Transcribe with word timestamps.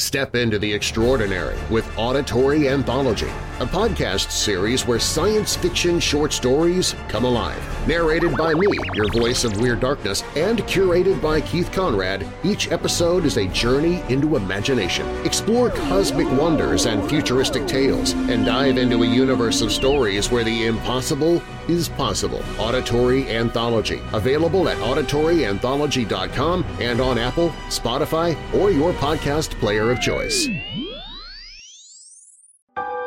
Step 0.00 0.36
into 0.36 0.60
the 0.60 0.72
extraordinary 0.72 1.58
with 1.70 1.84
Auditory 1.98 2.68
Anthology, 2.68 3.26
a 3.58 3.66
podcast 3.66 4.30
series 4.30 4.86
where 4.86 5.00
science 5.00 5.56
fiction 5.56 5.98
short 5.98 6.32
stories 6.32 6.94
come 7.08 7.24
alive. 7.24 7.60
Narrated 7.88 8.36
by 8.36 8.54
me, 8.54 8.68
your 8.94 9.10
voice 9.10 9.42
of 9.42 9.60
Weird 9.60 9.80
Darkness, 9.80 10.22
and 10.36 10.60
curated 10.60 11.20
by 11.20 11.40
Keith 11.40 11.72
Conrad, 11.72 12.24
each 12.44 12.70
episode 12.70 13.24
is 13.24 13.38
a 13.38 13.48
journey 13.48 14.00
into 14.08 14.36
imagination. 14.36 15.04
Explore 15.26 15.70
cosmic 15.70 16.30
wonders 16.30 16.86
and 16.86 17.06
futuristic 17.10 17.66
tales, 17.66 18.12
and 18.12 18.46
dive 18.46 18.78
into 18.78 19.02
a 19.02 19.06
universe 19.06 19.62
of 19.62 19.72
stories 19.72 20.30
where 20.30 20.44
the 20.44 20.66
impossible 20.66 21.42
is 21.68 21.88
possible. 21.88 22.42
Auditory 22.58 23.28
Anthology, 23.28 24.00
available 24.12 24.68
at 24.68 24.76
auditoryanthology.com 24.78 26.64
and 26.80 27.00
on 27.00 27.18
Apple, 27.18 27.50
Spotify, 27.68 28.36
or 28.54 28.70
your 28.70 28.92
podcast 28.94 29.58
player 29.60 29.90
of 29.90 30.00
choice. 30.00 30.48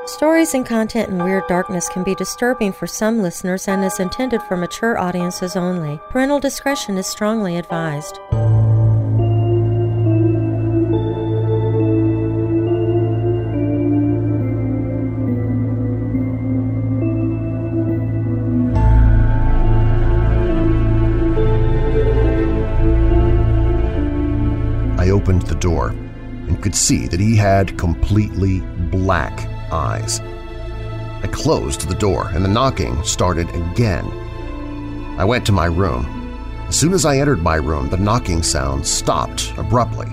Stories 0.05 0.53
and 0.53 0.65
content 0.65 1.09
in 1.09 1.23
Weird 1.23 1.47
Darkness 1.47 1.87
can 1.87 2.03
be 2.03 2.15
disturbing 2.15 2.73
for 2.73 2.85
some 2.85 3.21
listeners 3.21 3.67
and 3.67 3.83
is 3.83 3.99
intended 3.99 4.41
for 4.43 4.57
mature 4.57 4.97
audiences 4.97 5.55
only. 5.55 5.99
Parental 6.09 6.39
discretion 6.39 6.97
is 6.97 7.07
strongly 7.07 7.57
advised. 7.57 8.19
The 25.51 25.59
door 25.59 25.89
and 25.89 26.63
could 26.63 26.73
see 26.73 27.07
that 27.07 27.19
he 27.19 27.35
had 27.35 27.77
completely 27.77 28.61
black 28.89 29.47
eyes. 29.71 30.21
I 31.23 31.27
closed 31.31 31.87
the 31.87 31.95
door 31.95 32.29
and 32.29 32.43
the 32.43 32.49
knocking 32.49 33.03
started 33.03 33.49
again. 33.49 34.05
I 35.19 35.25
went 35.25 35.45
to 35.47 35.51
my 35.51 35.65
room. 35.65 36.05
As 36.69 36.75
soon 36.77 36.93
as 36.93 37.05
I 37.05 37.17
entered 37.17 37.43
my 37.43 37.55
room, 37.55 37.89
the 37.89 37.97
knocking 37.97 38.41
sound 38.41 38.87
stopped 38.87 39.53
abruptly. 39.57 40.07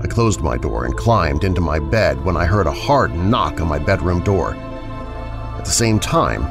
I 0.00 0.06
closed 0.06 0.40
my 0.40 0.56
door 0.56 0.84
and 0.84 0.96
climbed 0.96 1.42
into 1.42 1.60
my 1.60 1.80
bed 1.80 2.24
when 2.24 2.36
I 2.36 2.44
heard 2.44 2.68
a 2.68 2.72
hard 2.72 3.12
knock 3.14 3.60
on 3.60 3.66
my 3.66 3.80
bedroom 3.80 4.22
door. 4.22 4.54
At 4.54 5.64
the 5.64 5.70
same 5.70 5.98
time, 5.98 6.42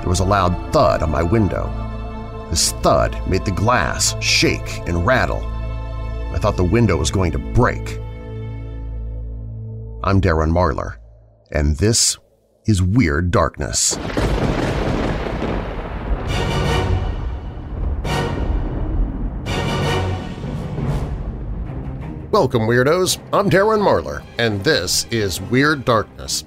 there 0.00 0.08
was 0.08 0.20
a 0.20 0.24
loud 0.24 0.72
thud 0.72 1.02
on 1.02 1.10
my 1.12 1.22
window. 1.22 1.70
This 2.50 2.72
thud 2.72 3.16
made 3.28 3.44
the 3.44 3.52
glass 3.52 4.20
shake 4.20 4.78
and 4.88 5.06
rattle. 5.06 5.59
I 6.32 6.38
thought 6.38 6.56
the 6.56 6.64
window 6.64 6.96
was 6.96 7.10
going 7.10 7.32
to 7.32 7.38
break. 7.38 7.98
I'm 10.04 10.20
Darren 10.20 10.50
Marlar, 10.50 10.96
and 11.50 11.76
this 11.76 12.16
is 12.66 12.80
Weird 12.80 13.30
Darkness. 13.30 13.96
Welcome, 22.30 22.62
Weirdos! 22.62 23.18
I'm 23.32 23.50
Darren 23.50 23.80
Marlar, 23.80 24.22
and 24.38 24.62
this 24.62 25.06
is 25.10 25.40
Weird 25.40 25.84
Darkness. 25.84 26.44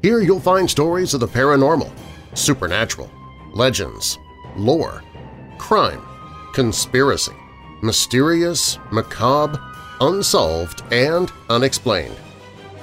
Here 0.00 0.20
you'll 0.20 0.40
find 0.40 0.68
stories 0.68 1.12
of 1.12 1.20
the 1.20 1.28
paranormal, 1.28 1.92
supernatural, 2.32 3.10
legends, 3.52 4.18
lore, 4.56 5.02
crime, 5.58 6.00
conspiracy, 6.54 7.34
mysterious, 7.82 8.78
macabre, 8.90 9.60
unsolved, 10.00 10.82
and 10.92 11.32
unexplained. 11.48 12.16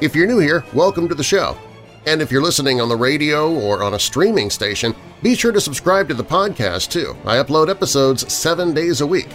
If 0.01 0.15
you're 0.15 0.27
new 0.27 0.39
here, 0.39 0.63
welcome 0.73 1.07
to 1.09 1.15
the 1.15 1.23
show. 1.23 1.57
And 2.05 2.21
if 2.21 2.31
you're 2.31 2.41
listening 2.41 2.79
on 2.79 2.89
the 2.89 2.95
radio 2.95 3.51
or 3.51 3.83
on 3.83 3.93
a 3.93 3.99
streaming 3.99 4.49
station, 4.49 4.95
be 5.21 5.35
sure 5.35 5.51
to 5.51 5.59
subscribe 5.59 6.07
to 6.07 6.13
the 6.13 6.23
podcast 6.23 6.89
too. 6.89 7.17
I 7.25 7.37
upload 7.37 7.69
episodes 7.69 8.31
seven 8.31 8.73
days 8.73 9.01
a 9.01 9.07
week. 9.07 9.27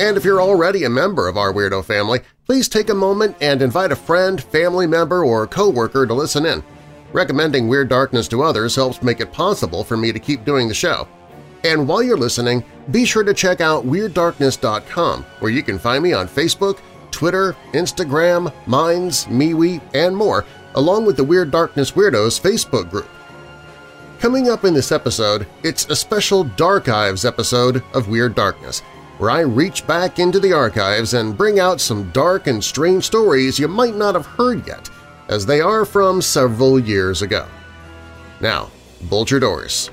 And 0.00 0.16
if 0.16 0.24
you're 0.24 0.40
already 0.40 0.84
a 0.84 0.90
member 0.90 1.28
of 1.28 1.36
our 1.36 1.52
Weirdo 1.52 1.84
family, 1.84 2.20
please 2.46 2.68
take 2.68 2.88
a 2.88 2.94
moment 2.94 3.36
and 3.40 3.62
invite 3.62 3.92
a 3.92 3.96
friend, 3.96 4.42
family 4.42 4.86
member, 4.86 5.24
or 5.24 5.46
coworker 5.46 6.06
to 6.06 6.14
listen 6.14 6.46
in. 6.46 6.64
Recommending 7.12 7.68
Weird 7.68 7.88
Darkness 7.88 8.26
to 8.28 8.42
others 8.42 8.74
helps 8.74 9.02
make 9.02 9.20
it 9.20 9.32
possible 9.32 9.84
for 9.84 9.96
me 9.96 10.12
to 10.12 10.18
keep 10.18 10.44
doing 10.44 10.68
the 10.68 10.74
show. 10.74 11.06
And 11.64 11.86
while 11.86 12.02
you're 12.02 12.16
listening, 12.16 12.64
be 12.90 13.04
sure 13.04 13.22
to 13.22 13.34
check 13.34 13.60
out 13.60 13.86
WeirdDarkness.com, 13.86 15.24
where 15.40 15.52
you 15.52 15.62
can 15.62 15.78
find 15.78 16.02
me 16.02 16.12
on 16.12 16.26
Facebook, 16.26 16.78
Twitter, 17.10 17.54
Instagram, 17.72 18.52
Minds, 18.66 19.26
MeWe, 19.26 19.80
and 19.94 20.16
more, 20.16 20.46
along 20.74 21.04
with 21.04 21.16
the 21.16 21.24
Weird 21.24 21.50
Darkness 21.50 21.92
Weirdos 21.92 22.40
Facebook 22.40 22.90
group. 22.90 23.08
Coming 24.20 24.48
up 24.48 24.64
in 24.64 24.74
this 24.74 24.92
episode, 24.92 25.46
it's 25.62 25.86
a 25.86 25.96
special 25.96 26.44
Darchives 26.44 27.26
episode 27.26 27.82
of 27.94 28.08
Weird 28.08 28.34
Darkness, 28.34 28.80
where 29.18 29.30
I 29.30 29.40
reach 29.40 29.86
back 29.86 30.18
into 30.18 30.40
the 30.40 30.52
archives 30.52 31.14
and 31.14 31.36
bring 31.36 31.60
out 31.60 31.80
some 31.80 32.10
dark 32.10 32.46
and 32.46 32.62
strange 32.62 33.04
stories 33.04 33.58
you 33.58 33.68
might 33.68 33.96
not 33.96 34.14
have 34.14 34.26
heard 34.26 34.66
yet, 34.66 34.88
as 35.28 35.44
they 35.44 35.60
are 35.60 35.84
from 35.84 36.22
several 36.22 36.78
years 36.78 37.22
ago. 37.22 37.46
Now, 38.40 38.70
bolt 39.02 39.30
your 39.30 39.40
doors, 39.40 39.90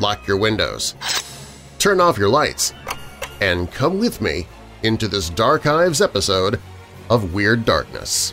lock 0.00 0.26
your 0.26 0.36
windows, 0.36 0.94
turn 1.78 2.00
off 2.00 2.18
your 2.18 2.28
lights, 2.28 2.72
and 3.40 3.70
come 3.70 3.98
with 3.98 4.20
me 4.20 4.46
into 4.82 5.08
this 5.08 5.30
Darchives 5.30 6.02
episode 6.02 6.60
of 7.10 7.34
Weird 7.34 7.64
Darkness. 7.64 8.32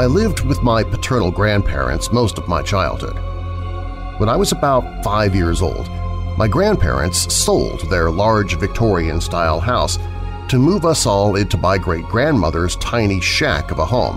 I 0.00 0.06
lived 0.06 0.40
with 0.46 0.62
my 0.62 0.82
paternal 0.82 1.30
grandparents 1.30 2.10
most 2.10 2.38
of 2.38 2.48
my 2.48 2.62
childhood. 2.62 3.16
When 4.18 4.30
I 4.30 4.36
was 4.36 4.50
about 4.50 5.04
five 5.04 5.34
years 5.34 5.60
old, 5.60 5.86
my 6.40 6.48
grandparents 6.48 7.30
sold 7.30 7.80
their 7.90 8.10
large 8.10 8.58
Victorian-style 8.58 9.60
house 9.60 9.98
to 10.48 10.58
move 10.58 10.86
us 10.86 11.04
all 11.04 11.36
into 11.36 11.58
my 11.58 11.76
great-grandmother's 11.76 12.76
tiny 12.76 13.20
shack 13.20 13.70
of 13.70 13.78
a 13.78 13.84
home. 13.84 14.16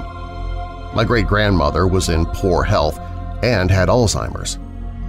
My 0.95 1.03
great-grandmother 1.03 1.85
was 1.85 2.07
in 2.07 2.25
poor 2.27 2.63
health 2.63 2.97
and 3.43 3.69
had 3.69 3.89
Alzheimer's. 3.89 4.57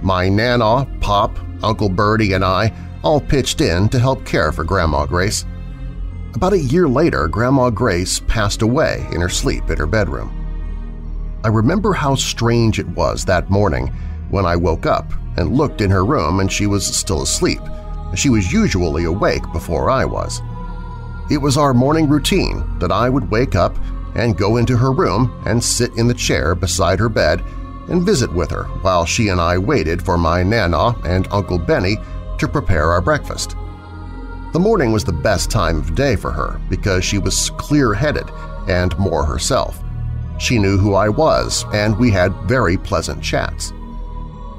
My 0.03 0.27
Nana, 0.27 0.85
Pop, 0.99 1.39
Uncle 1.63 1.87
Bertie, 1.87 2.33
and 2.33 2.43
I 2.43 2.73
all 3.01 3.21
pitched 3.21 3.61
in 3.61 3.87
to 3.89 3.97
help 3.97 4.25
care 4.25 4.51
for 4.51 4.65
Grandma 4.65 5.05
Grace. 5.05 5.45
About 6.33 6.51
a 6.51 6.59
year 6.59 6.89
later, 6.89 7.29
Grandma 7.29 7.69
Grace 7.69 8.19
passed 8.27 8.61
away 8.61 9.07
in 9.13 9.21
her 9.21 9.29
sleep 9.29 9.69
in 9.69 9.77
her 9.77 9.87
bedroom. 9.87 11.39
I 11.45 11.47
remember 11.47 11.93
how 11.93 12.15
strange 12.15 12.77
it 12.77 12.89
was 12.89 13.23
that 13.23 13.49
morning 13.49 13.93
when 14.35 14.45
I 14.45 14.57
woke 14.57 14.85
up 14.85 15.13
and 15.37 15.55
looked 15.55 15.79
in 15.79 15.89
her 15.89 16.03
room 16.03 16.41
and 16.41 16.51
she 16.51 16.67
was 16.67 16.85
still 16.85 17.21
asleep. 17.21 17.61
She 18.15 18.29
was 18.29 18.51
usually 18.51 19.05
awake 19.05 19.43
before 19.53 19.89
I 19.89 20.03
was. 20.03 20.41
It 21.31 21.37
was 21.37 21.57
our 21.57 21.73
morning 21.73 22.09
routine 22.09 22.77
that 22.79 22.91
I 22.91 23.07
would 23.09 23.31
wake 23.31 23.55
up 23.55 23.77
and 24.13 24.37
go 24.37 24.57
into 24.57 24.75
her 24.75 24.91
room 24.91 25.41
and 25.45 25.63
sit 25.63 25.95
in 25.97 26.07
the 26.09 26.13
chair 26.13 26.53
beside 26.53 26.99
her 26.99 27.07
bed 27.07 27.41
and 27.87 28.05
visit 28.05 28.31
with 28.31 28.51
her 28.51 28.65
while 28.83 29.05
she 29.05 29.29
and 29.29 29.39
I 29.39 29.57
waited 29.57 30.03
for 30.03 30.17
my 30.17 30.43
Nana 30.43 30.89
and 31.05 31.29
Uncle 31.31 31.57
Benny 31.57 31.95
to 32.37 32.47
prepare 32.47 32.91
our 32.91 33.01
breakfast. 33.01 33.55
The 34.51 34.59
morning 34.59 34.91
was 34.91 35.05
the 35.05 35.13
best 35.13 35.49
time 35.49 35.77
of 35.77 35.95
day 35.95 36.17
for 36.17 36.31
her 36.31 36.59
because 36.69 37.05
she 37.05 37.19
was 37.19 37.51
clear-headed 37.51 38.29
and 38.67 38.97
more 38.99 39.25
herself. 39.25 39.81
She 40.39 40.59
knew 40.59 40.77
who 40.77 40.93
I 40.93 41.07
was, 41.07 41.63
and 41.73 41.97
we 41.97 42.11
had 42.11 42.33
very 42.49 42.77
pleasant 42.77 43.23
chats. 43.23 43.71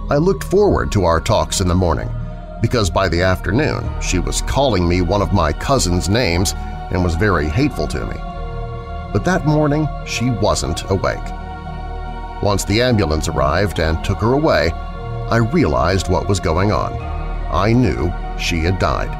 I 0.08 0.18
looked 0.18 0.44
forward 0.44 0.92
to 0.92 1.04
our 1.04 1.20
talks 1.20 1.60
in 1.60 1.66
the 1.66 1.74
morning, 1.74 2.08
because 2.62 2.90
by 2.90 3.08
the 3.08 3.22
afternoon 3.22 3.90
she 4.00 4.20
was 4.20 4.40
calling 4.42 4.88
me 4.88 5.00
one 5.00 5.20
of 5.20 5.32
my 5.32 5.52
cousin's 5.52 6.08
names 6.08 6.54
and 6.92 7.02
was 7.02 7.16
very 7.16 7.48
hateful 7.48 7.88
to 7.88 8.06
me. 8.06 8.14
But 9.12 9.24
that 9.24 9.46
morning 9.46 9.88
she 10.06 10.30
wasn't 10.30 10.88
awake. 10.90 11.32
Once 12.40 12.64
the 12.64 12.82
ambulance 12.82 13.26
arrived 13.26 13.80
and 13.80 14.04
took 14.04 14.18
her 14.18 14.32
away, 14.32 14.70
I 15.28 15.38
realized 15.38 16.08
what 16.08 16.28
was 16.28 16.38
going 16.38 16.70
on. 16.70 16.92
I 17.50 17.72
knew 17.72 18.12
she 18.38 18.60
had 18.60 18.78
died. 18.78 19.10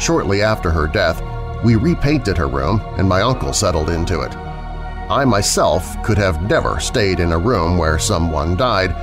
Shortly 0.00 0.42
after 0.42 0.72
her 0.72 0.88
death, 0.88 1.22
we 1.62 1.76
repainted 1.76 2.36
her 2.38 2.48
room 2.48 2.80
and 2.96 3.08
my 3.08 3.22
uncle 3.22 3.52
settled 3.52 3.90
into 3.90 4.22
it. 4.22 4.34
I 4.34 5.24
myself 5.24 6.02
could 6.02 6.18
have 6.18 6.42
never 6.42 6.80
stayed 6.80 7.20
in 7.20 7.30
a 7.30 7.38
room 7.38 7.78
where 7.78 8.00
someone 8.00 8.56
died, 8.56 8.96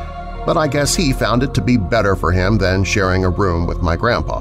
but 0.47 0.55
I 0.55 0.65
guess 0.65 0.95
he 0.95 1.11
found 1.11 1.43
it 1.43 1.53
to 1.55 1.61
be 1.61 1.75
better 1.75 2.15
for 2.15 2.31
him 2.31 2.57
than 2.57 2.85
sharing 2.85 3.25
a 3.25 3.29
room 3.29 3.67
with 3.67 3.81
my 3.81 3.97
grandpa. 3.97 4.39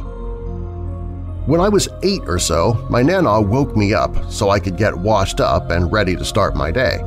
When 1.47 1.61
I 1.61 1.69
was 1.69 1.89
eight 2.05 2.23
or 2.29 2.39
so, 2.39 2.87
my 2.89 3.03
Nana 3.03 3.41
woke 3.41 3.77
me 3.77 3.93
up 3.93 4.15
so 4.31 4.51
I 4.51 4.61
could 4.61 4.77
get 4.77 4.97
washed 4.97 5.41
up 5.41 5.73
and 5.73 5.91
ready 5.91 6.15
to 6.15 6.25
start 6.25 6.55
my 6.55 6.71
day. 6.71 7.01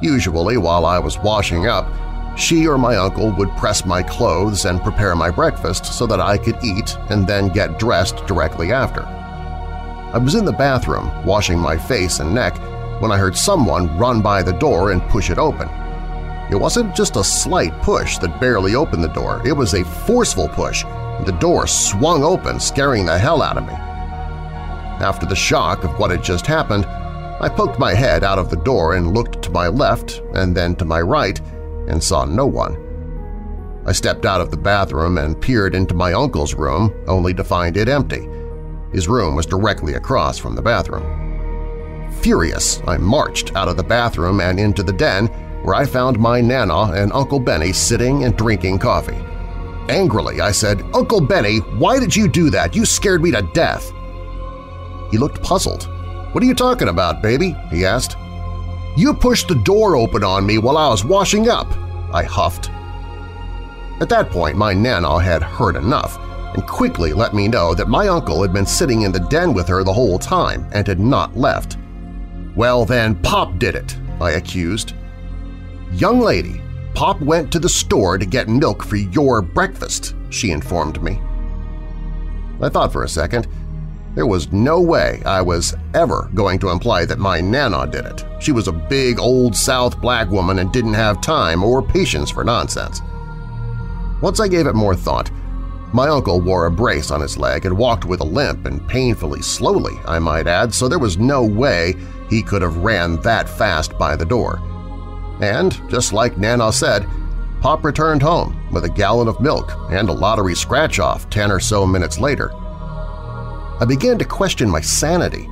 Usually, 0.00 0.56
while 0.56 0.86
I 0.86 0.98
was 0.98 1.18
washing 1.18 1.66
up, 1.66 1.86
she 2.34 2.66
or 2.66 2.78
my 2.78 2.96
uncle 2.96 3.30
would 3.32 3.54
press 3.58 3.84
my 3.84 4.02
clothes 4.02 4.64
and 4.64 4.80
prepare 4.80 5.14
my 5.14 5.30
breakfast 5.30 5.84
so 5.84 6.06
that 6.06 6.20
I 6.20 6.38
could 6.38 6.56
eat 6.64 6.96
and 7.10 7.26
then 7.26 7.50
get 7.50 7.78
dressed 7.78 8.26
directly 8.26 8.72
after. 8.72 9.02
I 9.02 10.16
was 10.16 10.34
in 10.34 10.46
the 10.46 10.52
bathroom 10.52 11.10
washing 11.26 11.58
my 11.58 11.76
face 11.76 12.20
and 12.20 12.34
neck 12.34 12.56
when 13.02 13.12
I 13.12 13.18
heard 13.18 13.36
someone 13.36 13.98
run 13.98 14.22
by 14.22 14.42
the 14.42 14.54
door 14.54 14.92
and 14.92 15.02
push 15.10 15.28
it 15.28 15.36
open. 15.36 15.68
It 16.50 16.56
wasn't 16.56 16.94
just 16.94 17.16
a 17.16 17.24
slight 17.24 17.82
push 17.82 18.18
that 18.18 18.40
barely 18.40 18.74
opened 18.74 19.04
the 19.04 19.08
door, 19.08 19.42
it 19.44 19.52
was 19.52 19.74
a 19.74 19.84
forceful 19.84 20.48
push 20.48 20.84
and 20.84 21.26
the 21.26 21.32
door 21.32 21.66
swung 21.66 22.22
open, 22.22 22.58
scaring 22.60 23.04
the 23.04 23.18
hell 23.18 23.42
out 23.42 23.58
of 23.58 23.66
me. 23.66 23.72
After 23.72 25.26
the 25.26 25.36
shock 25.36 25.84
of 25.84 25.98
what 25.98 26.10
had 26.10 26.22
just 26.22 26.46
happened, 26.46 26.86
I 26.86 27.48
poked 27.48 27.78
my 27.78 27.94
head 27.94 28.24
out 28.24 28.38
of 28.38 28.50
the 28.50 28.56
door 28.56 28.94
and 28.94 29.14
looked 29.14 29.42
to 29.42 29.50
my 29.50 29.68
left 29.68 30.22
and 30.34 30.56
then 30.56 30.74
to 30.76 30.84
my 30.84 31.00
right 31.00 31.40
and 31.88 32.02
saw 32.02 32.24
no 32.24 32.46
one. 32.46 32.84
I 33.86 33.92
stepped 33.92 34.26
out 34.26 34.40
of 34.40 34.50
the 34.50 34.56
bathroom 34.56 35.18
and 35.18 35.40
peered 35.40 35.74
into 35.74 35.94
my 35.94 36.12
uncle's 36.12 36.54
room 36.54 36.92
only 37.06 37.32
to 37.34 37.44
find 37.44 37.76
it 37.76 37.88
empty. 37.88 38.28
His 38.92 39.08
room 39.08 39.34
was 39.34 39.46
directly 39.46 39.94
across 39.94 40.38
from 40.38 40.54
the 40.54 40.62
bathroom. 40.62 42.10
Furious, 42.20 42.82
I 42.86 42.96
marched 42.96 43.54
out 43.54 43.68
of 43.68 43.76
the 43.76 43.84
bathroom 43.84 44.40
and 44.40 44.58
into 44.58 44.82
the 44.82 44.92
den 44.92 45.28
where 45.68 45.76
I 45.76 45.84
found 45.84 46.18
my 46.18 46.40
Nana 46.40 46.92
and 46.92 47.12
Uncle 47.12 47.38
Benny 47.38 47.74
sitting 47.74 48.24
and 48.24 48.34
drinking 48.34 48.78
coffee. 48.78 49.18
Angrily, 49.90 50.40
I 50.40 50.50
said, 50.50 50.82
Uncle 50.94 51.20
Benny, 51.20 51.58
why 51.58 52.00
did 52.00 52.16
you 52.16 52.26
do 52.26 52.48
that? 52.48 52.74
You 52.74 52.86
scared 52.86 53.22
me 53.22 53.32
to 53.32 53.42
death. 53.52 53.92
He 55.10 55.18
looked 55.18 55.42
puzzled. 55.42 55.84
What 56.32 56.42
are 56.42 56.46
you 56.46 56.54
talking 56.54 56.88
about, 56.88 57.20
baby? 57.20 57.54
he 57.70 57.84
asked. 57.84 58.16
You 58.96 59.12
pushed 59.12 59.48
the 59.48 59.62
door 59.62 59.94
open 59.94 60.24
on 60.24 60.46
me 60.46 60.56
while 60.56 60.78
I 60.78 60.88
was 60.88 61.04
washing 61.04 61.50
up, 61.50 61.70
I 62.14 62.22
huffed. 62.22 62.70
At 64.00 64.08
that 64.08 64.30
point, 64.30 64.56
my 64.56 64.72
Nana 64.72 65.20
had 65.20 65.42
heard 65.42 65.76
enough 65.76 66.18
and 66.54 66.66
quickly 66.66 67.12
let 67.12 67.34
me 67.34 67.46
know 67.46 67.74
that 67.74 67.90
my 67.90 68.08
uncle 68.08 68.40
had 68.40 68.54
been 68.54 68.64
sitting 68.64 69.02
in 69.02 69.12
the 69.12 69.20
den 69.28 69.52
with 69.52 69.68
her 69.68 69.84
the 69.84 69.92
whole 69.92 70.18
time 70.18 70.66
and 70.72 70.86
had 70.86 70.98
not 70.98 71.36
left. 71.36 71.76
Well 72.56 72.86
then, 72.86 73.16
Pop 73.16 73.58
did 73.58 73.74
it, 73.74 73.98
I 74.18 74.30
accused. 74.30 74.94
Young 75.92 76.20
lady, 76.20 76.60
Pop 76.94 77.20
went 77.20 77.50
to 77.52 77.58
the 77.58 77.68
store 77.68 78.18
to 78.18 78.26
get 78.26 78.48
milk 78.48 78.84
for 78.84 78.96
your 78.96 79.40
breakfast, 79.40 80.14
she 80.30 80.50
informed 80.50 81.02
me. 81.02 81.20
I 82.60 82.68
thought 82.68 82.92
for 82.92 83.04
a 83.04 83.08
second. 83.08 83.46
There 84.14 84.26
was 84.26 84.52
no 84.52 84.80
way 84.80 85.22
I 85.24 85.40
was 85.40 85.74
ever 85.94 86.28
going 86.34 86.58
to 86.58 86.70
imply 86.70 87.04
that 87.04 87.20
my 87.20 87.40
Nana 87.40 87.86
did 87.86 88.04
it. 88.04 88.24
She 88.40 88.52
was 88.52 88.66
a 88.66 88.72
big 88.72 89.20
old 89.20 89.54
South 89.54 90.00
black 90.00 90.28
woman 90.28 90.58
and 90.58 90.72
didn't 90.72 90.94
have 90.94 91.20
time 91.20 91.62
or 91.62 91.82
patience 91.82 92.30
for 92.30 92.42
nonsense. 92.42 93.00
Once 94.20 94.40
I 94.40 94.48
gave 94.48 94.66
it 94.66 94.74
more 94.74 94.96
thought, 94.96 95.30
my 95.92 96.08
uncle 96.08 96.40
wore 96.40 96.66
a 96.66 96.70
brace 96.70 97.10
on 97.10 97.20
his 97.20 97.38
leg 97.38 97.64
and 97.64 97.78
walked 97.78 98.04
with 98.04 98.20
a 98.20 98.24
limp 98.24 98.66
and 98.66 98.86
painfully 98.88 99.40
slowly, 99.40 99.94
I 100.04 100.18
might 100.18 100.48
add, 100.48 100.74
so 100.74 100.88
there 100.88 100.98
was 100.98 101.16
no 101.16 101.44
way 101.44 101.94
he 102.28 102.42
could 102.42 102.60
have 102.60 102.78
ran 102.78 103.22
that 103.22 103.48
fast 103.48 103.96
by 103.96 104.16
the 104.16 104.26
door. 104.26 104.60
And, 105.40 105.80
just 105.88 106.12
like 106.12 106.38
Nana 106.38 106.72
said, 106.72 107.06
Pop 107.60 107.84
returned 107.84 108.22
home 108.22 108.56
with 108.72 108.84
a 108.84 108.88
gallon 108.88 109.28
of 109.28 109.40
milk 109.40 109.72
and 109.90 110.08
a 110.08 110.12
lottery 110.12 110.54
scratch-off 110.54 111.28
ten 111.30 111.50
or 111.50 111.60
so 111.60 111.86
minutes 111.86 112.18
later. 112.18 112.52
I 113.80 113.84
began 113.86 114.18
to 114.18 114.24
question 114.24 114.68
my 114.68 114.80
sanity 114.80 115.48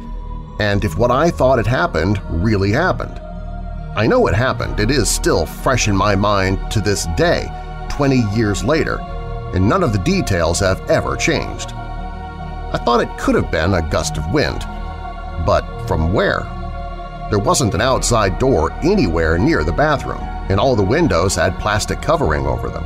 and 0.58 0.84
if 0.84 0.96
what 0.96 1.10
I 1.10 1.30
thought 1.30 1.58
had 1.58 1.66
happened 1.66 2.20
really 2.30 2.72
happened. 2.72 3.20
I 3.96 4.06
know 4.06 4.26
it 4.26 4.34
happened, 4.34 4.80
it 4.80 4.90
is 4.90 5.08
still 5.08 5.46
fresh 5.46 5.88
in 5.88 5.96
my 5.96 6.14
mind 6.14 6.70
to 6.70 6.80
this 6.80 7.06
day, 7.16 7.48
20 7.90 8.16
years 8.34 8.64
later, 8.64 8.98
and 9.54 9.68
none 9.68 9.82
of 9.82 9.92
the 9.92 9.98
details 9.98 10.60
have 10.60 10.90
ever 10.90 11.16
changed. 11.16 11.72
I 11.72 12.80
thought 12.84 13.00
it 13.00 13.18
could 13.18 13.34
have 13.34 13.50
been 13.50 13.74
a 13.74 13.88
gust 13.88 14.16
of 14.16 14.32
wind, 14.32 14.60
but 15.46 15.64
from 15.86 16.12
where? 16.12 16.40
There 17.28 17.40
wasn't 17.40 17.74
an 17.74 17.80
outside 17.80 18.38
door 18.38 18.72
anywhere 18.84 19.36
near 19.36 19.64
the 19.64 19.72
bathroom, 19.72 20.22
and 20.48 20.60
all 20.60 20.76
the 20.76 20.82
windows 20.82 21.34
had 21.34 21.58
plastic 21.58 22.00
covering 22.00 22.46
over 22.46 22.68
them. 22.68 22.84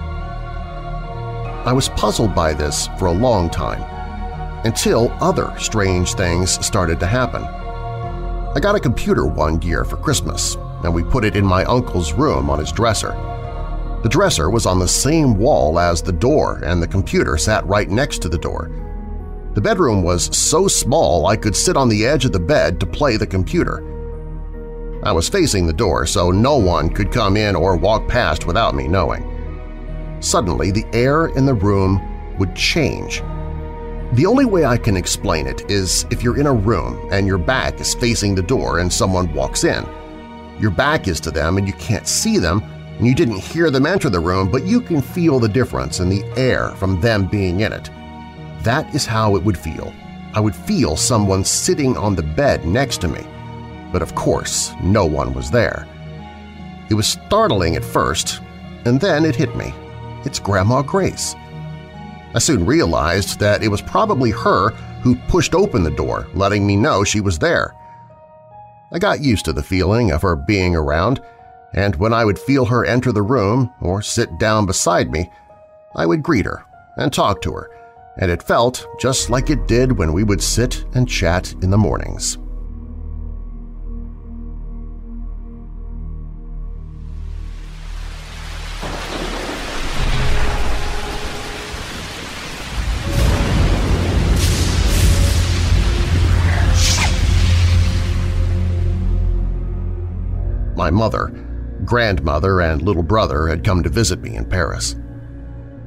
I 1.67 1.75
was 1.75 1.91
puzzled 1.91 2.35
by 2.35 2.55
this 2.55 2.89
for 2.99 3.07
a 3.07 3.13
long 3.13 3.51
time, 3.51 3.83
until 4.65 5.13
other 5.21 5.53
strange 5.59 6.15
things 6.15 6.65
started 6.65 6.99
to 7.01 7.07
happen. 7.07 7.43
I 7.43 8.61
got 8.61 8.75
a 8.75 8.81
computer 8.81 9.27
one 9.27 9.61
year 9.61 9.85
for 9.85 9.99
Christmas, 9.99 10.57
and 10.85 10.95
we 10.95 11.03
put 11.03 11.25
it 11.25 11.37
in 11.37 11.45
my 11.45 11.65
uncle's 11.65 12.15
room 12.15 12.49
on 12.49 12.59
his 12.59 12.73
dresser. 12.73 13.13
The 14.03 14.09
dresser 14.09 14.49
was 14.49 14.65
on 14.65 14.79
the 14.79 14.89
same 14.89 15.37
wall 15.37 15.79
as 15.79 16.01
the 16.01 16.13
door, 16.13 16.63
and 16.65 16.83
the 16.83 16.89
computer 16.89 17.37
sat 17.37 17.67
right 17.67 17.91
next 17.91 18.23
to 18.23 18.31
the 18.31 18.39
door. 18.39 18.71
The 19.53 19.61
bedroom 19.61 20.03
was 20.03 20.35
so 20.35 20.67
small 20.67 21.27
I 21.27 21.37
could 21.37 21.55
sit 21.55 21.77
on 21.77 21.91
the 21.91 22.07
edge 22.07 22.25
of 22.25 22.33
the 22.33 22.41
bed 22.41 22.81
to 22.81 22.87
play 22.87 23.19
the 23.19 23.27
computer. 23.27 23.85
I 25.03 25.13
was 25.13 25.31
facing 25.31 25.67
the 25.67 25.73
door 25.73 26.05
so 26.05 26.31
no 26.31 26.59
one 26.59 26.91
could 26.91 27.11
come 27.11 27.35
in 27.37 27.57
or 27.57 27.75
walk 27.75 28.07
past 28.07 28.47
without 28.47 28.75
me 28.75 28.87
knowing. 28.87 29.27
Suddenly, 30.21 30.71
the 30.71 30.85
air 30.93 31.29
in 31.29 31.47
the 31.47 31.55
room 31.55 32.37
would 32.39 32.55
change. 32.55 33.23
The 34.13 34.27
only 34.27 34.45
way 34.45 34.67
I 34.67 34.77
can 34.77 34.99
explain 34.99 35.47
it 35.47 35.71
is 35.71 36.05
if 36.11 36.23
you're 36.23 36.39
in 36.39 36.47
a 36.47 36.53
room 36.53 37.09
and 37.11 37.27
your 37.27 37.39
back 37.39 37.81
is 37.81 37.95
facing 37.95 38.35
the 38.35 38.43
door 38.43 38.81
and 38.81 38.93
someone 38.93 39.33
walks 39.33 39.65
in. 39.65 39.87
Your 40.59 40.71
back 40.71 41.09
is 41.09 41.19
to 41.21 41.31
them 41.31 41.57
and 41.57 41.67
you 41.67 41.73
can't 41.75 42.07
see 42.07 42.37
them, 42.37 42.63
and 42.99 43.07
you 43.07 43.15
didn't 43.15 43.39
hear 43.39 43.71
them 43.71 43.87
enter 43.87 44.11
the 44.11 44.21
room, 44.21 44.51
but 44.51 44.65
you 44.67 44.83
can 44.83 45.01
feel 45.01 45.41
the 45.41 45.49
difference 45.49 46.01
in 46.01 46.11
the 46.11 46.25
air 46.37 46.73
from 46.73 47.01
them 47.01 47.27
being 47.27 47.61
in 47.61 47.73
it. 47.73 47.89
That 48.65 48.95
is 48.95 49.07
how 49.07 49.37
it 49.37 49.43
would 49.43 49.57
feel. 49.57 49.95
I 50.35 50.41
would 50.41 50.55
feel 50.55 50.95
someone 50.95 51.43
sitting 51.43 51.97
on 51.97 52.15
the 52.15 52.23
bed 52.23 52.67
next 52.67 53.01
to 53.01 53.09
me 53.09 53.25
but 53.93 54.03
of 54.03 54.15
course 54.15 54.73
no 54.83 55.05
one 55.05 55.35
was 55.35 55.51
there. 55.51 55.87
It 56.91 56.95
was 56.95 57.07
startling 57.07 57.77
at 57.77 57.85
first, 57.85 58.41
and 58.85 59.01
then 59.01 59.25
it 59.25 59.37
hit 59.37 59.55
me. 59.57 59.73
It's 60.25 60.39
Grandma 60.39 60.83
Grace. 60.83 61.35
I 62.35 62.39
soon 62.39 62.67
realized 62.67 63.41
that 63.41 63.63
it 63.63 63.69
was 63.69 63.83
probably 63.83 64.31
her 64.31 64.71
who 65.03 65.17
pushed 65.29 65.55
open 65.55 65.83
the 65.83 65.91
door, 65.91 66.27
letting 66.35 66.67
me 66.67 66.77
know 66.77 67.05
she 67.05 67.21
was 67.21 67.39
there. 67.39 67.75
I 68.93 68.99
got 68.99 69.21
used 69.21 69.45
to 69.45 69.53
the 69.53 69.63
feeling 69.63 70.11
of 70.11 70.23
her 70.23 70.37
being 70.37 70.75
around, 70.75 71.21
and 71.75 71.95
when 71.97 72.13
I 72.13 72.25
would 72.25 72.39
feel 72.39 72.65
her 72.67 72.85
enter 72.85 73.13
the 73.13 73.23
room 73.23 73.73
or 73.81 74.03
sit 74.03 74.39
down 74.39 74.67
beside 74.67 75.11
me, 75.11 75.31
I 75.95 76.07
would 76.07 76.23
greet 76.23 76.47
her 76.47 76.65
and 76.97 77.13
talk 77.13 77.41
to 77.43 77.53
her, 77.53 77.71
and 78.19 78.31
it 78.31 78.43
felt 78.43 78.87
just 79.01 79.31
like 79.31 79.49
it 79.49 79.69
did 79.69 79.97
when 79.97 80.13
we 80.13 80.25
would 80.25 80.43
sit 80.43 80.85
and 80.95 81.09
chat 81.09 81.53
in 81.63 81.71
the 81.71 81.79
mornings. 81.79 82.39
My 100.81 100.89
mother, 100.89 101.31
grandmother, 101.85 102.63
and 102.63 102.81
little 102.81 103.03
brother 103.03 103.49
had 103.49 103.63
come 103.63 103.83
to 103.83 103.91
visit 103.91 104.23
me 104.23 104.35
in 104.35 104.47
Paris. 104.47 104.97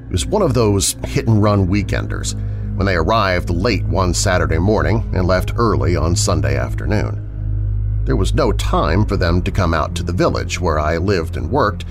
It 0.06 0.12
was 0.12 0.28
one 0.28 0.44
of 0.44 0.54
those 0.54 0.96
hit-and-run 1.08 1.66
weekenders 1.66 2.36
when 2.76 2.86
they 2.86 2.94
arrived 2.94 3.50
late 3.50 3.84
one 3.86 4.14
Saturday 4.14 4.60
morning 4.60 5.10
and 5.16 5.26
left 5.26 5.54
early 5.56 5.96
on 5.96 6.16
Sunday 6.16 6.58
afternoon. 6.58 8.04
There 8.06 8.16
was 8.16 8.36
no 8.36 8.52
time 8.52 9.04
for 9.08 9.18
them 9.18 9.42
to 9.42 9.52
come 9.52 9.74
out 9.74 9.96
to 9.96 10.04
the 10.04 10.14
village 10.14 10.62
where 10.62 10.78
I 10.78 10.98
lived 10.98 11.38
and 11.38 11.50
worked, 11.50 11.86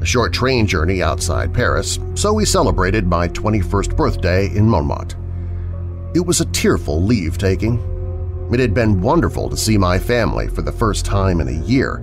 a 0.00 0.04
short 0.04 0.32
train 0.32 0.66
journey 0.66 1.00
outside 1.00 1.54
Paris, 1.54 2.00
so 2.16 2.32
we 2.32 2.44
celebrated 2.44 3.06
my 3.06 3.28
21st 3.28 3.96
birthday 3.96 4.48
in 4.48 4.68
Montmartre. 4.68 5.16
It 6.12 6.26
was 6.26 6.40
a 6.40 6.46
tearful 6.46 7.04
leave-taking. 7.04 8.50
It 8.52 8.58
had 8.58 8.74
been 8.74 9.00
wonderful 9.00 9.48
to 9.48 9.56
see 9.56 9.78
my 9.78 9.96
family 9.96 10.48
for 10.48 10.62
the 10.62 10.72
first 10.72 11.04
time 11.04 11.40
in 11.40 11.46
a 11.46 11.64
year, 11.64 12.02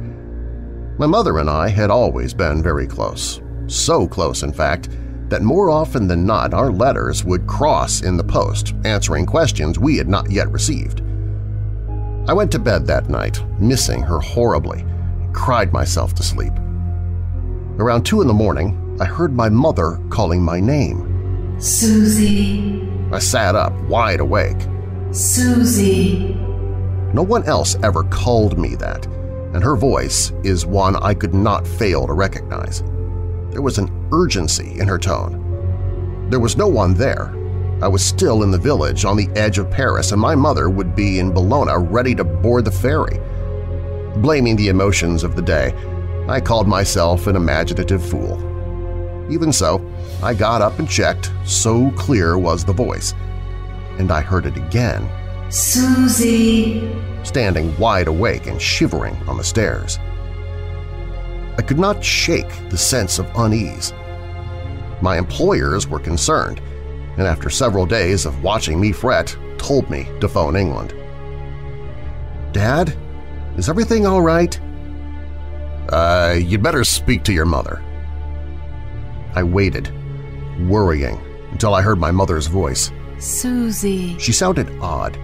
my 0.98 1.06
mother 1.06 1.40
and 1.40 1.50
I 1.50 1.68
had 1.68 1.90
always 1.90 2.34
been 2.34 2.64
very 2.64 2.88
close, 2.88 3.42
so 3.68 4.08
close 4.08 4.44
in 4.44 4.54
fact 4.54 4.90
that 5.30 5.42
more 5.42 5.70
often 5.70 6.08
than 6.08 6.26
not 6.26 6.54
our 6.54 6.72
letters 6.72 7.26
would 7.26 7.48
cross 7.48 8.02
in 8.02 8.16
the 8.16 8.24
post, 8.24 8.74
answering 8.86 9.26
questions 9.26 9.80
we 9.80 9.98
had 9.98 10.08
not 10.08 10.32
yet 10.32 10.50
received. 10.52 11.02
I 12.28 12.34
went 12.34 12.52
to 12.54 12.60
bed 12.60 12.88
that 12.88 13.10
night, 13.10 13.44
missing 13.60 14.02
her 14.02 14.20
horribly, 14.20 14.82
and 14.82 15.34
cried 15.34 15.74
myself 15.74 16.14
to 16.16 16.24
sleep. 16.24 16.54
Around 17.78 18.06
2 18.06 18.22
in 18.22 18.28
the 18.28 18.34
morning, 18.34 18.98
I 19.02 19.06
heard 19.06 19.34
my 19.34 19.50
mother 19.50 20.00
calling 20.10 20.42
my 20.42 20.60
name. 20.60 21.60
Susie. 21.60 22.88
I 23.12 23.20
sat 23.20 23.56
up, 23.56 23.74
wide 23.90 24.22
awake. 24.22 24.58
Susie. 25.12 26.36
No 27.14 27.22
one 27.22 27.44
else 27.44 27.78
ever 27.84 28.04
called 28.04 28.58
me 28.58 28.76
that, 28.76 29.08
and 29.56 29.64
her 29.64 29.78
voice 29.78 30.34
is 30.44 30.66
one 30.66 30.98
I 30.98 31.14
could 31.14 31.34
not 31.34 31.66
fail 31.66 32.06
to 32.06 32.12
recognize. 32.12 32.84
There 33.52 33.62
was 33.62 33.78
an 33.78 34.10
urgency 34.12 34.78
in 34.82 34.88
her 34.90 35.00
tone. 35.00 36.28
There 36.30 36.42
was 36.42 36.58
no 36.58 36.68
one 36.68 36.94
there. 36.94 37.34
I 37.82 37.88
was 37.88 38.04
still 38.04 38.44
in 38.44 38.52
the 38.52 38.58
village 38.58 39.06
on 39.06 39.16
the 39.16 39.30
edge 39.38 39.58
of 39.58 39.72
Paris, 39.72 40.12
and 40.12 40.20
my 40.20 40.36
mother 40.36 40.70
would 40.70 40.94
be 40.94 41.20
in 41.20 41.32
Boulogne 41.32 41.72
ready 41.86 42.14
to 42.16 42.26
board 42.26 42.66
the 42.66 42.72
ferry. 42.72 43.18
Blaming 44.18 44.58
the 44.58 44.68
emotions 44.68 45.24
of 45.24 45.38
the 45.38 45.42
day, 45.42 45.74
I 46.28 46.42
called 46.42 46.68
myself 46.68 47.28
an 47.28 47.38
imaginative 47.38 48.06
fool. 48.06 48.38
Even 49.32 49.54
so, 49.54 49.90
I 50.22 50.34
got 50.34 50.62
up 50.62 50.80
and 50.80 50.90
checked, 50.90 51.32
so 51.46 51.92
clear 51.92 52.38
was 52.38 52.66
the 52.66 52.74
voice. 52.74 53.14
And 54.00 54.12
I 54.12 54.20
heard 54.20 54.48
it 54.48 54.58
again. 54.58 55.10
Susie! 55.56 56.94
Standing 57.24 57.78
wide 57.78 58.08
awake 58.08 58.48
and 58.48 58.62
shivering 58.62 59.16
on 59.26 59.38
the 59.38 59.44
stairs. 59.44 59.98
I 61.58 61.62
could 61.66 61.80
not 61.80 62.04
shake 62.04 62.50
the 62.70 62.78
sense 62.78 63.20
of 63.20 63.32
unease. 63.38 63.94
My 65.02 65.18
employers 65.18 65.88
were 65.88 66.00
concerned, 66.00 66.60
and 67.18 67.22
after 67.22 67.50
several 67.50 67.86
days 67.86 68.26
of 68.26 68.44
watching 68.44 68.82
me 68.82 68.92
fret, 68.92 69.34
told 69.58 69.90
me 69.90 70.10
to 70.20 70.28
phone 70.28 70.58
England. 70.58 70.94
Dad, 72.52 72.94
is 73.56 73.70
everything 73.70 74.06
all 74.06 74.22
right? 74.22 74.60
Uh, 75.88 76.36
you'd 76.38 76.64
better 76.64 76.84
speak 76.84 77.24
to 77.24 77.34
your 77.34 77.46
mother. 77.46 77.82
I 79.36 79.44
waited, 79.44 79.90
worrying, 80.68 81.18
until 81.52 81.74
I 81.74 81.82
heard 81.82 81.98
my 81.98 82.12
mother's 82.12 82.48
voice. 82.48 82.92
Susie. 83.20 84.20
She 84.20 84.34
sounded 84.34 84.70
odd. 84.82 85.18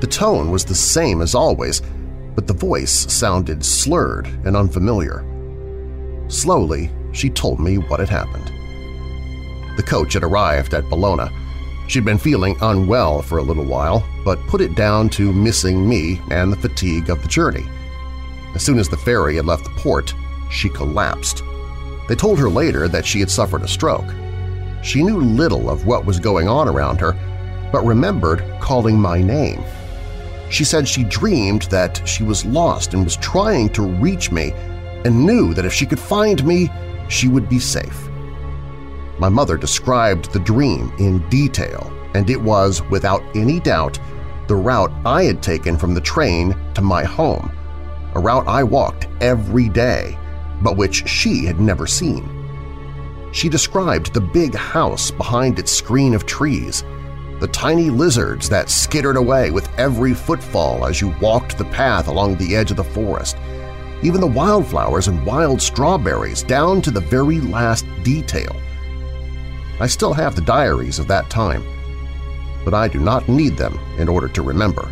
The 0.00 0.06
tone 0.06 0.50
was 0.50 0.64
the 0.64 0.74
same 0.74 1.22
as 1.22 1.34
always, 1.34 1.80
but 2.34 2.46
the 2.46 2.52
voice 2.52 3.10
sounded 3.12 3.64
slurred 3.64 4.26
and 4.44 4.56
unfamiliar. 4.56 5.24
Slowly, 6.28 6.90
she 7.12 7.30
told 7.30 7.60
me 7.60 7.78
what 7.78 8.00
had 8.00 8.10
happened. 8.10 8.52
The 9.76 9.82
coach 9.82 10.12
had 10.12 10.22
arrived 10.22 10.74
at 10.74 10.88
Boulogne. 10.90 11.30
She'd 11.88 12.04
been 12.04 12.18
feeling 12.18 12.56
unwell 12.60 13.22
for 13.22 13.38
a 13.38 13.42
little 13.42 13.64
while, 13.64 14.04
but 14.24 14.44
put 14.48 14.60
it 14.60 14.74
down 14.74 15.08
to 15.10 15.32
missing 15.32 15.88
me 15.88 16.20
and 16.30 16.52
the 16.52 16.56
fatigue 16.56 17.08
of 17.08 17.22
the 17.22 17.28
journey. 17.28 17.64
As 18.54 18.62
soon 18.62 18.78
as 18.78 18.88
the 18.88 18.96
ferry 18.96 19.36
had 19.36 19.46
left 19.46 19.64
the 19.64 19.70
port, 19.70 20.14
she 20.50 20.68
collapsed. 20.68 21.42
They 22.08 22.14
told 22.14 22.38
her 22.38 22.50
later 22.50 22.88
that 22.88 23.06
she 23.06 23.20
had 23.20 23.30
suffered 23.30 23.62
a 23.62 23.68
stroke. 23.68 24.12
She 24.82 25.02
knew 25.02 25.20
little 25.20 25.70
of 25.70 25.86
what 25.86 26.04
was 26.04 26.20
going 26.20 26.48
on 26.48 26.68
around 26.68 27.00
her, 27.00 27.12
but 27.72 27.84
remembered 27.84 28.44
calling 28.60 29.00
my 29.00 29.22
name. 29.22 29.62
She 30.48 30.64
said 30.64 30.86
she 30.86 31.04
dreamed 31.04 31.62
that 31.62 32.06
she 32.06 32.22
was 32.22 32.44
lost 32.44 32.94
and 32.94 33.04
was 33.04 33.16
trying 33.16 33.68
to 33.70 33.82
reach 33.82 34.30
me 34.30 34.52
and 35.04 35.26
knew 35.26 35.54
that 35.54 35.64
if 35.64 35.72
she 35.72 35.86
could 35.86 36.00
find 36.00 36.44
me, 36.44 36.70
she 37.08 37.28
would 37.28 37.48
be 37.48 37.58
safe. 37.58 38.08
My 39.18 39.28
mother 39.28 39.56
described 39.56 40.32
the 40.32 40.38
dream 40.38 40.92
in 40.98 41.26
detail, 41.28 41.92
and 42.14 42.28
it 42.28 42.40
was, 42.40 42.82
without 42.90 43.22
any 43.34 43.60
doubt, 43.60 43.98
the 44.46 44.56
route 44.56 44.92
I 45.04 45.24
had 45.24 45.42
taken 45.42 45.76
from 45.76 45.94
the 45.94 46.00
train 46.00 46.54
to 46.74 46.82
my 46.82 47.02
home, 47.04 47.50
a 48.14 48.20
route 48.20 48.46
I 48.46 48.62
walked 48.62 49.08
every 49.20 49.68
day, 49.68 50.18
but 50.62 50.76
which 50.76 51.08
she 51.08 51.44
had 51.44 51.60
never 51.60 51.86
seen. 51.86 52.32
She 53.32 53.48
described 53.48 54.12
the 54.14 54.20
big 54.20 54.54
house 54.54 55.10
behind 55.10 55.58
its 55.58 55.72
screen 55.72 56.14
of 56.14 56.26
trees, 56.26 56.84
the 57.40 57.48
tiny 57.48 57.90
lizards 57.90 58.48
that 58.48 58.70
skittered 58.70 59.16
away 59.16 59.50
with 59.50 59.68
every 59.78 60.14
footfall 60.14 60.86
as 60.86 61.00
you 61.00 61.14
walked 61.20 61.58
the 61.58 61.64
path 61.66 62.08
along 62.08 62.36
the 62.36 62.56
edge 62.56 62.70
of 62.70 62.76
the 62.76 62.84
forest, 62.84 63.36
even 64.02 64.20
the 64.20 64.26
wildflowers 64.26 65.08
and 65.08 65.24
wild 65.26 65.60
strawberries 65.60 66.42
down 66.42 66.80
to 66.80 66.90
the 66.90 67.00
very 67.00 67.40
last 67.40 67.84
detail. 68.02 68.54
I 69.80 69.86
still 69.86 70.14
have 70.14 70.34
the 70.34 70.40
diaries 70.40 70.98
of 70.98 71.08
that 71.08 71.28
time, 71.28 71.62
but 72.64 72.72
I 72.72 72.88
do 72.88 72.98
not 72.98 73.28
need 73.28 73.56
them 73.56 73.78
in 73.98 74.08
order 74.08 74.28
to 74.28 74.42
remember. 74.42 74.90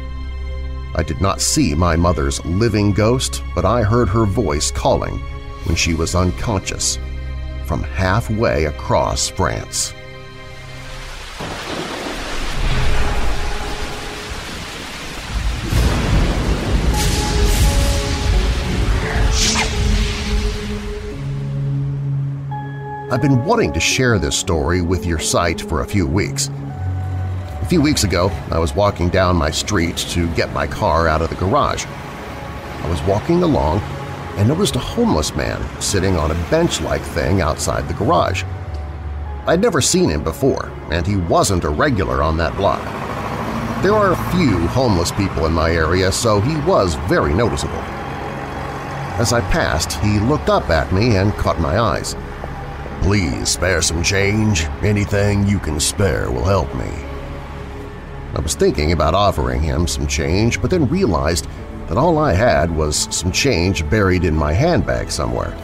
I 0.95 1.03
did 1.03 1.21
not 1.21 1.41
see 1.41 1.75
my 1.75 1.97
mother's 1.97 2.45
living 2.45 2.93
ghost, 2.93 3.43
but 3.55 3.65
I 3.65 3.83
heard 3.83 4.09
her 4.11 4.27
voice 4.27 4.71
calling 4.71 5.19
when 5.65 5.77
she 5.77 5.95
was 5.95 6.15
unconscious 6.15 6.99
from 7.65 7.83
halfway 7.83 8.67
across 8.67 9.29
France. 9.29 9.95
I've 23.15 23.23
been 23.23 23.45
wanting 23.45 23.73
to 23.75 23.79
share 23.79 24.19
this 24.19 24.37
story 24.37 24.83
with 24.83 25.07
your 25.07 25.21
site 25.21 25.61
for 25.61 25.83
a 25.83 25.87
few 25.87 26.05
weeks. 26.05 26.49
A 26.49 27.67
few 27.69 27.81
weeks 27.81 28.03
ago, 28.03 28.29
I 28.51 28.59
was 28.59 28.75
walking 28.75 29.09
down 29.09 29.37
my 29.37 29.53
street 29.53 29.97
to 29.99 30.27
get 30.35 30.53
my 30.53 30.67
car 30.67 31.07
out 31.07 31.23
of 31.23 31.31
the 31.31 31.37
garage. 31.37 31.85
I 31.87 32.89
was 32.91 33.01
walking 33.03 33.45
along 33.45 33.79
and 34.37 34.49
noticed 34.49 34.75
a 34.75 34.81
homeless 34.81 35.33
man 35.37 35.63
sitting 35.81 36.17
on 36.17 36.33
a 36.33 36.51
bench-like 36.51 37.03
thing 37.03 37.41
outside 37.41 37.87
the 37.87 37.95
garage. 37.95 38.43
I'd 39.47 39.61
never 39.61 39.81
seen 39.81 40.11
him 40.11 40.25
before, 40.25 40.73
and 40.91 41.07
he 41.07 41.15
wasn't 41.15 41.63
a 41.63 41.69
regular 41.69 42.21
on 42.21 42.37
that 42.39 42.57
block. 42.57 42.83
There 43.85 43.95
are 43.95 44.11
a 44.11 44.31
few 44.33 44.59
homeless 44.67 45.13
people 45.13 45.47
in 45.47 45.53
my 45.53 45.71
area, 45.71 46.11
so 46.11 46.41
he 46.41 46.57
was 46.69 46.97
very 47.07 47.33
noticeable. 47.33 47.79
As 49.21 49.33
I 49.33 49.41
passed, 49.53 49.93
he 50.01 50.19
looked 50.19 50.49
up 50.49 50.69
at 50.69 50.93
me 50.93 51.17
and 51.17 51.33
caught 51.35 51.61
my 51.61 51.79
eyes. 51.79 52.17
Please 53.05 53.51
spare 53.51 53.83
some 53.83 54.03
change. 54.03 54.65
Anything 54.81 55.47
you 55.47 55.59
can 55.59 55.79
spare 55.79 56.31
will 56.31 56.43
help 56.43 56.75
me. 56.75 56.89
I 58.35 58.41
was 58.41 58.55
thinking 58.55 58.93
about 58.93 59.13
offering 59.13 59.61
him 59.61 59.87
some 59.87 60.07
change, 60.07 60.63
but 60.63 60.71
then 60.71 60.89
realized 60.89 61.47
that 61.87 61.99
all 61.99 62.17
I 62.17 62.33
had 62.33 62.75
was 62.75 63.15
some 63.15 63.31
change 63.31 63.89
buried 63.91 64.25
in 64.25 64.35
my 64.35 64.55
handbag 64.55 65.11
somewhere. 65.11 65.55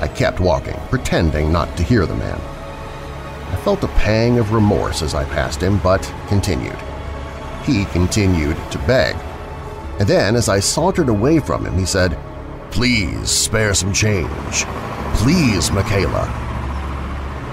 I 0.00 0.08
kept 0.08 0.38
walking, 0.38 0.78
pretending 0.90 1.50
not 1.50 1.74
to 1.78 1.82
hear 1.82 2.04
the 2.04 2.14
man. 2.14 2.38
I 2.38 3.56
felt 3.64 3.82
a 3.82 3.88
pang 3.88 4.38
of 4.38 4.52
remorse 4.52 5.00
as 5.00 5.14
I 5.14 5.24
passed 5.24 5.62
him, 5.62 5.78
but 5.78 6.02
continued. 6.28 6.76
He 7.64 7.86
continued 7.86 8.58
to 8.70 8.78
beg. 8.80 9.16
And 9.98 10.06
then, 10.06 10.36
as 10.36 10.50
I 10.50 10.60
sauntered 10.60 11.08
away 11.08 11.38
from 11.38 11.64
him, 11.64 11.78
he 11.78 11.86
said, 11.86 12.18
Please 12.70 13.30
spare 13.30 13.72
some 13.72 13.94
change. 13.94 14.66
Please, 15.14 15.72
Michaela. 15.72 16.39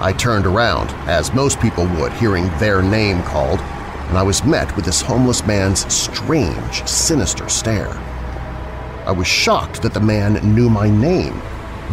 I 0.00 0.12
turned 0.12 0.46
around, 0.46 0.90
as 1.08 1.34
most 1.34 1.58
people 1.58 1.86
would 1.96 2.12
hearing 2.12 2.48
their 2.58 2.82
name 2.82 3.20
called, 3.24 3.58
and 3.58 4.16
I 4.16 4.22
was 4.22 4.44
met 4.44 4.74
with 4.76 4.84
this 4.84 5.02
homeless 5.02 5.44
man's 5.44 5.92
strange, 5.92 6.86
sinister 6.86 7.48
stare. 7.48 7.92
I 9.06 9.10
was 9.10 9.26
shocked 9.26 9.82
that 9.82 9.94
the 9.94 10.00
man 10.00 10.34
knew 10.54 10.70
my 10.70 10.88
name, 10.88 11.42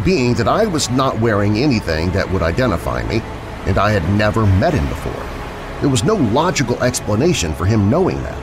being 0.04 0.36
that 0.36 0.48
I 0.48 0.66
was 0.68 0.90
not 0.92 1.20
wearing 1.20 1.58
anything 1.58 2.12
that 2.12 2.30
would 2.32 2.44
identify 2.44 3.02
me, 3.08 3.22
and 3.66 3.80
I 3.80 3.90
had 3.90 4.08
never 4.12 4.46
met 4.46 4.76
him 4.76 4.88
before. 4.88 5.26
There 5.82 5.90
was 5.90 6.04
no 6.04 6.16
logical 6.16 6.82
explanation 6.84 7.56
for 7.56 7.66
him 7.66 7.90
knowing 7.90 8.22
that. 8.22 8.38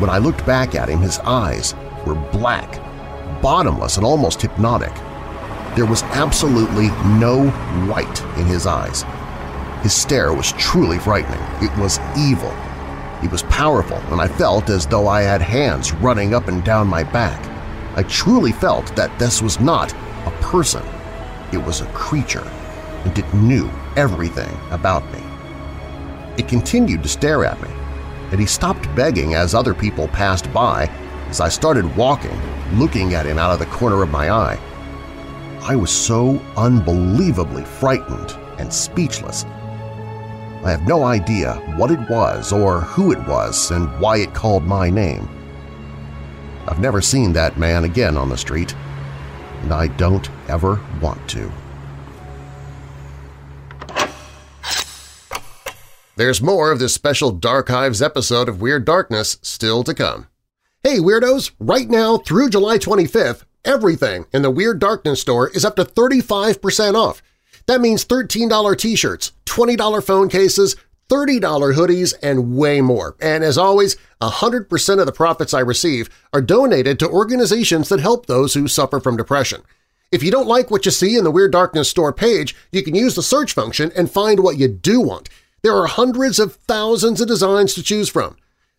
When 0.00 0.10
I 0.10 0.18
looked 0.18 0.44
back 0.44 0.74
at 0.74 0.88
him, 0.88 1.00
his 1.00 1.20
eyes 1.20 1.74
were 2.04 2.16
black, 2.16 2.80
bottomless 3.40 3.96
and 3.96 4.04
almost 4.04 4.42
hypnotic. 4.42 4.92
There 5.76 5.86
was 5.86 6.04
absolutely 6.04 6.88
no 7.18 7.48
white 7.88 8.22
in 8.38 8.46
his 8.46 8.64
eyes. 8.64 9.04
His 9.82 9.92
stare 9.92 10.32
was 10.32 10.52
truly 10.52 10.98
frightening. 10.98 11.40
It 11.60 11.76
was 11.78 11.98
evil. 12.16 12.54
He 13.20 13.26
was 13.26 13.42
powerful, 13.44 13.96
and 14.12 14.20
I 14.20 14.28
felt 14.28 14.70
as 14.70 14.86
though 14.86 15.08
I 15.08 15.22
had 15.22 15.42
hands 15.42 15.92
running 15.92 16.32
up 16.32 16.46
and 16.46 16.62
down 16.62 16.86
my 16.86 17.02
back. 17.02 17.44
I 17.96 18.04
truly 18.04 18.52
felt 18.52 18.94
that 18.94 19.18
this 19.18 19.42
was 19.42 19.58
not 19.58 19.92
a 20.26 20.30
person. 20.40 20.82
It 21.52 21.58
was 21.58 21.80
a 21.80 21.86
creature, 21.86 22.48
and 23.04 23.18
it 23.18 23.34
knew 23.34 23.68
everything 23.96 24.56
about 24.70 25.04
me. 25.12 25.22
It 26.36 26.48
continued 26.48 27.02
to 27.02 27.08
stare 27.08 27.44
at 27.44 27.60
me, 27.60 27.70
and 28.30 28.38
he 28.38 28.46
stopped 28.46 28.94
begging 28.94 29.34
as 29.34 29.54
other 29.54 29.74
people 29.74 30.06
passed 30.08 30.52
by 30.52 30.88
as 31.30 31.40
I 31.40 31.48
started 31.48 31.96
walking, 31.96 32.40
looking 32.74 33.14
at 33.14 33.26
him 33.26 33.38
out 33.38 33.52
of 33.52 33.58
the 33.58 33.66
corner 33.66 34.02
of 34.02 34.10
my 34.10 34.30
eye. 34.30 34.58
I 35.66 35.74
was 35.74 35.90
so 35.90 36.38
unbelievably 36.58 37.64
frightened 37.64 38.32
and 38.58 38.70
speechless. 38.70 39.44
I 40.62 40.70
have 40.70 40.86
no 40.86 41.04
idea 41.04 41.54
what 41.78 41.90
it 41.90 42.00
was 42.10 42.52
or 42.52 42.82
who 42.82 43.12
it 43.12 43.26
was 43.26 43.70
and 43.70 43.88
why 43.98 44.18
it 44.18 44.34
called 44.34 44.64
my 44.64 44.90
name. 44.90 45.26
I've 46.68 46.80
never 46.80 47.00
seen 47.00 47.32
that 47.32 47.58
man 47.58 47.84
again 47.84 48.18
on 48.18 48.28
the 48.28 48.36
street, 48.36 48.74
and 49.62 49.72
I 49.72 49.86
don't 49.86 50.28
ever 50.50 50.82
want 51.00 51.26
to. 51.30 51.50
There's 56.16 56.42
more 56.42 56.72
of 56.72 56.78
this 56.78 56.92
special 56.92 57.34
Darchives 57.34 58.04
episode 58.04 58.50
of 58.50 58.60
Weird 58.60 58.84
Darkness 58.84 59.38
still 59.40 59.82
to 59.84 59.94
come. 59.94 60.26
Hey 60.82 60.98
Weirdos! 60.98 61.52
Right 61.58 61.88
now 61.88 62.18
through 62.18 62.50
July 62.50 62.76
25th, 62.76 63.44
everything 63.64 64.26
in 64.32 64.42
the 64.42 64.50
Weird 64.50 64.78
Darkness 64.78 65.20
store 65.20 65.48
is 65.50 65.64
up 65.64 65.76
to 65.76 65.84
35% 65.84 66.94
off. 66.94 67.22
That 67.66 67.80
means 67.80 68.04
$13 68.04 68.78
t-shirts, 68.78 69.32
$20 69.46 70.04
phone 70.04 70.28
cases, 70.28 70.76
$30 71.08 71.40
hoodies, 71.40 72.14
and 72.22 72.56
way 72.56 72.80
more. 72.80 73.16
And 73.20 73.42
as 73.42 73.58
always, 73.58 73.96
100% 74.20 75.00
of 75.00 75.06
the 75.06 75.12
profits 75.12 75.54
I 75.54 75.60
receive 75.60 76.08
are 76.32 76.42
donated 76.42 76.98
to 76.98 77.08
organizations 77.08 77.88
that 77.88 78.00
help 78.00 78.26
those 78.26 78.54
who 78.54 78.68
suffer 78.68 79.00
from 79.00 79.16
depression. 79.16 79.62
If 80.12 80.22
you 80.22 80.30
don't 80.30 80.46
like 80.46 80.70
what 80.70 80.84
you 80.84 80.90
see 80.90 81.16
in 81.16 81.24
the 81.24 81.30
Weird 81.30 81.52
Darkness 81.52 81.88
store 81.88 82.12
page, 82.12 82.54
you 82.72 82.82
can 82.82 82.94
use 82.94 83.14
the 83.14 83.22
search 83.22 83.52
function 83.52 83.90
and 83.96 84.10
find 84.10 84.40
what 84.40 84.58
you 84.58 84.68
do 84.68 85.00
want– 85.00 85.28
there 85.64 85.74
are 85.74 85.86
hundreds 85.86 86.38
of 86.38 86.56
thousands 86.56 87.22
of 87.22 87.28
designs 87.28 87.72
to 87.72 87.82
choose 87.82 88.10
from. 88.10 88.36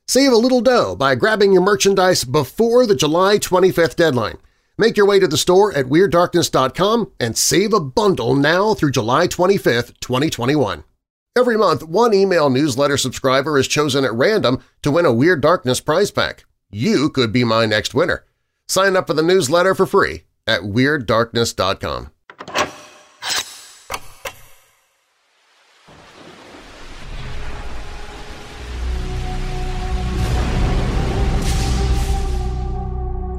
Save 0.07 0.31
a 0.31 0.35
little 0.35 0.61
dough 0.61 0.95
by 0.95 1.15
grabbing 1.15 1.51
your 1.51 1.63
merchandise 1.63 2.23
before 2.23 2.85
the 2.85 2.93
July 2.93 3.39
25th 3.39 3.95
deadline. 3.95 4.37
Make 4.77 4.97
your 4.97 5.05
way 5.05 5.19
to 5.19 5.27
the 5.27 5.37
store 5.37 5.73
at 5.73 5.85
WeirdDarkness.com 5.85 7.11
and 7.19 7.37
save 7.37 7.73
a 7.73 7.79
bundle 7.79 8.35
now 8.35 8.73
through 8.73 8.91
July 8.91 9.27
25th, 9.27 9.99
2021. 10.01 10.83
Every 11.37 11.57
month, 11.57 11.83
one 11.83 12.13
email 12.13 12.49
newsletter 12.49 12.97
subscriber 12.97 13.57
is 13.57 13.67
chosen 13.67 14.05
at 14.05 14.13
random 14.13 14.63
to 14.83 14.91
win 14.91 15.05
a 15.05 15.13
Weird 15.13 15.41
Darkness 15.41 15.81
prize 15.81 16.11
pack. 16.11 16.45
You 16.69 17.09
could 17.09 17.31
be 17.31 17.43
my 17.43 17.65
next 17.65 17.93
winner. 17.93 18.25
Sign 18.67 18.95
up 18.95 19.07
for 19.07 19.13
the 19.13 19.23
newsletter 19.23 19.75
for 19.75 19.85
free 19.85 20.23
at 20.47 20.61
WeirdDarkness.com. 20.61 22.11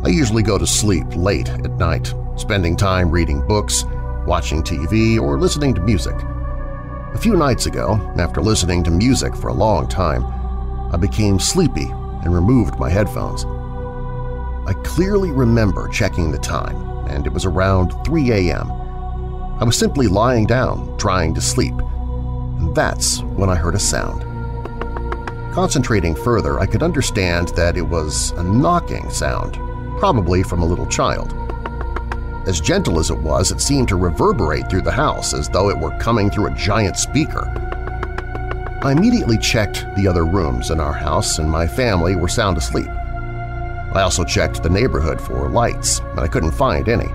I 0.06 0.10
usually 0.10 0.44
go 0.44 0.56
to 0.56 0.68
sleep 0.68 1.16
late 1.16 1.48
at 1.48 1.78
night, 1.78 2.14
spending 2.36 2.76
time 2.76 3.10
reading 3.10 3.44
books, 3.44 3.84
watching 4.24 4.62
TV, 4.62 5.20
or 5.20 5.36
listening 5.36 5.74
to 5.74 5.80
music. 5.80 6.14
A 7.12 7.18
few 7.18 7.34
nights 7.34 7.66
ago, 7.66 7.94
after 8.16 8.40
listening 8.40 8.84
to 8.84 8.92
music 8.92 9.34
for 9.34 9.48
a 9.48 9.52
long 9.52 9.88
time, 9.88 10.24
I 10.94 10.96
became 10.96 11.40
sleepy 11.40 11.88
and 11.90 12.32
removed 12.32 12.78
my 12.78 12.88
headphones. 12.88 13.46
I 14.68 14.80
clearly 14.84 15.32
remember 15.32 15.88
checking 15.88 16.30
the 16.30 16.38
time, 16.38 16.76
and 17.08 17.26
it 17.26 17.32
was 17.32 17.44
around 17.44 17.90
3 18.04 18.30
a.m. 18.30 18.70
I 19.58 19.64
was 19.64 19.76
simply 19.76 20.06
lying 20.06 20.46
down, 20.46 20.96
trying 20.98 21.34
to 21.34 21.40
sleep, 21.40 21.74
and 21.74 22.72
that's 22.76 23.22
when 23.22 23.50
I 23.50 23.56
heard 23.56 23.74
a 23.74 23.80
sound. 23.80 24.22
Concentrating 25.52 26.14
further, 26.14 26.60
I 26.60 26.66
could 26.66 26.84
understand 26.84 27.48
that 27.56 27.76
it 27.76 27.82
was 27.82 28.30
a 28.36 28.44
knocking 28.44 29.10
sound 29.10 29.65
probably 29.98 30.42
from 30.42 30.62
a 30.62 30.66
little 30.66 30.86
child. 30.86 31.34
As 32.46 32.60
gentle 32.60 33.00
as 33.00 33.10
it 33.10 33.18
was, 33.18 33.50
it 33.50 33.60
seemed 33.60 33.88
to 33.88 33.96
reverberate 33.96 34.70
through 34.70 34.82
the 34.82 34.92
house 34.92 35.34
as 35.34 35.48
though 35.48 35.68
it 35.68 35.78
were 35.78 35.98
coming 35.98 36.30
through 36.30 36.46
a 36.46 36.54
giant 36.54 36.96
speaker. 36.96 37.52
I 38.82 38.92
immediately 38.92 39.36
checked 39.38 39.84
the 39.96 40.06
other 40.06 40.24
rooms 40.24 40.70
in 40.70 40.78
our 40.78 40.92
house 40.92 41.38
and 41.40 41.50
my 41.50 41.66
family 41.66 42.14
were 42.14 42.28
sound 42.28 42.56
asleep. 42.56 42.86
I 42.86 44.02
also 44.02 44.24
checked 44.24 44.62
the 44.62 44.70
neighborhood 44.70 45.20
for 45.20 45.48
lights, 45.48 46.00
and 46.00 46.20
I 46.20 46.28
couldn't 46.28 46.52
find 46.52 46.88
any. 46.88 47.08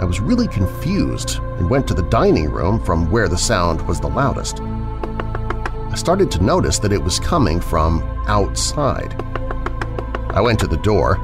I 0.00 0.04
was 0.04 0.20
really 0.20 0.48
confused 0.48 1.38
and 1.58 1.68
went 1.68 1.86
to 1.88 1.94
the 1.94 2.08
dining 2.08 2.50
room 2.50 2.82
from 2.82 3.10
where 3.10 3.28
the 3.28 3.36
sound 3.36 3.82
was 3.82 4.00
the 4.00 4.08
loudest. 4.08 4.60
I 4.60 5.96
started 5.96 6.30
to 6.30 6.42
notice 6.42 6.78
that 6.78 6.92
it 6.92 7.02
was 7.02 7.18
coming 7.18 7.60
from 7.60 8.02
outside. 8.26 9.20
I 10.30 10.40
went 10.40 10.60
to 10.60 10.66
the 10.66 10.76
door 10.78 11.16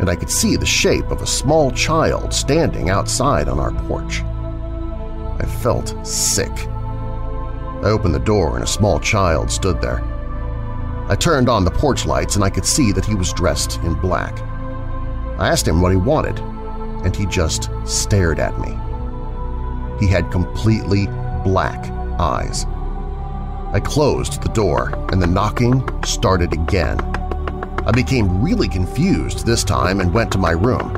and 0.00 0.08
I 0.08 0.16
could 0.16 0.30
see 0.30 0.56
the 0.56 0.66
shape 0.66 1.10
of 1.10 1.20
a 1.20 1.26
small 1.26 1.70
child 1.70 2.32
standing 2.32 2.88
outside 2.88 3.48
on 3.48 3.60
our 3.60 3.72
porch. 3.86 4.22
I 4.22 5.46
felt 5.60 5.94
sick. 6.06 6.50
I 7.82 7.84
opened 7.84 8.14
the 8.14 8.18
door 8.18 8.56
and 8.56 8.64
a 8.64 8.66
small 8.66 8.98
child 8.98 9.50
stood 9.50 9.80
there. 9.80 10.02
I 11.08 11.16
turned 11.16 11.48
on 11.48 11.64
the 11.64 11.70
porch 11.70 12.06
lights 12.06 12.36
and 12.36 12.44
I 12.44 12.50
could 12.50 12.64
see 12.64 12.92
that 12.92 13.04
he 13.04 13.14
was 13.14 13.32
dressed 13.32 13.78
in 13.82 13.94
black. 13.94 14.40
I 15.38 15.48
asked 15.48 15.68
him 15.68 15.80
what 15.80 15.92
he 15.92 15.96
wanted, 15.96 16.38
and 16.38 17.14
he 17.14 17.26
just 17.26 17.70
stared 17.84 18.38
at 18.38 18.58
me. 18.58 18.78
He 19.98 20.06
had 20.06 20.30
completely 20.30 21.06
black 21.44 21.90
eyes. 22.18 22.64
I 23.72 23.80
closed 23.80 24.42
the 24.42 24.48
door 24.50 24.92
and 25.12 25.20
the 25.20 25.26
knocking 25.26 25.82
started 26.04 26.52
again. 26.52 26.98
I 27.86 27.92
became 27.92 28.42
really 28.42 28.68
confused 28.68 29.46
this 29.46 29.64
time 29.64 30.00
and 30.00 30.12
went 30.12 30.30
to 30.32 30.38
my 30.38 30.50
room. 30.50 30.94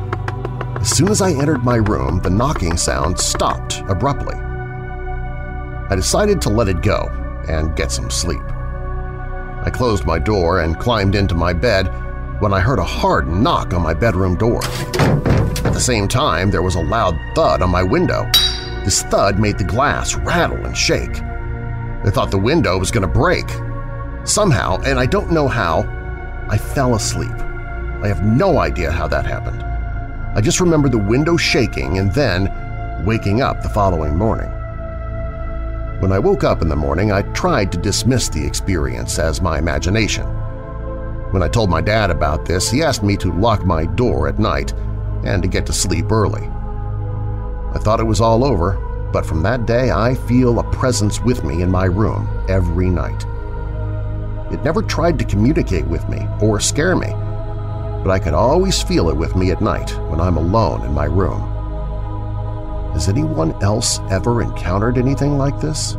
As 0.80 0.90
soon 0.90 1.10
as 1.10 1.22
I 1.22 1.30
entered 1.30 1.62
my 1.62 1.76
room, 1.76 2.18
the 2.18 2.30
knocking 2.30 2.76
sound 2.76 3.18
stopped 3.18 3.82
abruptly. 3.88 4.34
I 4.34 5.94
decided 5.94 6.42
to 6.42 6.48
let 6.48 6.66
it 6.66 6.82
go 6.82 7.08
and 7.48 7.76
get 7.76 7.92
some 7.92 8.10
sleep. 8.10 8.42
I 8.42 9.70
closed 9.72 10.04
my 10.04 10.18
door 10.18 10.60
and 10.60 10.78
climbed 10.78 11.14
into 11.14 11.36
my 11.36 11.52
bed 11.52 11.86
when 12.40 12.52
I 12.52 12.58
heard 12.58 12.80
a 12.80 12.84
hard 12.84 13.28
knock 13.28 13.72
on 13.72 13.82
my 13.82 13.94
bedroom 13.94 14.36
door. 14.36 14.64
At 14.64 15.72
the 15.72 15.80
same 15.80 16.08
time, 16.08 16.50
there 16.50 16.62
was 16.62 16.74
a 16.74 16.82
loud 16.82 17.16
thud 17.36 17.62
on 17.62 17.70
my 17.70 17.84
window. 17.84 18.28
This 18.84 19.04
thud 19.04 19.38
made 19.38 19.56
the 19.56 19.64
glass 19.64 20.16
rattle 20.16 20.66
and 20.66 20.76
shake. 20.76 21.22
I 21.22 22.10
thought 22.10 22.32
the 22.32 22.38
window 22.38 22.76
was 22.76 22.90
going 22.90 23.06
to 23.06 23.08
break. 23.08 23.48
Somehow, 24.24 24.78
and 24.84 24.98
I 24.98 25.06
don't 25.06 25.30
know 25.30 25.46
how, 25.46 25.82
I 26.52 26.58
fell 26.58 26.96
asleep. 26.96 27.32
I 28.02 28.08
have 28.08 28.26
no 28.26 28.58
idea 28.58 28.92
how 28.92 29.08
that 29.08 29.24
happened. 29.24 29.62
I 30.36 30.42
just 30.42 30.60
remember 30.60 30.90
the 30.90 30.98
window 30.98 31.38
shaking 31.38 31.96
and 31.96 32.12
then 32.12 32.52
waking 33.06 33.40
up 33.40 33.62
the 33.62 33.70
following 33.70 34.14
morning. 34.14 34.50
When 36.02 36.12
I 36.12 36.18
woke 36.18 36.44
up 36.44 36.60
in 36.60 36.68
the 36.68 36.76
morning, 36.76 37.10
I 37.10 37.22
tried 37.32 37.72
to 37.72 37.78
dismiss 37.78 38.28
the 38.28 38.44
experience 38.44 39.18
as 39.18 39.40
my 39.40 39.58
imagination. 39.58 40.26
When 41.32 41.42
I 41.42 41.48
told 41.48 41.70
my 41.70 41.80
dad 41.80 42.10
about 42.10 42.44
this, 42.44 42.70
he 42.70 42.82
asked 42.82 43.02
me 43.02 43.16
to 43.16 43.32
lock 43.32 43.64
my 43.64 43.86
door 43.86 44.28
at 44.28 44.38
night 44.38 44.74
and 45.24 45.42
to 45.42 45.48
get 45.48 45.64
to 45.66 45.72
sleep 45.72 46.12
early. 46.12 46.46
I 47.74 47.78
thought 47.78 48.00
it 48.00 48.04
was 48.04 48.20
all 48.20 48.44
over, 48.44 48.72
but 49.10 49.24
from 49.24 49.42
that 49.44 49.64
day 49.64 49.90
I 49.90 50.16
feel 50.28 50.58
a 50.58 50.70
presence 50.70 51.18
with 51.18 51.44
me 51.44 51.62
in 51.62 51.70
my 51.70 51.86
room 51.86 52.28
every 52.46 52.90
night. 52.90 53.24
It 54.52 54.62
never 54.62 54.82
tried 54.82 55.18
to 55.18 55.24
communicate 55.24 55.86
with 55.86 56.06
me 56.08 56.26
or 56.40 56.60
scare 56.60 56.94
me, 56.94 57.08
but 58.04 58.10
I 58.10 58.18
could 58.18 58.34
always 58.34 58.82
feel 58.82 59.08
it 59.08 59.16
with 59.16 59.34
me 59.34 59.50
at 59.50 59.62
night 59.62 59.90
when 60.10 60.20
I'm 60.20 60.36
alone 60.36 60.84
in 60.84 60.92
my 60.92 61.06
room. 61.06 61.40
Has 62.92 63.08
anyone 63.08 63.54
else 63.62 64.00
ever 64.10 64.42
encountered 64.42 64.98
anything 64.98 65.38
like 65.38 65.58
this? 65.60 65.96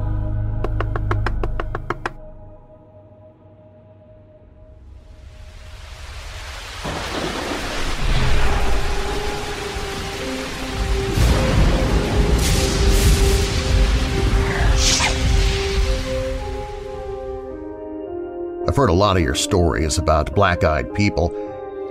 I've 18.74 18.78
heard 18.78 18.90
a 18.90 18.94
lot 18.94 19.18
of 19.18 19.22
your 19.22 19.36
stories 19.36 20.00
about 20.00 20.34
black-eyed 20.34 20.96
people 20.96 21.32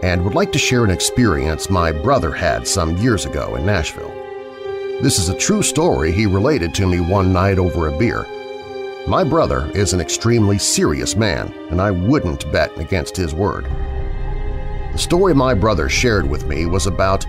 and 0.03 0.25
would 0.25 0.35
like 0.35 0.51
to 0.51 0.59
share 0.59 0.83
an 0.83 0.91
experience 0.91 1.71
my 1.71 1.93
brother 1.93 2.33
had 2.33 2.67
some 2.67 2.97
years 2.97 3.25
ago 3.25 3.55
in 3.55 3.65
Nashville. 3.65 4.13
This 5.01 5.21
is 5.21 5.29
a 5.29 5.39
true 5.39 5.63
story 5.63 6.11
he 6.11 6.27
related 6.27 6.75
to 6.75 6.89
me 6.89 6.99
one 6.99 7.33
night 7.33 7.61
over 7.61 7.87
a 7.87 7.97
beer. 7.97 8.27
My 9.07 9.23
brother 9.23 9.71
is 9.77 9.93
an 9.93 10.01
extremely 10.01 10.59
serious 10.59 11.15
man, 11.15 11.55
and 11.71 11.81
I 11.81 11.93
wouldn't 11.93 12.51
bet 12.51 12.77
against 12.77 13.17
his 13.17 13.33
word. 13.33 13.67
The 14.91 14.99
story 14.99 15.37
my 15.37 15.55
brother 15.55 15.89
shared 15.89 16.29
with 16.29 16.49
me 16.49 16.67
was 16.67 16.89
about 16.89 17.25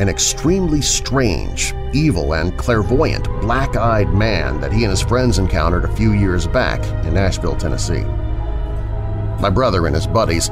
an 0.00 0.08
extremely 0.08 0.82
strange, 0.82 1.74
evil, 1.92 2.34
and 2.34 2.58
clairvoyant 2.58 3.26
black-eyed 3.40 4.12
man 4.12 4.60
that 4.60 4.72
he 4.72 4.82
and 4.82 4.90
his 4.90 5.00
friends 5.00 5.38
encountered 5.38 5.84
a 5.84 5.94
few 5.94 6.10
years 6.10 6.48
back 6.48 6.84
in 7.06 7.14
Nashville, 7.14 7.54
Tennessee. 7.54 8.04
My 9.40 9.50
brother 9.50 9.86
and 9.86 9.94
his 9.94 10.06
buddies 10.06 10.50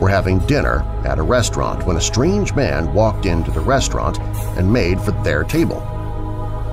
were 0.00 0.08
having 0.08 0.38
dinner 0.40 0.82
at 1.04 1.18
a 1.18 1.22
restaurant 1.22 1.86
when 1.86 1.96
a 1.96 2.00
strange 2.00 2.54
man 2.54 2.92
walked 2.92 3.26
into 3.26 3.50
the 3.50 3.60
restaurant 3.60 4.18
and 4.58 4.72
made 4.72 5.00
for 5.00 5.12
their 5.22 5.42
table. 5.42 5.80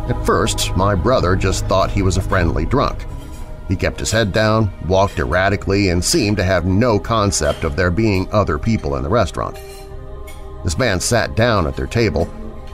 At 0.09 0.25
first, 0.25 0.75
my 0.75 0.95
brother 0.95 1.35
just 1.35 1.65
thought 1.67 1.89
he 1.89 2.01
was 2.01 2.17
a 2.17 2.21
friendly 2.21 2.65
drunk. 2.65 3.05
He 3.69 3.77
kept 3.77 4.01
his 4.01 4.11
head 4.11 4.33
down, 4.33 4.73
walked 4.87 5.19
erratically, 5.19 5.89
and 5.89 6.03
seemed 6.03 6.35
to 6.37 6.43
have 6.43 6.65
no 6.65 6.99
concept 6.99 7.63
of 7.63 7.77
there 7.77 7.91
being 7.91 8.27
other 8.31 8.59
people 8.59 8.97
in 8.97 9.03
the 9.03 9.09
restaurant. 9.09 9.57
This 10.65 10.77
man 10.77 10.99
sat 10.99 11.35
down 11.35 11.65
at 11.65 11.77
their 11.77 11.87
table 11.87 12.29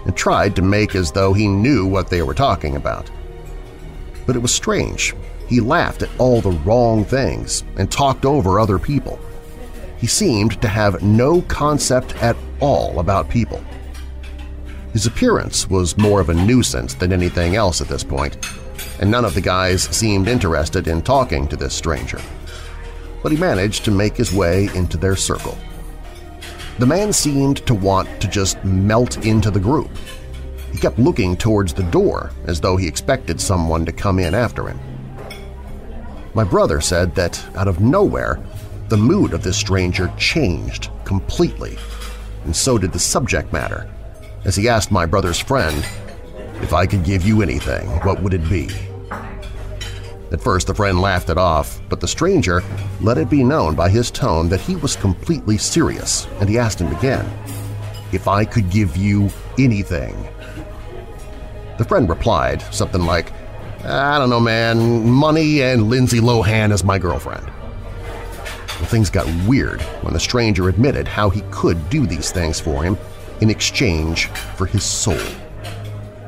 and 0.05 0.15
tried 0.15 0.55
to 0.55 0.63
make 0.63 0.95
as 0.95 1.11
though 1.11 1.33
he 1.33 1.47
knew 1.47 1.85
what 1.85 2.09
they 2.09 2.23
were 2.23 2.33
talking 2.33 2.75
about. 2.75 3.11
But 4.25 4.35
it 4.35 4.39
was 4.39 4.53
strange. 4.53 5.13
He 5.49 5.59
laughed 5.59 6.03
at 6.03 6.09
all 6.19 6.41
the 6.41 6.51
wrong 6.51 7.03
things 7.03 7.63
and 7.75 7.91
talked 7.91 8.23
over 8.23 8.59
other 8.59 8.77
people. 8.77 9.19
He 9.97 10.05
seemed 10.05 10.61
to 10.61 10.67
have 10.67 11.01
no 11.01 11.41
concept 11.41 12.15
at 12.21 12.37
all 12.59 12.99
about 12.99 13.29
people. 13.29 13.61
His 14.93 15.07
appearance 15.07 15.67
was 15.67 15.97
more 15.97 16.21
of 16.21 16.29
a 16.29 16.35
nuisance 16.35 16.93
than 16.93 17.11
anything 17.11 17.55
else 17.55 17.81
at 17.81 17.87
this 17.87 18.03
point, 18.03 18.37
and 18.99 19.09
none 19.09 19.25
of 19.25 19.33
the 19.33 19.41
guys 19.41 19.83
seemed 19.83 20.27
interested 20.27 20.87
in 20.87 21.01
talking 21.01 21.47
to 21.47 21.55
this 21.55 21.73
stranger. 21.73 22.21
But 23.23 23.31
he 23.31 23.37
managed 23.37 23.85
to 23.85 23.91
make 23.91 24.15
his 24.15 24.31
way 24.31 24.69
into 24.75 24.97
their 24.97 25.15
circle. 25.15 25.57
The 26.77 26.85
man 26.85 27.11
seemed 27.11 27.65
to 27.65 27.73
want 27.73 28.21
to 28.21 28.27
just 28.27 28.63
melt 28.63 29.25
into 29.25 29.49
the 29.49 29.59
group. 29.59 29.89
He 30.71 30.77
kept 30.77 30.99
looking 30.99 31.35
towards 31.35 31.73
the 31.73 31.83
door 31.83 32.31
as 32.45 32.61
though 32.61 32.77
he 32.77 32.87
expected 32.87 33.41
someone 33.41 33.83
to 33.85 33.91
come 33.91 34.19
in 34.19 34.35
after 34.35 34.67
him. 34.67 34.79
My 36.33 36.43
brother 36.43 36.79
said 36.79 37.15
that, 37.15 37.43
out 37.55 37.67
of 37.67 37.79
nowhere, 37.79 38.39
the 38.87 38.97
mood 38.97 39.33
of 39.33 39.43
this 39.43 39.57
stranger 39.57 40.11
changed 40.17 40.89
completely, 41.05 41.77
and 42.43 42.55
so 42.55 42.77
did 42.77 42.91
the 42.91 42.99
subject 42.99 43.51
matter, 43.51 43.89
as 44.45 44.55
he 44.55 44.69
asked 44.69 44.91
my 44.91 45.05
brother's 45.05 45.39
friend, 45.39 45.85
if 46.61 46.73
I 46.73 46.85
could 46.85 47.03
give 47.03 47.25
you 47.25 47.41
anything, 47.41 47.87
what 48.01 48.21
would 48.21 48.33
it 48.33 48.47
be? 48.49 48.69
At 50.31 50.41
first 50.41 50.67
the 50.67 50.75
friend 50.75 51.01
laughed 51.01 51.29
it 51.29 51.37
off, 51.37 51.81
but 51.89 51.99
the 51.99 52.07
stranger 52.07 52.61
let 53.01 53.17
it 53.17 53.29
be 53.29 53.43
known 53.43 53.75
by 53.75 53.89
his 53.89 54.11
tone 54.11 54.49
that 54.49 54.61
he 54.61 54.75
was 54.75 54.95
completely 54.95 55.57
serious, 55.57 56.27
and 56.39 56.47
he 56.47 56.59
asked 56.59 56.79
him 56.79 56.95
again, 56.95 57.27
if 58.11 58.27
I 58.27 58.45
could 58.45 58.69
give 58.69 58.95
you 58.95 59.29
anything. 59.57 60.15
The 61.77 61.85
friend 61.85 62.07
replied 62.09 62.61
something 62.73 63.01
like, 63.01 63.31
I 63.83 64.17
don't 64.17 64.29
know, 64.29 64.39
man, 64.39 65.09
money 65.09 65.61
and 65.61 65.89
Lindsay 65.89 66.19
Lohan 66.19 66.71
as 66.71 66.83
my 66.83 66.99
girlfriend. 66.99 67.45
Well, 67.45 68.85
things 68.87 69.09
got 69.09 69.25
weird 69.47 69.81
when 70.01 70.13
the 70.13 70.19
stranger 70.19 70.67
admitted 70.67 71.07
how 71.07 71.29
he 71.29 71.41
could 71.49 71.89
do 71.89 72.05
these 72.05 72.31
things 72.31 72.59
for 72.59 72.83
him 72.83 72.97
in 73.41 73.49
exchange 73.49 74.27
for 74.57 74.65
his 74.65 74.83
soul. 74.83 75.19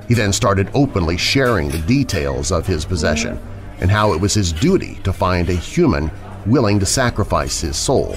He 0.07 0.13
then 0.13 0.33
started 0.33 0.69
openly 0.73 1.17
sharing 1.17 1.69
the 1.69 1.79
details 1.79 2.51
of 2.51 2.65
his 2.65 2.85
possession 2.85 3.39
and 3.79 3.91
how 3.91 4.13
it 4.13 4.21
was 4.21 4.33
his 4.33 4.53
duty 4.53 4.95
to 5.03 5.11
find 5.11 5.49
a 5.49 5.53
human 5.53 6.09
willing 6.45 6.79
to 6.79 6.85
sacrifice 6.85 7.61
his 7.61 7.77
soul, 7.77 8.15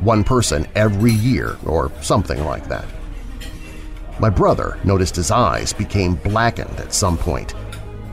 one 0.00 0.24
person 0.24 0.66
every 0.74 1.12
year 1.12 1.56
or 1.64 1.90
something 2.02 2.44
like 2.44 2.68
that. 2.68 2.86
My 4.20 4.30
brother 4.30 4.78
noticed 4.84 5.16
his 5.16 5.30
eyes 5.30 5.72
became 5.72 6.14
blackened 6.14 6.78
at 6.80 6.94
some 6.94 7.16
point, 7.18 7.54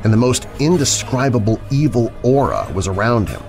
and 0.04 0.12
the 0.12 0.18
most 0.18 0.48
indescribable 0.60 1.60
evil 1.70 2.12
aura 2.24 2.72
was 2.74 2.88
around 2.88 3.30
him. 3.30 3.42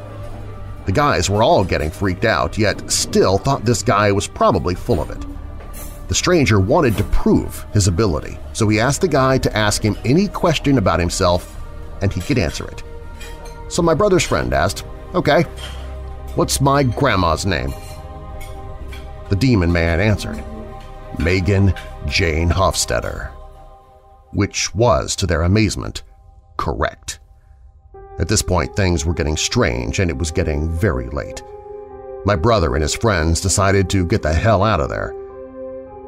The 0.86 0.92
guys 0.92 1.30
were 1.30 1.42
all 1.42 1.64
getting 1.64 1.90
freaked 1.90 2.24
out, 2.24 2.58
yet 2.58 2.90
still 2.90 3.38
thought 3.38 3.64
this 3.64 3.82
guy 3.82 4.10
was 4.10 4.26
probably 4.26 4.74
full 4.74 5.00
of 5.00 5.10
it. 5.10 5.24
The 6.08 6.14
stranger 6.14 6.60
wanted 6.60 6.96
to 6.96 7.04
prove 7.04 7.64
his 7.72 7.88
ability, 7.88 8.38
so 8.52 8.68
he 8.68 8.80
asked 8.80 9.00
the 9.00 9.08
guy 9.08 9.38
to 9.38 9.56
ask 9.56 9.82
him 9.82 9.96
any 10.04 10.28
question 10.28 10.78
about 10.78 11.00
himself 11.00 11.56
and 12.02 12.12
he 12.12 12.20
could 12.20 12.38
answer 12.38 12.66
it. 12.66 12.82
So 13.68 13.80
my 13.80 13.94
brother's 13.94 14.24
friend 14.24 14.52
asked, 14.52 14.84
Okay, 15.14 15.42
what's 16.34 16.60
my 16.60 16.82
grandma's 16.82 17.46
name? 17.46 17.72
The 19.30 19.36
demon 19.36 19.72
man 19.72 20.00
answered, 20.00 20.42
Megan 21.18 21.72
Jane 22.06 22.50
Hofstetter, 22.50 23.30
which 24.32 24.74
was, 24.74 25.14
to 25.16 25.26
their 25.26 25.42
amazement, 25.42 26.02
correct. 26.62 27.18
At 28.20 28.28
this 28.28 28.40
point, 28.40 28.76
things 28.76 29.04
were 29.04 29.14
getting 29.14 29.36
strange 29.36 29.98
and 29.98 30.08
it 30.08 30.16
was 30.16 30.30
getting 30.30 30.70
very 30.70 31.08
late. 31.08 31.42
My 32.24 32.36
brother 32.36 32.74
and 32.74 32.82
his 32.82 32.94
friends 32.94 33.40
decided 33.40 33.90
to 33.90 34.06
get 34.06 34.22
the 34.22 34.32
hell 34.32 34.62
out 34.62 34.78
of 34.78 34.88
there. 34.88 35.12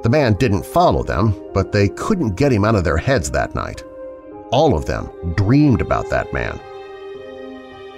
The 0.05 0.11
man 0.11 0.35
didn't 0.35 0.64
follow 0.64 1.03
them, 1.03 1.35
but 1.53 1.73
they 1.73 1.88
couldn't 1.88 2.37
get 2.37 2.53
him 2.53 2.64
out 2.64 2.77
of 2.77 2.85
their 2.85 2.97
heads 2.97 3.33
that 3.33 3.57
night. 3.57 3.83
All 4.53 4.77
of 4.77 4.87
them 4.87 5.11
dreamed 5.35 5.81
about 5.81 6.09
that 6.11 6.33
man. 6.33 6.61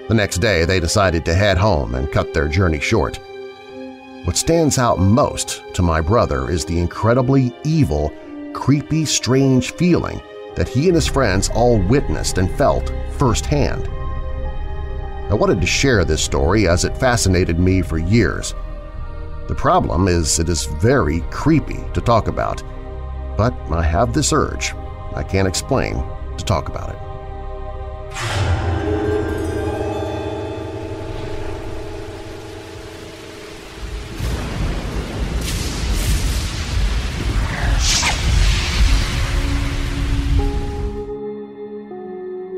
The 0.09 0.15
next 0.15 0.39
day, 0.39 0.65
they 0.65 0.81
decided 0.81 1.27
to 1.27 1.35
head 1.35 1.59
home 1.59 1.95
and 1.95 2.11
cut 2.11 2.33
their 2.33 2.49
journey 2.49 2.81
short. 2.81 3.21
What 4.25 4.39
stands 4.39 4.79
out 4.79 4.99
most 4.99 5.63
to 5.75 5.83
my 5.83 6.01
brother 6.01 6.51
is 6.51 6.65
the 6.65 6.79
incredibly 6.81 7.55
evil, 7.65 8.11
creepy, 8.55 9.05
strange 9.05 9.73
feeling 9.73 10.23
that 10.57 10.69
he 10.69 10.89
and 10.89 10.95
his 10.95 11.07
friends 11.07 11.49
all 11.51 11.79
witnessed 11.79 12.39
and 12.39 12.51
felt 12.51 12.93
firsthand. 13.13 13.89
I 15.31 15.35
wanted 15.35 15.61
to 15.61 15.67
share 15.67 16.05
this 16.05 16.23
story 16.23 16.69
as 16.69 16.85
it 16.85 16.97
fascinated 16.97 17.59
me 17.59 17.83
for 17.83 17.99
years. 17.99 18.55
The 19.49 19.55
problem 19.55 20.09
is 20.09 20.39
it 20.39 20.49
is 20.49 20.65
very 20.65 21.21
creepy 21.31 21.85
to 21.95 22.01
talk 22.01 22.27
about, 22.29 22.63
but 23.37 23.55
I 23.71 23.83
have 23.83 24.13
this 24.13 24.33
urge, 24.33 24.75
I 25.15 25.23
can't 25.23 25.49
explain, 25.49 26.03
to 26.39 26.45
talk 26.45 26.69
about 26.69 26.91
it. 26.91 28.46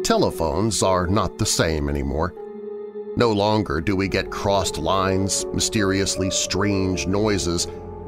Telephones 0.08 0.82
are 0.82 1.06
not 1.06 1.36
the 1.36 1.44
same 1.44 1.86
anymore. 1.86 2.34
No 3.18 3.30
longer 3.30 3.78
do 3.78 3.94
we 3.94 4.08
get 4.08 4.30
crossed 4.30 4.78
lines, 4.78 5.44
mysteriously 5.52 6.30
strange 6.30 7.06
noises, 7.06 7.66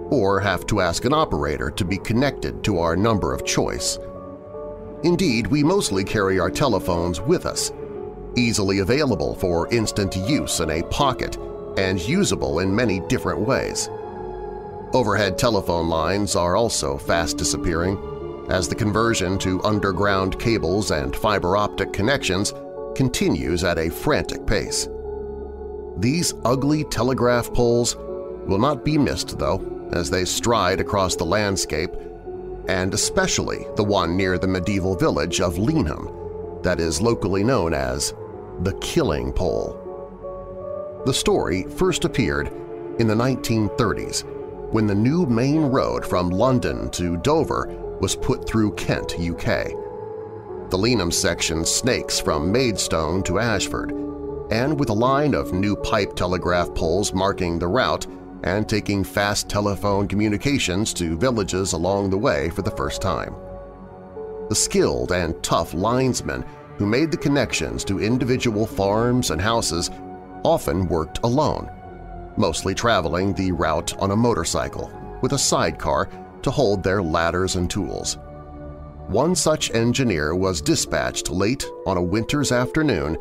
or 0.08 0.40
have 0.40 0.64
to 0.68 0.80
ask 0.80 1.04
an 1.04 1.12
operator 1.12 1.70
to 1.70 1.84
be 1.84 1.98
connected 1.98 2.64
to 2.64 2.78
our 2.78 2.96
number 2.96 3.34
of 3.34 3.44
choice. 3.44 3.98
Indeed, 5.02 5.48
we 5.48 5.62
mostly 5.62 6.02
carry 6.02 6.40
our 6.40 6.50
telephones 6.50 7.20
with 7.20 7.44
us, 7.44 7.70
easily 8.34 8.78
available 8.78 9.34
for 9.34 9.70
instant 9.70 10.16
use 10.16 10.60
in 10.60 10.70
a 10.70 10.82
pocket 10.84 11.36
and 11.76 12.00
usable 12.00 12.60
in 12.60 12.74
many 12.74 13.00
different 13.08 13.40
ways. 13.40 13.90
Overhead 14.94 15.36
telephone 15.36 15.90
lines 15.90 16.34
are 16.34 16.56
also 16.56 16.96
fast 16.96 17.36
disappearing, 17.36 17.98
as 18.50 18.68
the 18.68 18.74
conversion 18.74 19.38
to 19.38 19.62
underground 19.62 20.38
cables 20.38 20.90
and 20.90 21.14
fiber 21.14 21.56
optic 21.56 21.92
connections 21.92 22.52
continues 22.94 23.62
at 23.62 23.78
a 23.78 23.88
frantic 23.88 24.44
pace. 24.44 24.88
These 25.98 26.34
ugly 26.44 26.84
telegraph 26.84 27.52
poles 27.52 27.96
will 28.46 28.58
not 28.58 28.84
be 28.84 28.98
missed, 28.98 29.38
though, 29.38 29.88
as 29.92 30.10
they 30.10 30.24
stride 30.24 30.80
across 30.80 31.14
the 31.14 31.24
landscape, 31.24 31.92
and 32.68 32.92
especially 32.92 33.66
the 33.76 33.84
one 33.84 34.16
near 34.16 34.36
the 34.36 34.48
medieval 34.48 34.96
village 34.96 35.40
of 35.40 35.58
Lenham 35.58 36.62
that 36.62 36.80
is 36.80 37.00
locally 37.00 37.44
known 37.44 37.72
as 37.72 38.12
the 38.62 38.74
Killing 38.80 39.32
Pole. 39.32 39.76
The 41.06 41.14
story 41.14 41.64
first 41.64 42.04
appeared 42.04 42.48
in 42.98 43.06
the 43.06 43.14
1930s 43.14 44.24
when 44.72 44.86
the 44.86 44.94
new 44.94 45.26
main 45.26 45.62
road 45.62 46.04
from 46.06 46.28
London 46.28 46.90
to 46.90 47.16
Dover 47.18 47.79
was 48.00 48.16
put 48.16 48.48
through 48.48 48.74
Kent, 48.74 49.14
UK. 49.14 49.70
The 50.70 50.78
Lenham 50.78 51.12
section 51.12 51.64
snakes 51.64 52.18
from 52.20 52.52
Maidstone 52.52 53.22
to 53.24 53.38
Ashford, 53.38 53.90
and 54.50 54.78
with 54.78 54.88
a 54.88 54.94
line 54.94 55.34
of 55.34 55.52
new 55.52 55.76
pipe 55.76 56.14
telegraph 56.14 56.74
poles 56.74 57.12
marking 57.12 57.58
the 57.58 57.68
route 57.68 58.06
and 58.42 58.68
taking 58.68 59.04
fast 59.04 59.48
telephone 59.48 60.08
communications 60.08 60.94
to 60.94 61.16
villages 61.16 61.72
along 61.72 62.10
the 62.10 62.18
way 62.18 62.50
for 62.50 62.62
the 62.62 62.70
first 62.70 63.02
time. 63.02 63.34
The 64.48 64.54
skilled 64.54 65.12
and 65.12 65.40
tough 65.42 65.74
linesmen 65.74 66.44
who 66.78 66.86
made 66.86 67.10
the 67.10 67.16
connections 67.16 67.84
to 67.84 68.00
individual 68.00 68.66
farms 68.66 69.30
and 69.30 69.40
houses 69.40 69.90
often 70.44 70.88
worked 70.88 71.18
alone, 71.22 71.70
mostly 72.36 72.74
traveling 72.74 73.34
the 73.34 73.52
route 73.52 73.96
on 73.98 74.10
a 74.10 74.16
motorcycle, 74.16 74.90
with 75.20 75.34
a 75.34 75.38
sidecar 75.38 76.08
to 76.42 76.50
hold 76.50 76.82
their 76.82 77.02
ladders 77.02 77.56
and 77.56 77.70
tools. 77.70 78.18
One 79.08 79.34
such 79.34 79.72
engineer 79.72 80.34
was 80.34 80.60
dispatched 80.60 81.30
late 81.30 81.66
on 81.86 81.96
a 81.96 82.02
winter's 82.02 82.52
afternoon 82.52 83.18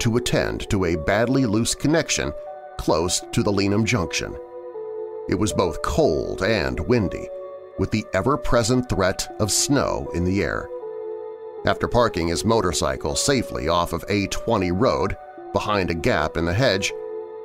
to 0.00 0.16
attend 0.16 0.68
to 0.70 0.86
a 0.86 0.96
badly 0.96 1.46
loose 1.46 1.74
connection 1.74 2.32
close 2.78 3.22
to 3.32 3.42
the 3.42 3.52
Lenham 3.52 3.84
Junction. 3.84 4.34
It 5.28 5.34
was 5.34 5.52
both 5.52 5.82
cold 5.82 6.42
and 6.42 6.80
windy, 6.80 7.28
with 7.78 7.90
the 7.90 8.04
ever-present 8.14 8.88
threat 8.88 9.36
of 9.40 9.52
snow 9.52 10.10
in 10.14 10.24
the 10.24 10.42
air. 10.42 10.68
After 11.66 11.86
parking 11.86 12.28
his 12.28 12.44
motorcycle 12.44 13.14
safely 13.14 13.68
off 13.68 13.92
of 13.92 14.06
A20 14.06 14.70
Road 14.74 15.16
behind 15.52 15.90
a 15.90 15.94
gap 15.94 16.36
in 16.36 16.44
the 16.44 16.52
hedge, 16.54 16.92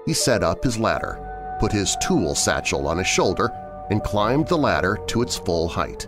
he 0.05 0.13
set 0.13 0.43
up 0.43 0.63
his 0.63 0.77
ladder, 0.77 1.19
put 1.59 1.71
his 1.71 1.97
tool 2.01 2.36
satchel 2.36 2.88
on 2.88 2.97
his 2.97 3.07
shoulder, 3.07 3.51
and 3.89 4.03
climbed 4.03 4.47
the 4.47 4.57
ladder 4.57 4.97
to 5.07 5.21
its 5.21 5.37
full 5.37 5.67
height. 5.67 6.07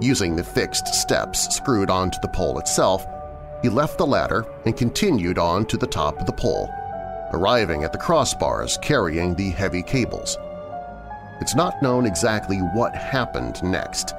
Using 0.00 0.36
the 0.36 0.44
fixed 0.44 0.86
steps 0.94 1.54
screwed 1.54 1.90
onto 1.90 2.18
the 2.20 2.28
pole 2.28 2.58
itself, 2.58 3.04
He 3.62 3.68
left 3.68 3.98
the 3.98 4.06
ladder 4.06 4.46
and 4.64 4.76
continued 4.76 5.38
on 5.38 5.66
to 5.66 5.76
the 5.76 5.86
top 5.86 6.20
of 6.20 6.26
the 6.26 6.32
pole, 6.32 6.68
arriving 7.32 7.82
at 7.82 7.92
the 7.92 7.98
crossbars 7.98 8.80
carrying 8.80 9.34
the 9.34 9.50
heavy 9.50 9.82
cables. 9.82 10.38
It's 11.40 11.56
not 11.56 11.82
known 11.82 12.06
exactly 12.06 12.58
what 12.58 12.94
happened 12.94 13.62
next, 13.62 14.14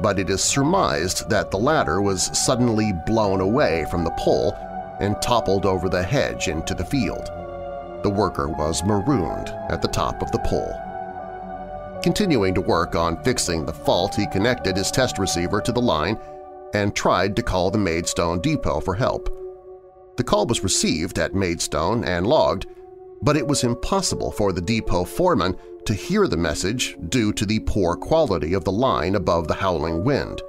but 0.00 0.18
it 0.18 0.30
is 0.30 0.42
surmised 0.42 1.28
that 1.30 1.50
the 1.50 1.58
ladder 1.58 2.00
was 2.00 2.30
suddenly 2.38 2.92
blown 3.06 3.40
away 3.40 3.86
from 3.90 4.04
the 4.04 4.14
pole 4.18 4.54
and 5.00 5.20
toppled 5.20 5.66
over 5.66 5.88
the 5.88 6.02
hedge 6.02 6.48
into 6.48 6.74
the 6.74 6.84
field. 6.84 7.30
The 8.02 8.10
worker 8.10 8.48
was 8.48 8.84
marooned 8.84 9.48
at 9.68 9.82
the 9.82 9.88
top 9.88 10.22
of 10.22 10.30
the 10.30 10.38
pole. 10.38 10.74
Continuing 12.06 12.54
to 12.54 12.60
work 12.60 12.94
on 12.94 13.20
fixing 13.24 13.66
the 13.66 13.72
fault, 13.72 14.14
he 14.14 14.28
connected 14.28 14.76
his 14.76 14.92
test 14.92 15.18
receiver 15.18 15.60
to 15.60 15.72
the 15.72 15.82
line 15.82 16.16
and 16.72 16.94
tried 16.94 17.34
to 17.34 17.42
call 17.42 17.68
the 17.68 17.78
Maidstone 17.78 18.40
Depot 18.40 18.78
for 18.78 18.94
help. 18.94 19.28
The 20.16 20.22
call 20.22 20.46
was 20.46 20.62
received 20.62 21.18
at 21.18 21.34
Maidstone 21.34 22.04
and 22.04 22.24
logged, 22.24 22.66
but 23.22 23.36
it 23.36 23.44
was 23.44 23.64
impossible 23.64 24.30
for 24.30 24.52
the 24.52 24.60
depot 24.60 25.02
foreman 25.02 25.56
to 25.84 25.94
hear 25.94 26.28
the 26.28 26.36
message 26.36 26.96
due 27.08 27.32
to 27.32 27.44
the 27.44 27.58
poor 27.58 27.96
quality 27.96 28.54
of 28.54 28.62
the 28.62 28.70
line 28.70 29.16
above 29.16 29.48
the 29.48 29.54
howling 29.54 30.04
wind. 30.04 30.40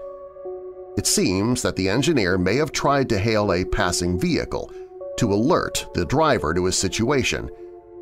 It 0.95 1.07
seems 1.07 1.63
that 1.63 1.75
the 1.75 1.89
engineer 1.89 2.37
may 2.37 2.57
have 2.57 2.71
tried 2.71 3.09
to 3.09 3.17
hail 3.17 3.51
a 3.51 3.65
passing 3.65 4.19
vehicle 4.19 4.71
to 5.17 5.33
alert 5.33 5.87
the 5.95 6.05
driver 6.05 6.53
to 6.53 6.65
his 6.65 6.77
situation, 6.77 7.49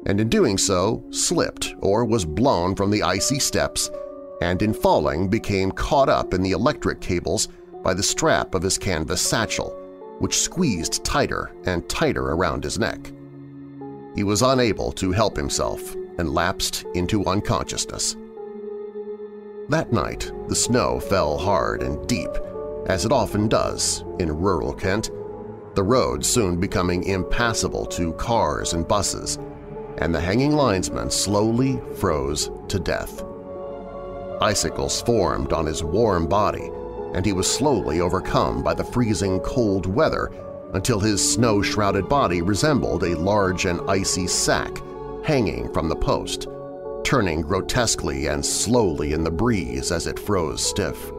and 0.06 0.20
in 0.20 0.30
doing 0.30 0.58
so 0.58 1.04
slipped 1.10 1.74
or 1.80 2.06
was 2.06 2.26
blown 2.26 2.76
from 2.76 2.91
the 2.91 3.04
icy 3.04 3.39
steps 3.39 3.89
and 4.41 4.62
in 4.62 4.74
falling 4.74 5.28
became 5.28 5.72
caught 5.72 6.10
up 6.10 6.34
in 6.34 6.41
the 6.41 6.52
electric 6.52 7.00
cables 7.02 7.48
by 7.84 7.94
the 7.94 8.04
strap 8.04 8.54
of 8.56 8.63
his 8.63 8.78
canvas 8.78 9.22
satchel, 9.22 9.70
which 10.20 10.39
squeezed 10.39 11.04
tighter 11.04 11.52
and 11.65 11.88
tighter 11.88 12.32
around 12.32 12.63
his 12.63 12.80
neck. 12.80 13.12
He 14.15 14.24
was 14.24 14.41
unable 14.41 14.91
to 14.94 15.12
help 15.12 15.36
himself 15.36 15.96
and 16.18 16.34
lapsed 16.34 16.86
into 16.96 17.26
unconsciousness. 17.26 18.15
That 19.70 19.91
night, 19.91 20.32
the 20.48 20.56
snow 20.56 21.00
fell 21.00 21.38
hard 21.38 21.82
and 21.82 22.08
deep, 22.08 22.30
as 22.88 23.04
it 23.06 23.12
often 23.12 23.48
does 23.48 24.04
in 24.20 24.32
rural 24.32 24.74
Kent, 24.74 25.12
the 25.74 25.84
road 25.84 26.24
soon 26.26 26.60
becoming 26.60 27.04
impassable 27.04 27.86
to 27.88 28.13
cars 28.13 28.74
and 28.74 28.88
buses, 28.88 29.38
and 30.00 30.14
the 30.14 30.20
hanging 30.20 30.52
linesman 30.52 31.10
slowly 31.10 31.80
froze 31.96 32.50
to 32.68 32.80
death. 32.80 33.24
Icicles 34.42 35.02
formed 35.02 35.54
on 35.54 35.66
his 35.66 35.84
warm 35.84 36.28
body, 36.28 36.70
and 37.14 37.26
he 37.26 37.34
was 37.34 37.52
slowly 37.52 38.02
overcome 38.02 38.62
by 38.62 38.74
the 38.74 38.84
freezing 38.84 39.40
cold 39.40 39.86
weather 39.86 40.32
until 40.74 41.00
his 41.00 41.34
snow-shrouded 41.34 42.10
body 42.10 42.42
resembled 42.42 43.04
a 43.04 43.18
large 43.18 43.66
and 43.66 43.80
icy 43.90 44.28
sack 44.28 44.82
hanging 45.24 45.72
from 45.74 45.88
the 45.88 45.96
post, 45.96 46.48
turning 47.04 47.42
grotesquely 47.42 48.28
and 48.28 48.46
slowly 48.46 49.14
in 49.14 49.24
the 49.24 49.32
breeze 49.32 49.92
as 49.92 50.06
it 50.08 50.20
froze 50.20 50.66
stiff. 50.66 51.12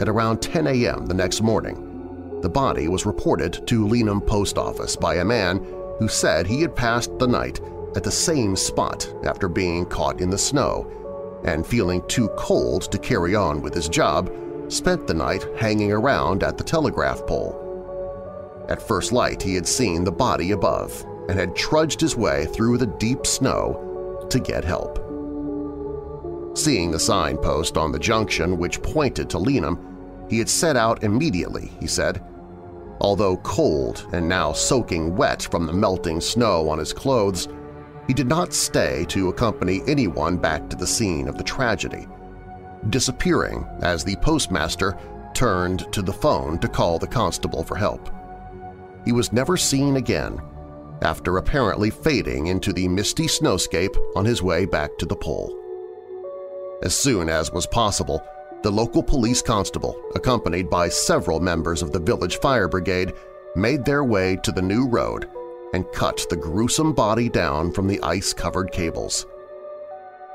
At 0.00 0.08
around 0.08 0.40
10 0.40 0.66
a.m. 0.66 1.06
the 1.06 1.14
next 1.14 1.42
morning, 1.42 2.40
the 2.40 2.48
body 2.48 2.88
was 2.88 3.06
reported 3.06 3.66
to 3.68 3.86
Lenham 3.86 4.20
Post 4.20 4.58
Office 4.58 4.96
by 4.96 5.16
a 5.16 5.24
man 5.24 5.64
who 5.98 6.08
said 6.08 6.46
he 6.46 6.60
had 6.60 6.74
passed 6.74 7.18
the 7.18 7.26
night 7.26 7.60
at 7.96 8.02
the 8.02 8.10
same 8.10 8.56
spot 8.56 9.12
after 9.24 9.48
being 9.48 9.86
caught 9.86 10.20
in 10.20 10.30
the 10.30 10.38
snow 10.38 10.90
and 11.44 11.66
feeling 11.66 12.02
too 12.08 12.28
cold 12.36 12.90
to 12.90 12.98
carry 12.98 13.34
on 13.34 13.60
with 13.60 13.74
his 13.74 13.88
job, 13.88 14.32
spent 14.68 15.06
the 15.06 15.14
night 15.14 15.46
hanging 15.56 15.92
around 15.92 16.42
at 16.42 16.56
the 16.56 16.64
telegraph 16.64 17.24
pole. 17.26 17.60
At 18.68 18.82
first 18.82 19.12
light 19.12 19.42
he 19.42 19.54
had 19.54 19.68
seen 19.68 20.04
the 20.04 20.12
body 20.12 20.52
above 20.52 21.04
and 21.28 21.38
had 21.38 21.54
trudged 21.54 22.00
his 22.00 22.16
way 22.16 22.46
through 22.46 22.78
the 22.78 22.86
deep 22.86 23.26
snow 23.26 24.26
to 24.30 24.40
get 24.40 24.64
help. 24.64 24.98
Seeing 26.56 26.90
the 26.90 26.98
signpost 26.98 27.76
on 27.76 27.92
the 27.92 27.98
junction 27.98 28.58
which 28.58 28.82
pointed 28.82 29.28
to 29.30 29.38
Lenham, 29.38 29.78
he 30.30 30.38
had 30.38 30.48
set 30.48 30.76
out 30.76 31.02
immediately, 31.02 31.70
he 31.80 31.86
said. 31.86 32.22
Although 33.04 33.36
cold 33.36 34.08
and 34.14 34.26
now 34.26 34.54
soaking 34.54 35.14
wet 35.14 35.42
from 35.42 35.66
the 35.66 35.74
melting 35.74 36.22
snow 36.22 36.70
on 36.70 36.78
his 36.78 36.94
clothes, 36.94 37.48
he 38.06 38.14
did 38.14 38.26
not 38.26 38.54
stay 38.54 39.04
to 39.10 39.28
accompany 39.28 39.82
anyone 39.86 40.38
back 40.38 40.70
to 40.70 40.76
the 40.76 40.86
scene 40.86 41.28
of 41.28 41.36
the 41.36 41.44
tragedy, 41.44 42.08
disappearing 42.88 43.66
as 43.82 44.04
the 44.04 44.16
postmaster 44.16 44.96
turned 45.34 45.92
to 45.92 46.00
the 46.00 46.14
phone 46.14 46.58
to 46.60 46.66
call 46.66 46.98
the 46.98 47.06
constable 47.06 47.62
for 47.62 47.76
help. 47.76 48.08
He 49.04 49.12
was 49.12 49.34
never 49.34 49.58
seen 49.58 49.96
again 49.96 50.40
after 51.02 51.36
apparently 51.36 51.90
fading 51.90 52.46
into 52.46 52.72
the 52.72 52.88
misty 52.88 53.26
snowscape 53.26 53.94
on 54.16 54.24
his 54.24 54.42
way 54.42 54.64
back 54.64 54.96
to 54.96 55.04
the 55.04 55.14
pole. 55.14 55.54
As 56.82 56.94
soon 56.94 57.28
as 57.28 57.52
was 57.52 57.66
possible, 57.66 58.26
the 58.64 58.72
local 58.72 59.02
police 59.02 59.42
constable, 59.42 60.02
accompanied 60.14 60.70
by 60.70 60.88
several 60.88 61.38
members 61.38 61.82
of 61.82 61.92
the 61.92 61.98
village 61.98 62.38
fire 62.38 62.66
brigade, 62.66 63.12
made 63.54 63.84
their 63.84 64.02
way 64.02 64.36
to 64.42 64.50
the 64.50 64.62
new 64.62 64.88
road 64.88 65.28
and 65.74 65.92
cut 65.92 66.24
the 66.30 66.36
gruesome 66.36 66.94
body 66.94 67.28
down 67.28 67.70
from 67.70 67.86
the 67.86 68.00
ice-covered 68.02 68.72
cables. 68.72 69.26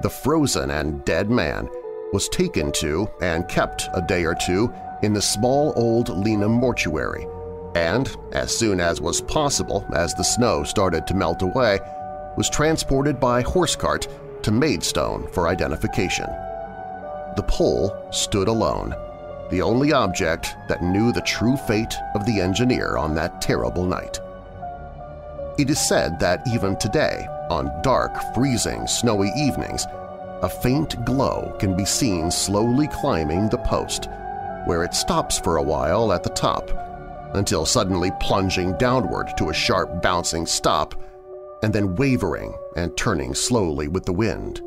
The 0.04 0.12
frozen 0.12 0.70
and 0.70 1.04
dead 1.06 1.32
man 1.32 1.68
was 2.14 2.30
taken 2.30 2.72
to 2.74 3.10
and 3.20 3.48
kept 3.48 3.90
a 3.96 4.02
day 4.04 4.26
or 4.26 4.36
two 4.36 4.72
in 5.02 5.14
the 5.14 5.22
small 5.24 5.74
old 5.76 6.10
Lena 6.10 6.48
mortuary, 6.48 7.26
and, 7.74 8.16
as 8.32 8.56
soon 8.56 8.80
as 8.80 9.02
was 9.02 9.22
possible 9.22 9.84
as 9.96 10.14
the 10.14 10.24
snow 10.24 10.64
started 10.64 11.08
to 11.08 11.16
melt 11.16 11.42
away, 11.42 11.80
was 12.38 12.48
transported 12.48 13.20
by 13.20 13.42
horse 13.42 13.76
cart 13.76 14.08
to 14.44 14.52
Maidstone 14.52 15.28
for 15.32 15.48
identification. 15.48 16.28
The 17.36 17.44
pole 17.44 17.96
stood 18.12 18.48
alone, 18.48 18.96
the 19.50 19.62
only 19.62 19.94
object 19.94 20.56
that 20.68 20.84
knew 20.84 21.12
the 21.12 21.22
true 21.22 21.58
fate 21.58 21.96
of 22.16 22.26
the 22.26 22.42
engineer 22.42 22.98
on 22.98 23.16
that 23.16 23.42
terrible 23.42 23.86
night. 23.86 24.20
It 25.58 25.70
is 25.70 25.80
said 25.80 26.20
that 26.20 26.48
even 26.48 26.78
today, 26.78 27.28
on 27.50 27.82
dark, 27.82 28.12
freezing, 28.34 28.88
snowy 28.88 29.32
evenings, 29.36 29.86
a 30.42 30.50
faint 30.50 31.04
glow 31.04 31.56
can 31.60 31.76
be 31.76 31.84
seen 31.84 32.32
slowly 32.32 32.88
climbing 32.88 33.50
the 33.50 33.58
post, 33.58 34.08
where 34.66 34.84
it 34.84 34.94
stops 34.94 35.38
for 35.40 35.58
a 35.58 35.64
while 35.64 36.14
at 36.14 36.24
the 36.24 36.30
top 36.30 36.70
until 37.34 37.66
suddenly 37.66 38.12
plunging 38.20 38.78
downward 38.78 39.36
to 39.38 39.50
a 39.50 39.54
sharp 39.54 40.02
bouncing 40.02 40.46
stop 40.46 40.96
and 41.62 41.74
then 41.74 41.96
wavering 41.96 42.54
and 42.76 42.96
turning 42.96 43.34
slowly 43.34 43.88
with 43.88 44.06
the 44.06 44.14
wind. 44.14 44.62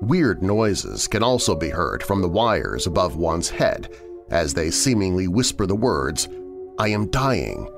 Weird 0.00 0.42
noises 0.42 1.06
can 1.06 1.22
also 1.22 1.54
be 1.54 1.68
heard 1.68 2.02
from 2.02 2.22
the 2.22 2.28
wires 2.28 2.86
above 2.86 3.16
one's 3.16 3.50
head 3.50 3.94
as 4.30 4.54
they 4.54 4.70
seemingly 4.70 5.28
whisper 5.28 5.66
the 5.66 5.76
words, 5.76 6.26
I 6.78 6.88
am 6.88 7.10
dying, 7.10 7.68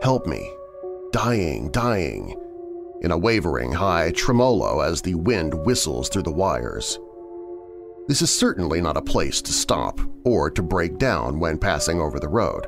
help 0.00 0.24
me, 0.26 0.48
dying, 1.10 1.70
dying, 1.72 2.36
in 3.00 3.10
a 3.10 3.18
wavering 3.18 3.72
high 3.72 4.12
tremolo 4.12 4.80
as 4.80 5.02
the 5.02 5.16
wind 5.16 5.54
whistles 5.66 6.08
through 6.08 6.22
the 6.22 6.30
wires. 6.30 7.00
This 8.06 8.22
is 8.22 8.30
certainly 8.30 8.80
not 8.80 8.96
a 8.96 9.02
place 9.02 9.42
to 9.42 9.52
stop 9.52 9.98
or 10.24 10.50
to 10.50 10.62
break 10.62 10.98
down 10.98 11.40
when 11.40 11.58
passing 11.58 12.00
over 12.00 12.20
the 12.20 12.28
road. 12.28 12.64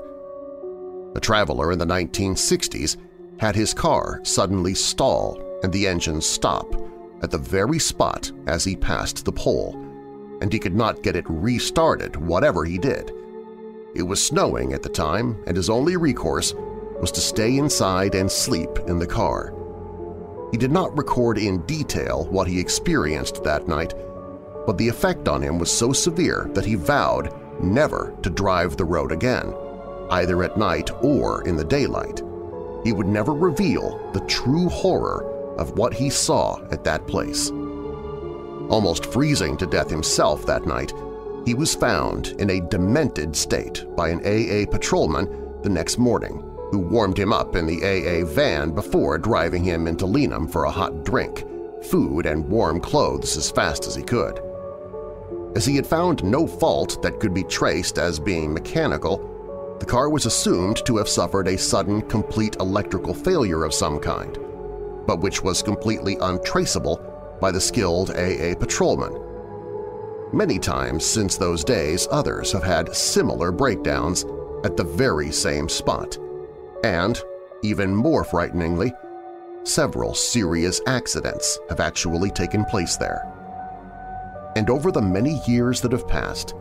A 1.15 1.21
traveler 1.21 1.71
in 1.71 1.79
the 1.79 1.87
1960s 1.87 2.97
had 3.39 3.55
his 3.55 3.75
car 3.75 4.21
suddenly 4.25 4.75
stall 4.75 5.41
and 5.63 5.73
the 5.73 5.87
engine 5.87 6.21
stop 6.21 6.75
at 7.23 7.31
the 7.31 7.39
very 7.39 7.79
spot 7.79 8.31
as 8.47 8.65
he 8.65 8.77
passed 8.77 9.25
the 9.25 9.33
pole, 9.33 9.75
and 10.41 10.53
he 10.53 10.59
could 10.59 10.75
not 10.75 11.03
get 11.03 11.17
it 11.17 11.25
restarted 11.29 12.17
whatever 12.17 12.65
he 12.65 12.79
did. 12.79 13.13
It 13.95 14.03
was 14.03 14.25
snowing 14.25 14.73
at 14.73 14.83
the 14.83 14.89
time, 14.89 15.43
and 15.47 15.57
his 15.57 15.71
only 15.71 15.97
recourse 15.97 16.55
was 17.01 17.13
to 17.13 17.21
stay 17.21 17.59
inside 17.59 18.15
and 18.15 18.31
sleep 18.31 18.79
in 18.87 18.99
the 18.99 19.07
car. 19.07 19.55
He 20.51 20.59
did 20.59 20.73
not 20.73 20.97
record 20.97 21.39
in 21.39 21.67
detail 21.67 22.27
what 22.31 22.47
he 22.47 22.61
experienced 22.61 23.43
that 23.45 23.69
night, 23.69 23.95
but 24.67 24.79
the 24.79 24.89
effect 24.89 25.29
on 25.29 25.43
him 25.43 25.59
was 25.59 25.71
so 25.71 25.93
severe 25.93 26.49
that 26.55 26.65
he 26.65 26.75
vowed 26.75 27.33
never 27.63 28.17
to 28.23 28.31
drive 28.31 28.77
the 28.77 28.85
road 28.85 29.13
again 29.13 29.53
either 30.11 30.43
at 30.43 30.57
night 30.57 30.91
or 31.03 31.47
in 31.47 31.57
the 31.57 31.65
daylight. 31.65 32.23
He 32.85 32.93
would 32.93 33.07
never 33.07 33.33
reveal 33.33 34.11
the 34.13 34.21
true 34.21 34.69
horror 34.69 35.31
of 35.59 35.79
what 35.79 35.95
he 35.95 36.11
saw 36.11 36.61
at 36.71 36.85
that 36.85 37.07
place. 37.07 37.51
Almost 38.71 39.07
freezing 39.07 39.57
to 39.59 39.67
death 39.67 39.91
himself 39.91 40.47
that 40.47 40.67
night, 40.67 40.93
he 41.47 41.55
was 41.55 41.75
found 41.75 42.29
in 42.39 42.51
a 42.51 42.61
demented 42.61 43.37
state 43.37 43.85
by 43.97 44.09
an 44.09 44.21
AA 44.21 44.71
patrolman 44.71 45.29
the 45.63 45.69
next 45.69 45.99
morning 45.99 46.43
who 46.71 46.79
warmed 46.79 47.19
him 47.19 47.33
up 47.33 47.55
in 47.55 47.67
the 47.67 47.83
AA 47.85 48.25
van 48.27 48.71
before 48.71 49.19
driving 49.19 49.63
him 49.63 49.87
into 49.87 50.07
Lenham 50.07 50.49
for 50.51 50.65
a 50.65 50.71
hot 50.71 51.05
drink, 51.05 51.45
food, 51.85 52.27
and 52.27 52.49
warm 52.49 52.81
clothes 52.81 53.37
as 53.37 53.51
fast 53.51 53.87
as 53.87 53.95
he 53.95 54.03
could. 54.03 54.41
As 55.55 55.65
he 55.67 55.77
had 55.77 55.87
found 55.87 56.25
no 56.25 56.47
fault 56.49 57.01
that 57.03 57.21
could 57.21 57.33
be 57.33 57.45
traced 57.45 57.99
as 57.99 58.19
being 58.19 58.53
mechanical, 58.53 59.31
The 59.81 59.87
car 59.87 60.09
was 60.09 60.25
assumed 60.25 60.85
to 60.87 60.97
have 60.97 61.09
suffered 61.09 61.49
a 61.49 61.59
sudden 61.59 62.01
complete 62.03 62.57
electrical 62.57 63.13
failure 63.13 63.65
of 63.65 63.75
some 63.75 63.99
kind, 63.99 64.39
but 65.07 65.21
which 65.21 65.43
was 65.43 65.63
completely 65.63 66.17
untraceable 66.21 67.01
by 67.41 67.51
the 67.51 67.61
skilled 67.61 68.11
AA 68.11 68.55
patrolman. 68.59 69.21
Many 70.33 70.59
times 70.59 71.05
since 71.05 71.37
those 71.37 71.63
days 71.63 72.09
others 72.11 72.53
have 72.53 72.65
had 72.65 72.95
similar 72.95 73.53
breakdowns 73.53 74.25
at 74.65 74.77
the 74.77 74.85
very 74.85 75.31
same 75.31 75.69
spot, 75.69 76.19
and, 76.83 77.23
even 77.63 77.95
more 77.95 78.25
frighteningly, 78.25 78.93
several 79.65 80.15
serious 80.15 80.81
accidents 80.87 81.59
have 81.69 81.81
actually 81.81 82.31
taken 82.31 82.65
place 82.65 82.97
there. 82.97 83.31
And 84.57 84.71
over 84.71 84.91
the 84.91 85.03
many 85.03 85.41
years 85.47 85.81
that 85.81 85.93
have 85.93 86.09
passed, 86.09 86.55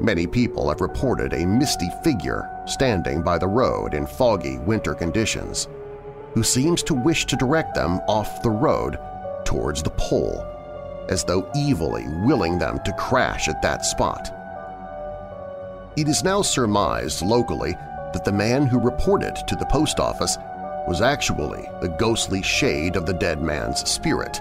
many 0.00 0.26
people 0.26 0.68
have 0.68 0.80
reported 0.80 1.32
a 1.32 1.46
misty 1.46 1.90
figure 2.04 2.48
standing 2.66 3.22
by 3.22 3.38
the 3.38 3.48
road 3.48 3.94
in 3.94 4.06
foggy 4.06 4.58
winter 4.58 4.94
conditions 4.94 5.68
who 6.34 6.42
seems 6.42 6.82
to 6.84 6.94
wish 6.94 7.26
to 7.26 7.36
direct 7.36 7.74
them 7.74 8.00
off 8.08 8.42
the 8.42 8.50
road 8.50 8.98
towards 9.44 9.82
the 9.82 9.90
pole, 9.90 10.44
as 11.08 11.24
though 11.24 11.50
evilly 11.56 12.06
willing 12.24 12.58
them 12.58 12.78
to 12.84 12.92
crash 12.92 13.48
at 13.48 13.62
that 13.62 13.84
spot. 13.84 14.30
It 15.96 16.06
is 16.06 16.22
now 16.22 16.42
surmised 16.42 17.22
locally 17.22 17.72
that 18.12 18.24
the 18.24 18.32
man 18.32 18.66
who 18.66 18.78
reported 18.78 19.36
to 19.48 19.56
the 19.56 19.66
post 19.66 19.98
office 19.98 20.36
was 20.86 21.00
actually 21.00 21.68
the 21.80 21.94
ghostly 21.98 22.42
shade 22.42 22.96
of 22.96 23.04
the 23.04 23.12
dead 23.14 23.42
man's 23.42 23.88
spirit, 23.90 24.40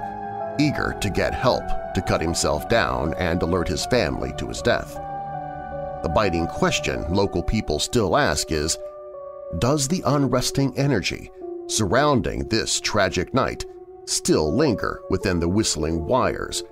eager 0.59 0.95
to 1.01 1.09
get 1.09 1.33
help 1.33 1.63
to 1.93 2.01
cut 2.01 2.21
himself 2.21 2.69
down 2.69 3.13
and 3.15 3.41
alert 3.41 3.67
his 3.67 3.85
family 3.87 4.33
to 4.37 4.47
his 4.47 4.61
death. 4.61 4.93
The 6.03 6.11
biting 6.13 6.47
question 6.47 7.11
local 7.13 7.41
people 7.41 7.79
still 7.79 8.15
ask 8.15 8.51
is, 8.51 8.77
does 9.59 9.87
the 9.87 10.03
unresting 10.05 10.77
energy 10.77 11.31
surrounding 11.67 12.47
this 12.47 12.79
tragic 12.79 13.33
night 13.33 13.65
still 14.05 14.55
linger 14.55 15.01
within 15.09 15.39
the 15.39 15.49
whistling 15.49 16.05
wires, 16.05 16.63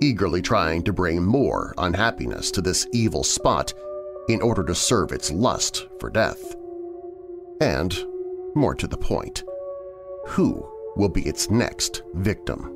eagerly 0.00 0.40
trying 0.40 0.82
to 0.82 0.92
bring 0.92 1.22
more 1.22 1.74
unhappiness 1.78 2.50
to 2.52 2.62
this 2.62 2.86
evil 2.92 3.24
spot 3.24 3.72
in 4.28 4.40
order 4.40 4.64
to 4.64 4.74
serve 4.74 5.12
its 5.12 5.30
lust 5.30 5.88
for 5.98 6.10
death? 6.10 6.54
And 7.60 7.96
more 8.54 8.74
to 8.74 8.86
the 8.86 8.96
point, 8.96 9.44
who 10.26 10.66
will 10.96 11.08
be 11.08 11.22
its 11.22 11.50
next 11.50 12.02
victim? 12.14 12.73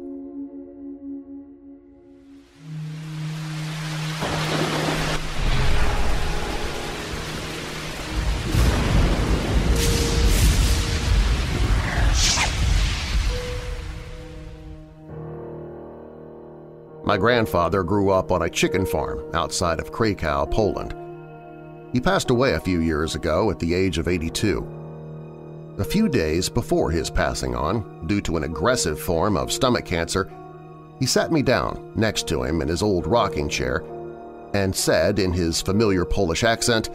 My 17.09 17.16
grandfather 17.16 17.83
grew 17.85 18.11
up 18.11 18.31
on 18.31 18.42
a 18.42 18.51
chicken 18.51 18.85
farm 18.85 19.25
outside 19.33 19.81
of 19.81 19.90
Krakow, 19.90 20.44
Poland. 20.44 20.94
He 21.94 22.03
passed 22.03 22.29
away 22.29 22.53
a 22.53 22.61
few 22.61 22.81
years 22.81 23.14
ago 23.14 23.51
at 23.51 23.59
the 23.59 23.73
age 23.73 23.97
of 23.97 24.09
82. 24.09 25.75
A 25.79 25.85
few 25.85 26.11
days 26.11 26.51
before 26.51 26.90
his 26.90 27.09
passing 27.09 27.55
on, 27.55 28.07
due 28.07 28.21
to 28.21 28.37
an 28.37 28.44
aggressive 28.44 29.01
form 29.01 29.38
of 29.38 29.51
stomach 29.51 29.87
cancer, 29.87 30.31
he 30.99 31.07
sat 31.07 31.33
me 31.33 31.40
down 31.40 31.92
next 31.97 32.29
to 32.29 32.42
him 32.42 32.61
in 32.61 32.68
his 32.68 32.83
old 32.83 33.07
rocking 33.07 33.49
chair 33.49 33.83
and 34.53 34.77
said 34.77 35.18
in 35.18 35.33
his 35.33 35.62
familiar 35.62 36.05
Polish 36.05 36.44
accent, 36.44 36.90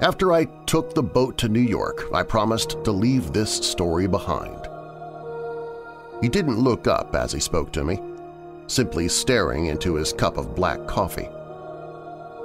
After 0.00 0.32
I 0.32 0.46
took 0.66 0.92
the 0.92 1.04
boat 1.04 1.38
to 1.38 1.48
New 1.48 1.60
York, 1.60 2.06
I 2.12 2.24
promised 2.24 2.82
to 2.82 2.90
leave 2.90 3.32
this 3.32 3.52
story 3.52 4.08
behind. 4.08 4.66
He 6.20 6.28
didn't 6.28 6.58
look 6.58 6.88
up 6.88 7.14
as 7.14 7.30
he 7.30 7.38
spoke 7.38 7.70
to 7.74 7.84
me, 7.84 8.00
simply 8.66 9.08
staring 9.08 9.66
into 9.66 9.94
his 9.94 10.12
cup 10.12 10.36
of 10.36 10.54
black 10.54 10.86
coffee. 10.86 11.28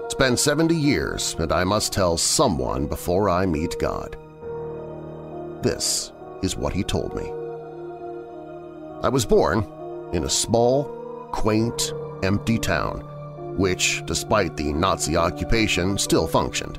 It's 0.06 0.16
been 0.16 0.36
70 0.38 0.76
years 0.76 1.36
and 1.40 1.52
I 1.52 1.64
must 1.64 1.94
tell 1.94 2.18
someone 2.18 2.86
before 2.88 3.30
I 3.30 3.46
meet 3.46 3.80
God. 3.80 4.18
This 5.64 6.12
is 6.42 6.58
what 6.58 6.74
he 6.74 6.84
told 6.84 7.16
me. 7.16 7.32
I 9.04 9.10
was 9.10 9.26
born 9.26 9.66
in 10.14 10.26
a 10.26 10.30
small, 10.30 10.84
quaint, 11.32 11.94
empty 12.24 12.60
town, 12.60 13.00
which, 13.58 14.04
despite 14.06 14.58
the 14.58 14.74
Nazi 14.74 15.16
occupation, 15.16 15.98
still 15.98 16.28
functioned. 16.28 16.78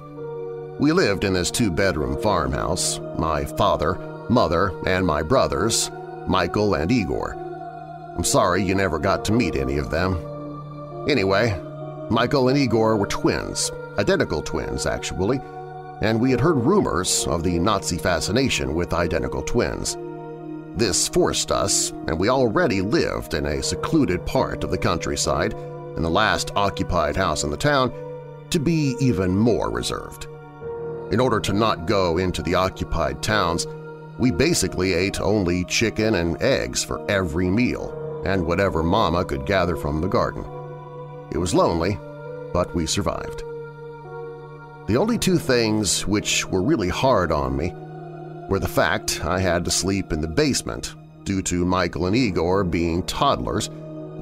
We 0.78 0.92
lived 0.92 1.24
in 1.24 1.32
this 1.32 1.50
two-bedroom 1.50 2.20
farmhouse, 2.20 3.00
my 3.18 3.44
father, 3.44 3.94
mother, 4.28 4.72
and 4.86 5.06
my 5.06 5.22
brothers, 5.22 5.90
Michael 6.26 6.74
and 6.74 6.92
Igor. 6.92 7.41
I'm 8.16 8.24
sorry 8.24 8.62
you 8.62 8.74
never 8.74 8.98
got 8.98 9.24
to 9.26 9.32
meet 9.32 9.56
any 9.56 9.78
of 9.78 9.90
them. 9.90 10.18
Anyway, 11.08 11.58
Michael 12.10 12.50
and 12.50 12.58
Igor 12.58 12.96
were 12.96 13.06
twins, 13.06 13.70
identical 13.98 14.42
twins 14.42 14.84
actually, 14.84 15.40
and 16.02 16.20
we 16.20 16.30
had 16.30 16.40
heard 16.40 16.56
rumors 16.56 17.26
of 17.26 17.42
the 17.42 17.58
Nazi 17.58 17.96
fascination 17.96 18.74
with 18.74 18.92
identical 18.92 19.42
twins. 19.42 19.96
This 20.76 21.08
forced 21.08 21.50
us, 21.50 21.90
and 22.06 22.18
we 22.18 22.28
already 22.28 22.82
lived 22.82 23.34
in 23.34 23.46
a 23.46 23.62
secluded 23.62 24.24
part 24.26 24.62
of 24.62 24.70
the 24.70 24.78
countryside, 24.78 25.54
in 25.96 26.02
the 26.02 26.10
last 26.10 26.50
occupied 26.54 27.16
house 27.16 27.44
in 27.44 27.50
the 27.50 27.56
town, 27.56 27.92
to 28.50 28.58
be 28.58 28.94
even 29.00 29.36
more 29.36 29.70
reserved. 29.70 30.26
In 31.12 31.20
order 31.20 31.40
to 31.40 31.52
not 31.52 31.86
go 31.86 32.18
into 32.18 32.42
the 32.42 32.54
occupied 32.54 33.22
towns, 33.22 33.66
we 34.18 34.30
basically 34.30 34.92
ate 34.92 35.20
only 35.20 35.64
chicken 35.64 36.14
and 36.16 36.40
eggs 36.42 36.84
for 36.84 37.04
every 37.10 37.48
meal 37.48 37.98
and 38.24 38.46
whatever 38.46 38.82
Mama 38.82 39.24
could 39.24 39.46
gather 39.46 39.76
from 39.76 40.00
the 40.00 40.08
garden. 40.08 40.44
It 41.30 41.38
was 41.38 41.54
lonely, 41.54 41.98
but 42.52 42.74
we 42.74 42.86
survived. 42.86 43.42
The 44.86 44.96
only 44.96 45.18
two 45.18 45.38
things 45.38 46.06
which 46.06 46.46
were 46.46 46.62
really 46.62 46.88
hard 46.88 47.32
on 47.32 47.56
me 47.56 47.72
were 48.48 48.58
the 48.58 48.68
fact 48.68 49.24
I 49.24 49.38
had 49.38 49.64
to 49.64 49.70
sleep 49.70 50.12
in 50.12 50.20
the 50.20 50.28
basement 50.28 50.94
due 51.24 51.42
to 51.42 51.64
Michael 51.64 52.06
and 52.06 52.16
Igor 52.16 52.64
being 52.64 53.02
toddlers 53.04 53.70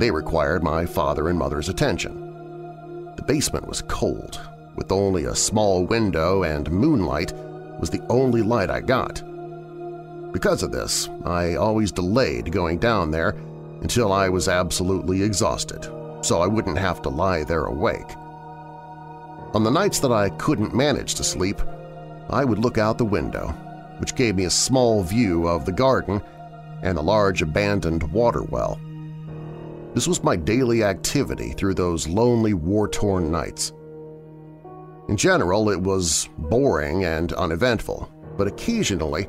they 0.00 0.10
required 0.10 0.62
my 0.62 0.86
father 0.86 1.28
and 1.28 1.38
mother's 1.38 1.68
attention. 1.68 3.12
The 3.16 3.24
basement 3.26 3.68
was 3.68 3.82
cold, 3.82 4.40
with 4.74 4.90
only 4.90 5.24
a 5.24 5.34
small 5.34 5.84
window 5.84 6.42
and 6.42 6.70
moonlight 6.70 7.34
was 7.78 7.90
the 7.90 8.02
only 8.08 8.40
light 8.40 8.70
I 8.70 8.80
got. 8.80 9.22
Because 10.32 10.62
of 10.62 10.72
this, 10.72 11.08
I 11.24 11.56
always 11.56 11.92
delayed 11.92 12.50
going 12.50 12.78
down 12.78 13.10
there 13.10 13.34
until 13.80 14.12
I 14.12 14.28
was 14.28 14.48
absolutely 14.48 15.22
exhausted, 15.22 15.84
so 16.22 16.40
I 16.40 16.46
wouldn't 16.46 16.78
have 16.78 17.02
to 17.02 17.08
lie 17.08 17.44
there 17.44 17.64
awake. 17.64 18.16
On 19.54 19.64
the 19.64 19.70
nights 19.70 19.98
that 20.00 20.12
I 20.12 20.28
couldn't 20.30 20.74
manage 20.74 21.14
to 21.16 21.24
sleep, 21.24 21.60
I 22.28 22.44
would 22.44 22.58
look 22.58 22.78
out 22.78 22.98
the 22.98 23.04
window, 23.04 23.48
which 23.98 24.14
gave 24.14 24.36
me 24.36 24.44
a 24.44 24.50
small 24.50 25.02
view 25.02 25.48
of 25.48 25.64
the 25.64 25.72
garden 25.72 26.22
and 26.82 26.96
a 26.96 27.02
large 27.02 27.42
abandoned 27.42 28.02
water 28.12 28.42
well. 28.42 28.80
This 29.94 30.06
was 30.06 30.22
my 30.22 30.36
daily 30.36 30.84
activity 30.84 31.52
through 31.52 31.74
those 31.74 32.06
lonely 32.06 32.54
war-torn 32.54 33.30
nights. 33.30 33.72
In 35.08 35.16
general, 35.16 35.70
it 35.70 35.80
was 35.80 36.28
boring 36.38 37.04
and 37.04 37.32
uneventful, 37.32 38.08
but 38.36 38.46
occasionally 38.46 39.28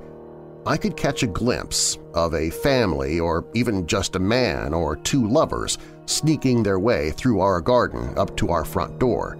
I 0.65 0.77
could 0.77 0.95
catch 0.95 1.23
a 1.23 1.27
glimpse 1.27 1.97
of 2.13 2.35
a 2.35 2.51
family 2.51 3.19
or 3.19 3.43
even 3.55 3.87
just 3.87 4.15
a 4.15 4.19
man 4.19 4.75
or 4.75 4.95
two 4.95 5.27
lovers 5.27 5.79
sneaking 6.05 6.61
their 6.61 6.79
way 6.79 7.09
through 7.11 7.39
our 7.39 7.61
garden 7.61 8.15
up 8.15 8.37
to 8.37 8.49
our 8.49 8.63
front 8.63 8.99
door. 8.99 9.39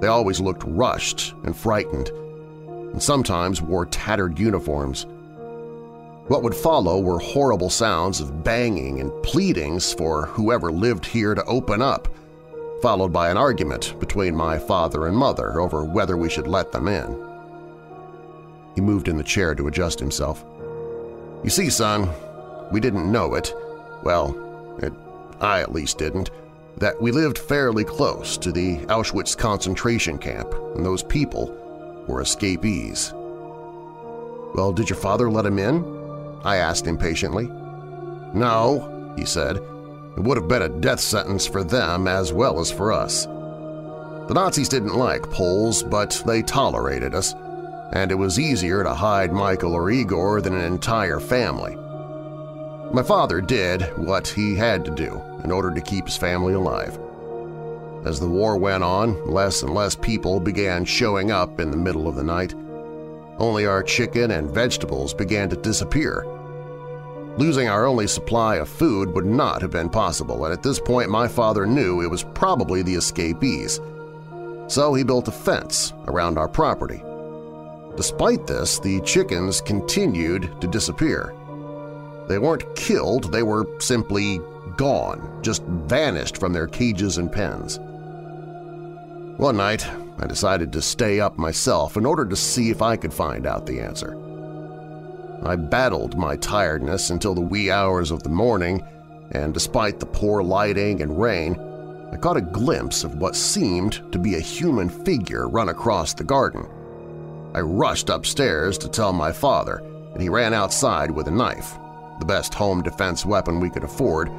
They 0.00 0.08
always 0.08 0.40
looked 0.40 0.64
rushed 0.66 1.34
and 1.44 1.56
frightened, 1.56 2.08
and 2.08 3.00
sometimes 3.00 3.62
wore 3.62 3.86
tattered 3.86 4.40
uniforms. 4.40 5.06
What 6.26 6.42
would 6.42 6.54
follow 6.54 6.98
were 6.98 7.20
horrible 7.20 7.70
sounds 7.70 8.20
of 8.20 8.42
banging 8.42 9.00
and 9.00 9.12
pleadings 9.22 9.92
for 9.92 10.26
whoever 10.26 10.72
lived 10.72 11.06
here 11.06 11.36
to 11.36 11.44
open 11.44 11.80
up, 11.80 12.08
followed 12.80 13.12
by 13.12 13.30
an 13.30 13.36
argument 13.36 13.94
between 14.00 14.34
my 14.34 14.58
father 14.58 15.06
and 15.06 15.16
mother 15.16 15.60
over 15.60 15.84
whether 15.84 16.16
we 16.16 16.28
should 16.28 16.48
let 16.48 16.72
them 16.72 16.88
in. 16.88 17.31
He 18.74 18.80
moved 18.80 19.08
in 19.08 19.16
the 19.16 19.22
chair 19.22 19.54
to 19.54 19.68
adjust 19.68 20.00
himself. 20.00 20.44
You 21.44 21.50
see, 21.50 21.70
son, 21.70 22.08
we 22.70 22.80
didn't 22.80 23.10
know 23.10 23.34
it. 23.34 23.54
Well, 24.02 24.76
it, 24.82 24.92
I 25.40 25.60
at 25.60 25.72
least 25.72 25.98
didn't 25.98 26.30
that 26.78 27.00
we 27.00 27.12
lived 27.12 27.38
fairly 27.38 27.84
close 27.84 28.36
to 28.38 28.50
the 28.50 28.78
Auschwitz 28.86 29.36
concentration 29.36 30.18
camp, 30.18 30.52
and 30.74 30.84
those 30.84 31.02
people 31.02 31.54
were 32.08 32.20
escapees. 32.20 33.12
Well, 34.54 34.72
did 34.72 34.90
your 34.90 34.98
father 34.98 35.30
let 35.30 35.46
him 35.46 35.58
in? 35.58 35.84
I 36.44 36.56
asked 36.56 36.86
impatiently. 36.86 37.46
No, 38.34 39.14
he 39.16 39.24
said. 39.24 39.56
It 39.56 40.20
would 40.20 40.36
have 40.36 40.48
been 40.48 40.62
a 40.62 40.68
death 40.68 41.00
sentence 41.00 41.46
for 41.46 41.64
them 41.64 42.06
as 42.06 42.32
well 42.32 42.60
as 42.60 42.70
for 42.70 42.92
us. 42.92 43.26
The 43.26 44.34
Nazis 44.34 44.68
didn't 44.68 44.94
like 44.94 45.30
Poles, 45.30 45.82
but 45.82 46.22
they 46.26 46.42
tolerated 46.42 47.14
us, 47.14 47.34
and 47.92 48.10
it 48.10 48.16
was 48.16 48.38
easier 48.38 48.82
to 48.82 48.94
hide 48.94 49.32
Michael 49.32 49.74
or 49.74 49.90
Igor 49.90 50.40
than 50.40 50.54
an 50.54 50.64
entire 50.64 51.20
family. 51.20 51.76
My 52.92 53.02
father 53.02 53.40
did 53.40 53.82
what 53.96 54.28
he 54.28 54.54
had 54.54 54.84
to 54.84 54.90
do 54.90 55.20
in 55.44 55.50
order 55.50 55.72
to 55.72 55.80
keep 55.80 56.06
his 56.06 56.16
family 56.16 56.54
alive. 56.54 56.98
As 58.04 58.18
the 58.18 58.28
war 58.28 58.56
went 58.56 58.82
on, 58.82 59.30
less 59.30 59.62
and 59.62 59.72
less 59.74 59.94
people 59.94 60.40
began 60.40 60.84
showing 60.84 61.30
up 61.30 61.60
in 61.60 61.70
the 61.70 61.76
middle 61.76 62.08
of 62.08 62.16
the 62.16 62.24
night. 62.24 62.54
Only 63.38 63.66
our 63.66 63.82
chicken 63.82 64.32
and 64.32 64.50
vegetables 64.50 65.14
began 65.14 65.48
to 65.50 65.56
disappear. 65.56 66.26
Losing 67.38 67.68
our 67.68 67.86
only 67.86 68.06
supply 68.06 68.56
of 68.56 68.68
food 68.68 69.14
would 69.14 69.24
not 69.24 69.62
have 69.62 69.70
been 69.70 69.88
possible, 69.88 70.44
and 70.44 70.52
at 70.52 70.62
this 70.62 70.78
point 70.78 71.08
my 71.08 71.26
father 71.28 71.64
knew 71.64 72.02
it 72.02 72.10
was 72.10 72.24
probably 72.34 72.82
the 72.82 72.94
escapees. 72.94 73.80
So 74.66 74.92
he 74.94 75.02
built 75.02 75.28
a 75.28 75.32
fence 75.32 75.92
around 76.08 76.36
our 76.38 76.48
property. 76.48 77.02
Despite 77.96 78.46
this, 78.46 78.78
the 78.78 79.00
chickens 79.02 79.60
continued 79.60 80.50
to 80.60 80.66
disappear. 80.66 81.34
They 82.28 82.38
weren't 82.38 82.74
killed, 82.74 83.32
they 83.32 83.42
were 83.42 83.66
simply 83.80 84.40
gone, 84.76 85.40
just 85.42 85.62
vanished 85.62 86.38
from 86.38 86.52
their 86.52 86.66
cages 86.66 87.18
and 87.18 87.30
pens. 87.30 87.78
One 89.36 89.56
night, 89.56 89.86
I 90.18 90.26
decided 90.26 90.72
to 90.72 90.82
stay 90.82 91.20
up 91.20 91.36
myself 91.36 91.96
in 91.96 92.06
order 92.06 92.24
to 92.24 92.36
see 92.36 92.70
if 92.70 92.80
I 92.80 92.96
could 92.96 93.12
find 93.12 93.46
out 93.46 93.66
the 93.66 93.80
answer. 93.80 94.16
I 95.42 95.56
battled 95.56 96.16
my 96.16 96.36
tiredness 96.36 97.10
until 97.10 97.34
the 97.34 97.40
wee 97.40 97.70
hours 97.70 98.10
of 98.10 98.22
the 98.22 98.28
morning, 98.28 98.82
and 99.32 99.52
despite 99.52 99.98
the 99.98 100.06
poor 100.06 100.42
lighting 100.42 101.02
and 101.02 101.20
rain, 101.20 101.58
I 102.12 102.16
caught 102.16 102.36
a 102.36 102.42
glimpse 102.42 103.04
of 103.04 103.16
what 103.16 103.34
seemed 103.34 104.00
to 104.12 104.18
be 104.18 104.36
a 104.36 104.40
human 104.40 104.88
figure 104.88 105.48
run 105.48 105.70
across 105.70 106.14
the 106.14 106.24
garden. 106.24 106.66
I 107.54 107.60
rushed 107.60 108.08
upstairs 108.08 108.78
to 108.78 108.88
tell 108.88 109.12
my 109.12 109.30
father, 109.30 109.82
and 110.12 110.22
he 110.22 110.28
ran 110.28 110.54
outside 110.54 111.10
with 111.10 111.28
a 111.28 111.30
knife, 111.30 111.78
the 112.18 112.24
best 112.24 112.54
home 112.54 112.82
defense 112.82 113.26
weapon 113.26 113.60
we 113.60 113.70
could 113.70 113.84
afford, 113.84 114.30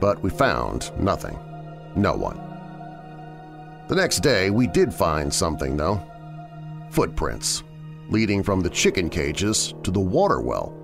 but 0.00 0.22
we 0.22 0.30
found 0.30 0.90
nothing, 0.98 1.38
no 1.94 2.14
one. 2.14 2.40
The 3.88 3.96
next 3.96 4.20
day 4.20 4.50
we 4.50 4.66
did 4.66 4.94
find 4.94 5.32
something, 5.32 5.76
though. 5.76 6.02
Footprints, 6.90 7.62
leading 8.08 8.42
from 8.42 8.60
the 8.60 8.70
chicken 8.70 9.10
cages 9.10 9.74
to 9.82 9.90
the 9.90 10.00
water 10.00 10.40
well. 10.40 10.74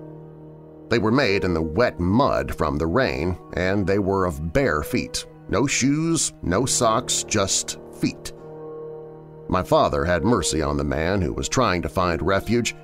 They 0.89 0.99
were 0.99 1.11
made 1.11 1.43
in 1.43 1.53
the 1.53 1.61
wet 1.61 1.99
mud 1.99 2.55
from 2.55 2.77
the 2.77 2.87
rain, 2.87 3.37
and 3.53 3.85
they 3.85 3.99
were 3.99 4.25
of 4.25 4.53
bare 4.53 4.83
feet. 4.83 5.25
No 5.47 5.65
shoes, 5.65 6.33
no 6.43 6.65
socks, 6.65 7.23
just 7.23 7.77
feet. 7.99 8.33
My 9.49 9.63
father 9.63 10.05
had 10.05 10.23
mercy 10.23 10.61
on 10.61 10.77
the 10.77 10.83
man 10.83 11.21
who 11.21 11.33
was 11.33 11.49
trying 11.49 11.81
to 11.81 11.89
find 11.89 12.21
refuge 12.21 12.75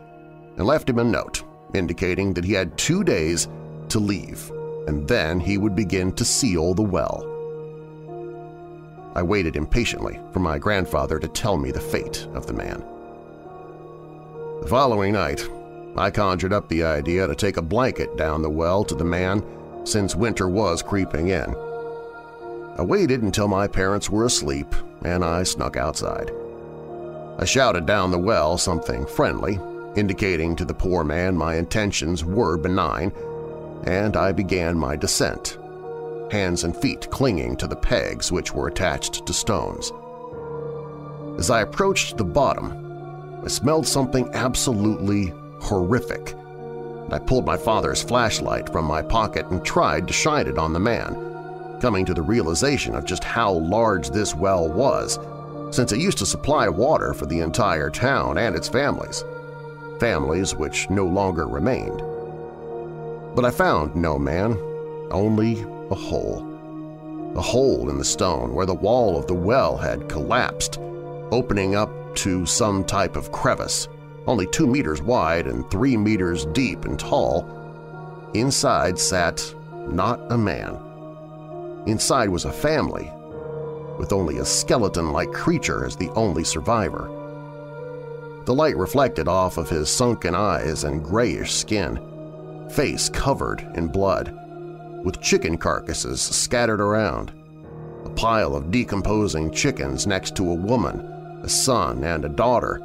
and 0.57 0.65
left 0.65 0.89
him 0.89 0.97
a 0.97 1.03
note 1.03 1.43
indicating 1.75 2.33
that 2.33 2.43
he 2.43 2.53
had 2.53 2.75
two 2.75 3.03
days 3.03 3.47
to 3.89 3.99
leave, 3.99 4.51
and 4.87 5.07
then 5.07 5.39
he 5.39 5.59
would 5.59 5.75
begin 5.75 6.11
to 6.13 6.25
seal 6.25 6.73
the 6.73 6.81
well. 6.81 7.23
I 9.13 9.21
waited 9.21 9.55
impatiently 9.55 10.19
for 10.33 10.39
my 10.39 10.57
grandfather 10.57 11.19
to 11.19 11.27
tell 11.27 11.55
me 11.55 11.71
the 11.71 11.79
fate 11.79 12.27
of 12.33 12.47
the 12.47 12.53
man. 12.53 12.83
The 14.61 14.67
following 14.67 15.13
night, 15.13 15.47
I 15.95 16.09
conjured 16.09 16.51
up 16.51 16.67
the 16.67 16.83
idea 16.83 17.27
to 17.27 17.35
take 17.35 17.57
a 17.57 17.61
blanket 17.61 18.17
down 18.17 18.41
the 18.41 18.49
well 18.49 18.83
to 18.85 18.95
the 18.95 19.05
man 19.05 19.45
since 19.83 20.15
winter 20.15 20.49
was 20.49 20.81
creeping 20.81 21.27
in. 21.27 21.55
I 22.77 22.81
waited 22.81 23.21
until 23.21 23.47
my 23.47 23.67
parents 23.67 24.09
were 24.09 24.25
asleep 24.25 24.73
and 25.03 25.23
I 25.23 25.43
snuck 25.43 25.77
outside. 25.77 26.31
I 27.37 27.45
shouted 27.45 27.85
down 27.85 28.11
the 28.11 28.17
well 28.17 28.57
something 28.57 29.05
friendly, 29.05 29.59
indicating 29.95 30.55
to 30.55 30.65
the 30.65 30.73
poor 30.73 31.03
man 31.03 31.35
my 31.35 31.55
intentions 31.55 32.23
were 32.23 32.57
benign, 32.57 33.11
and 33.83 34.15
I 34.15 34.31
began 34.31 34.77
my 34.77 34.95
descent, 34.95 35.57
hands 36.31 36.63
and 36.63 36.75
feet 36.75 37.09
clinging 37.11 37.57
to 37.57 37.67
the 37.67 37.75
pegs 37.75 38.31
which 38.31 38.53
were 38.53 38.67
attached 38.67 39.25
to 39.25 39.33
stones. 39.33 39.91
As 41.37 41.49
I 41.49 41.61
approached 41.61 42.15
the 42.15 42.23
bottom, 42.23 43.41
I 43.43 43.49
smelled 43.49 43.85
something 43.85 44.29
absolutely 44.33 45.33
horrific. 45.59 46.35
I 47.11 47.19
pulled 47.19 47.45
my 47.45 47.57
father's 47.57 48.01
flashlight 48.01 48.71
from 48.71 48.85
my 48.85 49.01
pocket 49.01 49.45
and 49.51 49.63
tried 49.63 50.07
to 50.07 50.13
shine 50.13 50.47
it 50.47 50.57
on 50.57 50.71
the 50.71 50.79
man, 50.79 51.79
coming 51.81 52.05
to 52.05 52.13
the 52.13 52.21
realization 52.21 52.95
of 52.95 53.05
just 53.05 53.23
how 53.25 53.51
large 53.51 54.09
this 54.09 54.33
well 54.33 54.69
was, 54.69 55.19
since 55.75 55.91
it 55.91 55.99
used 55.99 56.17
to 56.19 56.25
supply 56.25 56.69
water 56.69 57.13
for 57.13 57.25
the 57.25 57.41
entire 57.41 57.89
town 57.89 58.37
and 58.37 58.55
its 58.55 58.69
families, 58.69 59.25
families 59.99 60.55
which 60.55 60.89
no 60.89 61.05
longer 61.05 61.47
remained. 61.47 62.01
But 63.35 63.43
I 63.43 63.51
found 63.51 63.95
no 63.95 64.17
man, 64.17 64.57
only 65.11 65.61
a 65.91 65.95
hole. 65.95 67.33
A 67.35 67.41
hole 67.41 67.89
in 67.89 67.97
the 67.97 68.05
stone 68.05 68.53
where 68.53 68.65
the 68.65 68.73
wall 68.73 69.17
of 69.17 69.27
the 69.27 69.33
well 69.33 69.75
had 69.75 70.07
collapsed, 70.07 70.79
opening 71.31 71.75
up 71.75 71.91
to 72.15 72.45
some 72.45 72.85
type 72.85 73.17
of 73.17 73.33
crevice, 73.33 73.89
only 74.27 74.47
two 74.47 74.67
meters 74.67 75.01
wide 75.01 75.45
and 75.45 75.69
three 75.69 75.97
meters 75.97 76.45
deep 76.45 76.85
and 76.85 76.97
tall. 76.97 78.31
Inside 78.33 78.97
sat 78.97 79.53
not 79.89 80.21
a 80.31 80.37
man. 80.37 80.79
Inside 81.85 82.29
was 82.29 82.45
a 82.45 82.51
family, 82.51 83.11
with 83.97 84.13
only 84.13 84.37
a 84.37 84.45
skeleton-like 84.45 85.31
creature 85.31 85.85
as 85.85 85.95
the 85.95 86.09
only 86.11 86.43
survivor. 86.43 87.09
The 88.45 88.53
light 88.53 88.77
reflected 88.77 89.27
off 89.27 89.57
of 89.57 89.69
his 89.69 89.89
sunken 89.89 90.35
eyes 90.35 90.83
and 90.83 91.03
grayish 91.03 91.53
skin, 91.53 91.99
face 92.69 93.09
covered 93.09 93.61
in 93.75 93.87
blood, 93.87 94.37
with 95.03 95.21
chicken 95.21 95.57
carcasses 95.57 96.21
scattered 96.21 96.81
around, 96.81 97.31
a 98.05 98.09
pile 98.09 98.55
of 98.55 98.71
decomposing 98.71 99.51
chickens 99.51 100.05
next 100.05 100.35
to 100.35 100.49
a 100.49 100.55
woman, 100.55 100.99
a 101.43 101.49
son, 101.49 102.03
and 102.03 102.25
a 102.25 102.29
daughter, 102.29 102.81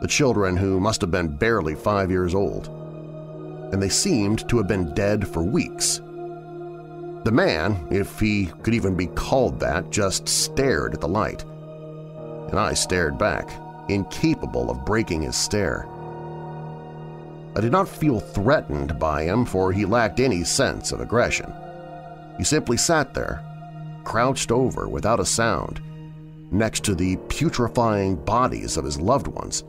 the 0.00 0.08
children 0.08 0.56
who 0.56 0.78
must 0.78 1.00
have 1.00 1.10
been 1.10 1.28
barely 1.28 1.74
five 1.74 2.10
years 2.10 2.34
old. 2.34 2.68
And 3.72 3.82
they 3.82 3.88
seemed 3.88 4.48
to 4.48 4.56
have 4.58 4.68
been 4.68 4.94
dead 4.94 5.26
for 5.26 5.42
weeks. 5.42 6.00
The 7.24 7.32
man, 7.32 7.86
if 7.90 8.20
he 8.20 8.46
could 8.62 8.74
even 8.74 8.96
be 8.96 9.08
called 9.08 9.60
that, 9.60 9.90
just 9.90 10.28
stared 10.28 10.94
at 10.94 11.00
the 11.00 11.08
light. 11.08 11.44
And 12.50 12.58
I 12.58 12.74
stared 12.74 13.18
back, 13.18 13.50
incapable 13.88 14.70
of 14.70 14.84
breaking 14.84 15.22
his 15.22 15.36
stare. 15.36 15.86
I 17.56 17.60
did 17.60 17.72
not 17.72 17.88
feel 17.88 18.20
threatened 18.20 18.98
by 18.98 19.24
him, 19.24 19.44
for 19.44 19.72
he 19.72 19.84
lacked 19.84 20.20
any 20.20 20.44
sense 20.44 20.92
of 20.92 21.00
aggression. 21.00 21.52
He 22.38 22.44
simply 22.44 22.76
sat 22.76 23.14
there, 23.14 23.42
crouched 24.04 24.52
over 24.52 24.88
without 24.88 25.20
a 25.20 25.24
sound, 25.24 25.80
next 26.50 26.84
to 26.84 26.94
the 26.94 27.16
putrefying 27.28 28.16
bodies 28.24 28.76
of 28.76 28.84
his 28.84 29.00
loved 29.00 29.26
ones, 29.26 29.64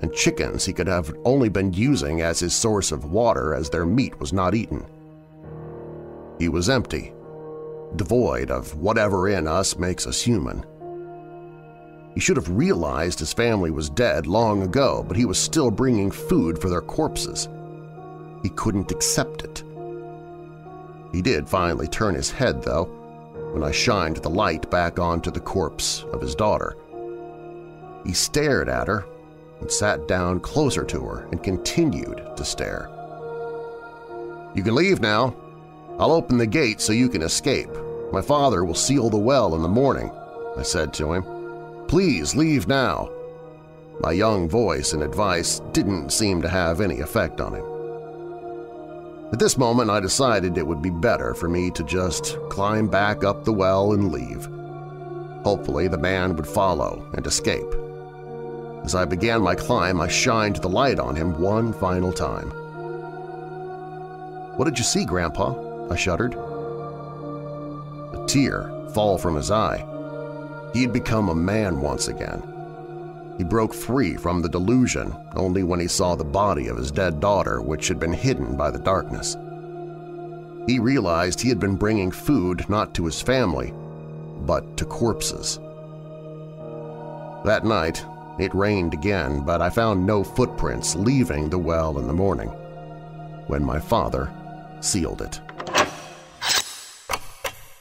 and 0.00 0.12
chickens 0.12 0.64
he 0.64 0.72
could 0.72 0.88
have 0.88 1.14
only 1.24 1.48
been 1.48 1.72
using 1.72 2.20
as 2.20 2.40
his 2.40 2.54
source 2.54 2.90
of 2.90 3.12
water 3.12 3.54
as 3.54 3.70
their 3.70 3.86
meat 3.86 4.18
was 4.18 4.32
not 4.32 4.54
eaten. 4.54 4.84
He 6.40 6.48
was 6.48 6.70
empty, 6.70 7.12
devoid 7.96 8.50
of 8.50 8.74
whatever 8.74 9.28
in 9.28 9.46
us 9.46 9.76
makes 9.76 10.06
us 10.06 10.22
human. 10.22 10.64
He 12.14 12.20
should 12.20 12.38
have 12.38 12.48
realized 12.48 13.18
his 13.18 13.34
family 13.34 13.70
was 13.70 13.90
dead 13.90 14.26
long 14.26 14.62
ago, 14.62 15.04
but 15.06 15.18
he 15.18 15.26
was 15.26 15.38
still 15.38 15.70
bringing 15.70 16.10
food 16.10 16.58
for 16.58 16.70
their 16.70 16.80
corpses. 16.80 17.48
He 18.42 18.48
couldn't 18.48 18.90
accept 18.90 19.44
it. 19.44 19.62
He 21.12 21.20
did 21.20 21.46
finally 21.46 21.86
turn 21.86 22.14
his 22.14 22.30
head, 22.30 22.62
though, 22.62 22.84
when 23.52 23.62
I 23.62 23.70
shined 23.70 24.16
the 24.16 24.30
light 24.30 24.70
back 24.70 24.98
onto 24.98 25.30
the 25.30 25.40
corpse 25.40 26.04
of 26.12 26.22
his 26.22 26.34
daughter. 26.34 26.74
He 28.06 28.14
stared 28.14 28.70
at 28.70 28.88
her 28.88 29.04
and 29.60 29.70
sat 29.70 30.08
down 30.08 30.40
closer 30.40 30.84
to 30.84 31.00
her 31.02 31.28
and 31.32 31.42
continued 31.42 32.22
to 32.34 32.44
stare. 32.46 32.88
You 34.54 34.62
can 34.62 34.74
leave 34.74 35.00
now. 35.02 35.36
I'll 36.00 36.12
open 36.12 36.38
the 36.38 36.46
gate 36.46 36.80
so 36.80 36.94
you 36.94 37.10
can 37.10 37.20
escape. 37.20 37.68
My 38.10 38.22
father 38.22 38.64
will 38.64 38.74
seal 38.74 39.10
the 39.10 39.18
well 39.18 39.54
in 39.54 39.60
the 39.60 39.68
morning, 39.68 40.10
I 40.56 40.62
said 40.62 40.94
to 40.94 41.12
him. 41.12 41.24
Please 41.88 42.34
leave 42.34 42.66
now. 42.66 43.10
My 44.00 44.12
young 44.12 44.48
voice 44.48 44.94
and 44.94 45.02
advice 45.02 45.60
didn't 45.72 46.10
seem 46.10 46.40
to 46.40 46.48
have 46.48 46.80
any 46.80 47.00
effect 47.00 47.42
on 47.42 47.54
him. 47.54 47.64
At 49.30 49.38
this 49.38 49.58
moment 49.58 49.90
I 49.90 50.00
decided 50.00 50.56
it 50.56 50.66
would 50.66 50.80
be 50.80 50.88
better 50.88 51.34
for 51.34 51.50
me 51.50 51.70
to 51.72 51.84
just 51.84 52.38
climb 52.48 52.88
back 52.88 53.22
up 53.22 53.44
the 53.44 53.52
well 53.52 53.92
and 53.92 54.10
leave. 54.10 54.48
Hopefully 55.44 55.86
the 55.86 55.98
man 55.98 56.34
would 56.34 56.46
follow 56.46 57.10
and 57.12 57.26
escape. 57.26 57.74
As 58.84 58.94
I 58.94 59.04
began 59.04 59.42
my 59.42 59.54
climb, 59.54 60.00
I 60.00 60.08
shined 60.08 60.56
the 60.56 60.68
light 60.70 60.98
on 60.98 61.14
him 61.14 61.38
one 61.38 61.74
final 61.74 62.10
time. 62.10 62.48
"'What 64.56 64.64
did 64.64 64.78
you 64.78 64.84
see, 64.84 65.04
Grandpa?' 65.04 65.69
I 65.90 65.96
shuddered. 65.96 66.34
A 66.34 68.24
tear 68.26 68.70
fall 68.94 69.18
from 69.18 69.34
his 69.34 69.50
eye. 69.50 69.84
He 70.72 70.82
had 70.82 70.92
become 70.92 71.28
a 71.28 71.34
man 71.34 71.80
once 71.80 72.08
again. 72.08 72.42
He 73.36 73.44
broke 73.44 73.74
free 73.74 74.16
from 74.16 74.42
the 74.42 74.48
delusion 74.48 75.16
only 75.34 75.62
when 75.62 75.80
he 75.80 75.88
saw 75.88 76.14
the 76.14 76.24
body 76.24 76.68
of 76.68 76.76
his 76.76 76.90
dead 76.90 77.20
daughter 77.20 77.60
which 77.60 77.88
had 77.88 77.98
been 77.98 78.12
hidden 78.12 78.56
by 78.56 78.70
the 78.70 78.78
darkness. 78.78 79.36
He 80.66 80.78
realized 80.78 81.40
he 81.40 81.48
had 81.48 81.58
been 81.58 81.76
bringing 81.76 82.12
food 82.12 82.68
not 82.68 82.94
to 82.94 83.06
his 83.06 83.20
family, 83.20 83.72
but 84.46 84.76
to 84.76 84.84
corpses. 84.84 85.58
That 87.44 87.64
night, 87.64 88.04
it 88.38 88.54
rained 88.54 88.94
again, 88.94 89.40
but 89.40 89.62
I 89.62 89.70
found 89.70 90.06
no 90.06 90.22
footprints 90.22 90.94
leaving 90.94 91.48
the 91.48 91.58
well 91.58 91.98
in 91.98 92.06
the 92.06 92.12
morning, 92.12 92.48
when 93.46 93.64
my 93.64 93.80
father 93.80 94.30
sealed 94.80 95.22
it. 95.22 95.40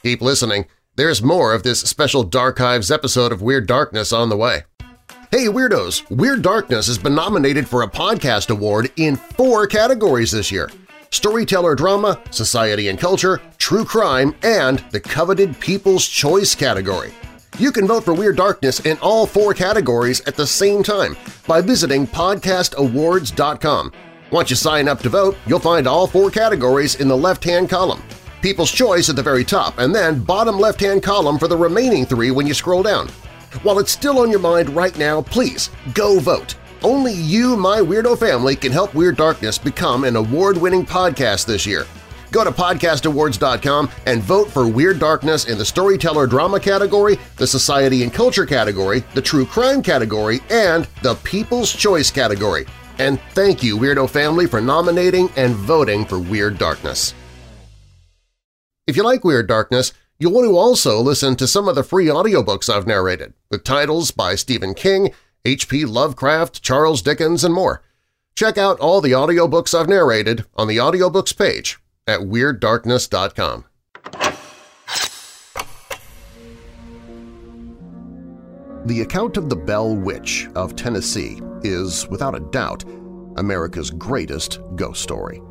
Keep 0.04 0.22
listening. 0.22 0.66
There's 0.96 1.22
more 1.22 1.54
of 1.54 1.64
this 1.64 1.82
special 1.82 2.26
Darchives 2.26 2.92
episode 2.92 3.32
of 3.32 3.42
Weird 3.42 3.68
Darkness 3.68 4.14
on 4.14 4.30
the 4.30 4.38
way. 4.38 4.64
Hey 5.32 5.46
Weirdos! 5.46 6.10
Weird 6.10 6.42
Darkness 6.42 6.88
has 6.88 6.98
been 6.98 7.16
nominated 7.16 7.68
for 7.68 7.84
a 7.84 7.88
podcast 7.88 8.50
award 8.50 8.92
in 8.96 9.16
four 9.16 9.68
categories 9.68 10.32
this 10.32 10.52
year– 10.52 10.70
Storyteller 11.12 11.76
Drama, 11.76 12.22
Society 12.32 12.88
and 12.88 13.00
Culture, 13.00 13.42
True 13.58 13.84
Crime, 13.84 14.36
and 14.44 14.80
the 14.92 15.00
coveted 15.00 15.60
People's 15.60 16.08
Choice 16.08 16.54
category. 16.56 17.12
You 17.58 17.72
can 17.72 17.88
vote 17.88 18.06
for 18.06 18.14
Weird 18.14 18.38
Darkness 18.38 18.86
in 18.86 18.98
all 19.00 19.26
four 19.26 19.54
categories 19.54 20.22
at 20.22 20.36
the 20.36 20.48
same 20.48 20.84
time 20.84 21.18
by 21.48 21.62
visiting 21.62 22.08
podcastawards.com. 22.08 23.92
Once 24.32 24.50
you 24.52 24.56
sign 24.56 24.88
up 24.88 25.00
to 25.00 25.10
vote, 25.10 25.36
you'll 25.48 25.60
find 25.60 25.88
all 25.88 26.06
four 26.06 26.30
categories 26.30 26.96
in 26.96 27.08
the 27.08 27.18
left-hand 27.18 27.70
column. 27.70 28.04
People's 28.42 28.72
Choice 28.72 29.10
at 29.10 29.16
the 29.16 29.24
very 29.24 29.44
top, 29.44 29.78
and 29.80 29.94
then 29.94 30.24
bottom 30.24 30.58
left-hand 30.58 31.04
column 31.04 31.38
for 31.38 31.48
the 31.48 31.58
remaining 31.58 32.06
three 32.06 32.32
when 32.32 32.48
you 32.48 32.54
scroll 32.54 32.84
down. 32.84 33.10
While 33.64 33.80
it's 33.80 33.92
still 33.92 34.20
on 34.20 34.30
your 34.30 34.40
mind 34.40 34.70
right 34.70 34.98
now, 34.98 35.22
please 35.22 35.70
go 35.94 36.20
vote. 36.20 36.56
Only 36.82 37.14
you, 37.14 37.58
my 37.58 37.80
weirdo 37.80 38.18
family, 38.18 38.56
can 38.56 38.72
help 38.72 38.94
Weird 38.94 39.18
Darkness 39.18 39.58
become 39.58 40.06
an 40.06 40.16
award-winning 40.16 40.86
podcast 40.86 41.46
this 41.46 41.66
year. 41.66 41.86
Go 42.32 42.44
to 42.44 42.52
podcastawards.com 42.52 43.90
and 44.06 44.22
vote 44.22 44.50
for 44.50 44.68
Weird 44.68 45.00
Darkness 45.00 45.48
in 45.50 45.58
the 45.58 45.66
Storyteller 45.66 46.28
Drama 46.28 46.60
category, 46.60 47.18
the 47.38 47.48
Society 47.48 48.04
and 48.04 48.14
Culture 48.14 48.46
category, 48.46 49.04
the 49.16 49.22
True 49.22 49.46
Crime 49.46 49.82
category, 49.82 50.40
and 50.50 50.88
the 51.02 51.16
People's 51.16 51.74
Choice 51.74 52.12
category. 52.12 52.66
And 53.00 53.20
thank 53.32 53.64
you, 53.64 53.78
Weirdo 53.78 54.10
family, 54.10 54.46
for 54.46 54.62
nominating 54.62 55.30
and 55.38 55.56
voting 55.56 56.06
for 56.06 56.20
Weird 56.20 56.58
Darkness. 56.58 57.14
If 58.90 58.98
you 58.98 59.04
like 59.04 59.24
Weird 59.24 59.46
Darkness, 59.46 59.94
you'll 60.18 60.34
want 60.34 60.48
to 60.48 60.58
also 60.58 61.00
listen 61.00 61.36
to 61.36 61.48
some 61.48 61.68
of 61.68 61.76
the 61.76 61.84
free 61.84 62.08
audiobooks 62.08 62.74
I've 62.74 62.88
narrated, 62.88 63.36
with 63.52 63.64
titles 63.64 64.10
by 64.10 64.34
Stephen 64.34 64.74
King, 64.74 65.14
H.P. 65.46 65.86
Lovecraft, 65.86 66.64
Charles 66.64 67.04
Dickens, 67.04 67.44
and 67.44 67.54
more. 67.54 67.84
Check 68.34 68.58
out 68.58 68.80
all 68.80 69.00
the 69.00 69.12
audiobooks 69.12 69.80
I've 69.80 69.88
narrated 69.88 70.44
on 70.56 70.68
the 70.68 70.78
audiobooks 70.78 71.38
page 71.38 71.78
at 72.08 72.22
WeirdDarkness.com. 72.22 73.66
The 78.88 79.02
account 79.02 79.38
of 79.38 79.50
the 79.52 79.56
Bell 79.56 79.96
Witch 79.96 80.48
of 80.56 80.76
Tennessee 80.76 81.40
is, 81.62 82.08
without 82.08 82.34
a 82.34 82.40
doubt, 82.40 82.86
America's 83.38 83.92
greatest 83.92 84.60
ghost 84.76 85.04
story. 85.04 85.44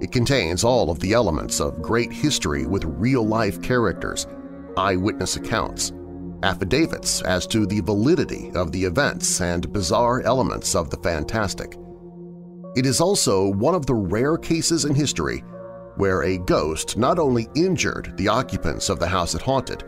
It 0.00 0.12
contains 0.12 0.62
all 0.62 0.90
of 0.90 1.00
the 1.00 1.14
elements 1.14 1.60
of 1.60 1.80
great 1.80 2.12
history 2.12 2.66
with 2.66 2.84
real-life 2.84 3.62
characters, 3.62 4.26
eyewitness 4.76 5.36
accounts, 5.36 5.92
affidavits 6.42 7.22
as 7.22 7.46
to 7.46 7.66
the 7.66 7.80
validity 7.80 8.52
of 8.54 8.72
the 8.72 8.84
events 8.84 9.40
and 9.40 9.72
bizarre 9.72 10.20
elements 10.22 10.74
of 10.74 10.90
the 10.90 10.98
fantastic. 10.98 11.76
It 12.76 12.84
is 12.84 13.00
also 13.00 13.48
one 13.48 13.74
of 13.74 13.86
the 13.86 13.94
rare 13.94 14.36
cases 14.36 14.84
in 14.84 14.94
history 14.94 15.42
where 15.96 16.24
a 16.24 16.36
ghost 16.38 16.98
not 16.98 17.18
only 17.18 17.48
injured 17.54 18.12
the 18.18 18.28
occupants 18.28 18.90
of 18.90 18.98
the 18.98 19.08
house 19.08 19.34
it 19.34 19.40
haunted, 19.40 19.82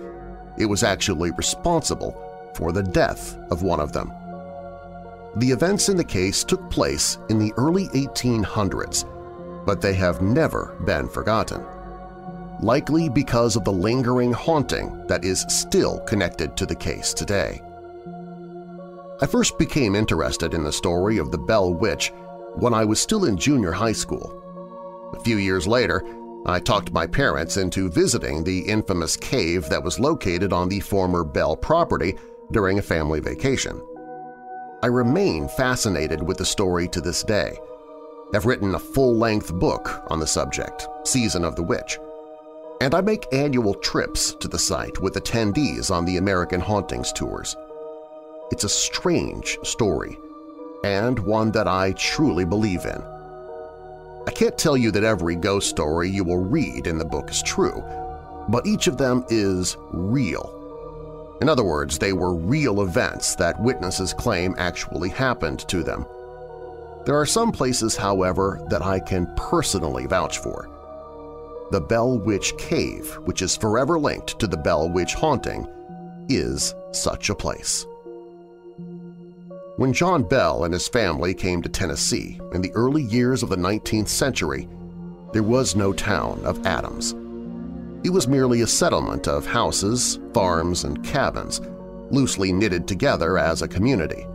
it 0.56 0.64
was 0.64 0.82
actually 0.82 1.30
responsible 1.32 2.16
for 2.54 2.72
the 2.72 2.82
death 2.82 3.38
of 3.50 3.62
one 3.62 3.78
of 3.78 3.92
them. 3.92 4.11
The 5.36 5.50
events 5.50 5.90
in 5.90 5.98
the 5.98 6.04
case 6.04 6.42
took 6.42 6.70
place 6.70 7.18
in 7.28 7.38
the 7.38 7.52
early 7.59 7.88
1800s, 7.88 9.04
but 9.68 9.82
they 9.82 9.92
have 9.92 10.22
never 10.22 10.74
been 10.86 11.06
forgotten, 11.06 11.62
likely 12.62 13.10
because 13.10 13.54
of 13.54 13.64
the 13.64 13.70
lingering 13.70 14.32
haunting 14.32 15.06
that 15.08 15.26
is 15.26 15.44
still 15.50 16.00
connected 16.06 16.56
to 16.56 16.64
the 16.64 16.74
case 16.74 17.12
today. 17.12 17.60
I 19.20 19.26
first 19.26 19.58
became 19.58 19.94
interested 19.94 20.54
in 20.54 20.64
the 20.64 20.72
story 20.72 21.18
of 21.18 21.30
the 21.30 21.36
Bell 21.36 21.74
Witch 21.74 22.10
when 22.54 22.72
I 22.72 22.86
was 22.86 22.98
still 22.98 23.26
in 23.26 23.36
junior 23.36 23.70
high 23.70 23.92
school. 23.92 25.12
A 25.14 25.20
few 25.20 25.36
years 25.36 25.66
later, 25.66 26.02
I 26.46 26.60
talked 26.60 26.90
my 26.90 27.06
parents 27.06 27.58
into 27.58 27.90
visiting 27.90 28.44
the 28.44 28.60
infamous 28.60 29.18
cave 29.18 29.68
that 29.68 29.84
was 29.84 30.00
located 30.00 30.50
on 30.50 30.70
the 30.70 30.80
former 30.80 31.24
Bell 31.24 31.54
property 31.54 32.16
during 32.52 32.78
a 32.78 32.88
family 32.94 33.20
vacation. 33.20 33.78
I 34.82 34.86
remain 34.86 35.46
fascinated 35.46 36.22
with 36.22 36.38
the 36.38 36.46
story 36.46 36.88
to 36.88 37.02
this 37.02 37.22
day, 37.22 37.58
have 38.33 38.47
written 38.47 38.74
a 38.74 38.79
full-length 38.79 39.55
book 39.55 40.03
on 40.09 40.20
the 40.20 40.26
subject, 40.26 40.87
Season 41.05 41.45
of 41.45 41.57
the 41.57 41.62
Witch, 41.62 41.99
and 42.81 42.95
I 42.95 43.01
make 43.01 43.33
annual 43.33 43.74
trips 43.74 44.35
to 44.35 44.49
the 44.49 44.59
site 44.59 45.01
with 45.01 45.14
attendees 45.14 45.91
on 45.91 46.05
the 46.05 46.18
American 46.18 46.61
Hauntings 46.61 47.12
tours. 47.12 47.57
It's 48.51 48.64
a 48.64 48.68
strange 48.68 49.59
story, 49.62 50.18
and 50.85 51.18
one 51.18 51.51
that 51.53 51.66
I 51.66 51.93
truly 51.93 52.45
believe 52.45 52.85
in. 52.85 53.03
I 54.26 54.31
can't 54.31 54.59
tell 54.59 54.76
you 54.76 54.91
that 54.93 55.05
every 55.05 55.37
ghost 55.37 55.70
story 55.70 56.09
you 56.09 56.22
will 56.22 56.45
read 56.45 56.87
in 56.87 56.99
the 56.99 57.05
book 57.05 57.31
is 57.31 57.43
true, 57.43 57.83
but 58.49 58.66
each 58.66 58.87
of 58.87 58.99
them 58.99 59.24
is 59.29 59.76
real. 59.91 60.55
In 61.41 61.49
other 61.49 61.64
words, 61.64 61.99
they 61.99 62.12
were 62.12 62.35
real 62.35 62.83
events 62.83 63.35
that 63.37 63.61
witnesses 63.61 64.12
claim 64.12 64.55
actually 64.59 65.09
happened 65.09 65.61
to 65.68 65.83
them. 65.83 66.05
There 67.09 67.18
are 67.18 67.24
some 67.24 67.52
places, 67.52 67.96
however, 67.96 68.61
that 68.68 68.82
I 68.82 69.00
can 69.00 69.32
personally 69.34 70.04
vouch 70.04 70.40
for. 70.40 70.68
The 71.70 71.80
Bell 71.80 72.18
Witch 72.18 72.54
Cave, 72.59 73.14
which 73.24 73.40
is 73.40 73.56
forever 73.56 73.98
linked 73.98 74.38
to 74.38 74.46
the 74.46 74.59
Bell 74.59 74.90
Witch 74.90 75.14
haunting, 75.14 75.66
is 76.28 76.74
such 76.92 77.30
a 77.30 77.34
place. 77.34 77.86
When 79.78 79.94
John 79.94 80.22
Bell 80.22 80.64
and 80.64 80.74
his 80.74 80.86
family 80.86 81.32
came 81.32 81.62
to 81.62 81.70
Tennessee 81.70 82.38
in 82.52 82.61
the 82.61 82.72
early 82.72 83.04
years 83.04 83.42
of 83.42 83.48
the 83.48 83.56
19th 83.56 84.09
century, 84.09 84.68
there 85.32 85.42
was 85.42 85.74
no 85.74 85.94
town 85.94 86.42
of 86.44 86.66
Adams. 86.66 87.12
It 88.04 88.11
was 88.11 88.28
merely 88.28 88.61
a 88.61 88.66
settlement 88.66 89.26
of 89.26 89.46
houses, 89.46 90.18
farms, 90.34 90.84
and 90.84 91.02
cabins, 91.02 91.62
loosely 92.11 92.52
knitted 92.52 92.86
together 92.86 93.38
as 93.38 93.62
a 93.62 93.68
community. 93.68 94.26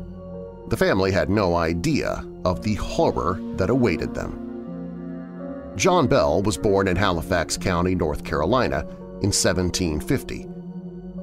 The 0.73 0.77
family 0.77 1.11
had 1.11 1.29
no 1.29 1.55
idea 1.55 2.25
of 2.45 2.63
the 2.63 2.73
horror 2.73 3.39
that 3.57 3.69
awaited 3.69 4.15
them. 4.15 5.71
John 5.75 6.07
Bell 6.07 6.41
was 6.41 6.57
born 6.57 6.87
in 6.87 6.95
Halifax 6.95 7.59
County, 7.59 7.93
North 7.93 8.23
Carolina 8.23 8.79
in 9.21 9.29
1750. 9.29 10.47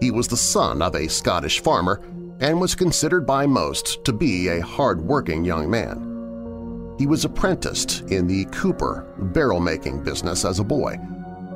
He 0.01 0.13
was 0.13 0.29
the 0.29 0.37
son 0.37 0.81
of 0.81 0.95
a 0.95 1.09
Scottish 1.09 1.59
farmer 1.59 2.01
and 2.39 2.61
was 2.61 2.77
considered 2.77 3.27
by 3.27 3.45
most 3.45 4.05
to 4.05 4.13
be 4.13 4.47
a 4.47 4.65
hard-working 4.65 5.45
young 5.45 5.69
man. 5.69 6.95
He 6.97 7.09
was 7.09 7.25
apprenticed 7.25 8.03
in 8.03 8.29
the 8.29 8.45
cooper 8.53 9.13
barrel-making 9.19 10.05
business 10.05 10.45
as 10.45 10.61
a 10.61 10.65
boy, 10.65 10.97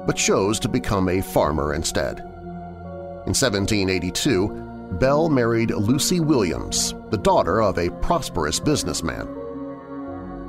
but 0.05 0.17
chose 0.17 0.59
to 0.59 0.69
become 0.69 1.09
a 1.09 1.23
farmer 1.23 1.75
instead. 1.75 2.19
In 2.19 3.35
1782, 3.37 4.65
Bell 4.99 5.29
married 5.29 5.71
Lucy 5.71 6.19
Williams, 6.19 6.93
the 7.15 7.19
daughter 7.19 7.63
of 7.63 7.79
a 7.79 7.93
prosperous 8.03 8.59
businessman. 8.59 9.29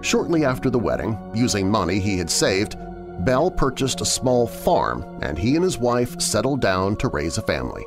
Shortly 0.01 0.43
after 0.43 0.71
the 0.71 0.79
wedding, 0.79 1.15
using 1.31 1.69
money 1.69 1.99
he 1.99 2.17
had 2.17 2.27
saved, 2.27 2.75
Bell 3.23 3.51
purchased 3.51 4.01
a 4.01 4.05
small 4.05 4.47
farm 4.47 5.05
and 5.21 5.37
he 5.37 5.53
and 5.53 5.63
his 5.63 5.77
wife 5.77 6.19
settled 6.19 6.61
down 6.61 6.95
to 6.95 7.09
raise 7.09 7.37
a 7.37 7.43
family. 7.43 7.85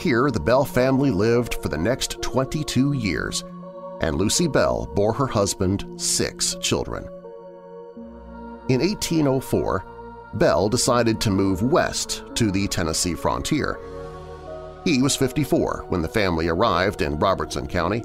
Here 0.00 0.30
the 0.30 0.40
Bell 0.40 0.64
family 0.64 1.10
lived 1.10 1.56
for 1.56 1.68
the 1.68 1.76
next 1.76 2.22
22 2.22 2.94
years, 2.94 3.44
and 4.00 4.16
Lucy 4.16 4.48
Bell 4.48 4.90
bore 4.94 5.12
her 5.12 5.26
husband 5.26 5.84
six 6.00 6.56
children. 6.62 7.04
In 8.70 8.80
1804, 8.80 9.84
Bell 10.32 10.70
decided 10.70 11.20
to 11.20 11.30
move 11.30 11.60
west 11.60 12.22
to 12.36 12.50
the 12.50 12.66
Tennessee 12.66 13.12
frontier. 13.12 13.78
He 14.84 15.02
was 15.02 15.16
54 15.16 15.86
when 15.88 16.02
the 16.02 16.08
family 16.08 16.48
arrived 16.48 17.02
in 17.02 17.18
Robertson 17.18 17.66
County. 17.66 18.02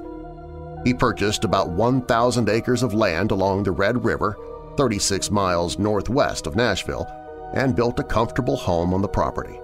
He 0.84 0.92
purchased 0.92 1.44
about 1.44 1.70
1,000 1.70 2.48
acres 2.48 2.82
of 2.82 2.94
land 2.94 3.30
along 3.30 3.62
the 3.62 3.70
Red 3.70 4.04
River, 4.04 4.36
36 4.76 5.30
miles 5.30 5.78
northwest 5.78 6.46
of 6.46 6.56
Nashville, 6.56 7.08
and 7.54 7.76
built 7.76 8.00
a 8.00 8.04
comfortable 8.04 8.56
home 8.56 8.92
on 8.92 9.00
the 9.00 9.08
property. 9.08 9.60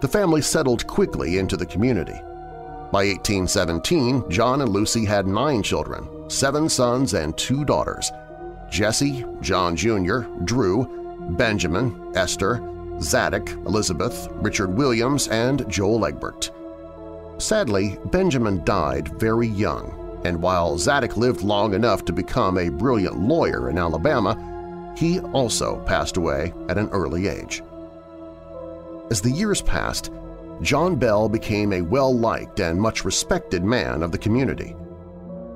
The 0.00 0.08
family 0.08 0.42
settled 0.42 0.86
quickly 0.86 1.38
into 1.38 1.56
the 1.56 1.66
community. 1.66 2.20
By 2.92 3.06
1817, 3.06 4.30
John 4.30 4.62
and 4.62 4.70
Lucy 4.70 5.04
had 5.04 5.26
nine 5.26 5.62
children, 5.62 6.08
seven 6.30 6.68
sons 6.68 7.14
and 7.14 7.36
two 7.36 7.64
daughters– 7.64 8.10
Jesse, 8.70 9.24
John 9.40 9.74
Jr., 9.76 10.20
Drew, 10.44 10.86
Benjamin, 11.36 12.12
Esther, 12.14 12.62
Zadok, 13.02 13.50
Elizabeth, 13.66 14.28
Richard 14.32 14.76
Williams, 14.76 15.28
and 15.28 15.68
Joel 15.68 16.06
Egbert. 16.06 16.50
Sadly, 17.38 17.98
Benjamin 18.06 18.62
died 18.64 19.18
very 19.18 19.48
young, 19.48 20.20
and 20.24 20.42
while 20.42 20.76
Zadok 20.76 21.16
lived 21.16 21.42
long 21.42 21.74
enough 21.74 22.04
to 22.04 22.12
become 22.12 22.58
a 22.58 22.68
brilliant 22.68 23.18
lawyer 23.18 23.70
in 23.70 23.78
Alabama, 23.78 24.94
he 24.96 25.20
also 25.20 25.82
passed 25.86 26.16
away 26.16 26.52
at 26.68 26.76
an 26.76 26.88
early 26.90 27.28
age. 27.28 27.62
As 29.10 29.20
the 29.20 29.30
years 29.30 29.62
passed, 29.62 30.10
John 30.60 30.96
Bell 30.96 31.28
became 31.28 31.72
a 31.72 31.80
well-liked 31.80 32.60
and 32.60 32.78
much 32.78 33.04
respected 33.04 33.64
man 33.64 34.02
of 34.02 34.12
the 34.12 34.18
community. 34.18 34.76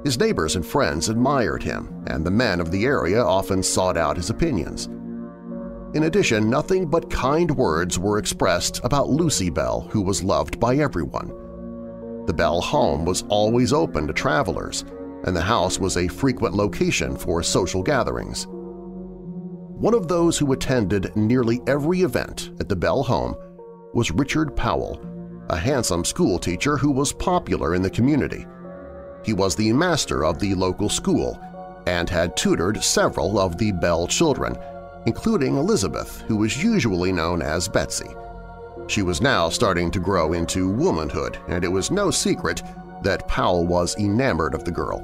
His 0.03 0.19
neighbors 0.19 0.57
and 0.57 0.65
friends 0.65 1.09
admired 1.09 1.63
him, 1.63 2.05
and 2.07 2.25
the 2.25 2.31
men 2.31 2.61
of 2.61 2.71
the 2.71 2.85
area 2.87 3.23
often 3.23 3.63
sought 3.63 3.97
out 3.97 4.17
his 4.17 4.31
opinions. 4.31 4.89
In 5.95 6.05
addition, 6.05 6.51
nothing 6.51 6.87
but 6.87 7.09
kind 7.09 7.49
words 7.53 8.01
were 8.01 8.19
expressed 8.19 8.81
about 8.83 9.11
Lucy 9.11 9.49
Bell, 9.49 9.83
who 9.91 10.03
was 10.03 10.25
loved 10.25 10.59
by 10.59 10.77
everyone. 10.77 11.29
The 12.27 12.33
Bell 12.33 12.61
home 12.61 13.05
was 13.05 13.23
always 13.29 13.73
open 13.73 14.09
to 14.09 14.13
travelers, 14.13 14.85
and 15.23 15.37
the 15.37 15.41
house 15.41 15.79
was 15.79 15.97
a 15.97 16.09
frequent 16.09 16.57
location 16.57 17.17
for 17.17 17.45
social 17.45 17.81
gatherings. 17.81 18.49
One 18.49 19.95
of 19.95 20.09
those 20.09 20.37
who 20.37 20.53
attended 20.53 21.15
nearly 21.15 21.61
every 21.69 22.01
event 22.01 22.51
at 22.59 22.69
the 22.69 22.75
Bell 22.75 23.05
home 23.05 23.37
was 23.93 24.11
Richard 24.11 24.57
Powell, 24.57 25.01
a 25.49 25.57
handsome 25.57 26.05
schoolteacher 26.05 26.77
who 26.77 26.91
was 26.91 27.13
popular 27.13 27.77
in 27.77 27.83
the 27.83 27.91
community. 27.91 28.47
He 29.25 29.33
was 29.33 29.55
the 29.55 29.73
master 29.73 30.25
of 30.25 30.41
the 30.41 30.55
local 30.55 30.89
school 30.89 31.39
and 31.87 32.11
had 32.11 32.37
tutored 32.37 32.83
several 32.83 33.39
of 33.39 33.59
the 33.59 33.71
Bell 33.71 34.09
children, 34.09 34.57
including 35.07 35.57
Elizabeth, 35.57 36.23
who 36.23 36.37
was 36.37 36.63
usually 36.63 37.13
known 37.13 37.43
as 37.43 37.69
Betsy. 37.69 38.11
She 38.87 39.03
was 39.03 39.21
now 39.21 39.49
starting 39.49 39.91
to 39.91 40.01
grow 40.01 40.33
into 40.33 40.69
womanhood, 40.69 41.39
and 41.49 41.65
it 41.65 41.73
was 41.73 41.91
no 41.91 42.11
secret 42.11 42.63
that 43.03 43.29
Powell 43.29 43.67
was 43.67 43.97
enamored 43.99 44.55
of 44.55 44.65
the 44.65 44.71
girl. 44.71 45.03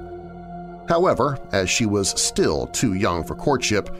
However, 0.89 1.39
as 1.53 1.71
she 1.71 1.87
was 1.87 2.11
still 2.21 2.67
too 2.69 2.95
young 2.95 3.23
for 3.25 3.35
courtship, 3.35 3.95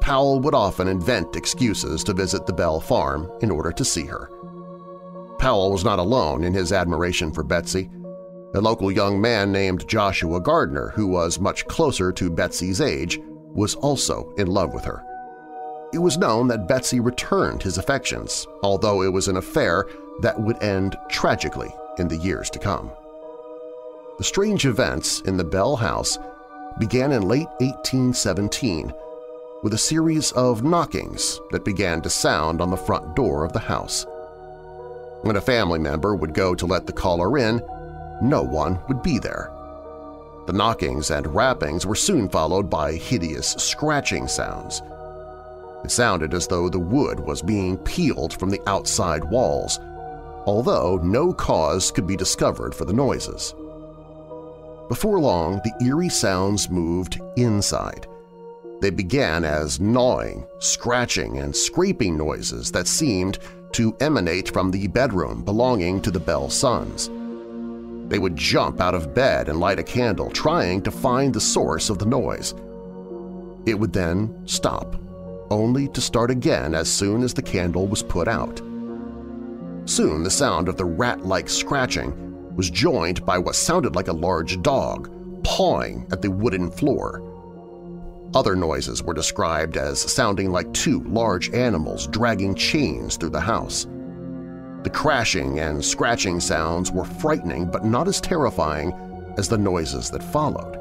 Powell 0.00 0.40
would 0.40 0.54
often 0.54 0.88
invent 0.88 1.36
excuses 1.36 2.02
to 2.04 2.12
visit 2.12 2.44
the 2.44 2.52
Bell 2.52 2.80
farm 2.80 3.30
in 3.40 3.50
order 3.50 3.70
to 3.72 3.84
see 3.84 4.04
her. 4.06 4.28
Powell 5.38 5.70
was 5.70 5.84
not 5.84 5.98
alone 5.98 6.44
in 6.44 6.52
his 6.52 6.72
admiration 6.72 7.32
for 7.32 7.42
Betsy. 7.42 7.88
A 8.54 8.60
local 8.60 8.90
young 8.90 9.20
man 9.20 9.50
named 9.52 9.88
Joshua 9.88 10.40
Gardner, 10.40 10.90
who 10.90 11.06
was 11.06 11.38
much 11.40 11.66
closer 11.66 12.12
to 12.12 12.30
Betsy's 12.30 12.80
age, 12.80 13.20
was 13.54 13.76
also 13.76 14.32
in 14.36 14.48
love 14.48 14.74
with 14.74 14.84
her. 14.84 15.02
It 15.92 15.98
was 15.98 16.16
known 16.16 16.48
that 16.48 16.66
Betsy 16.66 17.00
returned 17.00 17.62
his 17.62 17.76
affections, 17.76 18.46
although 18.62 19.02
it 19.02 19.12
was 19.12 19.28
an 19.28 19.36
affair 19.36 19.86
that 20.22 20.40
would 20.40 20.62
end 20.62 20.96
tragically 21.10 21.74
in 21.98 22.08
the 22.08 22.16
years 22.16 22.48
to 22.50 22.58
come. 22.58 22.90
The 24.16 24.24
strange 24.24 24.64
events 24.64 25.20
in 25.22 25.36
the 25.36 25.44
Bell 25.44 25.76
house 25.76 26.18
began 26.78 27.12
in 27.12 27.22
late 27.22 27.48
1817 27.60 28.92
with 29.62 29.74
a 29.74 29.78
series 29.78 30.32
of 30.32 30.64
knockings 30.64 31.40
that 31.50 31.64
began 31.64 32.00
to 32.02 32.10
sound 32.10 32.60
on 32.60 32.70
the 32.70 32.76
front 32.76 33.14
door 33.14 33.44
of 33.44 33.52
the 33.52 33.58
house. 33.58 34.06
When 35.22 35.36
a 35.36 35.40
family 35.40 35.78
member 35.78 36.14
would 36.14 36.34
go 36.34 36.54
to 36.54 36.66
let 36.66 36.86
the 36.86 36.92
caller 36.92 37.36
in, 37.38 37.62
no 38.22 38.42
one 38.42 38.80
would 38.88 39.02
be 39.02 39.18
there. 39.18 39.50
The 40.46 40.52
knockings 40.52 41.10
and 41.10 41.32
rappings 41.34 41.86
were 41.86 41.94
soon 41.94 42.28
followed 42.28 42.68
by 42.68 42.94
hideous 42.94 43.52
scratching 43.52 44.26
sounds. 44.26 44.82
It 45.84 45.90
sounded 45.90 46.34
as 46.34 46.46
though 46.46 46.68
the 46.68 46.78
wood 46.78 47.20
was 47.20 47.42
being 47.42 47.76
peeled 47.78 48.34
from 48.34 48.50
the 48.50 48.60
outside 48.68 49.24
walls, 49.24 49.78
although 50.46 50.98
no 51.02 51.32
cause 51.32 51.90
could 51.90 52.06
be 52.06 52.16
discovered 52.16 52.74
for 52.74 52.84
the 52.84 52.92
noises. 52.92 53.54
Before 54.88 55.18
long, 55.18 55.60
the 55.64 55.84
eerie 55.84 56.08
sounds 56.08 56.70
moved 56.70 57.20
inside, 57.36 58.06
they 58.82 58.90
began 58.90 59.44
as 59.44 59.78
gnawing, 59.78 60.44
scratching, 60.58 61.38
and 61.38 61.54
scraping 61.54 62.16
noises 62.16 62.72
that 62.72 62.88
seemed 62.88 63.38
to 63.70 63.96
emanate 64.00 64.52
from 64.52 64.72
the 64.72 64.88
bedroom 64.88 65.44
belonging 65.44 66.02
to 66.02 66.10
the 66.10 66.18
Bell 66.18 66.50
sons. 66.50 67.08
They 68.08 68.18
would 68.18 68.34
jump 68.34 68.80
out 68.80 68.96
of 68.96 69.14
bed 69.14 69.48
and 69.48 69.60
light 69.60 69.78
a 69.78 69.84
candle, 69.84 70.30
trying 70.30 70.82
to 70.82 70.90
find 70.90 71.32
the 71.32 71.40
source 71.40 71.90
of 71.90 71.98
the 71.98 72.06
noise. 72.06 72.54
It 73.66 73.78
would 73.78 73.92
then 73.92 74.42
stop, 74.46 74.96
only 75.52 75.88
to 75.88 76.00
start 76.00 76.30
again 76.30 76.74
as 76.74 76.90
soon 76.90 77.22
as 77.22 77.34
the 77.34 77.42
candle 77.42 77.86
was 77.86 78.02
put 78.02 78.26
out. 78.26 78.60
Soon 79.84 80.22
the 80.22 80.30
sound 80.30 80.68
of 80.68 80.76
the 80.76 80.84
rat-like 80.84 81.48
scratching 81.48 82.54
was 82.56 82.70
joined 82.70 83.24
by 83.24 83.38
what 83.38 83.54
sounded 83.54 83.94
like 83.94 84.08
a 84.08 84.12
large 84.12 84.60
dog 84.62 85.10
pawing 85.44 86.06
at 86.12 86.22
the 86.22 86.30
wooden 86.30 86.70
floor. 86.70 87.22
Other 88.34 88.56
noises 88.56 89.02
were 89.02 89.14
described 89.14 89.76
as 89.76 90.00
sounding 90.00 90.52
like 90.52 90.72
two 90.72 91.00
large 91.04 91.50
animals 91.52 92.06
dragging 92.06 92.54
chains 92.54 93.16
through 93.16 93.30
the 93.30 93.40
house. 93.40 93.86
The 94.84 94.90
crashing 94.90 95.60
and 95.60 95.84
scratching 95.84 96.40
sounds 96.40 96.90
were 96.90 97.04
frightening 97.04 97.70
but 97.70 97.84
not 97.84 98.08
as 98.08 98.20
terrifying 98.20 98.92
as 99.36 99.48
the 99.48 99.58
noises 99.58 100.10
that 100.10 100.22
followed. 100.22 100.78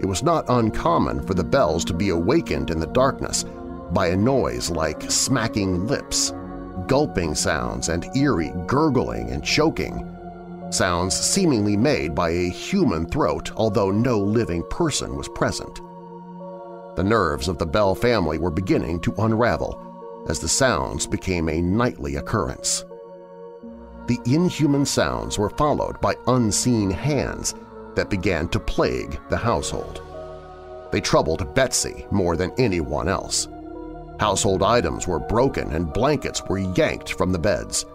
It 0.00 0.06
was 0.06 0.22
not 0.22 0.46
uncommon 0.48 1.26
for 1.26 1.34
the 1.34 1.44
bells 1.44 1.84
to 1.86 1.94
be 1.94 2.08
awakened 2.08 2.70
in 2.70 2.80
the 2.80 2.86
darkness 2.86 3.44
by 3.92 4.08
a 4.08 4.16
noise 4.16 4.70
like 4.70 5.10
smacking 5.10 5.86
lips, 5.86 6.32
gulping 6.86 7.34
sounds, 7.34 7.88
and 7.88 8.06
eerie 8.16 8.52
gurgling 8.66 9.30
and 9.30 9.44
choking, 9.44 10.06
sounds 10.70 11.14
seemingly 11.14 11.76
made 11.76 12.14
by 12.14 12.30
a 12.30 12.48
human 12.48 13.06
throat 13.06 13.50
although 13.56 13.90
no 13.90 14.18
living 14.18 14.62
person 14.70 15.16
was 15.16 15.28
present. 15.30 15.80
The 16.96 17.04
nerves 17.04 17.48
of 17.48 17.58
the 17.58 17.66
Bell 17.66 17.94
family 17.94 18.38
were 18.38 18.50
beginning 18.50 19.00
to 19.00 19.14
unravel 19.18 19.86
as 20.28 20.38
the 20.38 20.48
sounds 20.48 21.06
became 21.06 21.48
a 21.48 21.62
nightly 21.62 22.16
occurrence. 22.16 22.84
The 24.06 24.18
inhuman 24.26 24.84
sounds 24.84 25.38
were 25.38 25.50
followed 25.50 26.00
by 26.00 26.16
unseen 26.26 26.90
hands 26.90 27.54
that 27.94 28.10
began 28.10 28.48
to 28.48 28.60
plague 28.60 29.18
the 29.28 29.36
household. 29.36 30.02
They 30.90 31.00
troubled 31.00 31.54
Betsy 31.54 32.06
more 32.10 32.36
than 32.36 32.52
anyone 32.58 33.08
else. 33.08 33.48
Household 34.20 34.62
items 34.62 35.08
were 35.08 35.18
broken 35.18 35.72
and 35.72 35.90
blankets 35.94 36.42
were 36.46 36.58
yanked 36.58 37.14
from 37.14 37.32
the 37.32 37.38
beds. 37.38 37.86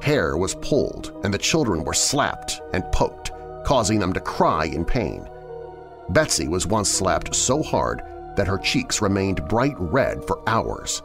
Hair 0.00 0.36
was 0.36 0.54
pulled 0.54 1.10
and 1.24 1.34
the 1.34 1.38
children 1.38 1.82
were 1.82 1.92
slapped 1.92 2.60
and 2.72 2.84
poked, 2.92 3.32
causing 3.64 3.98
them 3.98 4.12
to 4.12 4.20
cry 4.20 4.66
in 4.66 4.84
pain. 4.84 5.28
Betsy 6.10 6.46
was 6.46 6.68
once 6.68 6.88
slapped 6.88 7.34
so 7.34 7.64
hard 7.64 8.00
that 8.36 8.46
her 8.46 8.58
cheeks 8.58 9.02
remained 9.02 9.48
bright 9.48 9.74
red 9.76 10.24
for 10.24 10.40
hours. 10.46 11.00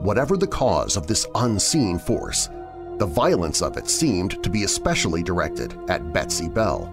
Whatever 0.00 0.36
the 0.36 0.46
cause 0.46 0.98
of 0.98 1.06
this 1.06 1.26
unseen 1.34 1.98
force, 1.98 2.50
the 2.98 3.06
violence 3.06 3.62
of 3.62 3.78
it 3.78 3.88
seemed 3.88 4.42
to 4.42 4.50
be 4.50 4.64
especially 4.64 5.22
directed 5.22 5.74
at 5.88 6.12
Betsy 6.12 6.50
Bell. 6.50 6.92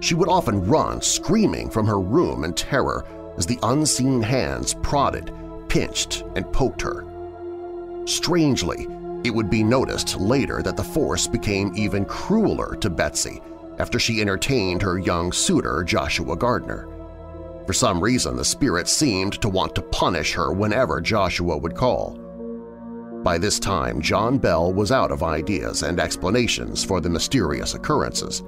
She 0.00 0.14
would 0.14 0.30
often 0.30 0.66
run 0.66 1.02
screaming 1.02 1.68
from 1.68 1.86
her 1.86 2.00
room 2.00 2.44
in 2.44 2.54
terror 2.54 3.04
as 3.36 3.44
the 3.44 3.58
unseen 3.62 4.22
hands 4.22 4.72
prodded, 4.72 5.34
pinched, 5.68 6.24
and 6.36 6.50
poked 6.52 6.82
her. 6.82 7.04
Strangely, 8.06 8.86
it 9.24 9.30
would 9.30 9.50
be 9.50 9.62
noticed 9.62 10.18
later 10.18 10.62
that 10.62 10.76
the 10.76 10.82
force 10.82 11.26
became 11.26 11.72
even 11.76 12.04
crueler 12.04 12.76
to 12.76 12.88
Betsy 12.88 13.40
after 13.78 13.98
she 13.98 14.20
entertained 14.20 14.82
her 14.82 14.98
young 14.98 15.32
suitor 15.32 15.84
Joshua 15.84 16.36
Gardner. 16.36 16.88
For 17.66 17.72
some 17.72 18.00
reason, 18.00 18.36
the 18.36 18.44
spirit 18.44 18.88
seemed 18.88 19.40
to 19.42 19.48
want 19.48 19.74
to 19.74 19.82
punish 19.82 20.32
her 20.32 20.52
whenever 20.52 21.00
Joshua 21.00 21.56
would 21.56 21.74
call. 21.74 22.18
By 23.22 23.36
this 23.36 23.58
time, 23.58 24.00
John 24.00 24.38
Bell 24.38 24.72
was 24.72 24.92
out 24.92 25.10
of 25.10 25.22
ideas 25.22 25.82
and 25.82 26.00
explanations 26.00 26.84
for 26.84 27.00
the 27.00 27.10
mysterious 27.10 27.74
occurrences. 27.74 28.42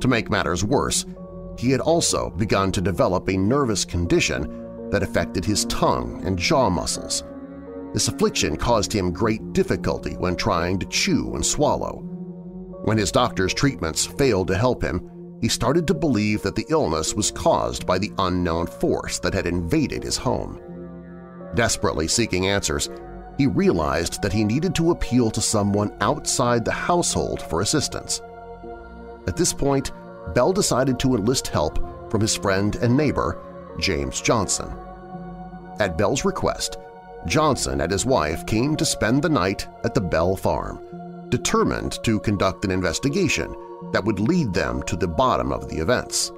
To 0.00 0.08
make 0.08 0.30
matters 0.30 0.64
worse, 0.64 1.06
he 1.58 1.70
had 1.70 1.80
also 1.80 2.30
begun 2.30 2.72
to 2.72 2.80
develop 2.80 3.28
a 3.28 3.36
nervous 3.36 3.84
condition 3.84 4.69
that 4.90 5.02
affected 5.02 5.44
his 5.44 5.64
tongue 5.66 6.22
and 6.24 6.38
jaw 6.38 6.68
muscles. 6.70 7.24
This 7.92 8.08
affliction 8.08 8.56
caused 8.56 8.92
him 8.92 9.12
great 9.12 9.52
difficulty 9.52 10.14
when 10.16 10.36
trying 10.36 10.78
to 10.78 10.86
chew 10.86 11.34
and 11.34 11.44
swallow. 11.44 12.02
When 12.84 12.98
his 12.98 13.12
doctor's 13.12 13.52
treatments 13.52 14.06
failed 14.06 14.48
to 14.48 14.56
help 14.56 14.82
him, 14.82 15.38
he 15.40 15.48
started 15.48 15.86
to 15.86 15.94
believe 15.94 16.42
that 16.42 16.54
the 16.54 16.66
illness 16.68 17.14
was 17.14 17.30
caused 17.30 17.86
by 17.86 17.98
the 17.98 18.12
unknown 18.18 18.66
force 18.66 19.18
that 19.20 19.34
had 19.34 19.46
invaded 19.46 20.02
his 20.02 20.16
home. 20.16 20.60
Desperately 21.54 22.06
seeking 22.06 22.46
answers, 22.46 22.88
he 23.38 23.46
realized 23.46 24.22
that 24.22 24.32
he 24.32 24.44
needed 24.44 24.74
to 24.74 24.90
appeal 24.90 25.30
to 25.30 25.40
someone 25.40 25.96
outside 26.00 26.64
the 26.64 26.70
household 26.70 27.42
for 27.42 27.62
assistance. 27.62 28.20
At 29.26 29.36
this 29.36 29.52
point, 29.52 29.92
Bell 30.34 30.52
decided 30.52 30.98
to 31.00 31.16
enlist 31.16 31.48
help 31.48 32.10
from 32.10 32.20
his 32.20 32.36
friend 32.36 32.76
and 32.76 32.96
neighbor, 32.96 33.42
James 33.78 34.20
Johnson. 34.20 34.72
At 35.78 35.96
Bell's 35.96 36.24
request, 36.24 36.76
Johnson 37.26 37.80
and 37.80 37.92
his 37.92 38.06
wife 38.06 38.44
came 38.46 38.76
to 38.76 38.84
spend 38.84 39.22
the 39.22 39.28
night 39.28 39.66
at 39.84 39.94
the 39.94 40.00
Bell 40.00 40.36
farm, 40.36 40.80
determined 41.28 42.02
to 42.04 42.20
conduct 42.20 42.64
an 42.64 42.70
investigation 42.70 43.54
that 43.92 44.04
would 44.04 44.20
lead 44.20 44.52
them 44.52 44.82
to 44.84 44.96
the 44.96 45.08
bottom 45.08 45.52
of 45.52 45.68
the 45.68 45.76
events. 45.76 46.32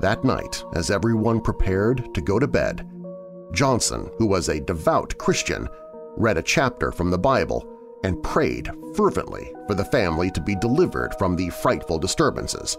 That 0.00 0.24
night, 0.24 0.64
as 0.74 0.90
everyone 0.90 1.40
prepared 1.40 2.12
to 2.14 2.20
go 2.20 2.38
to 2.38 2.48
bed, 2.48 2.88
Johnson, 3.52 4.10
who 4.18 4.26
was 4.26 4.48
a 4.48 4.60
devout 4.60 5.16
Christian, 5.18 5.68
read 6.16 6.36
a 6.36 6.42
chapter 6.42 6.90
from 6.90 7.10
the 7.10 7.18
Bible 7.18 7.68
and 8.02 8.22
prayed 8.22 8.70
fervently 8.96 9.52
for 9.66 9.74
the 9.74 9.84
family 9.84 10.30
to 10.32 10.40
be 10.40 10.56
delivered 10.56 11.14
from 11.18 11.36
the 11.36 11.50
frightful 11.50 11.98
disturbances, 11.98 12.76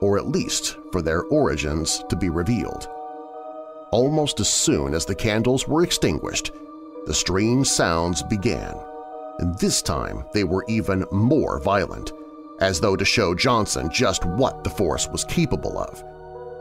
or 0.00 0.18
at 0.18 0.28
least 0.28 0.76
for 0.92 1.02
their 1.02 1.22
origins 1.24 2.04
to 2.08 2.16
be 2.16 2.28
revealed. 2.28 2.88
Almost 3.90 4.40
as 4.40 4.48
soon 4.48 4.94
as 4.94 5.04
the 5.04 5.14
candles 5.14 5.66
were 5.66 5.82
extinguished, 5.82 6.52
the 7.06 7.14
strange 7.14 7.66
sounds 7.66 8.22
began, 8.22 8.74
and 9.38 9.58
this 9.58 9.80
time 9.80 10.24
they 10.34 10.44
were 10.44 10.64
even 10.68 11.04
more 11.10 11.58
violent, 11.58 12.12
as 12.60 12.80
though 12.80 12.96
to 12.96 13.04
show 13.04 13.34
Johnson 13.34 13.88
just 13.90 14.24
what 14.24 14.62
the 14.62 14.70
force 14.70 15.08
was 15.08 15.24
capable 15.24 15.78
of. 15.78 16.04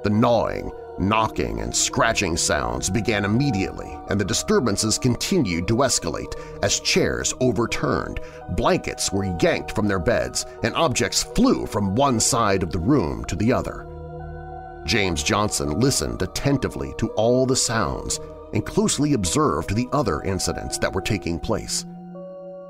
The 0.03 0.09
gnawing, 0.09 0.71
knocking, 0.99 1.61
and 1.61 1.75
scratching 1.75 2.37
sounds 2.37 2.89
began 2.89 3.25
immediately, 3.25 3.97
and 4.09 4.19
the 4.19 4.25
disturbances 4.25 4.97
continued 4.97 5.67
to 5.67 5.77
escalate 5.77 6.33
as 6.63 6.79
chairs 6.79 7.33
overturned, 7.39 8.19
blankets 8.51 9.11
were 9.11 9.35
yanked 9.41 9.73
from 9.73 9.87
their 9.87 9.99
beds, 9.99 10.45
and 10.63 10.75
objects 10.75 11.23
flew 11.23 11.65
from 11.65 11.95
one 11.95 12.19
side 12.19 12.63
of 12.63 12.71
the 12.71 12.79
room 12.79 13.23
to 13.25 13.35
the 13.35 13.51
other. 13.51 13.85
James 14.85 15.21
Johnson 15.21 15.79
listened 15.79 16.21
attentively 16.21 16.93
to 16.97 17.09
all 17.09 17.45
the 17.45 17.55
sounds 17.55 18.19
and 18.53 18.65
closely 18.65 19.13
observed 19.13 19.75
the 19.75 19.89
other 19.91 20.21
incidents 20.21 20.77
that 20.77 20.93
were 20.93 21.01
taking 21.01 21.39
place. 21.39 21.85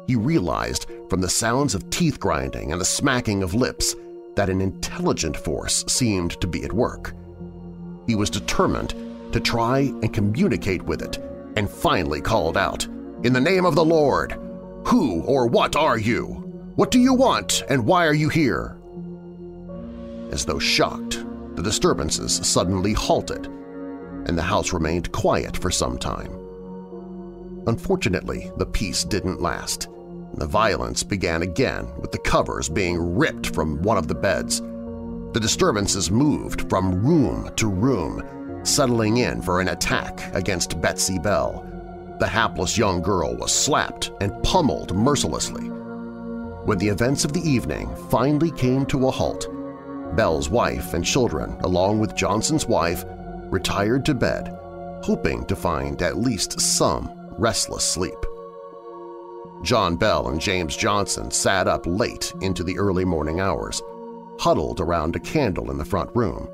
He 0.08 0.16
realized 0.16 0.88
from 1.10 1.22
the 1.22 1.30
sounds 1.30 1.76
of 1.76 1.90
teeth 1.90 2.20
grinding 2.20 2.72
and 2.72 2.82
the 2.82 2.86
smacking 2.86 3.44
of 3.44 3.54
lips 3.54 3.96
that 4.36 4.50
an 4.50 4.62
intelligent 4.62 5.36
force 5.36 5.84
seemed 5.88 6.40
to 6.42 6.48
be 6.48 6.64
at 6.64 6.74
work. 6.74 7.14
He 8.08 8.16
was 8.16 8.30
determined 8.30 8.96
to 9.34 9.40
try 9.40 9.80
and 9.80 10.14
communicate 10.14 10.82
with 10.82 11.02
it 11.02 11.18
and 11.58 11.70
finally 11.70 12.22
called 12.22 12.58
out, 12.58 12.86
In 13.24 13.34
the 13.34 13.42
name 13.42 13.66
of 13.66 13.76
the 13.76 13.86
Lord! 13.86 14.40
Who 14.86 15.22
or 15.24 15.48
what 15.48 15.76
are 15.76 15.98
you? 15.98 16.26
What 16.76 16.92
do 16.92 17.00
you 17.00 17.14
want 17.14 17.64
and 17.70 17.86
why 17.86 18.06
are 18.06 18.14
you 18.14 18.30
here? 18.30 18.78
As 20.32 20.46
though 20.46 20.60
shocked, 20.60 21.26
the 21.56 21.64
disturbances 21.64 22.36
suddenly 22.48 22.94
halted, 22.94 23.48
and 23.48 24.38
the 24.38 24.44
house 24.44 24.72
remained 24.72 25.12
quiet 25.12 25.58
for 25.58 25.72
some 25.72 25.98
time. 25.98 26.32
Unfortunately, 27.68 28.52
the 28.58 28.66
peace 28.66 29.04
didn't 29.04 29.42
last. 29.42 29.90
The 30.36 30.46
violence 30.48 31.04
began 31.04 31.42
again 31.42 31.88
with 32.00 32.12
the 32.12 32.20
covers 32.20 32.70
being 32.70 33.18
ripped 33.18 33.54
from 33.54 33.82
one 33.82 33.98
of 33.98 34.08
the 34.08 34.16
beds. 34.16 34.62
The 35.34 35.40
disturbances 35.40 36.10
moved 36.10 36.70
from 36.70 37.06
room 37.06 37.52
to 37.58 37.68
room, 37.68 38.24
settling 38.64 39.18
in 39.18 39.42
for 39.42 39.62
an 39.62 39.68
attack 39.68 40.34
against 40.34 40.82
Betsy 40.82 41.20
Bell. 41.20 41.64
The 42.20 42.28
hapless 42.28 42.78
young 42.78 43.02
girl 43.02 43.36
was 43.36 43.54
slapped 43.54 44.12
and 44.22 44.42
pummeled 44.42 44.96
mercilessly. 44.96 45.70
When 46.66 46.78
the 46.80 46.88
events 46.88 47.24
of 47.24 47.34
the 47.34 47.48
evening 47.48 47.96
finally 48.10 48.52
came 48.52 48.86
to 48.88 49.08
a 49.08 49.12
halt, 49.12 49.48
Bell's 50.16 50.50
wife 50.50 50.94
and 50.94 51.06
children, 51.06 51.58
along 51.62 52.00
with 52.00 52.16
Johnson's 52.16 52.66
wife, 52.66 53.06
retired 53.52 54.06
to 54.06 54.16
bed, 54.16 54.58
hoping 55.04 55.46
to 55.46 55.56
find 55.56 56.02
at 56.02 56.18
least 56.18 56.60
some 56.60 57.12
restless 57.38 57.84
sleep. 57.84 58.18
John 59.64 59.98
Bell 59.98 60.30
and 60.30 60.40
James 60.42 60.76
Johnson 60.76 61.32
sat 61.32 61.68
up 61.68 61.86
late 61.86 62.34
into 62.42 62.64
the 62.64 62.78
early 62.80 63.06
morning 63.06 63.40
hours, 63.40 63.82
huddled 64.40 64.80
around 64.80 65.16
a 65.16 65.20
candle 65.20 65.72
in 65.72 65.78
the 65.78 65.86
front 65.86 66.10
room. 66.16 66.50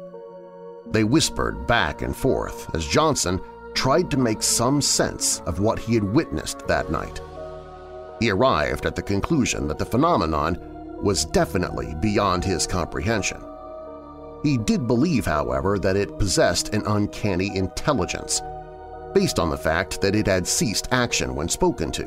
They 0.91 1.03
whispered 1.03 1.67
back 1.67 2.01
and 2.01 2.15
forth 2.15 2.73
as 2.75 2.85
Johnson 2.85 3.41
tried 3.73 4.11
to 4.11 4.17
make 4.17 4.43
some 4.43 4.81
sense 4.81 5.41
of 5.45 5.59
what 5.59 5.79
he 5.79 5.95
had 5.95 6.03
witnessed 6.03 6.67
that 6.67 6.91
night. 6.91 7.21
He 8.19 8.29
arrived 8.29 8.85
at 8.85 8.95
the 8.95 9.01
conclusion 9.01 9.67
that 9.67 9.79
the 9.79 9.85
phenomenon 9.85 10.57
was 11.01 11.25
definitely 11.25 11.95
beyond 12.01 12.43
his 12.43 12.67
comprehension. 12.67 13.41
He 14.43 14.57
did 14.57 14.87
believe, 14.87 15.25
however, 15.25 15.79
that 15.79 15.95
it 15.95 16.19
possessed 16.19 16.73
an 16.73 16.83
uncanny 16.85 17.55
intelligence, 17.55 18.41
based 19.13 19.39
on 19.39 19.49
the 19.49 19.57
fact 19.57 20.01
that 20.01 20.15
it 20.15 20.27
had 20.27 20.47
ceased 20.47 20.87
action 20.91 21.35
when 21.35 21.49
spoken 21.49 21.91
to. 21.91 22.05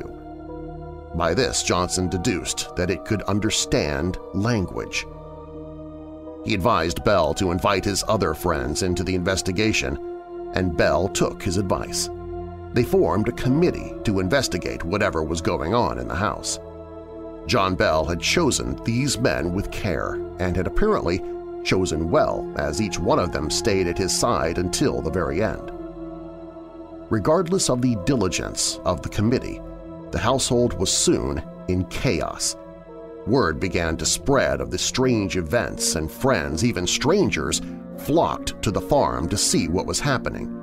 By 1.15 1.33
this, 1.33 1.63
Johnson 1.63 2.09
deduced 2.09 2.75
that 2.75 2.89
it 2.89 3.05
could 3.05 3.23
understand 3.23 4.17
language. 4.33 5.05
He 6.47 6.53
advised 6.53 7.03
Bell 7.03 7.33
to 7.33 7.51
invite 7.51 7.83
his 7.83 8.05
other 8.07 8.33
friends 8.33 8.81
into 8.81 9.03
the 9.03 9.15
investigation, 9.15 9.99
and 10.53 10.77
Bell 10.77 11.09
took 11.09 11.43
his 11.43 11.57
advice. 11.57 12.09
They 12.71 12.85
formed 12.85 13.27
a 13.27 13.33
committee 13.33 13.91
to 14.05 14.21
investigate 14.21 14.85
whatever 14.85 15.23
was 15.23 15.41
going 15.41 15.73
on 15.73 15.99
in 15.99 16.07
the 16.07 16.15
house. 16.15 16.57
John 17.47 17.75
Bell 17.75 18.05
had 18.05 18.21
chosen 18.21 18.81
these 18.85 19.19
men 19.19 19.51
with 19.51 19.71
care 19.71 20.13
and 20.39 20.55
had 20.55 20.67
apparently 20.67 21.21
chosen 21.65 22.09
well 22.09 22.49
as 22.55 22.81
each 22.81 22.97
one 22.97 23.19
of 23.19 23.33
them 23.33 23.49
stayed 23.49 23.87
at 23.87 23.97
his 23.97 24.17
side 24.17 24.57
until 24.57 25.01
the 25.01 25.11
very 25.11 25.43
end. 25.43 25.69
Regardless 27.09 27.69
of 27.69 27.81
the 27.81 27.97
diligence 28.05 28.79
of 28.85 29.01
the 29.01 29.09
committee, 29.09 29.59
the 30.11 30.19
household 30.19 30.79
was 30.79 30.93
soon 30.93 31.43
in 31.67 31.83
chaos. 31.87 32.55
Word 33.27 33.59
began 33.59 33.97
to 33.97 34.05
spread 34.05 34.61
of 34.61 34.71
the 34.71 34.77
strange 34.77 35.37
events 35.37 35.95
and 35.95 36.09
friends, 36.09 36.63
even 36.63 36.87
strangers, 36.87 37.61
flocked 37.99 38.61
to 38.61 38.71
the 38.71 38.81
farm 38.81 39.27
to 39.29 39.37
see 39.37 39.67
what 39.67 39.85
was 39.85 39.99
happening. 39.99 40.53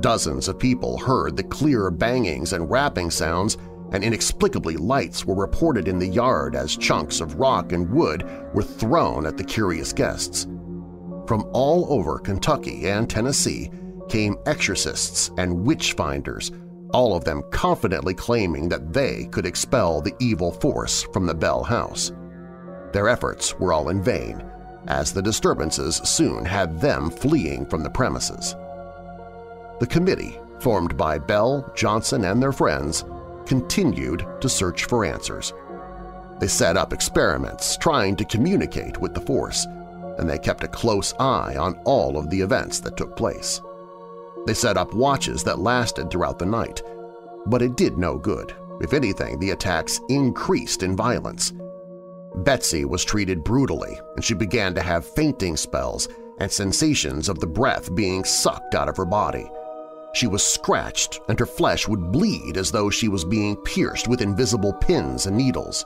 Dozens 0.00 0.46
of 0.46 0.58
people 0.58 0.96
heard 0.96 1.36
the 1.36 1.42
clear 1.42 1.90
bangings 1.90 2.52
and 2.52 2.70
rapping 2.70 3.10
sounds 3.10 3.56
and 3.90 4.04
inexplicably 4.04 4.76
lights 4.76 5.24
were 5.24 5.34
reported 5.34 5.88
in 5.88 5.98
the 5.98 6.06
yard 6.06 6.54
as 6.54 6.76
chunks 6.76 7.20
of 7.20 7.36
rock 7.36 7.72
and 7.72 7.90
wood 7.90 8.22
were 8.54 8.62
thrown 8.62 9.26
at 9.26 9.36
the 9.36 9.44
curious 9.44 9.92
guests. 9.92 10.46
From 11.26 11.48
all 11.52 11.86
over 11.90 12.18
Kentucky 12.18 12.88
and 12.88 13.08
Tennessee 13.08 13.70
came 14.08 14.36
exorcists 14.46 15.30
and 15.36 15.64
witch-finders, 15.64 16.52
all 16.90 17.14
of 17.14 17.24
them 17.24 17.42
confidently 17.50 18.14
claiming 18.14 18.68
that 18.68 18.92
they 18.92 19.26
could 19.26 19.46
expel 19.46 20.00
the 20.00 20.14
evil 20.18 20.52
force 20.52 21.02
from 21.12 21.26
the 21.26 21.34
Bell 21.34 21.62
house. 21.62 22.12
Their 22.92 23.08
efforts 23.08 23.58
were 23.58 23.72
all 23.72 23.90
in 23.90 24.02
vain, 24.02 24.42
as 24.86 25.12
the 25.12 25.22
disturbances 25.22 25.96
soon 25.96 26.44
had 26.44 26.80
them 26.80 27.10
fleeing 27.10 27.66
from 27.66 27.82
the 27.82 27.90
premises. 27.90 28.54
The 29.80 29.86
committee, 29.86 30.38
formed 30.60 30.96
by 30.96 31.18
Bell, 31.18 31.70
Johnson, 31.76 32.24
and 32.24 32.42
their 32.42 32.52
friends, 32.52 33.04
continued 33.46 34.26
to 34.40 34.48
search 34.48 34.84
for 34.84 35.04
answers. 35.04 35.52
They 36.40 36.48
set 36.48 36.76
up 36.76 36.92
experiments 36.92 37.76
trying 37.76 38.16
to 38.16 38.24
communicate 38.24 38.98
with 38.98 39.14
the 39.14 39.20
Force, 39.20 39.66
and 40.18 40.28
they 40.28 40.38
kept 40.38 40.64
a 40.64 40.68
close 40.68 41.14
eye 41.20 41.56
on 41.56 41.78
all 41.84 42.16
of 42.16 42.30
the 42.30 42.40
events 42.40 42.80
that 42.80 42.96
took 42.96 43.16
place. 43.16 43.60
They 44.48 44.54
set 44.54 44.78
up 44.78 44.94
watches 44.94 45.44
that 45.44 45.58
lasted 45.58 46.10
throughout 46.10 46.38
the 46.38 46.46
night, 46.46 46.82
but 47.48 47.60
it 47.60 47.76
did 47.76 47.98
no 47.98 48.16
good. 48.16 48.54
If 48.80 48.94
anything, 48.94 49.38
the 49.38 49.50
attacks 49.50 50.00
increased 50.08 50.82
in 50.82 50.96
violence. 50.96 51.52
Betsy 52.34 52.86
was 52.86 53.04
treated 53.04 53.44
brutally, 53.44 54.00
and 54.16 54.24
she 54.24 54.32
began 54.32 54.74
to 54.74 54.80
have 54.80 55.04
fainting 55.04 55.54
spells 55.54 56.08
and 56.38 56.50
sensations 56.50 57.28
of 57.28 57.40
the 57.40 57.46
breath 57.46 57.94
being 57.94 58.24
sucked 58.24 58.74
out 58.74 58.88
of 58.88 58.96
her 58.96 59.04
body. 59.04 59.50
She 60.14 60.26
was 60.26 60.42
scratched 60.42 61.20
and 61.28 61.38
her 61.38 61.44
flesh 61.44 61.86
would 61.86 62.10
bleed 62.10 62.56
as 62.56 62.70
though 62.70 62.88
she 62.88 63.08
was 63.08 63.26
being 63.26 63.54
pierced 63.54 64.08
with 64.08 64.22
invisible 64.22 64.72
pins 64.72 65.26
and 65.26 65.36
needles. 65.36 65.84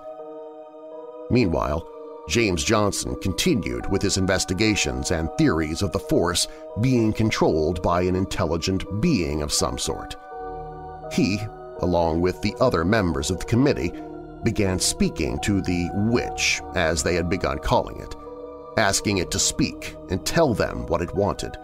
Meanwhile, 1.31 1.85
James 2.29 2.63
Johnson 2.63 3.17
continued 3.17 3.91
with 3.91 4.01
his 4.01 4.17
investigations 4.17 5.11
and 5.11 5.29
theories 5.37 5.83
of 5.83 5.93
the 5.93 5.99
force 5.99 6.47
being 6.81 7.13
controlled 7.13 7.83
by 7.83 8.03
an 8.03 8.15
intelligent 8.15 8.85
being 9.01 9.43
of 9.43 9.53
some 9.53 9.77
sort. 9.77 10.17
He, 11.13 11.41
along 11.81 12.21
with 12.21 12.41
the 12.41 12.55
other 12.61 12.85
members 12.85 13.31
of 13.31 13.41
the 13.41 13.47
committee, 13.47 13.93
began 14.45 14.79
speaking 14.79 15.39
to 15.41 15.61
the 15.61 15.91
witch, 15.95 16.61
as 16.75 17.03
they 17.03 17.15
had 17.15 17.29
begun 17.29 17.59
calling 17.59 17.99
it, 18.01 18.15
asking 18.77 19.19
it 19.19 19.31
to 19.33 19.39
speak 19.39 19.97
and 20.11 20.25
tell 20.25 20.55
them 20.55 20.87
what 20.87 21.03
it 21.03 21.15
wanted. 21.15 21.57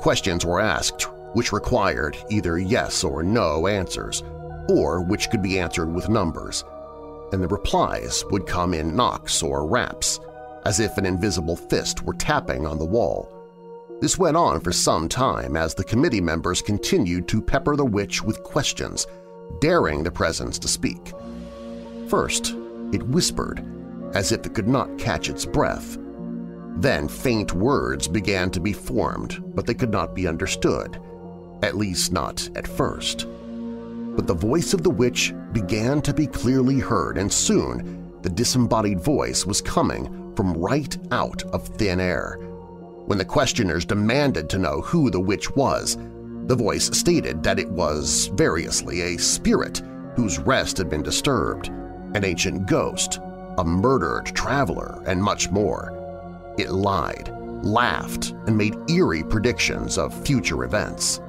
Questions 0.00 0.44
were 0.44 0.60
asked 0.60 1.08
which 1.34 1.52
required 1.52 2.16
either 2.30 2.58
yes 2.58 3.04
or 3.04 3.22
no 3.22 3.66
answers, 3.66 4.22
or 4.68 5.02
which 5.02 5.30
could 5.30 5.42
be 5.42 5.58
answered 5.58 5.92
with 5.92 6.08
numbers, 6.08 6.64
and 7.32 7.42
the 7.42 7.48
replies 7.48 8.24
would 8.30 8.46
come 8.46 8.74
in 8.74 8.96
knocks 8.96 9.42
or 9.42 9.66
raps, 9.66 10.20
as 10.64 10.80
if 10.80 10.96
an 10.98 11.06
invisible 11.06 11.56
fist 11.56 12.02
were 12.02 12.14
tapping 12.14 12.66
on 12.66 12.78
the 12.78 12.84
wall. 12.84 13.32
This 14.00 14.18
went 14.18 14.36
on 14.36 14.60
for 14.60 14.72
some 14.72 15.08
time 15.08 15.56
as 15.56 15.74
the 15.74 15.84
committee 15.84 16.20
members 16.20 16.62
continued 16.62 17.26
to 17.28 17.42
pepper 17.42 17.74
the 17.74 17.84
witch 17.84 18.22
with 18.22 18.42
questions, 18.44 19.06
daring 19.60 20.02
the 20.02 20.10
presence 20.10 20.58
to 20.60 20.68
speak. 20.68 21.12
First, 22.08 22.54
it 22.92 23.02
whispered, 23.02 23.64
as 24.14 24.32
if 24.32 24.46
it 24.46 24.54
could 24.54 24.68
not 24.68 24.98
catch 24.98 25.28
its 25.28 25.44
breath. 25.44 25.98
Then 26.76 27.08
faint 27.08 27.52
words 27.54 28.06
began 28.06 28.50
to 28.52 28.60
be 28.60 28.72
formed, 28.72 29.42
but 29.54 29.66
they 29.66 29.74
could 29.74 29.90
not 29.90 30.14
be 30.14 30.28
understood, 30.28 31.00
at 31.62 31.76
least 31.76 32.12
not 32.12 32.48
at 32.54 32.68
first. 32.68 33.26
But 34.18 34.26
the 34.26 34.34
voice 34.34 34.74
of 34.74 34.82
the 34.82 34.90
witch 34.90 35.32
began 35.52 36.02
to 36.02 36.12
be 36.12 36.26
clearly 36.26 36.80
heard, 36.80 37.18
and 37.18 37.32
soon 37.32 38.12
the 38.22 38.28
disembodied 38.28 38.98
voice 38.98 39.46
was 39.46 39.60
coming 39.60 40.34
from 40.34 40.54
right 40.54 40.98
out 41.12 41.44
of 41.52 41.68
thin 41.68 42.00
air. 42.00 42.36
When 43.06 43.16
the 43.16 43.24
questioners 43.24 43.84
demanded 43.84 44.50
to 44.50 44.58
know 44.58 44.80
who 44.80 45.08
the 45.08 45.20
witch 45.20 45.54
was, 45.54 45.98
the 46.46 46.56
voice 46.56 46.90
stated 46.98 47.44
that 47.44 47.60
it 47.60 47.70
was, 47.70 48.26
variously, 48.34 49.02
a 49.02 49.18
spirit 49.18 49.82
whose 50.16 50.40
rest 50.40 50.78
had 50.78 50.90
been 50.90 51.04
disturbed, 51.04 51.68
an 51.68 52.24
ancient 52.24 52.66
ghost, 52.66 53.20
a 53.56 53.64
murdered 53.64 54.26
traveler, 54.34 55.00
and 55.06 55.22
much 55.22 55.48
more. 55.52 55.94
It 56.58 56.70
lied, 56.72 57.32
laughed, 57.62 58.34
and 58.48 58.58
made 58.58 58.74
eerie 58.90 59.22
predictions 59.22 59.96
of 59.96 60.26
future 60.26 60.64
events. 60.64 61.20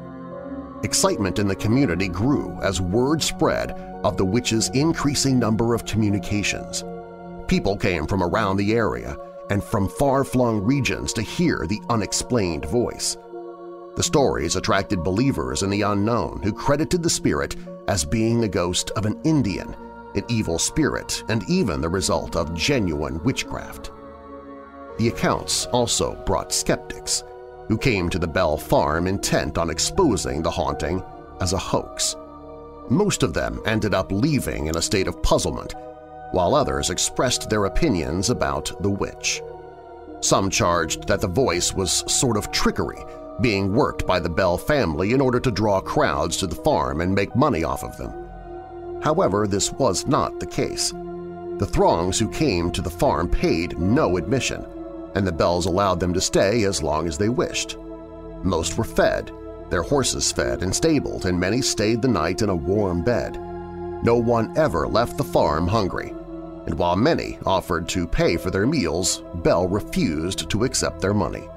Excitement 0.83 1.39
in 1.39 1.47
the 1.47 1.55
community 1.55 2.07
grew 2.07 2.57
as 2.61 2.79
word 2.79 3.21
spread 3.21 3.71
of 4.03 4.15
the 4.15 4.25
witch's 4.25 4.69
increasing 4.69 5.37
number 5.37 5.73
of 5.73 5.85
communications. 5.85 6.85
People 7.47 7.75
came 7.75 8.07
from 8.07 8.23
around 8.23 8.55
the 8.55 8.73
area 8.73 9.17
and 9.49 9.61
from 9.61 9.89
far-flung 9.89 10.61
regions 10.61 11.11
to 11.13 11.21
hear 11.21 11.65
the 11.67 11.81
unexplained 11.89 12.65
voice. 12.65 13.17
The 13.95 14.03
stories 14.03 14.55
attracted 14.55 15.03
believers 15.03 15.63
in 15.63 15.69
the 15.69 15.81
unknown 15.81 16.41
who 16.41 16.53
credited 16.53 17.03
the 17.03 17.09
spirit 17.09 17.57
as 17.89 18.05
being 18.05 18.39
the 18.39 18.47
ghost 18.47 18.91
of 18.91 19.05
an 19.05 19.19
Indian, 19.25 19.75
an 20.15 20.23
evil 20.29 20.57
spirit, 20.57 21.23
and 21.27 21.43
even 21.49 21.81
the 21.81 21.89
result 21.89 22.37
of 22.37 22.53
genuine 22.53 23.21
witchcraft. 23.23 23.91
The 24.97 25.09
accounts 25.09 25.65
also 25.67 26.15
brought 26.25 26.53
skeptics, 26.53 27.23
who 27.69 27.77
came 27.77 28.09
to 28.09 28.19
the 28.19 28.27
Bell 28.27 28.57
farm 28.57 29.07
intent 29.07 29.57
on 29.57 29.69
exposing 29.69 30.41
the 30.41 30.51
haunting 30.51 31.01
as 31.39 31.53
a 31.53 31.57
hoax. 31.57 32.17
Most 32.89 33.23
of 33.23 33.33
them 33.33 33.61
ended 33.65 33.93
up 33.93 34.11
leaving 34.11 34.67
in 34.67 34.75
a 34.75 34.81
state 34.81 35.07
of 35.07 35.21
puzzlement, 35.23 35.75
while 36.31 36.55
others 36.55 36.89
expressed 36.89 37.49
their 37.49 37.65
opinions 37.65 38.31
about 38.31 38.71
the 38.81 38.89
witch. 38.89 39.41
Some 40.21 40.49
charged 40.49 41.07
that 41.07 41.21
the 41.21 41.27
voice 41.27 41.73
was 41.73 42.03
sort 42.11 42.35
of 42.35 42.51
trickery, 42.51 43.05
being 43.39 43.73
worked 43.73 44.05
by 44.05 44.19
the 44.19 44.29
Bell 44.29 44.57
family 44.57 45.13
in 45.13 45.21
order 45.21 45.39
to 45.39 45.51
draw 45.51 45.79
crowds 45.79 46.37
to 46.37 46.47
the 46.47 46.55
farm 46.55 47.01
and 47.01 47.15
make 47.15 47.35
money 47.35 47.63
off 47.63 47.83
of 47.83 47.95
them. 47.97 48.11
However, 49.01 49.47
this 49.47 49.71
was 49.73 50.07
not 50.07 50.39
the 50.39 50.45
case. 50.45 50.91
The 50.91 51.69
throngs 51.71 52.17
who 52.17 52.29
came 52.29 52.71
to 52.71 52.81
the 52.81 52.89
farm 52.89 53.29
paid 53.29 53.77
no 53.77 54.17
admission, 54.17 54.65
and 55.15 55.25
the 55.25 55.31
Bells 55.31 55.65
allowed 55.65 55.99
them 55.99 56.13
to 56.13 56.21
stay 56.21 56.63
as 56.63 56.83
long 56.83 57.07
as 57.07 57.17
they 57.17 57.29
wished. 57.29 57.77
Most 58.43 58.77
were 58.77 58.83
fed, 58.83 59.31
their 59.69 59.83
horses 59.83 60.31
fed 60.31 60.63
and 60.63 60.75
stabled, 60.75 61.25
and 61.25 61.39
many 61.39 61.61
stayed 61.61 62.01
the 62.01 62.07
night 62.07 62.41
in 62.41 62.49
a 62.49 62.55
warm 62.55 63.03
bed. 63.03 63.39
No 64.03 64.15
one 64.15 64.57
ever 64.57 64.87
left 64.87 65.17
the 65.17 65.23
farm 65.23 65.67
hungry, 65.67 66.13
and 66.65 66.77
while 66.77 66.95
many 66.95 67.37
offered 67.45 67.87
to 67.89 68.07
pay 68.07 68.37
for 68.37 68.49
their 68.49 68.65
meals, 68.65 69.23
Bell 69.35 69.67
refused 69.67 70.49
to 70.49 70.63
accept 70.63 71.01
their 71.01 71.13
money. 71.13 71.47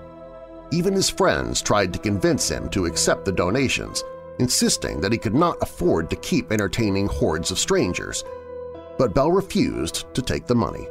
Even 0.71 0.95
his 0.95 1.11
friends 1.11 1.63
tried 1.63 1.93
to 1.93 1.99
convince 1.99 2.49
him 2.49 2.69
to 2.71 2.87
accept 2.87 3.25
the 3.25 3.33
donations, 3.33 4.03
insisting 4.39 5.01
that 5.01 5.13
he 5.13 5.19
could 5.19 5.35
not 5.35 5.57
afford 5.61 6.09
to 6.11 6.17
keep 6.17 6.51
entertaining 6.51 7.07
hordes 7.07 7.51
of 7.51 7.59
strangers, 7.59 8.25
but 8.99 9.15
Bell 9.15 9.31
refused 9.31 10.13
to 10.15 10.23
take 10.23 10.47
the 10.47 10.55
money. 10.55 10.87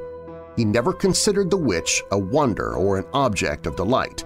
He 0.56 0.66
never 0.66 0.93
considered 0.93 1.49
the 1.49 1.58
witch 1.58 2.04
a 2.12 2.18
wonder 2.18 2.74
or 2.74 2.97
an 2.97 3.06
object 3.14 3.66
of 3.66 3.76
delight. 3.76 4.26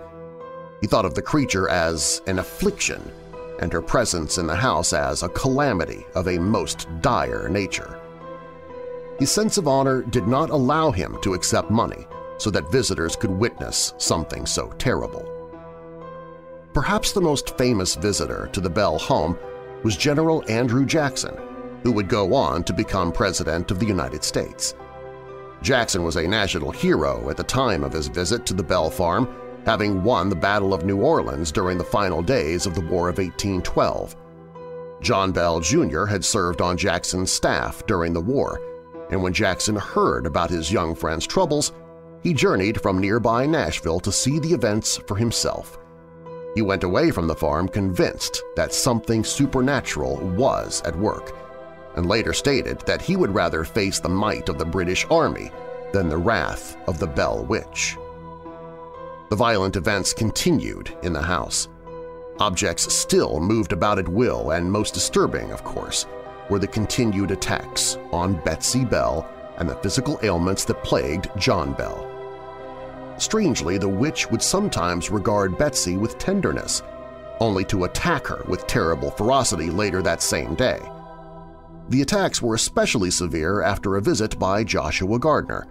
He 0.82 0.88
thought 0.88 1.06
of 1.06 1.16
the 1.16 1.22
creature 1.22 1.70
as 1.70 2.22
an 2.28 2.40
affliction 2.40 3.12
and 3.60 3.72
her 3.72 3.82
presence 3.82 4.38
in 4.38 4.48
the 4.48 4.56
house 4.56 4.94
as 4.94 5.24
a 5.24 5.30
calamity 5.30 6.06
of 6.16 6.28
a 6.28 6.40
most 6.40 6.88
dire 7.02 7.48
nature. 7.48 8.00
His 9.20 9.32
sense 9.32 9.58
of 9.58 9.68
honor 9.68 10.02
did 10.02 10.28
not 10.28 10.50
allow 10.50 10.92
him 10.92 11.18
to 11.22 11.34
accept 11.34 11.72
money 11.72 12.06
so 12.38 12.50
that 12.52 12.72
visitors 12.72 13.16
could 13.16 13.32
witness 13.32 13.94
something 13.98 14.46
so 14.46 14.70
terrible. 14.78 15.32
Perhaps 16.74 17.14
the 17.14 17.22
most 17.22 17.58
famous 17.58 17.96
visitor 17.96 18.50
to 18.52 18.60
the 18.60 18.70
Bell 18.70 18.98
home 18.98 19.38
was 19.84 19.96
General 19.96 20.44
Andrew 20.50 20.86
Jackson, 20.86 21.38
who 21.84 21.94
would 21.94 22.10
go 22.10 22.34
on 22.34 22.64
to 22.66 22.74
become 22.74 23.14
President 23.14 23.72
of 23.72 23.80
the 23.80 23.86
United 23.86 24.24
States. 24.24 24.76
Jackson 25.66 26.04
was 26.04 26.16
a 26.16 26.28
national 26.28 26.70
hero 26.70 27.28
at 27.28 27.38
the 27.38 27.44
time 27.44 27.84
of 27.84 27.92
his 27.92 28.08
visit 28.08 28.46
to 28.46 28.54
the 28.54 28.62
Bell 28.62 28.92
Farm, 28.92 29.28
having 29.66 30.04
won 30.04 30.30
the 30.30 30.36
Battle 30.36 30.76
of 30.76 30.86
New 30.86 31.02
Orleans 31.02 31.52
during 31.52 31.80
the 31.80 31.84
final 31.84 32.22
days 32.22 32.68
of 32.68 32.76
the 32.76 32.82
War 32.82 33.10
of 33.10 33.18
1812. 33.18 34.16
John 35.02 35.32
Bell, 35.32 35.60
Jr. 35.60 36.06
had 36.06 36.24
served 36.24 36.62
on 36.62 36.78
Jackson's 36.78 37.32
staff 37.32 37.84
during 37.88 38.14
the 38.14 38.22
war, 38.22 38.62
and 39.10 39.24
when 39.24 39.34
Jackson 39.34 39.76
heard 39.76 40.28
about 40.28 40.52
his 40.52 40.72
young 40.72 40.94
friend's 40.94 41.26
troubles, 41.26 41.72
he 42.22 42.32
journeyed 42.32 42.80
from 42.80 43.00
nearby 43.00 43.48
Nashville 43.48 44.00
to 44.02 44.12
see 44.12 44.38
the 44.38 44.54
events 44.54 44.98
for 45.08 45.18
himself. 45.18 45.80
He 46.54 46.62
went 46.62 46.84
away 46.84 47.10
from 47.10 47.26
the 47.26 47.34
farm 47.34 47.70
convinced 47.70 48.44
that 48.56 48.72
something 48.72 49.24
supernatural 49.24 50.18
was 50.38 50.84
at 50.86 50.96
work, 50.96 51.36
and 51.96 52.06
later 52.06 52.34
stated 52.34 52.80
that 52.82 53.02
he 53.02 53.16
would 53.16 53.34
rather 53.34 53.64
face 53.64 54.00
the 54.00 54.10
might 54.10 54.50
of 54.50 54.58
the 54.58 54.66
British 54.66 55.06
Army 55.10 55.52
than 55.94 56.10
the 56.10 56.18
wrath 56.18 56.78
of 56.88 57.00
the 57.00 57.08
Bell 57.08 57.46
Witch. 57.46 57.98
The 59.30 59.36
violent 59.36 59.76
events 59.76 60.14
continued 60.14 60.96
in 61.04 61.14
the 61.14 61.22
house. 61.22 61.68
Objects 62.40 62.94
still 62.94 63.40
moved 63.40 63.72
about 63.72 63.98
at 63.98 64.10
will, 64.10 64.52
and 64.52 64.70
most 64.70 64.94
disturbing, 64.94 65.52
of 65.52 65.64
course, 65.64 66.06
were 66.50 66.60
the 66.60 66.68
continued 66.68 67.32
attacks 67.32 67.98
on 68.12 68.42
Betsy 68.44 68.86
Bell 68.86 69.28
and 69.58 69.70
the 69.70 69.76
physical 69.78 70.20
ailments 70.22 70.66
that 70.66 70.84
plagued 70.84 71.30
John 71.38 71.74
Bell. 71.74 72.12
Strangely, 73.18 73.78
the 73.78 73.88
witch 73.88 74.30
would 74.30 74.42
sometimes 74.42 75.10
regard 75.10 75.58
Betsy 75.58 75.96
with 75.96 76.18
tenderness, 76.18 76.84
only 77.40 77.64
to 77.66 77.86
attack 77.86 78.28
her 78.28 78.44
with 78.48 78.68
terrible 78.68 79.12
ferocity 79.12 79.70
later 79.70 80.02
that 80.02 80.22
same 80.22 80.56
day. 80.56 80.82
The 81.90 82.02
attacks 82.02 82.42
were 82.42 82.56
especially 82.56 83.12
severe 83.12 83.62
after 83.62 83.96
a 83.96 84.02
visit 84.02 84.40
by 84.40 84.64
Joshua 84.64 85.20
Gardner. 85.20 85.68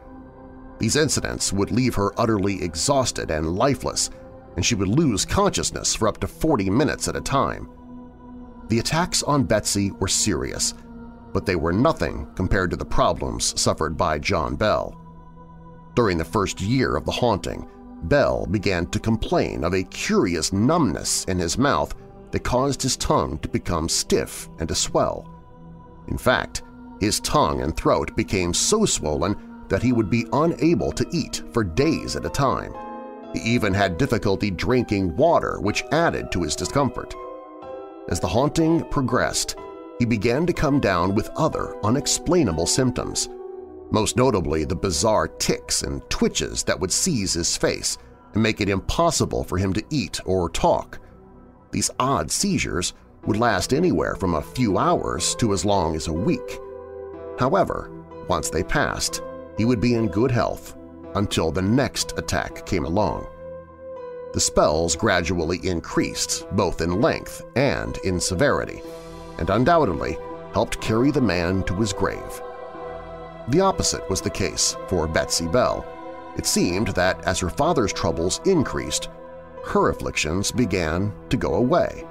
These 0.79 0.97
incidents 0.97 1.53
would 1.53 1.71
leave 1.71 1.95
her 1.97 2.19
utterly 2.19 2.63
exhausted 2.63 3.31
and 3.31 3.57
lifeless, 3.57 4.11
and 4.57 4.65
she 4.65 4.75
would 4.75 4.89
lose 4.89 5.25
consciousness 5.25 5.95
for 5.95 6.07
up 6.07 6.19
to 6.21 6.29
40 6.29 6.71
minutes 6.71 7.09
at 7.09 7.17
a 7.17 7.21
time. 7.21 7.69
The 8.69 8.79
attacks 8.79 9.23
on 9.25 9.45
Betsy 9.45 9.91
were 9.93 10.09
serious, 10.09 10.75
but 11.33 11.47
they 11.47 11.57
were 11.57 11.73
nothing 11.73 12.29
compared 12.37 12.71
to 12.71 12.77
the 12.77 12.85
problems 12.85 13.61
suffered 13.61 13.97
by 13.97 14.19
John 14.19 14.55
Bell. 14.55 15.01
During 15.95 16.17
the 16.17 16.25
first 16.25 16.61
year 16.61 16.97
of 16.97 17.05
the 17.05 17.13
haunting, 17.13 17.69
Bell 18.05 18.47
began 18.47 18.87
to 18.87 19.01
complain 19.01 19.65
of 19.65 19.75
a 19.75 19.83
curious 19.83 20.53
numbness 20.53 21.25
in 21.25 21.39
his 21.39 21.59
mouth 21.59 21.95
that 22.31 22.45
caused 22.45 22.83
his 22.83 22.97
tongue 22.97 23.39
to 23.39 23.49
become 23.49 23.89
stiff 23.89 24.49
and 24.59 24.69
to 24.69 24.75
swell. 24.75 25.34
In 26.09 26.19
fact, 26.19 26.63
his 27.01 27.21
tongue 27.21 27.61
and 27.63 27.77
throat 27.77 28.15
became 28.17 28.55
so 28.55 28.85
swollen 28.85 29.37
that 29.69 29.83
he 29.83 29.93
would 29.93 30.11
be 30.11 30.27
unable 30.33 30.93
to 30.93 31.07
eat 31.13 31.43
for 31.53 31.65
days 31.65 32.17
at 32.17 32.27
a 32.27 32.31
time. 32.31 32.75
He 33.33 33.41
even 33.41 33.75
had 33.75 33.99
difficulty 33.99 34.51
drinking 34.51 35.17
water, 35.17 35.59
which 35.61 35.85
added 35.91 36.31
to 36.33 36.43
his 36.43 36.55
discomfort. 36.55 37.15
As 38.09 38.21
the 38.21 38.29
haunting 38.29 38.85
progressed, 38.85 39.57
he 39.99 40.05
began 40.05 40.47
to 40.47 40.53
come 40.53 40.81
down 40.81 41.15
with 41.15 41.31
other 41.37 41.77
unexplainable 41.85 42.67
symptoms, 42.67 43.29
most 43.91 44.17
notably 44.17 44.65
the 44.65 44.77
bizarre 44.77 45.29
tics 45.29 45.83
and 45.83 46.09
twitches 46.11 46.63
that 46.65 46.79
would 46.79 46.93
seize 46.93 47.33
his 47.33 47.57
face 47.57 47.97
and 48.35 48.43
make 48.43 48.61
it 48.61 48.69
impossible 48.69 49.45
for 49.45 49.57
him 49.57 49.73
to 49.73 49.85
eat 49.91 50.21
or 50.27 50.51
talk. 50.51 50.99
These 51.71 51.91
odd 51.99 52.31
seizures 52.31 52.93
would 53.27 53.37
last 53.37 53.73
anywhere 53.73 54.15
from 54.17 54.35
a 54.35 54.43
few 54.43 54.79
hours 54.79 55.35
to 55.37 55.53
as 55.53 55.65
long 55.65 55.97
as 55.97 56.09
a 56.09 56.13
week. 56.13 56.61
However, 57.39 57.91
once 58.29 58.51
they 58.51 58.63
passed, 58.63 59.23
he 59.57 59.65
would 59.65 59.81
be 59.81 59.95
in 59.95 60.09
good 60.09 60.31
health 60.31 60.77
until 61.15 61.51
the 61.51 61.63
next 61.63 62.19
attack 62.19 62.67
came 62.67 62.85
along. 62.85 63.27
The 64.33 64.41
spells 64.41 64.97
gradually 64.97 65.61
increased 65.63 66.47
both 66.53 66.81
in 66.81 67.01
length 67.01 67.43
and 67.55 67.97
in 67.99 68.19
severity, 68.19 68.83
and 69.39 69.49
undoubtedly 69.49 70.19
helped 70.53 70.81
carry 70.81 71.11
the 71.11 71.21
man 71.21 71.63
to 71.65 71.75
his 71.75 71.93
grave. 71.93 72.43
The 73.49 73.61
opposite 73.61 74.09
was 74.11 74.21
the 74.21 74.31
case 74.31 74.77
for 74.89 75.07
Betsy 75.07 75.47
Bell. 75.47 75.87
It 76.37 76.47
seemed 76.47 76.89
that 76.89 77.23
as 77.25 77.39
her 77.41 77.51
father's 77.51 77.93
troubles 77.93 78.41
increased, 78.45 79.09
her 79.67 79.91
afflictions 79.91 80.51
began 80.51 81.13
to 81.29 81.37
go 81.37 81.55
away. 81.55 82.05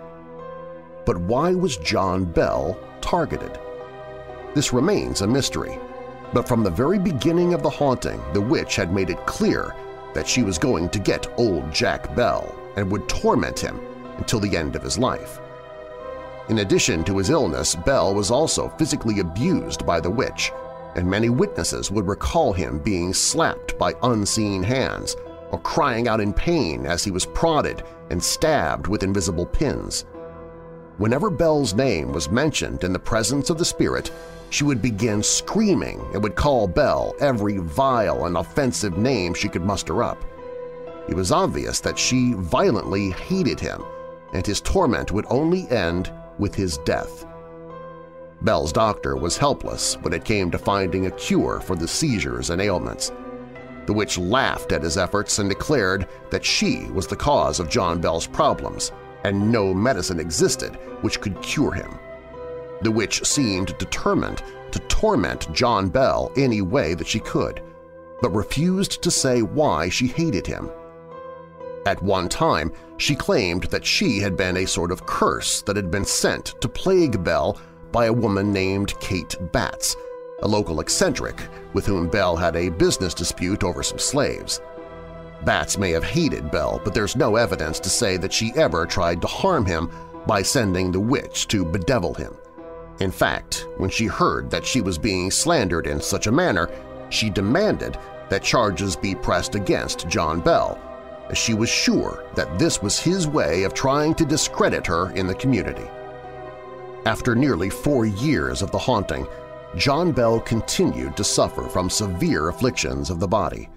But 1.06 1.18
why 1.18 1.54
was 1.54 1.78
John 1.78 2.26
Bell 2.26 2.78
targeted? 3.02 3.60
This 4.54 4.72
remains 4.74 5.22
a 5.22 5.28
mystery, 5.28 5.80
but 6.32 6.48
from 6.48 6.64
the 6.64 6.70
very 6.70 7.00
beginning 7.00 7.54
of 7.54 7.62
the 7.62 7.70
haunting, 7.70 8.22
the 8.34 8.42
witch 8.42 8.76
had 8.76 8.94
made 8.94 9.10
it 9.10 9.26
clear 9.26 9.76
that 10.14 10.28
she 10.28 10.44
was 10.44 10.58
going 10.58 10.90
to 10.90 11.00
get 11.00 11.32
old 11.38 11.72
Jack 11.72 12.16
Bell 12.16 12.56
and 12.76 12.92
would 12.92 13.10
torment 13.10 13.60
him 13.60 13.80
until 14.18 14.40
the 14.40 14.56
end 14.56 14.76
of 14.76 14.84
his 14.84 14.98
life. 14.98 15.40
In 16.50 16.60
addition 16.60 17.04
to 17.06 17.18
his 17.18 17.30
illness, 17.30 17.76
Bell 17.76 18.14
was 18.14 18.30
also 18.30 18.70
physically 18.78 19.20
abused 19.20 19.86
by 19.86 20.00
the 20.00 20.10
witch, 20.10 20.52
and 20.96 21.10
many 21.10 21.30
witnesses 21.30 21.90
would 21.90 22.08
recall 22.08 22.54
him 22.54 22.80
being 22.80 23.14
slapped 23.14 23.78
by 23.78 23.94
unseen 24.04 24.62
hands 24.62 25.16
or 25.52 25.60
crying 25.60 26.08
out 26.08 26.20
in 26.20 26.34
pain 26.34 26.86
as 26.86 27.04
he 27.04 27.12
was 27.12 27.26
prodded 27.26 27.84
and 28.10 28.22
stabbed 28.22 28.88
with 28.88 29.04
invisible 29.04 29.46
pins. 29.46 30.06
Whenever 30.98 31.32
Bell's 31.32 31.74
name 31.74 32.12
was 32.12 32.30
mentioned 32.30 32.84
in 32.84 32.94
the 32.94 33.00
presence 33.00 33.50
of 33.50 33.58
the 33.58 33.66
spirit, 33.66 34.12
she 34.52 34.64
would 34.64 34.82
begin 34.82 35.24
screaming 35.24 36.00
and 36.14 36.22
would 36.22 36.36
call 36.36 36.68
Bell 36.68 37.16
every 37.20 37.58
vile 37.58 38.26
and 38.26 38.38
offensive 38.38 38.96
name 38.98 39.34
she 39.34 39.50
could 39.50 39.64
muster 39.64 40.04
up. 40.04 40.24
It 41.10 41.16
was 41.16 41.32
obvious 41.32 41.80
that 41.80 41.98
she 41.98 42.34
violently 42.34 43.10
hated 43.10 43.60
him, 43.60 43.84
and 44.34 44.46
his 44.46 44.62
torment 44.62 45.12
would 45.12 45.26
only 45.30 45.68
end 45.70 46.12
with 46.38 46.54
his 46.54 46.78
death. 46.80 47.26
Bell's 48.42 48.72
doctor 48.72 49.16
was 49.16 49.36
helpless 49.36 49.96
when 50.02 50.14
it 50.14 50.26
came 50.26 50.52
to 50.52 50.60
finding 50.60 51.08
a 51.08 51.12
cure 51.12 51.60
for 51.60 51.76
the 51.76 51.88
seizures 51.88 52.52
and 52.52 52.62
ailments. 52.62 53.12
The 53.88 53.94
witch 53.94 54.20
laughed 54.20 54.72
at 54.72 54.84
his 54.84 54.98
efforts 54.98 55.40
and 55.40 55.50
declared 55.50 56.08
that 56.30 56.46
she 56.46 56.86
was 56.92 57.08
the 57.08 57.16
cause 57.16 57.60
of 57.60 57.70
John 57.70 58.00
Bell's 58.00 58.28
problems, 58.28 58.92
and 59.24 59.52
no 59.52 59.74
medicine 59.74 60.20
existed 60.20 60.76
which 61.02 61.22
could 61.22 61.42
cure 61.42 61.72
him. 61.74 62.00
The 62.82 62.92
witch 62.92 63.24
seemed 63.26 63.78
determined 63.78 64.44
to 64.72 64.80
torment 64.80 65.52
John 65.54 65.90
Bell 65.90 66.32
any 66.36 66.62
way 66.62 66.94
that 66.96 67.08
she 67.08 67.20
could, 67.20 67.62
but 68.22 68.34
refused 68.34 69.02
to 69.04 69.12
say 69.12 69.42
why 69.42 69.90
she 69.90 70.08
hated 70.08 70.48
him. 70.48 70.70
At 71.86 72.02
one 72.02 72.30
time, 72.30 72.72
she 72.98 73.16
claimed 73.16 73.64
that 73.66 73.86
she 73.86 74.20
had 74.20 74.38
been 74.38 74.58
a 74.58 74.66
sort 74.66 74.92
of 74.92 75.06
curse 75.06 75.62
that 75.64 75.76
had 75.76 75.92
been 75.92 76.06
sent 76.06 76.56
to 76.62 76.70
plague 76.70 77.24
Bell 77.24 77.58
by 77.92 78.06
a 78.06 78.14
woman 78.14 78.52
named 78.52 78.98
Kate 79.00 79.36
Batts, 79.52 79.96
a 80.42 80.48
local 80.48 80.80
eccentric 80.80 81.42
with 81.74 81.86
whom 81.86 82.08
Bell 82.08 82.36
had 82.36 82.56
a 82.56 82.70
business 82.70 83.14
dispute 83.14 83.64
over 83.64 83.84
some 83.84 84.00
slaves. 84.00 84.62
Batts 85.46 85.78
may 85.78 85.92
have 85.92 86.04
hated 86.04 86.52
Bell, 86.52 86.80
but 86.84 86.94
there's 86.94 87.16
no 87.16 87.36
evidence 87.36 87.80
to 87.82 87.90
say 87.90 88.18
that 88.18 88.32
she 88.32 88.54
ever 88.56 88.86
tried 88.86 89.22
to 89.22 89.28
harm 89.28 89.66
him 89.66 89.90
by 90.26 90.42
sending 90.42 90.92
the 90.92 91.00
witch 91.00 91.48
to 91.50 91.66
bedevil 91.66 92.14
him. 92.14 92.34
In 93.00 93.12
fact, 93.12 93.68
when 93.78 93.90
she 93.90 94.06
heard 94.06 94.50
that 94.50 94.66
she 94.66 94.80
was 94.80 94.98
being 94.98 95.32
slandered 95.32 95.88
in 95.88 96.00
such 96.00 96.28
a 96.28 96.32
manner, 96.32 96.70
she 97.10 97.30
demanded 97.30 97.98
that 98.30 98.44
charges 98.44 98.96
be 98.96 99.16
pressed 99.16 99.56
against 99.56 100.08
John 100.08 100.40
Bell, 100.40 100.80
as 101.30 101.38
she 101.38 101.54
was 101.54 101.70
sure 101.70 102.24
that 102.36 102.58
this 102.58 102.82
was 102.82 103.00
his 103.00 103.28
way 103.28 103.64
of 103.64 103.74
trying 103.74 104.16
to 104.16 104.26
discredit 104.26 104.88
her 104.88 105.12
in 105.12 105.28
the 105.28 105.36
community. 105.36 105.90
After 107.06 107.36
nearly 107.36 107.70
four 107.70 108.06
years 108.06 108.62
of 108.62 108.72
the 108.72 108.78
haunting, 108.78 109.28
John 109.76 110.12
Bell 110.12 110.40
continued 110.40 111.18
to 111.18 111.24
suffer 111.24 111.64
from 111.64 111.90
severe 111.90 112.50
afflictions 112.50 113.10
of 113.10 113.20
the 113.20 113.28
body. 113.28 113.70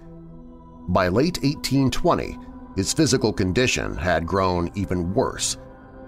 By 0.89 1.09
late 1.09 1.37
1820, 1.43 2.37
his 2.75 2.93
physical 2.93 3.33
condition 3.33 3.95
had 3.95 4.25
grown 4.25 4.71
even 4.75 5.13
worse. 5.13 5.57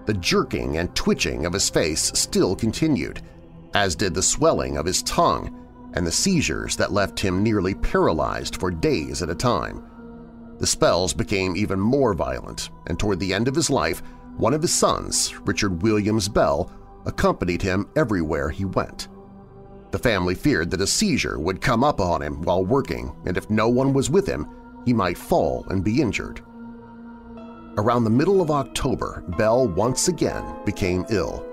The 0.05 0.13
jerking 0.13 0.77
and 0.77 0.95
twitching 0.95 1.45
of 1.45 1.53
his 1.53 1.69
face 1.69 2.11
still 2.15 2.55
continued, 2.55 3.21
as 3.73 3.95
did 3.95 4.13
the 4.13 4.23
swelling 4.23 4.77
of 4.77 4.85
his 4.85 5.03
tongue 5.03 5.55
and 5.93 6.05
the 6.05 6.11
seizures 6.11 6.75
that 6.77 6.93
left 6.93 7.19
him 7.19 7.43
nearly 7.43 7.73
paralyzed 7.73 8.57
for 8.57 8.71
days 8.71 9.21
at 9.21 9.29
a 9.29 9.35
time. 9.35 9.83
The 10.59 10.67
spells 10.67 11.13
became 11.13 11.55
even 11.55 11.79
more 11.79 12.13
violent, 12.13 12.69
and 12.87 12.97
toward 12.97 13.19
the 13.19 13.33
end 13.33 13.47
of 13.47 13.55
his 13.55 13.69
life, 13.69 14.01
one 14.37 14.53
of 14.53 14.61
his 14.61 14.73
sons, 14.73 15.33
Richard 15.41 15.81
Williams 15.81 16.29
Bell, 16.29 16.71
accompanied 17.05 17.61
him 17.61 17.89
everywhere 17.95 18.49
he 18.49 18.65
went. 18.65 19.07
The 19.91 19.99
family 19.99 20.35
feared 20.35 20.69
that 20.71 20.81
a 20.81 20.87
seizure 20.87 21.39
would 21.39 21.61
come 21.61 21.83
up 21.83 21.99
on 21.99 22.21
him 22.21 22.41
while 22.43 22.63
working, 22.63 23.15
and 23.25 23.35
if 23.37 23.49
no 23.49 23.67
one 23.67 23.93
was 23.93 24.09
with 24.09 24.27
him, 24.27 24.47
he 24.85 24.93
might 24.93 25.17
fall 25.17 25.65
and 25.69 25.83
be 25.83 26.01
injured. 26.01 26.41
Around 27.77 28.03
the 28.03 28.09
middle 28.09 28.41
of 28.41 28.51
October, 28.51 29.23
Bell 29.37 29.67
once 29.67 30.07
again 30.07 30.43
became 30.65 31.05
ill. 31.09 31.45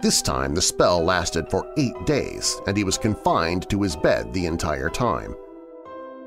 This 0.00 0.20
time 0.20 0.54
the 0.54 0.62
spell 0.62 1.02
lasted 1.02 1.48
for 1.50 1.72
eight 1.76 1.94
days, 2.06 2.60
and 2.66 2.76
he 2.76 2.84
was 2.84 2.98
confined 2.98 3.68
to 3.70 3.82
his 3.82 3.96
bed 3.96 4.32
the 4.32 4.46
entire 4.46 4.90
time. 4.90 5.34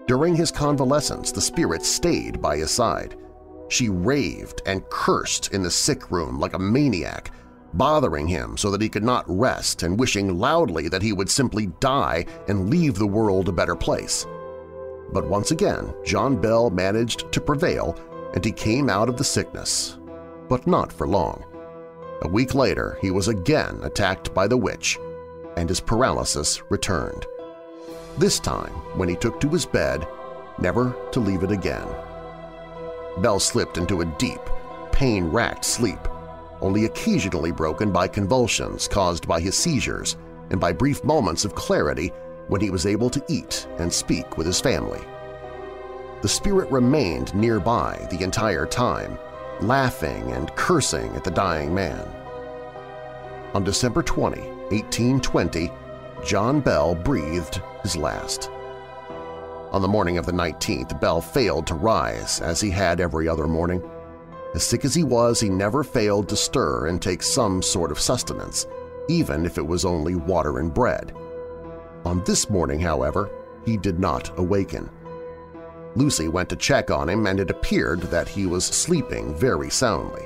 During 0.07 0.35
his 0.35 0.51
convalescence, 0.51 1.31
the 1.31 1.41
spirit 1.41 1.83
stayed 1.83 2.41
by 2.41 2.57
his 2.57 2.71
side. 2.71 3.17
She 3.67 3.89
raved 3.89 4.61
and 4.65 4.87
cursed 4.89 5.53
in 5.53 5.61
the 5.61 5.69
sick 5.69 6.09
room 6.09 6.39
like 6.39 6.53
a 6.53 6.59
maniac, 6.59 7.31
bothering 7.73 8.27
him 8.27 8.55
so 8.55 8.71
that 8.71 8.81
he 8.81 8.87
could 8.87 9.03
not 9.03 9.25
rest 9.27 9.83
and 9.83 9.99
wishing 9.99 10.39
loudly 10.39 10.87
that 10.87 11.01
he 11.01 11.11
would 11.11 11.29
simply 11.29 11.67
die 11.81 12.25
and 12.47 12.69
leave 12.69 12.95
the 12.95 13.05
world 13.05 13.49
a 13.49 13.51
better 13.51 13.75
place. 13.75 14.25
But 15.11 15.27
once 15.27 15.51
again, 15.51 15.93
John 16.03 16.35
Bell 16.35 16.69
managed 16.69 17.31
to 17.31 17.41
prevail 17.41 17.97
and 18.33 18.43
he 18.43 18.51
came 18.51 18.89
out 18.89 19.09
of 19.09 19.17
the 19.17 19.23
sickness, 19.23 19.97
but 20.49 20.67
not 20.67 20.91
for 20.91 21.07
long. 21.07 21.43
A 22.23 22.27
week 22.27 22.53
later, 22.53 22.97
he 23.01 23.11
was 23.11 23.27
again 23.27 23.79
attacked 23.83 24.33
by 24.33 24.47
the 24.47 24.57
witch, 24.57 24.97
and 25.55 25.69
his 25.69 25.79
paralysis 25.79 26.61
returned. 26.69 27.25
This 28.17 28.39
time, 28.39 28.73
when 28.97 29.07
he 29.07 29.15
took 29.15 29.39
to 29.39 29.49
his 29.49 29.65
bed, 29.65 30.07
never 30.59 30.95
to 31.11 31.19
leave 31.19 31.43
it 31.43 31.51
again. 31.51 31.87
Bell 33.19 33.39
slipped 33.39 33.77
into 33.77 34.01
a 34.01 34.05
deep, 34.05 34.41
pain-racked 34.91 35.63
sleep, 35.63 35.99
only 36.61 36.85
occasionally 36.85 37.51
broken 37.51 37.91
by 37.91 38.07
convulsions 38.07 38.87
caused 38.87 39.27
by 39.27 39.39
his 39.39 39.55
seizures 39.55 40.17
and 40.49 40.59
by 40.59 40.71
brief 40.71 41.03
moments 41.03 41.45
of 41.45 41.55
clarity 41.55 42.11
when 42.47 42.61
he 42.61 42.69
was 42.69 42.85
able 42.85 43.09
to 43.09 43.23
eat 43.27 43.67
and 43.77 43.91
speak 43.91 44.37
with 44.37 44.47
his 44.47 44.61
family. 44.61 45.01
The 46.21 46.27
spirit 46.27 46.71
remained 46.71 47.35
nearby 47.35 48.07
the 48.09 48.23
entire 48.23 48.65
time, 48.65 49.17
laughing 49.61 50.31
and 50.31 50.53
cursing 50.55 51.15
at 51.15 51.23
the 51.23 51.31
dying 51.31 51.73
man. 51.73 52.07
On 53.53 53.63
December 53.63 54.01
20, 54.01 54.41
1820, 54.41 55.71
John 56.25 56.59
Bell 56.59 56.95
breathed 56.95 57.61
his 57.83 57.95
last. 57.95 58.49
On 59.71 59.81
the 59.81 59.87
morning 59.87 60.17
of 60.17 60.25
the 60.25 60.31
19th, 60.31 60.99
Bell 60.99 61.21
failed 61.21 61.67
to 61.67 61.75
rise 61.75 62.41
as 62.41 62.59
he 62.59 62.69
had 62.69 62.99
every 62.99 63.27
other 63.27 63.47
morning. 63.47 63.83
As 64.55 64.63
sick 64.63 64.85
as 64.85 64.95
he 64.95 65.03
was, 65.03 65.39
he 65.39 65.49
never 65.49 65.83
failed 65.83 66.29
to 66.29 66.35
stir 66.35 66.87
and 66.87 67.01
take 67.01 67.21
some 67.21 67.61
sort 67.61 67.91
of 67.91 67.99
sustenance, 67.99 68.65
even 69.07 69.45
if 69.45 69.57
it 69.57 69.67
was 69.67 69.85
only 69.85 70.15
water 70.15 70.59
and 70.59 70.73
bread. 70.73 71.13
On 72.07 72.23
this 72.23 72.49
morning, 72.49 72.79
however, 72.79 73.29
he 73.65 73.75
did 73.75 73.99
not 73.99 74.31
awaken. 74.39 74.89
Lucy 75.97 76.29
went 76.29 76.47
to 76.47 76.55
check 76.55 76.89
on 76.89 77.09
him 77.09 77.27
and 77.27 77.37
it 77.37 77.49
appeared 77.49 77.99
that 78.03 78.29
he 78.29 78.45
was 78.45 78.63
sleeping 78.63 79.35
very 79.35 79.69
soundly. 79.69 80.25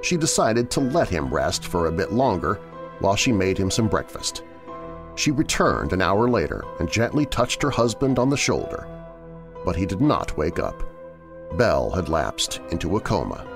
She 0.00 0.16
decided 0.16 0.70
to 0.70 0.80
let 0.80 1.10
him 1.10 1.28
rest 1.28 1.66
for 1.66 1.84
a 1.84 1.92
bit 1.92 2.14
longer 2.14 2.54
while 3.00 3.14
she 3.14 3.30
made 3.30 3.58
him 3.58 3.70
some 3.70 3.88
breakfast. 3.88 4.42
She 5.16 5.30
returned 5.30 5.92
an 5.92 6.00
hour 6.00 6.30
later 6.30 6.64
and 6.80 6.90
gently 6.90 7.26
touched 7.26 7.62
her 7.62 7.70
husband 7.70 8.18
on 8.18 8.30
the 8.30 8.36
shoulder, 8.38 8.88
but 9.66 9.76
he 9.76 9.84
did 9.84 10.00
not 10.00 10.38
wake 10.38 10.58
up. 10.58 10.82
Bell 11.58 11.90
had 11.90 12.08
lapsed 12.08 12.62
into 12.70 12.96
a 12.96 13.00
coma. 13.00 13.46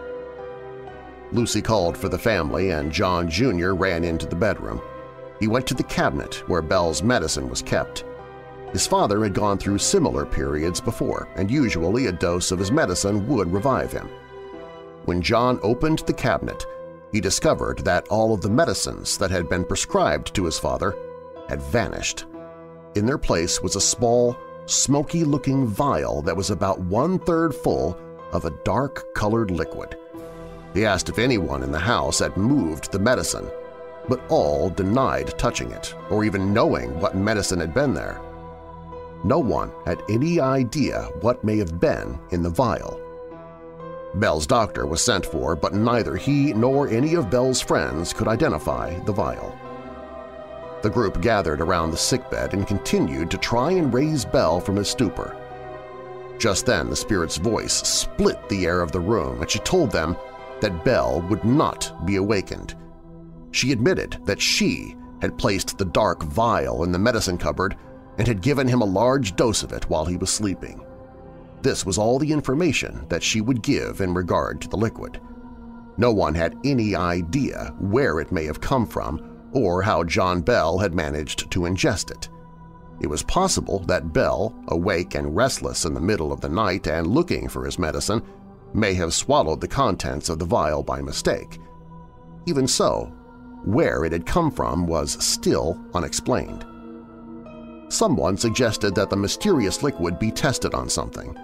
Lucy 1.33 1.63
called 1.63 1.97
for 1.97 2.11
the 2.11 2.19
family 2.19 2.73
and 2.73 2.93
John 2.93 3.31
Jr. 3.31 3.71
ran 3.71 4.05
into 4.05 4.27
the 4.27 4.37
bedroom. 4.37 4.83
He 5.41 5.49
went 5.49 5.67
to 5.69 5.75
the 5.75 5.83
cabinet 5.83 6.49
where 6.49 6.63
Bell's 6.63 7.03
medicine 7.03 7.49
was 7.49 7.63
kept. 7.63 8.05
His 8.73 8.87
father 8.87 9.23
had 9.23 9.35
gone 9.35 9.59
through 9.59 9.79
similar 9.79 10.25
periods 10.25 10.81
before, 10.81 11.29
and 11.35 11.51
usually 11.51 12.07
a 12.07 12.13
dose 12.13 12.53
of 12.53 12.59
his 12.59 12.71
medicine 12.71 13.27
would 13.27 13.53
revive 13.53 13.91
him. 13.91 14.09
When 15.07 15.23
John 15.23 15.59
opened 15.63 16.01
the 16.01 16.13
cabinet, 16.13 16.65
he 17.11 17.21
discovered 17.21 17.81
that 17.81 18.07
all 18.09 18.33
of 18.33 18.43
the 18.43 18.51
medicines 18.51 19.19
that 19.19 19.31
had 19.31 19.49
been 19.49 19.65
prescribed 19.65 20.35
to 20.35 20.45
his 20.45 20.59
father 20.59 20.95
had 21.49 21.63
vanished. 21.63 22.27
In 22.95 23.07
their 23.07 23.19
place 23.19 23.61
was 23.61 23.75
a 23.75 23.81
small, 23.81 24.37
smoky-looking 24.67 25.67
vial 25.67 26.23
that 26.23 26.37
was 26.37 26.51
about 26.51 26.81
one-third 26.81 27.55
full 27.55 27.99
of 28.33 28.45
a 28.45 28.55
dark-colored 28.63 29.51
liquid. 29.51 29.97
He 30.75 30.85
asked 30.85 31.09
if 31.09 31.19
anyone 31.19 31.65
in 31.65 31.73
the 31.73 31.79
house 31.79 32.21
had 32.21 32.37
moved 32.37 32.93
the 32.93 33.01
medicine, 33.01 33.51
but 34.09 34.21
all 34.29 34.71
denied 34.71 35.39
touching 35.39 35.71
it 35.71 35.95
or 36.11 36.25
even 36.25 36.53
knowing 36.53 36.99
what 37.01 37.17
medicine 37.17 37.61
had 37.61 37.75
been 37.75 37.95
there. 37.95 38.21
No 39.23 39.39
one 39.39 39.71
had 39.85 40.03
any 40.09 40.41
idea 40.41 41.03
what 41.21 41.45
may 41.45 41.59
have 41.59 41.79
been 41.79 42.19
in 42.31 42.43
the 42.43 42.51
vial. 42.51 42.99
Bell's 44.15 44.47
doctor 44.47 44.87
was 44.87 45.05
sent 45.05 45.25
for, 45.25 45.55
but 45.55 45.75
neither 45.75 46.17
he 46.17 46.53
nor 46.53 46.89
any 46.89 47.15
of 47.15 47.31
Bell's 47.31 47.61
friends 47.61 48.13
could 48.13 48.27
identify 48.27 48.99
the 49.01 49.13
vial. 49.13 49.57
The 50.83 50.91
group 50.91 51.21
gathered 51.21 51.61
around 51.61 51.91
the 51.91 51.97
sickbed 51.97 52.55
and 52.55 52.67
continued 52.67 53.31
to 53.31 53.39
try 53.39 53.73
and 53.73 53.93
raise 53.93 54.25
Bell 54.25 54.59
from 54.59 54.77
his 54.77 54.89
stupor. 54.89 55.37
Just 56.39 56.65
then 56.65 56.89
the 56.89 56.97
spirit's 56.97 57.37
voice 57.37 57.75
split 57.87 58.49
the 58.49 58.65
air 58.65 58.81
of 58.81 58.91
the 58.91 59.01
room 59.01 59.43
and 59.43 59.51
she 59.51 59.59
told 59.59 59.91
them 59.91 60.17
that 60.61 60.85
Bell 60.85 61.21
would 61.29 61.45
not 61.45 62.07
be 62.07 62.17
awakened. 62.17 62.75
She 63.53 63.73
admitted 63.73 64.19
that 64.25 64.41
she 64.41 64.97
had 65.21 65.39
placed 65.39 65.77
the 65.77 65.85
dark 65.85 66.23
vial 66.23 66.85
in 66.85 66.93
the 66.93 66.99
medicine 66.99 67.39
cupboard 67.39 67.77
and 68.19 68.27
had 68.27 68.43
given 68.43 68.69
him 68.69 68.81
a 68.81 68.87
large 68.87 69.37
dose 69.37 69.63
of 69.63 69.73
it 69.73 69.89
while 69.89 70.05
he 70.05 70.17
was 70.17 70.31
sleeping. 70.31 70.85
This 71.63 71.85
was 71.85 71.99
all 71.99 72.19
the 72.19 72.33
information 72.33 73.07
that 73.09 73.23
she 73.23 73.41
would 73.41 73.63
give 73.63 74.01
in 74.01 74.15
regard 74.15 74.61
to 74.61 74.69
the 74.69 74.77
liquid. 74.77 75.21
No 75.97 76.13
one 76.13 76.35
had 76.35 76.57
any 76.65 76.95
idea 76.95 77.75
where 77.79 78.21
it 78.21 78.33
may 78.33 78.45
have 78.47 78.61
come 78.61 78.87
from 78.87 79.39
or 79.53 79.83
how 79.83 80.05
John 80.05 80.41
Bell 80.41 80.79
had 80.79 80.95
managed 80.95 81.51
to 81.51 81.61
ingest 81.61 82.11
it. 82.11 82.29
It 83.01 83.09
was 83.09 83.23
possible 83.23 83.81
that 83.81 84.13
Bell, 84.13 84.55
awake 84.69 85.15
and 85.15 85.35
restless 85.35 85.85
in 85.85 85.95
the 85.95 86.01
middle 86.01 86.33
of 86.33 86.41
the 86.41 86.49
night 86.49 86.87
and 86.87 87.07
looking 87.07 87.49
for 87.49 87.65
his 87.65 87.79
medicine, 87.79 88.23
may 88.73 88.95
have 88.95 89.13
swallowed 89.13 89.61
the 89.61 89.69
contents 89.69 90.29
of 90.29 90.39
the 90.39 90.45
vial 90.45 90.83
by 90.83 91.03
mistake. 91.03 91.59
Even 92.47 92.67
so, 92.67 93.13
where 93.65 94.05
it 94.05 94.13
had 94.13 94.27
come 94.27 94.51
from 94.51 94.87
was 94.87 95.23
still 95.25 95.79
unexplained. 95.95 96.65
Someone 97.89 98.37
suggested 98.37 98.95
that 98.95 99.11
the 99.11 99.17
mysterious 99.17 99.83
liquid 99.83 100.19
be 100.19 100.31
tested 100.31 100.75
on 100.75 100.89
something. 100.89 101.37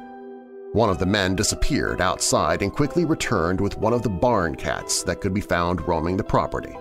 One 0.73 0.91
of 0.91 0.99
the 0.99 1.07
men 1.07 1.35
disappeared 1.35 2.01
outside 2.01 2.63
and 2.63 2.73
quickly 2.73 3.05
returned 3.05 3.61
with 3.61 3.79
one 3.79 3.93
of 3.93 4.03
the 4.03 4.09
barn 4.09 4.55
cats 4.55 5.03
that 5.05 5.21
could 5.21 5.35
be 5.35 5.41
found 5.41 5.87
roaming 5.89 6.17
the 6.17 6.25
property. 6.25 6.77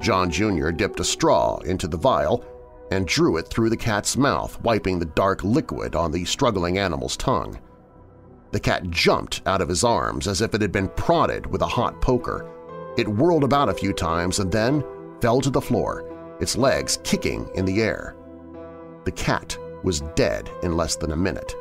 John 0.00 0.30
Jr. 0.30 0.70
dipped 0.70 1.00
a 1.00 1.04
straw 1.04 1.58
into 1.58 1.86
the 1.86 1.96
vial 1.96 2.44
and 2.90 3.06
drew 3.06 3.36
it 3.36 3.48
through 3.48 3.70
the 3.70 3.76
cat's 3.76 4.16
mouth, 4.16 4.60
wiping 4.62 4.98
the 4.98 5.06
dark 5.06 5.42
liquid 5.44 5.94
on 5.94 6.12
the 6.12 6.24
struggling 6.24 6.78
animal's 6.78 7.16
tongue. 7.16 7.58
The 8.52 8.60
cat 8.60 8.88
jumped 8.90 9.42
out 9.46 9.60
of 9.60 9.68
his 9.68 9.82
arms 9.82 10.28
as 10.28 10.40
if 10.40 10.54
it 10.54 10.62
had 10.62 10.72
been 10.72 10.88
prodded 10.88 11.46
with 11.46 11.62
a 11.62 11.66
hot 11.66 12.00
poker. 12.00 12.50
It 12.96 13.08
whirled 13.08 13.44
about 13.44 13.68
a 13.68 13.74
few 13.74 13.92
times 13.92 14.38
and 14.38 14.50
then 14.50 14.84
fell 15.20 15.40
to 15.40 15.50
the 15.50 15.60
floor, 15.60 16.04
its 16.40 16.56
legs 16.56 16.98
kicking 17.02 17.48
in 17.54 17.64
the 17.64 17.82
air. 17.82 18.14
The 19.04 19.12
cat 19.12 19.58
was 19.82 20.00
dead 20.14 20.50
in 20.62 20.76
less 20.76 20.96
than 20.96 21.12
a 21.12 21.16
minute. 21.16 21.54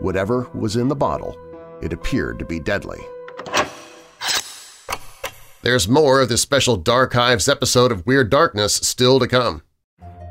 Whatever 0.00 0.48
was 0.54 0.76
in 0.76 0.88
the 0.88 0.96
bottle, 0.96 1.36
it 1.82 1.92
appeared 1.92 2.38
to 2.38 2.44
be 2.44 2.58
deadly. 2.58 3.00
There's 5.62 5.88
more 5.88 6.20
of 6.20 6.28
this 6.28 6.42
special 6.42 6.78
Darchives 6.78 7.48
episode 7.48 7.90
of 7.90 8.06
Weird 8.06 8.30
Darkness 8.30 8.74
still 8.74 9.18
to 9.18 9.26
come. 9.26 9.62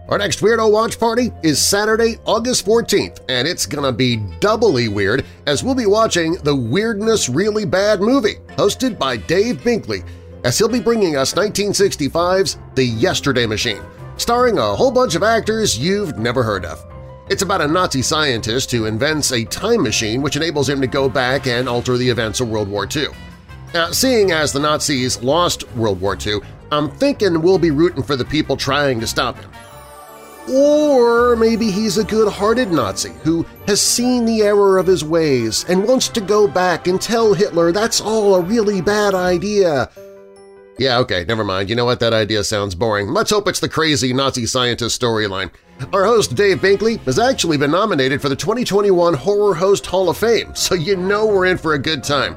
Our 0.08 0.20
next 0.20 0.42
Weirdo 0.42 0.72
Watch 0.72 1.00
Party 1.00 1.32
is 1.42 1.60
Saturday, 1.60 2.18
August 2.26 2.64
14th, 2.64 3.22
and 3.28 3.48
it's 3.48 3.66
gonna 3.66 3.92
be 3.92 4.18
doubly 4.40 4.88
weird 4.88 5.26
as 5.48 5.64
we'll 5.64 5.74
be 5.74 5.88
watching 5.88 6.34
the 6.44 6.56
Weirdness 6.56 7.28
Really 7.28 7.66
Bad 7.66 8.02
movie, 8.02 8.36
hosted 8.50 9.00
by 9.00 9.18
Dave 9.18 9.64
Binkley, 9.64 10.06
as 10.44 10.60
he'll 10.60 10.70
be 10.70 10.80
bringing 10.80 11.16
us 11.16 11.34
1965's 11.34 12.60
The 12.76 12.86
Yesterday 12.86 13.48
Machine, 13.48 13.82
starring 14.18 14.60
a 14.60 14.76
whole 14.76 14.92
bunch 14.92 15.16
of 15.16 15.24
actors 15.24 15.76
you've 15.76 16.20
never 16.20 16.44
heard 16.44 16.66
of. 16.66 16.86
It's 17.32 17.42
about 17.42 17.62
a 17.62 17.68
Nazi 17.68 18.04
scientist 18.04 18.70
who 18.70 18.86
invents 18.86 19.32
a 19.32 19.44
time 19.46 19.82
machine 19.82 20.22
which 20.22 20.36
enables 20.36 20.70
him 20.70 20.82
to 20.82 20.88
go 20.88 21.10
back 21.10 21.48
and 21.48 21.68
alter 21.68 21.98
the 21.98 22.08
events 22.08 22.40
of 22.42 22.50
World 22.50 22.70
War 22.70 22.88
II. 22.96 23.08
Now, 23.74 23.90
seeing 23.90 24.32
as 24.32 24.54
the 24.54 24.60
Nazis 24.60 25.24
lost 25.24 25.68
World 25.76 26.00
War 26.00 26.16
II, 26.16 26.42
I'm 26.72 26.92
thinking 26.92 27.42
we'll 27.42 27.58
be 27.58 27.72
rooting 27.72 28.04
for 28.04 28.16
the 28.16 28.26
people 28.26 28.56
trying 28.56 29.00
to 29.00 29.08
stop 29.08 29.40
him. 29.40 29.50
Or 30.50 31.36
maybe 31.36 31.72
he's 31.72 31.98
a 31.98 32.04
good-hearted 32.04 32.72
Nazi 32.72 33.14
who 33.24 33.46
has 33.68 33.82
seen 33.82 34.26
the 34.26 34.42
error 34.42 34.78
of 34.78 34.88
his 34.88 35.04
ways 35.04 35.66
and 35.68 35.88
wants 35.88 36.08
to 36.10 36.22
go 36.22 36.48
back 36.48 36.88
and 36.88 37.02
tell 37.02 37.34
Hitler 37.34 37.72
that's 37.72 38.00
all 38.00 38.36
a 38.36 38.42
really 38.42 38.82
bad 38.82 39.14
idea. 39.16 39.90
Yeah, 40.78 41.00
okay, 41.00 41.24
never 41.26 41.44
mind. 41.44 41.70
You 41.70 41.76
know 41.76 41.86
what? 41.86 42.02
That 42.02 42.14
idea 42.14 42.44
sounds 42.44 42.76
boring. 42.76 43.08
Let's 43.08 43.32
hope 43.32 43.48
it's 43.48 43.62
the 43.62 43.70
crazy 43.70 44.14
Nazi 44.14 44.46
scientist 44.46 45.02
storyline. 45.02 45.52
Our 45.94 46.06
host, 46.06 46.36
Dave 46.36 46.60
Binkley, 46.60 47.00
has 47.06 47.18
actually 47.18 47.58
been 47.58 47.72
nominated 47.72 48.22
for 48.22 48.30
the 48.30 48.36
2021 48.36 49.14
Horror 49.14 49.56
Host 49.56 49.86
Hall 49.86 50.10
of 50.10 50.18
Fame, 50.18 50.54
so 50.54 50.76
you 50.76 50.96
know 50.96 51.26
we're 51.26 51.46
in 51.46 51.58
for 51.58 51.74
a 51.74 51.80
good 51.80 52.04
time. 52.04 52.36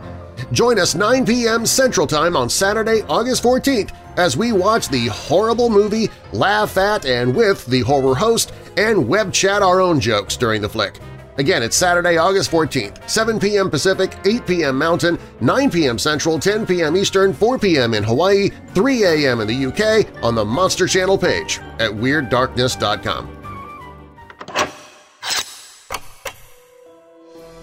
Join 0.53 0.79
us 0.79 0.95
9 0.95 1.27
p.m. 1.27 1.67
Central 1.67 2.07
Time 2.07 2.37
on 2.37 2.49
Saturday, 2.49 3.03
August 3.09 3.43
14th 3.43 3.93
as 4.19 4.37
we 4.37 4.53
watch 4.53 4.89
the 4.89 5.07
horrible 5.07 5.71
movie, 5.71 6.11
laugh 6.33 6.77
at 6.77 7.07
and 7.07 7.35
with 7.35 7.65
the 7.67 7.81
horror 7.81 8.17
host, 8.17 8.53
and 8.77 9.09
web 9.09 9.33
chat 9.33 9.63
our 9.63 9.81
own 9.81 10.01
jokes 10.01 10.37
during 10.37 10.61
the 10.61 10.69
flick. 10.69 10.99
Again, 11.39 11.63
it's 11.63 11.77
Saturday, 11.77 12.17
August 12.17 12.51
14th, 12.51 13.09
7 13.09 13.39
p.m. 13.39 13.71
Pacific, 13.71 14.19
8 14.25 14.45
p.m. 14.45 14.77
Mountain, 14.77 15.21
9 15.41 15.71
p.m. 15.71 15.97
Central, 15.97 16.41
10 16.41 16.67
p.m. 16.67 16.97
Eastern, 16.97 17.33
4 17.33 17.61
p.m. 17.61 17.95
in 17.95 18.03
Hawaii, 18.03 18.51
3 18.75 19.05
a.m. 19.05 19.41
in 19.41 19.47
the 19.47 19.67
UK 19.67 20.25
on 20.25 20.35
the 20.35 20.45
Monster 20.45 20.89
Channel 20.89 21.17
page 21.17 21.61
at 21.79 21.93
WeirdDarkness.com. 21.93 23.38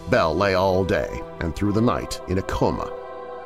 Bell 0.10 0.36
lay 0.36 0.54
all 0.54 0.84
day 0.84 1.22
and 1.40 1.56
through 1.56 1.74
the 1.74 1.82
night 1.82 2.22
in 2.28 2.38
a 2.38 2.44
coma 2.44 2.92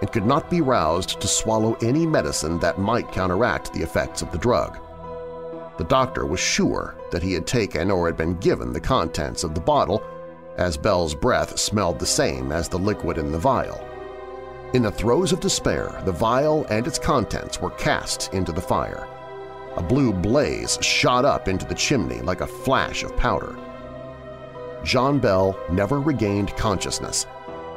and 0.02 0.12
could 0.12 0.26
not 0.26 0.50
be 0.50 0.62
roused 0.62 1.20
to 1.20 1.28
swallow 1.28 1.76
any 1.82 2.06
medicine 2.06 2.60
that 2.60 2.80
might 2.80 3.12
counteract 3.12 3.74
the 3.74 3.82
effects 3.82 4.22
of 4.22 4.32
the 4.32 4.38
drug. 4.38 4.78
The 5.78 5.84
doctor 5.86 6.26
was 6.26 6.40
sure 6.40 6.96
that 7.12 7.24
he 7.24 7.34
had 7.34 7.48
taken 7.48 7.90
or 7.90 8.06
had 8.06 8.18
been 8.18 8.38
given 8.38 8.74
the 8.74 8.82
contents 8.82 9.44
of 9.44 9.54
the 9.56 9.62
bottle, 9.62 10.04
as 10.58 10.76
Bell's 10.76 11.16
breath 11.16 11.58
smelled 11.58 12.00
the 12.00 12.06
same 12.06 12.52
as 12.52 12.68
the 12.68 12.80
liquid 12.80 13.18
in 13.18 13.32
the 13.32 13.40
vial. 13.40 13.86
In 14.74 14.84
the 14.84 14.92
throes 14.92 15.32
of 15.32 15.40
despair, 15.40 16.02
the 16.06 16.12
vial 16.12 16.66
and 16.70 16.86
its 16.86 17.00
contents 17.00 17.62
were 17.62 17.72
cast 17.72 18.34
into 18.34 18.52
the 18.52 18.62
fire. 18.62 19.08
A 19.78 19.82
blue 19.82 20.12
blaze 20.12 20.78
shot 20.82 21.24
up 21.24 21.48
into 21.48 21.66
the 21.66 21.76
chimney 21.76 22.20
like 22.20 22.42
a 22.42 22.48
flash 22.48 23.04
of 23.04 23.16
powder. 23.16 23.56
John 24.84 25.20
Bell 25.20 25.58
never 25.72 26.00
regained 26.00 26.56
consciousness, 26.56 27.26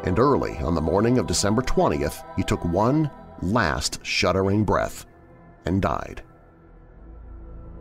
and 0.04 0.18
early 0.18 0.56
on 0.58 0.74
the 0.74 0.80
morning 0.80 1.18
of 1.18 1.26
December 1.26 1.62
20th 1.62 2.24
he 2.36 2.42
took 2.42 2.64
one 2.64 3.10
last 3.42 4.04
shuddering 4.04 4.64
breath 4.64 5.06
and 5.66 5.82
died. 5.82 6.22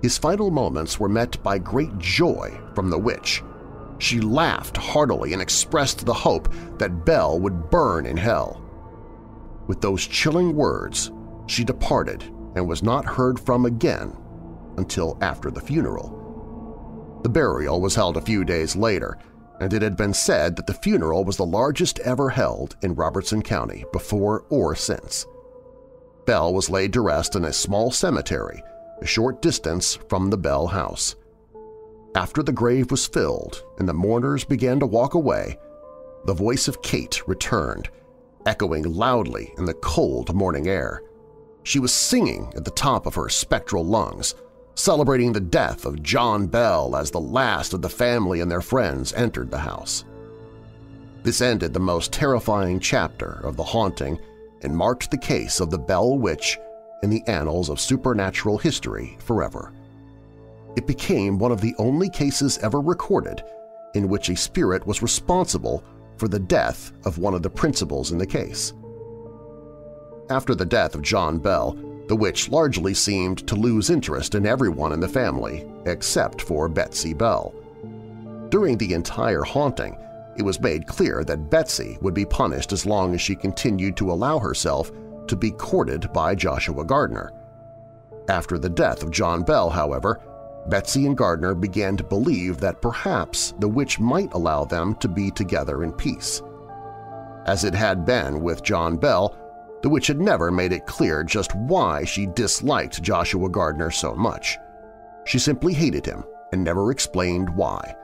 His 0.02 0.18
final 0.18 0.50
moments 0.50 1.00
were 1.00 1.10
met 1.10 1.42
by 1.44 1.60
great 1.60 1.96
joy 2.00 2.60
from 2.74 2.90
the 2.90 2.98
witch. 2.98 3.44
She 4.00 4.20
laughed 4.20 4.78
heartily 4.78 5.34
and 5.34 5.42
expressed 5.42 6.06
the 6.06 6.14
hope 6.14 6.52
that 6.80 7.06
Bell 7.06 7.40
would 7.40 7.70
burn 7.70 8.08
in 8.08 8.18
hell. 8.18 8.64
With 9.68 9.80
those 9.82 10.08
chilling 10.08 10.56
words, 10.56 11.12
she 11.46 11.64
departed 11.64 12.24
and 12.56 12.68
was 12.68 12.82
not 12.82 13.06
heard 13.06 13.40
from 13.40 13.66
again 13.66 14.18
until 14.78 15.18
after 15.22 15.52
the 15.52 15.62
funeral. 15.62 16.21
The 17.24 17.30
burial 17.30 17.80
was 17.82 17.96
held 17.96 18.18
a 18.18 18.22
few 18.22 18.44
days 18.44 18.76
later, 18.76 19.18
and 19.60 19.74
it 19.74 19.82
had 19.82 19.96
been 19.96 20.14
said 20.14 20.56
that 20.56 20.66
the 20.66 20.74
funeral 20.74 21.24
was 21.24 21.38
the 21.38 21.46
largest 21.46 22.00
ever 22.00 22.30
held 22.30 22.76
in 22.82 22.96
Robertson 22.96 23.42
County 23.42 23.86
before 23.94 24.46
or 24.50 24.76
since. 24.76 25.28
Bell 26.26 26.54
was 26.54 26.70
laid 26.70 26.94
to 26.94 27.02
rest 27.02 27.36
in 27.36 27.46
a 27.46 27.54
small 27.54 27.92
cemetery 27.92 28.64
a 29.02 29.06
short 29.06 29.42
distance 29.42 29.96
from 30.10 30.30
the 30.30 30.38
Bell 30.38 30.68
house. 30.68 31.16
After 32.16 32.44
the 32.44 32.52
grave 32.52 32.92
was 32.92 33.08
filled 33.08 33.64
and 33.80 33.88
the 33.88 33.94
mourners 33.94 34.44
began 34.44 34.80
to 34.80 34.86
walk 34.86 35.14
away, 35.16 35.58
the 36.26 36.34
voice 36.34 36.68
of 36.68 36.82
Kate 36.84 37.28
returned, 37.28 37.90
echoing 38.46 38.84
loudly 38.84 39.54
in 39.58 39.66
the 39.66 39.74
cold 39.74 40.34
morning 40.36 40.68
air. 40.68 41.02
She 41.64 41.80
was 41.80 41.94
singing 41.94 42.52
at 42.56 42.66
the 42.66 42.72
top 42.72 43.06
of 43.06 43.16
her 43.16 43.30
spectral 43.30 43.86
lungs, 43.86 44.36
celebrating 44.82 45.32
the 45.32 45.40
death 45.40 45.86
of 45.86 46.02
John 46.02 46.48
Bell 46.48 46.96
as 46.96 47.12
the 47.12 47.22
last 47.22 47.74
of 47.74 47.84
the 47.84 47.90
family 47.90 48.42
and 48.42 48.50
their 48.50 48.62
friends 48.62 49.14
entered 49.14 49.52
the 49.52 49.60
house. 49.60 50.06
This 51.22 51.40
ended 51.40 51.72
the 51.72 51.80
most 51.80 52.12
terrifying 52.12 52.80
chapter 52.80 53.42
of 53.44 53.56
the 53.56 53.64
haunting 53.64 54.20
and 54.64 54.76
marked 54.76 55.12
the 55.12 55.20
case 55.20 55.60
of 55.60 55.70
the 55.70 55.78
Bell 55.78 56.18
Witch 56.18 56.58
in 57.04 57.12
the 57.12 57.24
annals 57.28 57.70
of 57.70 57.80
supernatural 57.80 58.58
history 58.58 59.18
forever. 59.20 59.72
It 60.76 60.88
became 60.88 61.38
one 61.38 61.52
of 61.52 61.62
the 61.62 61.76
only 61.78 62.10
cases 62.10 62.58
ever 62.60 62.82
recorded 62.82 63.44
in 63.94 64.10
which 64.10 64.30
a 64.30 64.36
spirit 64.36 64.88
was 64.88 65.04
responsible 65.04 65.84
for 66.18 66.28
the 66.28 66.40
death 66.40 66.92
of 67.06 67.20
one 67.20 67.36
of 67.36 67.44
the 67.44 67.50
principals 67.50 68.12
in 68.12 68.18
the 68.18 68.26
case. 68.26 68.74
After 70.32 70.56
the 70.56 70.66
death 70.66 70.96
of 70.96 71.04
John 71.04 71.38
Bell, 71.38 71.78
The 72.08 72.16
witch 72.16 72.50
largely 72.50 72.94
seemed 72.94 73.48
to 73.48 73.56
lose 73.56 73.90
interest 73.90 74.36
in 74.36 74.46
everyone 74.46 74.92
in 74.92 75.00
the 75.00 75.08
family 75.08 75.66
except 75.86 76.42
for 76.42 76.68
Betsy 76.68 77.14
Bell. 77.14 77.54
During 78.50 78.78
the 78.78 78.94
entire 78.94 79.44
haunting, 79.44 79.98
it 80.38 80.44
was 80.44 80.60
made 80.60 80.88
clear 80.88 81.24
that 81.24 81.50
Betsy 81.50 81.98
would 82.02 82.14
be 82.14 82.26
punished 82.26 82.72
as 82.72 82.86
long 82.86 83.14
as 83.14 83.22
she 83.22 83.36
continued 83.36 83.96
to 83.98 84.12
allow 84.12 84.40
herself 84.40 84.92
to 85.28 85.36
be 85.36 85.52
courted 85.52 86.12
by 86.14 86.36
Joshua 86.36 86.84
Gardner. 86.84 87.32
After 88.28 88.58
the 88.58 88.70
death 88.70 89.04
of 89.04 89.12
John 89.12 89.44
Bell, 89.44 89.70
however, 89.70 90.20
Betsy 90.68 91.06
and 91.06 91.18
Gardner 91.18 91.56
began 91.56 91.98
to 91.98 92.04
believe 92.04 92.58
that 92.58 92.82
perhaps 92.82 93.54
the 93.60 93.68
witch 93.68 94.00
might 94.00 94.34
allow 94.34 94.64
them 94.64 94.96
to 94.96 95.08
be 95.08 95.32
together 95.32 95.84
in 95.84 95.92
peace. 95.92 96.42
As 97.46 97.64
it 97.64 97.74
had 97.74 98.06
been 98.06 98.42
with 98.42 98.64
John 98.64 98.98
Bell, 98.98 99.36
the 99.82 99.90
witch 99.90 100.08
had 100.08 100.20
never 100.20 100.52
made 100.52 100.72
it 100.72 100.86
clear 100.86 101.24
just 101.24 101.56
why 101.56 102.04
she 102.04 102.28
disliked 102.28 103.02
Joshua 103.02 103.50
Gardner 103.50 103.92
so 103.92 104.14
much. 104.16 104.58
She 105.26 105.40
simply 105.40 105.74
hated 105.74 106.06
him 106.06 106.24
and 106.52 106.64
never 106.64 106.92
explained 106.92 107.56
why. 107.56 107.96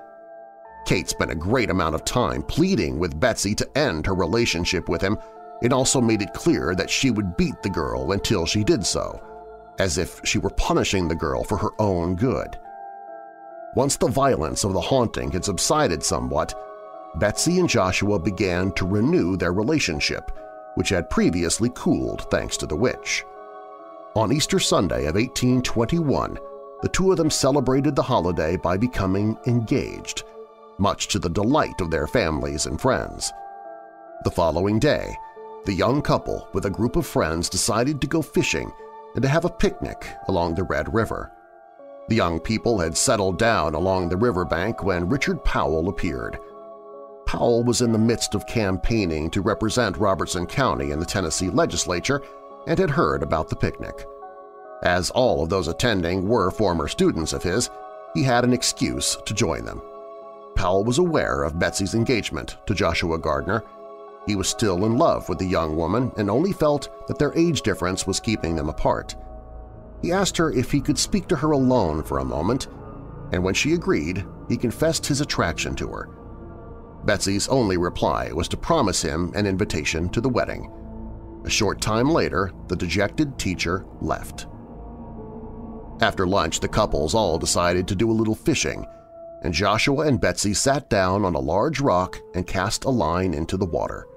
Kate 0.86 1.10
spent 1.10 1.32
a 1.32 1.36
great 1.36 1.70
amount 1.70 1.96
of 1.96 2.06
time 2.06 2.42
pleading 2.44 2.98
with 2.98 3.20
Betsy 3.20 3.54
to 3.56 3.78
end 3.78 4.06
her 4.06 4.16
relationship 4.16 4.88
with 4.88 5.02
him. 5.02 5.18
It 5.62 5.74
also 5.74 6.00
made 6.00 6.22
it 6.22 6.34
clear 6.34 6.76
that 6.76 6.90
she 6.90 7.12
would 7.12 7.36
beat 7.36 7.62
the 7.62 7.70
girl 7.70 8.14
until 8.14 8.46
she 8.46 8.64
did 8.64 8.86
so, 8.86 9.22
as 9.80 9.98
if 9.98 10.22
she 10.24 10.40
were 10.40 10.50
punishing 10.52 11.08
the 11.08 11.16
girl 11.16 11.44
for 11.44 11.58
her 11.58 11.72
own 11.80 12.16
good. 12.16 12.58
Once 13.76 13.98
the 13.98 14.08
violence 14.08 14.64
of 14.64 14.74
the 14.74 14.82
haunting 14.82 15.30
had 15.30 15.44
subsided 15.44 16.02
somewhat, 16.02 16.54
Betsy 17.16 17.60
and 17.60 17.68
Joshua 17.68 18.18
began 18.18 18.72
to 18.74 18.88
renew 18.88 19.36
their 19.36 19.54
relationship, 19.54 20.32
which 20.78 20.90
had 20.90 21.10
previously 21.10 21.72
cooled 21.74 22.30
thanks 22.30 22.56
to 22.56 22.68
the 22.68 22.76
witch. 22.76 23.26
On 24.16 24.32
Easter 24.32 24.60
Sunday 24.60 25.08
of 25.08 25.16
1821, 25.16 26.38
the 26.84 26.90
two 26.90 27.10
of 27.12 27.18
them 27.18 27.32
celebrated 27.32 27.96
the 27.96 28.04
holiday 28.04 28.58
by 28.58 28.78
becoming 28.78 29.36
engaged, 29.48 30.24
much 30.78 31.08
to 31.08 31.18
the 31.18 31.32
delight 31.32 31.82
of 31.82 31.90
their 31.90 32.06
families 32.06 32.68
and 32.68 32.80
friends. 32.80 33.34
The 34.24 34.30
following 34.30 34.78
day, 34.78 35.16
the 35.66 35.74
young 35.74 36.00
couple 36.00 36.48
with 36.54 36.66
a 36.66 36.70
group 36.70 36.96
of 36.96 37.08
friends 37.08 37.50
decided 37.50 38.00
to 38.00 38.08
go 38.08 38.22
fishing 38.22 38.72
and 39.16 39.24
to 39.24 39.28
have 39.28 39.46
a 39.46 39.50
picnic 39.50 40.08
along 40.28 40.54
the 40.54 40.64
Red 40.64 40.94
River. 40.94 41.32
The 42.08 42.16
young 42.16 42.40
people 42.40 42.78
had 42.78 42.96
settled 42.96 43.40
down 43.40 43.74
along 43.74 44.10
the 44.10 44.18
riverbank 44.18 44.84
when 44.84 45.10
Richard 45.10 45.44
Powell 45.44 45.90
appeared. 45.90 46.38
Powell 47.28 47.62
was 47.66 47.82
in 47.82 47.92
the 47.92 47.98
midst 47.98 48.36
of 48.36 48.48
campaigning 48.48 49.30
to 49.32 49.42
represent 49.42 49.98
Robertson 49.98 50.48
County 50.48 50.92
in 50.92 51.00
the 51.00 51.06
Tennessee 51.06 51.50
legislature 51.50 52.22
and 52.68 52.80
had 52.80 52.90
heard 52.90 53.22
about 53.22 53.50
the 53.50 53.56
picnic. 53.56 54.06
As 54.82 55.10
all 55.10 55.44
of 55.44 55.50
those 55.50 55.68
attending 55.68 56.26
were 56.26 56.50
former 56.50 56.88
students 56.88 57.34
of 57.34 57.44
his, 57.44 57.70
he 58.14 58.24
had 58.24 58.46
an 58.46 58.54
excuse 58.54 59.18
to 59.26 59.34
join 59.34 59.66
them. 59.66 59.82
Powell 60.56 60.86
was 60.86 61.00
aware 61.00 61.44
of 61.44 61.60
Betsy's 61.60 61.96
engagement 61.96 62.56
to 62.66 62.74
Joshua 62.74 63.20
Gardner. 63.20 63.62
He 64.26 64.38
was 64.38 64.48
still 64.48 64.86
in 64.86 64.98
love 64.98 65.28
with 65.28 65.38
the 65.38 65.46
young 65.46 65.76
woman 65.76 66.14
and 66.16 66.30
only 66.30 66.54
felt 66.54 67.08
that 67.08 67.20
their 67.20 67.38
age 67.38 67.62
difference 67.62 68.08
was 68.08 68.22
keeping 68.22 68.56
them 68.56 68.70
apart. 68.70 69.16
He 70.02 70.14
asked 70.14 70.38
her 70.38 70.52
if 70.52 70.72
he 70.72 70.80
could 70.80 70.98
speak 70.98 71.28
to 71.28 71.36
her 71.36 71.52
alone 71.52 72.04
for 72.04 72.20
a 72.20 72.26
moment, 72.26 72.68
and 73.34 73.44
when 73.44 73.54
she 73.54 73.74
agreed, 73.74 74.26
he 74.48 74.56
confessed 74.56 75.06
his 75.06 75.20
attraction 75.20 75.76
to 75.76 75.88
her. 75.90 76.10
Betsy's 77.06 77.48
only 77.48 77.78
reply 77.78 78.32
was 78.32 78.48
to 78.50 78.58
promise 78.58 79.02
him 79.02 79.32
an 79.36 79.46
invitation 79.46 80.10
to 80.10 80.22
the 80.22 80.30
wedding. 80.30 80.72
A 81.46 81.50
short 81.50 81.82
time 81.82 82.10
later, 82.10 82.52
the 82.68 82.76
dejected 82.76 83.38
teacher 83.40 83.86
left. 84.02 84.48
After 86.02 86.28
lunch, 86.28 86.60
the 86.60 86.68
couples 86.68 87.16
all 87.16 87.40
decided 87.40 87.88
to 87.88 87.96
do 87.96 88.12
a 88.12 88.14
little 88.14 88.36
fishing 88.36 88.86
and 89.42 89.54
Joshua 89.54 90.08
and 90.08 90.20
Betsy 90.20 90.54
sat 90.54 90.90
down 90.90 91.24
on 91.24 91.36
a 91.36 91.40
large 91.40 91.80
rock 91.80 92.20
and 92.34 92.48
cast 92.48 92.86
a 92.86 92.90
line 92.90 93.34
into 93.34 93.58
the 93.58 93.66
water. 93.66 94.08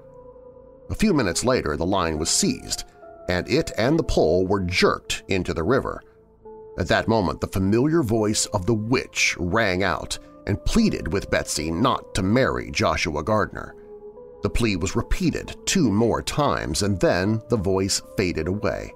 A 0.89 0.95
few 0.95 1.13
minutes 1.13 1.45
later 1.45 1.77
the 1.77 1.85
line 1.85 2.17
was 2.17 2.29
seized, 2.29 2.85
and 3.29 3.47
it 3.49 3.71
and 3.77 3.97
the 3.97 4.03
pole 4.03 4.45
were 4.45 4.61
jerked 4.61 5.23
into 5.27 5.53
the 5.53 5.63
river. 5.63 6.01
At 6.77 6.87
that 6.87 7.07
moment 7.07 7.39
the 7.39 7.47
familiar 7.47 8.01
voice 8.01 8.45
of 8.47 8.65
the 8.65 8.73
witch 8.73 9.35
rang 9.39 9.83
out 9.83 10.17
and 10.47 10.63
pleaded 10.65 11.11
with 11.11 11.29
Betsy 11.29 11.71
not 11.71 12.13
to 12.15 12.23
marry 12.23 12.71
Joshua 12.71 13.23
Gardner. 13.23 13.75
The 14.43 14.49
plea 14.49 14.75
was 14.75 14.95
repeated 14.95 15.55
two 15.65 15.91
more 15.91 16.21
times, 16.21 16.83
and 16.83 16.99
then 16.99 17.41
the 17.49 17.57
voice 17.57 18.01
faded 18.17 18.47
away. 18.47 18.93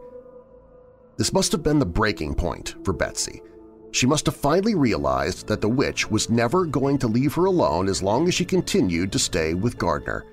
This 1.17 1.33
must 1.33 1.51
have 1.51 1.63
been 1.63 1.79
the 1.79 1.85
breaking 1.85 2.35
point 2.35 2.75
for 2.83 2.93
Betsy– 2.93 3.41
she 3.95 4.05
must 4.05 4.25
have 4.25 4.35
finally 4.35 4.75
realized 4.75 5.47
that 5.47 5.61
the 5.61 5.69
witch 5.69 6.11
was 6.11 6.29
never 6.29 6.65
going 6.65 6.97
to 6.97 7.07
leave 7.07 7.33
her 7.35 7.45
alone 7.45 7.87
as 7.87 8.03
long 8.03 8.27
as 8.27 8.33
she 8.33 8.43
continued 8.43 9.09
to 9.13 9.17
stay 9.17 9.53
with 9.53 9.77
Gardner. 9.77 10.25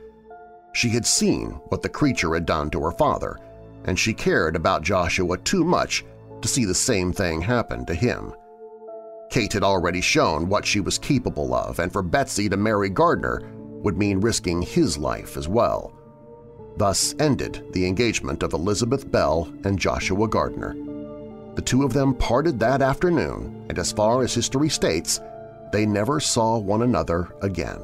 She 0.72 0.88
had 0.88 1.06
seen 1.06 1.50
what 1.68 1.80
the 1.80 1.88
creature 1.88 2.34
had 2.34 2.44
done 2.44 2.70
to 2.70 2.80
her 2.80 2.90
father, 2.90 3.38
and 3.84 3.96
she 3.96 4.14
cared 4.14 4.56
about 4.56 4.82
Joshua 4.82 5.38
too 5.38 5.64
much 5.64 6.04
to 6.40 6.48
see 6.48 6.64
the 6.64 6.74
same 6.74 7.12
thing 7.12 7.40
happen 7.40 7.86
to 7.86 7.94
him. 7.94 8.34
Kate 9.32 9.54
had 9.54 9.62
already 9.62 10.02
shown 10.02 10.46
what 10.46 10.66
she 10.66 10.78
was 10.78 10.98
capable 10.98 11.54
of, 11.54 11.78
and 11.78 11.90
for 11.90 12.02
Betsy 12.02 12.50
to 12.50 12.56
marry 12.58 12.90
Gardner 12.90 13.40
would 13.54 13.96
mean 13.96 14.20
risking 14.20 14.60
his 14.60 14.98
life 14.98 15.38
as 15.38 15.48
well. 15.48 15.94
Thus 16.76 17.14
ended 17.18 17.64
the 17.72 17.86
engagement 17.86 18.42
of 18.42 18.52
Elizabeth 18.52 19.10
Bell 19.10 19.50
and 19.64 19.78
Joshua 19.78 20.28
Gardner. 20.28 20.74
The 21.54 21.62
two 21.62 21.82
of 21.82 21.94
them 21.94 22.14
parted 22.14 22.60
that 22.60 22.82
afternoon, 22.82 23.64
and 23.70 23.78
as 23.78 23.90
far 23.90 24.22
as 24.22 24.34
history 24.34 24.68
states, 24.68 25.18
they 25.72 25.86
never 25.86 26.20
saw 26.20 26.58
one 26.58 26.82
another 26.82 27.30
again. 27.40 27.80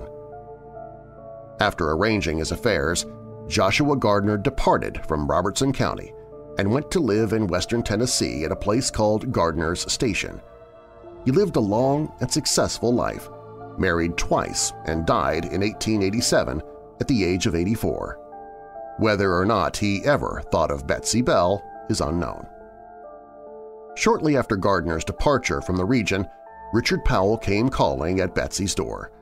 After 1.60 1.92
arranging 1.92 2.36
his 2.36 2.52
affairs, 2.52 3.06
Joshua 3.46 3.96
Gardner 3.96 4.36
departed 4.36 5.00
from 5.06 5.26
Robertson 5.26 5.72
County 5.72 6.12
and 6.58 6.70
went 6.70 6.90
to 6.90 7.00
live 7.00 7.32
in 7.32 7.46
western 7.46 7.82
Tennessee 7.82 8.44
at 8.44 8.52
a 8.52 8.56
place 8.56 8.90
called 8.90 9.32
Gardner's 9.32 9.90
Station. 9.90 10.42
He 11.24 11.30
lived 11.30 11.56
a 11.56 11.60
long 11.60 12.12
and 12.20 12.30
successful 12.30 12.94
life, 12.94 13.28
married 13.76 14.16
twice, 14.16 14.72
and 14.86 15.06
died 15.06 15.44
in 15.44 15.60
1887 15.60 16.62
at 17.00 17.08
the 17.08 17.24
age 17.24 17.46
of 17.46 17.54
84. 17.54 18.18
Whether 18.98 19.34
or 19.34 19.44
not 19.44 19.76
he 19.76 20.04
ever 20.04 20.42
thought 20.50 20.70
of 20.70 20.86
Betsy 20.86 21.22
Bell 21.22 21.62
is 21.88 22.00
unknown. 22.00 22.46
Shortly 23.94 24.36
after 24.36 24.56
Gardner's 24.56 25.04
departure 25.04 25.60
from 25.60 25.76
the 25.76 25.84
region, 25.84 26.26
Richard 26.72 27.04
Powell 27.04 27.38
came 27.38 27.68
calling 27.68 28.20
at 28.20 28.34
Betsy's 28.34 28.74
door. 28.74 29.12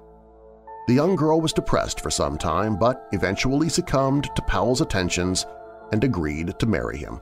The 0.89 0.95
young 0.95 1.17
girl 1.17 1.41
was 1.41 1.53
depressed 1.53 2.01
for 2.01 2.11
some 2.11 2.39
time 2.39 2.79
but 2.79 3.09
eventually 3.13 3.69
succumbed 3.69 4.31
to 4.35 4.43
Powell's 4.43 4.81
attentions 4.81 5.47
and 5.93 6.03
agreed 6.05 6.59
to 6.59 6.67
marry 6.67 6.99
him. 6.99 7.21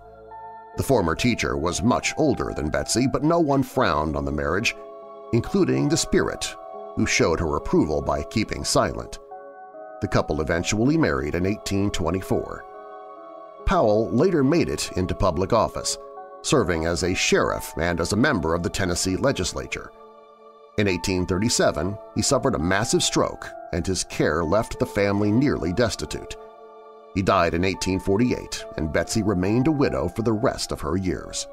The 0.77 0.83
former 0.83 1.15
teacher 1.15 1.57
was 1.57 1.83
much 1.83 2.13
older 2.17 2.53
than 2.55 2.71
Betsy, 2.71 3.07
but 3.07 3.23
no 3.23 3.39
one 3.39 3.63
frowned 3.63 4.17
on 4.17 4.25
the 4.25 4.33
marriage, 4.33 4.75
including 5.33 5.89
the 5.89 5.97
spirit, 5.97 6.55
who 6.97 7.07
showed 7.07 7.39
her 7.41 7.57
approval 7.57 8.03
by 8.03 8.23
keeping 8.25 8.65
silent. 8.65 9.19
The 10.01 10.09
couple 10.09 10.41
eventually 10.41 10.97
married 10.97 11.35
in 11.35 11.45
1824. 11.45 12.65
Powell 13.67 14.11
later 14.11 14.45
made 14.45 14.69
it 14.69 14.91
into 14.97 15.15
public 15.15 15.53
office, 15.53 15.97
serving 16.43 16.87
as 16.87 17.03
a 17.03 17.15
sheriff 17.15 17.73
and 17.79 18.01
as 18.01 18.13
a 18.13 18.17
member 18.17 18.55
of 18.55 18.63
the 18.63 18.69
Tennessee 18.69 19.17
legislature. 19.17 19.91
In 20.77 20.89
1837, 20.89 21.97
he 22.17 22.23
suffered 22.23 22.57
a 22.57 22.59
massive 22.59 23.03
stroke 23.03 23.49
and 23.73 23.87
his 23.87 24.05
care 24.05 24.45
left 24.45 24.79
the 24.79 24.87
family 24.87 25.31
nearly 25.31 25.73
destitute. 25.73 26.37
He 27.15 27.23
died 27.23 27.55
in 27.55 27.63
1848, 27.63 28.65
and 28.77 28.93
Betsy 28.93 29.23
remained 29.23 29.69
a 29.69 29.73
widow 29.73 30.09
for 30.09 30.23
the 30.23 30.33
rest 30.33 30.73
of 30.73 30.81
her 30.81 30.97
years. 30.97 31.47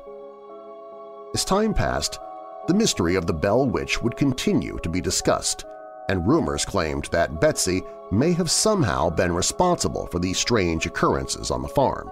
As 1.35 1.45
time 1.45 1.73
passed, 1.73 2.19
the 2.67 2.73
mystery 2.73 3.15
of 3.15 3.27
the 3.27 3.33
Bell 3.33 3.67
Witch 3.67 4.01
would 4.01 4.17
continue 4.17 4.79
to 4.79 4.89
be 4.89 5.01
discussed, 5.01 5.65
and 6.09 6.27
rumors 6.27 6.65
claimed 6.65 7.05
that 7.11 7.39
Betsy 7.39 7.83
may 8.11 8.33
have 8.33 8.51
somehow 8.51 9.09
been 9.09 9.33
responsible 9.33 10.07
for 10.07 10.19
these 10.19 10.39
strange 10.39 10.85
occurrences 10.85 11.51
on 11.51 11.61
the 11.61 11.67
farm. 11.67 12.11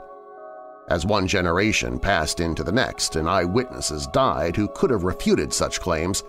As 0.89 1.05
one 1.05 1.27
generation 1.27 1.99
passed 1.99 2.39
into 2.39 2.63
the 2.63 2.71
next 2.71 3.15
and 3.15 3.30
eyewitnesses 3.30 4.07
died 4.07 4.55
who 4.55 4.67
could 4.69 4.89
have 4.89 5.03
refuted 5.03 5.53
such 5.53 5.81
claims, 5.81 6.23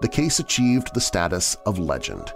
the 0.00 0.08
case 0.08 0.38
achieved 0.38 0.92
the 0.92 1.00
status 1.00 1.56
of 1.66 1.78
legend. 1.78 2.32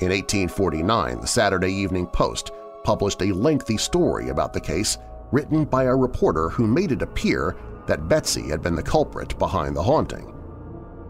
In 0.00 0.10
1849, 0.10 1.20
the 1.20 1.26
Saturday 1.26 1.72
Evening 1.72 2.06
Post 2.06 2.52
published 2.84 3.22
a 3.22 3.32
lengthy 3.32 3.76
story 3.76 4.28
about 4.28 4.52
the 4.52 4.60
case 4.60 4.98
written 5.32 5.64
by 5.64 5.84
a 5.84 5.94
reporter 5.94 6.48
who 6.48 6.66
made 6.66 6.92
it 6.92 7.02
appear 7.02 7.56
that 7.86 8.08
Betsy 8.08 8.48
had 8.48 8.62
been 8.62 8.74
the 8.74 8.82
culprit 8.82 9.38
behind 9.38 9.76
the 9.76 9.82
haunting. 9.82 10.34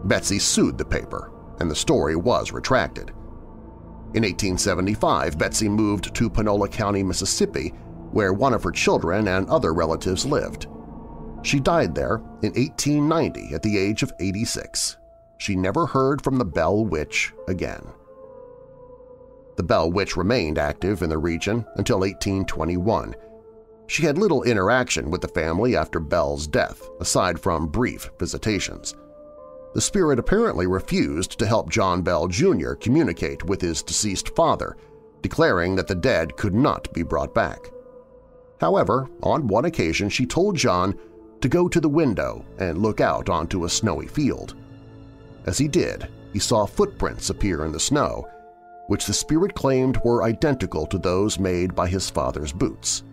Betsy 0.05 0.39
sued 0.39 0.77
the 0.77 0.85
paper, 0.85 1.31
and 1.59 1.69
the 1.69 1.75
story 1.75 2.15
was 2.15 2.51
retracted. 2.51 3.09
In 4.13 4.23
1875, 4.23 5.37
Betsy 5.37 5.69
moved 5.69 6.15
to 6.15 6.29
Panola 6.29 6.67
County, 6.67 7.03
Mississippi, 7.03 7.69
where 8.11 8.33
one 8.33 8.53
of 8.53 8.63
her 8.63 8.71
children 8.71 9.27
and 9.27 9.47
other 9.49 9.73
relatives 9.73 10.25
lived. 10.25 10.67
She 11.43 11.59
died 11.59 11.93
there 11.93 12.15
in 12.41 12.53
1890 12.53 13.53
at 13.53 13.61
the 13.61 13.77
age 13.77 14.01
of 14.01 14.11
86. 14.19 14.97
She 15.37 15.55
never 15.55 15.85
heard 15.85 16.21
from 16.23 16.37
the 16.37 16.45
Bell 16.45 16.85
Witch 16.85 17.33
again. 17.47 17.81
The 19.59 19.63
Bell 19.63 19.91
Witch 19.91 20.15
remained 20.15 20.57
active 20.57 21.01
in 21.01 21.09
the 21.09 21.17
region 21.17 21.65
until 21.75 21.99
1821. 21.99 23.13
She 23.87 24.05
had 24.05 24.17
little 24.17 24.43
interaction 24.43 25.11
with 25.11 25.19
the 25.19 25.27
family 25.27 25.75
after 25.75 25.99
Bell's 25.99 26.47
death, 26.47 26.87
aside 27.01 27.37
from 27.37 27.67
brief 27.67 28.09
visitations. 28.17 28.95
The 29.73 29.81
spirit 29.81 30.17
apparently 30.17 30.65
refused 30.65 31.37
to 31.37 31.45
help 31.45 31.69
John 31.69 32.03
Bell 32.03 32.29
Jr. 32.29 32.71
communicate 32.75 33.43
with 33.43 33.59
his 33.59 33.83
deceased 33.83 34.33
father, 34.33 34.77
declaring 35.21 35.75
that 35.75 35.87
the 35.87 35.93
dead 35.95 36.37
could 36.37 36.55
not 36.55 36.87
be 36.93 37.03
brought 37.03 37.35
back. 37.35 37.69
However, 38.61 39.09
on 39.23 39.45
one 39.49 39.65
occasion 39.65 40.07
she 40.07 40.25
told 40.25 40.55
John 40.55 40.97
to 41.41 41.49
go 41.49 41.67
to 41.67 41.81
the 41.81 41.89
window 41.89 42.45
and 42.59 42.77
look 42.77 43.01
out 43.01 43.27
onto 43.27 43.65
a 43.65 43.69
snowy 43.69 44.07
field. 44.07 44.55
As 45.45 45.57
he 45.57 45.67
did, 45.67 46.07
he 46.31 46.39
saw 46.39 46.65
footprints 46.65 47.29
appear 47.29 47.65
in 47.65 47.73
the 47.73 47.79
snow, 47.81 48.25
which 48.89 49.05
the 49.05 49.13
spirit 49.13 49.53
claimed 49.53 50.01
were 50.03 50.23
identical 50.23 50.87
to 50.87 50.97
those 50.97 51.37
made 51.37 51.75
by 51.75 51.87
his 51.87 52.09
father's 52.09 52.51
boots. 52.51 53.03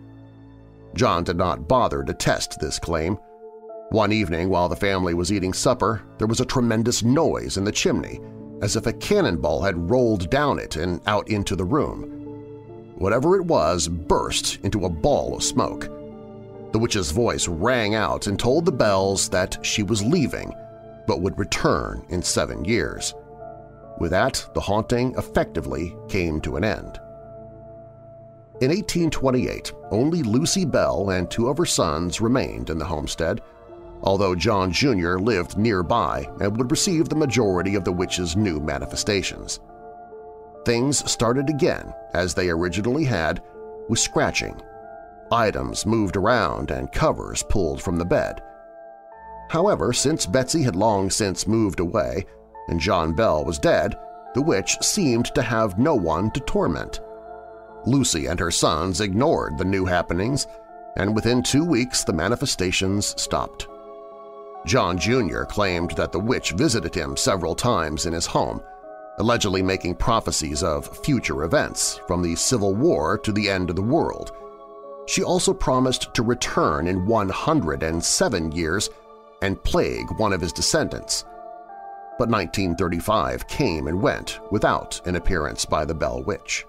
John 0.95 1.23
did 1.23 1.37
not 1.37 1.67
bother 1.67 2.03
to 2.03 2.13
test 2.15 2.59
this 2.59 2.79
claim. 2.79 3.19
One 3.91 4.11
evening 4.11 4.49
while 4.49 4.69
the 4.69 4.75
family 4.75 5.13
was 5.13 5.31
eating 5.31 5.53
supper, 5.53 6.01
there 6.17 6.25
was 6.25 6.39
a 6.39 6.45
tremendous 6.45 7.03
noise 7.03 7.57
in 7.57 7.63
the 7.63 7.71
chimney, 7.71 8.19
as 8.63 8.75
if 8.75 8.87
a 8.87 8.93
cannonball 8.93 9.61
had 9.61 9.89
rolled 9.89 10.31
down 10.31 10.57
it 10.57 10.77
and 10.77 10.99
out 11.05 11.29
into 11.29 11.55
the 11.55 11.63
room. 11.63 12.01
Whatever 12.95 13.37
it 13.37 13.45
was 13.45 13.87
burst 13.87 14.57
into 14.63 14.85
a 14.85 14.89
ball 14.89 15.35
of 15.35 15.43
smoke. 15.43 15.91
The 16.71 16.79
witch's 16.79 17.11
voice 17.11 17.47
rang 17.47 17.93
out 17.93 18.25
and 18.25 18.39
told 18.39 18.65
the 18.65 18.71
bells 18.71 19.29
that 19.29 19.63
she 19.63 19.83
was 19.83 20.03
leaving 20.03 20.51
but 21.07 21.21
would 21.21 21.39
return 21.39 22.05
in 22.09 22.21
seven 22.21 22.65
years. 22.65 23.13
With 23.99 24.11
that, 24.11 24.47
the 24.53 24.61
haunting 24.61 25.15
effectively 25.17 25.95
came 26.07 26.39
to 26.41 26.55
an 26.55 26.63
end. 26.63 26.99
In 28.59 28.69
1828, 28.69 29.71
only 29.91 30.23
Lucy 30.23 30.65
Bell 30.65 31.11
and 31.11 31.29
two 31.29 31.47
of 31.47 31.57
her 31.57 31.65
sons 31.65 32.21
remained 32.21 32.69
in 32.69 32.77
the 32.77 32.85
homestead, 32.85 33.41
although 34.01 34.35
John 34.35 34.71
Jr. 34.71 35.17
lived 35.17 35.57
nearby 35.57 36.27
and 36.39 36.57
would 36.57 36.71
receive 36.71 37.07
the 37.07 37.15
majority 37.15 37.75
of 37.75 37.83
the 37.83 37.91
witch's 37.91 38.35
new 38.35 38.59
manifestations. 38.59 39.59
Things 40.65 41.09
started 41.09 41.49
again 41.49 41.93
as 42.13 42.33
they 42.33 42.49
originally 42.49 43.03
had, 43.03 43.41
with 43.89 43.99
scratching. 43.99 44.59
Items 45.31 45.85
moved 45.85 46.17
around 46.17 46.71
and 46.71 46.91
covers 46.91 47.43
pulled 47.43 47.81
from 47.81 47.97
the 47.97 48.05
bed. 48.05 48.41
However, 49.49 49.93
since 49.93 50.25
Betsy 50.25 50.63
had 50.63 50.75
long 50.75 51.09
since 51.09 51.47
moved 51.47 51.79
away 51.79 52.25
and 52.67 52.79
John 52.79 53.13
Bell 53.13 53.45
was 53.45 53.59
dead, 53.59 53.97
the 54.33 54.41
witch 54.41 54.77
seemed 54.81 55.27
to 55.33 55.41
have 55.41 55.79
no 55.79 55.95
one 55.95 56.31
to 56.31 56.39
torment. 56.41 57.01
Lucy 57.85 58.25
and 58.25 58.39
her 58.39 58.51
sons 58.51 59.01
ignored 59.01 59.57
the 59.57 59.65
new 59.65 59.85
happenings, 59.85 60.47
and 60.97 61.15
within 61.15 61.41
two 61.41 61.63
weeks 61.63 62.03
the 62.03 62.13
manifestations 62.13 63.19
stopped. 63.21 63.67
John 64.65 64.97
Jr. 64.97 65.43
claimed 65.43 65.91
that 65.91 66.11
the 66.11 66.19
witch 66.19 66.51
visited 66.51 66.93
him 66.93 67.15
several 67.15 67.55
times 67.55 68.05
in 68.05 68.13
his 68.13 68.25
home, 68.25 68.61
allegedly 69.17 69.61
making 69.61 69.95
prophecies 69.95 70.61
of 70.61 70.97
future 71.03 71.43
events, 71.43 71.99
from 72.07 72.21
the 72.21 72.35
Civil 72.35 72.75
War 72.75 73.17
to 73.19 73.31
the 73.31 73.49
end 73.49 73.69
of 73.69 73.75
the 73.75 73.81
world. 73.81 74.33
She 75.07 75.23
also 75.23 75.53
promised 75.53 76.13
to 76.13 76.21
return 76.21 76.87
in 76.87 77.05
107 77.05 78.51
years 78.51 78.89
and 79.41 79.63
plague 79.63 80.11
one 80.17 80.33
of 80.33 80.41
his 80.41 80.51
descendants. 80.51 81.23
But 82.17 82.29
1935 82.29 83.47
came 83.47 83.87
and 83.87 84.01
went 84.01 84.39
without 84.51 84.99
an 85.05 85.15
appearance 85.15 85.65
by 85.65 85.85
the 85.85 85.93
Bell 85.93 86.23
Witch. 86.23 86.65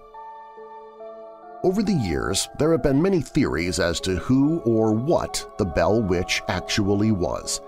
Over 1.64 1.82
the 1.82 1.92
years, 1.92 2.48
there 2.58 2.70
have 2.72 2.82
been 2.82 3.02
many 3.02 3.20
theories 3.20 3.80
as 3.80 3.98
to 4.00 4.16
who 4.16 4.58
or 4.60 4.92
what 4.92 5.50
the 5.58 5.64
Bell 5.64 6.00
Witch 6.00 6.42
actually 6.48 7.10
was. 7.10 7.60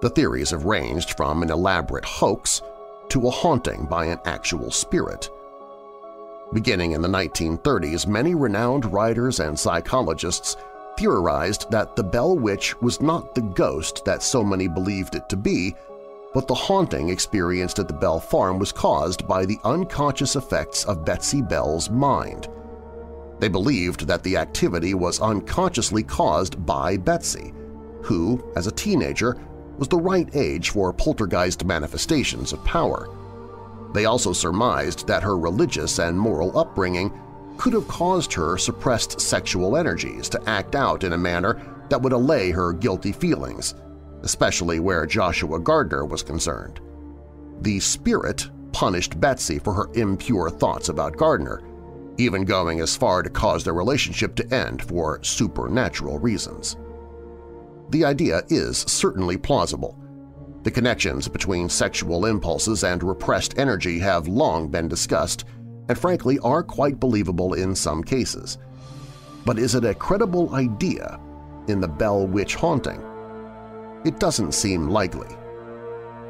The 0.00 0.10
theories 0.10 0.50
have 0.50 0.64
ranged 0.64 1.16
from 1.16 1.42
an 1.42 1.50
elaborate 1.50 2.04
hoax 2.04 2.62
to 3.10 3.26
a 3.26 3.30
haunting 3.30 3.84
by 3.84 4.06
an 4.06 4.18
actual 4.24 4.70
spirit. 4.70 5.30
Beginning 6.52 6.92
in 6.92 7.02
the 7.02 7.08
1930s, 7.08 8.06
many 8.06 8.34
renowned 8.34 8.92
writers 8.92 9.38
and 9.38 9.58
psychologists 9.58 10.56
theorized 10.98 11.70
that 11.70 11.94
the 11.94 12.02
Bell 12.02 12.36
Witch 12.36 12.80
was 12.80 13.00
not 13.00 13.34
the 13.34 13.40
ghost 13.42 14.04
that 14.04 14.22
so 14.22 14.42
many 14.42 14.66
believed 14.66 15.14
it 15.14 15.28
to 15.28 15.36
be, 15.36 15.76
but 16.32 16.46
the 16.46 16.54
haunting 16.54 17.08
experienced 17.08 17.78
at 17.78 17.88
the 17.88 17.94
Bell 17.94 18.20
Farm 18.20 18.58
was 18.58 18.72
caused 18.72 19.26
by 19.26 19.44
the 19.44 19.58
unconscious 19.64 20.36
effects 20.36 20.84
of 20.84 21.04
Betsy 21.04 21.42
Bell's 21.42 21.90
mind. 21.90 22.48
They 23.40 23.48
believed 23.48 24.06
that 24.06 24.22
the 24.22 24.36
activity 24.36 24.94
was 24.94 25.20
unconsciously 25.20 26.02
caused 26.02 26.64
by 26.64 26.96
Betsy, 26.96 27.52
who, 28.02 28.42
as 28.54 28.66
a 28.66 28.72
teenager, 28.72 29.36
was 29.78 29.88
the 29.88 29.96
right 29.96 30.28
age 30.34 30.70
for 30.70 30.92
poltergeist 30.92 31.64
manifestations 31.64 32.52
of 32.52 32.64
power. 32.64 33.08
They 33.94 34.04
also 34.04 34.32
surmised 34.32 35.06
that 35.08 35.22
her 35.22 35.36
religious 35.36 35.98
and 35.98 36.18
moral 36.18 36.56
upbringing 36.56 37.12
could 37.56 37.72
have 37.72 37.88
caused 37.88 38.32
her 38.34 38.56
suppressed 38.56 39.20
sexual 39.20 39.76
energies 39.76 40.28
to 40.28 40.48
act 40.48 40.74
out 40.74 41.02
in 41.02 41.14
a 41.14 41.18
manner 41.18 41.60
that 41.88 42.00
would 42.00 42.12
allay 42.12 42.50
her 42.50 42.72
guilty 42.72 43.10
feelings, 43.10 43.74
especially 44.22 44.80
where 44.80 45.06
Joshua 45.06 45.58
Gardner 45.58 46.04
was 46.04 46.22
concerned. 46.22 46.80
The 47.62 47.80
spirit 47.80 48.48
punished 48.72 49.20
Betsy 49.20 49.58
for 49.58 49.72
her 49.72 49.88
impure 49.94 50.50
thoughts 50.50 50.88
about 50.88 51.16
Gardner, 51.16 51.62
even 52.18 52.44
going 52.44 52.80
as 52.80 52.96
far 52.96 53.22
to 53.22 53.30
cause 53.30 53.64
their 53.64 53.74
relationship 53.74 54.34
to 54.36 54.54
end 54.54 54.82
for 54.82 55.22
supernatural 55.22 56.18
reasons. 56.18 56.76
The 57.90 58.04
idea 58.04 58.42
is 58.48 58.78
certainly 58.78 59.36
plausible. 59.36 59.98
The 60.62 60.70
connections 60.70 61.26
between 61.26 61.68
sexual 61.68 62.26
impulses 62.26 62.84
and 62.84 63.02
repressed 63.02 63.58
energy 63.58 63.98
have 63.98 64.28
long 64.28 64.68
been 64.68 64.88
discussed 64.88 65.44
and 65.88 65.98
frankly 65.98 66.38
are 66.40 66.62
quite 66.62 67.00
believable 67.00 67.54
in 67.54 67.74
some 67.74 68.04
cases. 68.04 68.58
But 69.44 69.58
is 69.58 69.74
it 69.74 69.84
a 69.84 69.94
credible 69.94 70.54
idea 70.54 71.18
in 71.66 71.80
the 71.80 71.88
Bell 71.88 72.26
Witch 72.26 72.54
haunting? 72.54 73.02
It 74.04 74.18
doesn't 74.18 74.52
seem 74.52 74.88
likely. 74.88 75.28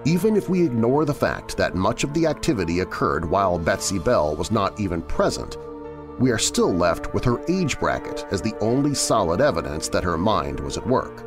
Even 0.05 0.35
if 0.35 0.49
we 0.49 0.65
ignore 0.65 1.05
the 1.05 1.15
fact 1.15 1.57
that 1.57 1.75
much 1.75 2.05
of 2.05 2.13
the 2.15 2.27
activity 2.27 2.81
occurred 2.81 3.25
while 3.25 3.59
Betsy 3.59 3.99
Bell 3.99 4.35
was 4.35 4.51
not 4.51 4.81
even 4.81 5.03
present, 5.03 5.57
we 6.19 6.31
are 6.31 6.39
still 6.39 6.73
left 6.73 7.15
with 7.15 7.25
her 7.25 7.41
age 7.49 7.79
bracket 7.79 8.27
as 8.31 8.43
the 8.43 8.57
only 8.61 8.95
solid 8.95 9.41
evidence 9.41 9.89
that 9.89 10.05
her 10.05 10.19
mind 10.19 10.59
was 10.61 10.77
at 10.77 10.87
work. 10.87 11.25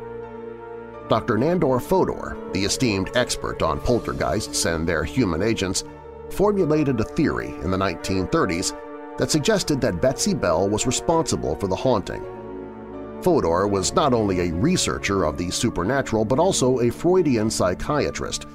Dr. 1.08 1.36
Nandor 1.36 1.80
Fodor, 1.80 2.36
the 2.52 2.64
esteemed 2.64 3.10
expert 3.14 3.62
on 3.62 3.80
poltergeists 3.80 4.66
and 4.66 4.86
their 4.86 5.04
human 5.04 5.42
agents, 5.42 5.84
formulated 6.30 7.00
a 7.00 7.04
theory 7.04 7.50
in 7.62 7.70
the 7.70 7.76
1930s 7.76 8.76
that 9.18 9.30
suggested 9.30 9.80
that 9.80 10.02
Betsy 10.02 10.34
Bell 10.34 10.68
was 10.68 10.86
responsible 10.86 11.54
for 11.56 11.68
the 11.68 11.76
haunting. 11.76 12.24
Fodor 13.22 13.66
was 13.66 13.94
not 13.94 14.12
only 14.12 14.40
a 14.40 14.54
researcher 14.54 15.24
of 15.24 15.36
the 15.36 15.50
supernatural 15.50 16.24
but 16.24 16.38
also 16.38 16.80
a 16.80 16.90
Freudian 16.90 17.50
psychiatrist 17.50 18.46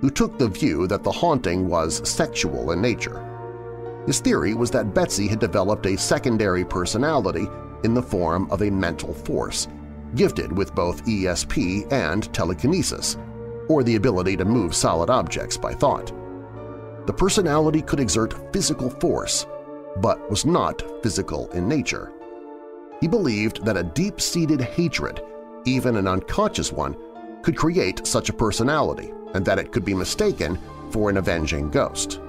who 0.00 0.10
took 0.10 0.38
the 0.38 0.48
view 0.48 0.86
that 0.86 1.02
the 1.02 1.10
haunting 1.10 1.68
was 1.68 2.08
sexual 2.08 2.72
in 2.72 2.80
nature. 2.80 3.24
His 4.06 4.20
theory 4.20 4.54
was 4.54 4.70
that 4.70 4.94
Betsy 4.94 5.28
had 5.28 5.38
developed 5.38 5.86
a 5.86 5.98
secondary 5.98 6.64
personality 6.64 7.46
in 7.84 7.94
the 7.94 8.02
form 8.02 8.50
of 8.50 8.62
a 8.62 8.70
mental 8.70 9.12
force, 9.12 9.68
gifted 10.14 10.50
with 10.50 10.74
both 10.74 11.04
ESP 11.04 11.92
and 11.92 12.32
telekinesis, 12.32 13.16
or 13.68 13.82
the 13.82 13.96
ability 13.96 14.36
to 14.36 14.44
move 14.44 14.74
solid 14.74 15.10
objects 15.10 15.56
by 15.56 15.74
thought. 15.74 16.12
The 17.06 17.12
personality 17.12 17.82
could 17.82 18.00
exert 18.00 18.52
physical 18.52 18.88
force, 18.88 19.46
but 19.98 20.30
was 20.30 20.46
not 20.46 20.82
physical 21.02 21.50
in 21.50 21.68
nature. 21.68 22.12
He 23.00 23.08
believed 23.08 23.64
that 23.64 23.76
a 23.76 23.82
deep-seated 23.82 24.60
hatred, 24.60 25.22
even 25.64 25.96
an 25.96 26.08
unconscious 26.08 26.72
one, 26.72 26.96
could 27.42 27.56
create 27.56 28.06
such 28.06 28.28
a 28.28 28.32
personality 28.32 29.12
and 29.34 29.44
that 29.44 29.58
it 29.58 29.72
could 29.72 29.84
be 29.84 29.94
mistaken 29.94 30.58
for 30.90 31.10
an 31.10 31.16
avenging 31.18 31.70
ghost. 31.70 32.20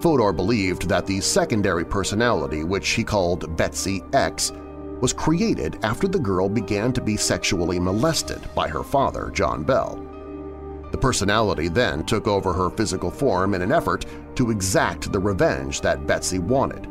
Fodor 0.00 0.32
believed 0.32 0.88
that 0.88 1.06
the 1.06 1.20
secondary 1.20 1.84
personality, 1.84 2.64
which 2.64 2.90
he 2.90 3.04
called 3.04 3.56
Betsy 3.56 4.02
X, 4.12 4.52
was 5.00 5.12
created 5.12 5.78
after 5.82 6.06
the 6.06 6.18
girl 6.18 6.48
began 6.48 6.92
to 6.92 7.00
be 7.00 7.16
sexually 7.16 7.78
molested 7.78 8.40
by 8.54 8.68
her 8.68 8.82
father, 8.82 9.30
John 9.32 9.62
Bell. 9.62 9.96
The 10.90 10.98
personality 10.98 11.68
then 11.68 12.04
took 12.04 12.28
over 12.28 12.52
her 12.52 12.68
physical 12.68 13.10
form 13.10 13.54
in 13.54 13.62
an 13.62 13.72
effort 13.72 14.04
to 14.34 14.50
exact 14.50 15.10
the 15.10 15.18
revenge 15.18 15.80
that 15.80 16.06
Betsy 16.06 16.38
wanted. 16.38 16.88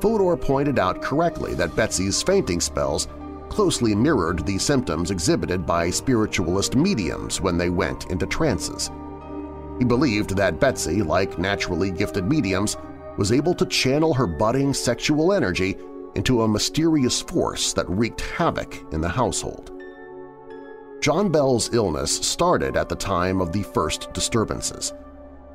Fodor 0.00 0.36
pointed 0.36 0.78
out 0.78 1.02
correctly 1.02 1.54
that 1.54 1.74
Betsy's 1.74 2.22
fainting 2.22 2.60
spells 2.60 3.08
closely 3.48 3.94
mirrored 3.94 4.44
the 4.44 4.58
symptoms 4.58 5.10
exhibited 5.10 5.64
by 5.64 5.90
spiritualist 5.90 6.76
mediums 6.76 7.40
when 7.40 7.56
they 7.56 7.70
went 7.70 8.10
into 8.10 8.26
trances. 8.26 8.90
He 9.78 9.84
believed 9.84 10.36
that 10.36 10.60
Betsy, 10.60 11.02
like 11.02 11.38
naturally 11.38 11.90
gifted 11.90 12.26
mediums, 12.26 12.76
was 13.16 13.32
able 13.32 13.54
to 13.54 13.66
channel 13.66 14.12
her 14.14 14.26
budding 14.26 14.74
sexual 14.74 15.32
energy 15.32 15.76
into 16.14 16.42
a 16.42 16.48
mysterious 16.48 17.20
force 17.20 17.72
that 17.74 17.88
wreaked 17.88 18.20
havoc 18.20 18.82
in 18.92 19.00
the 19.00 19.08
household. 19.08 19.72
John 21.00 21.30
Bell's 21.30 21.72
illness 21.72 22.10
started 22.10 22.76
at 22.76 22.88
the 22.88 22.96
time 22.96 23.40
of 23.40 23.52
the 23.52 23.62
first 23.62 24.12
disturbances. 24.12 24.92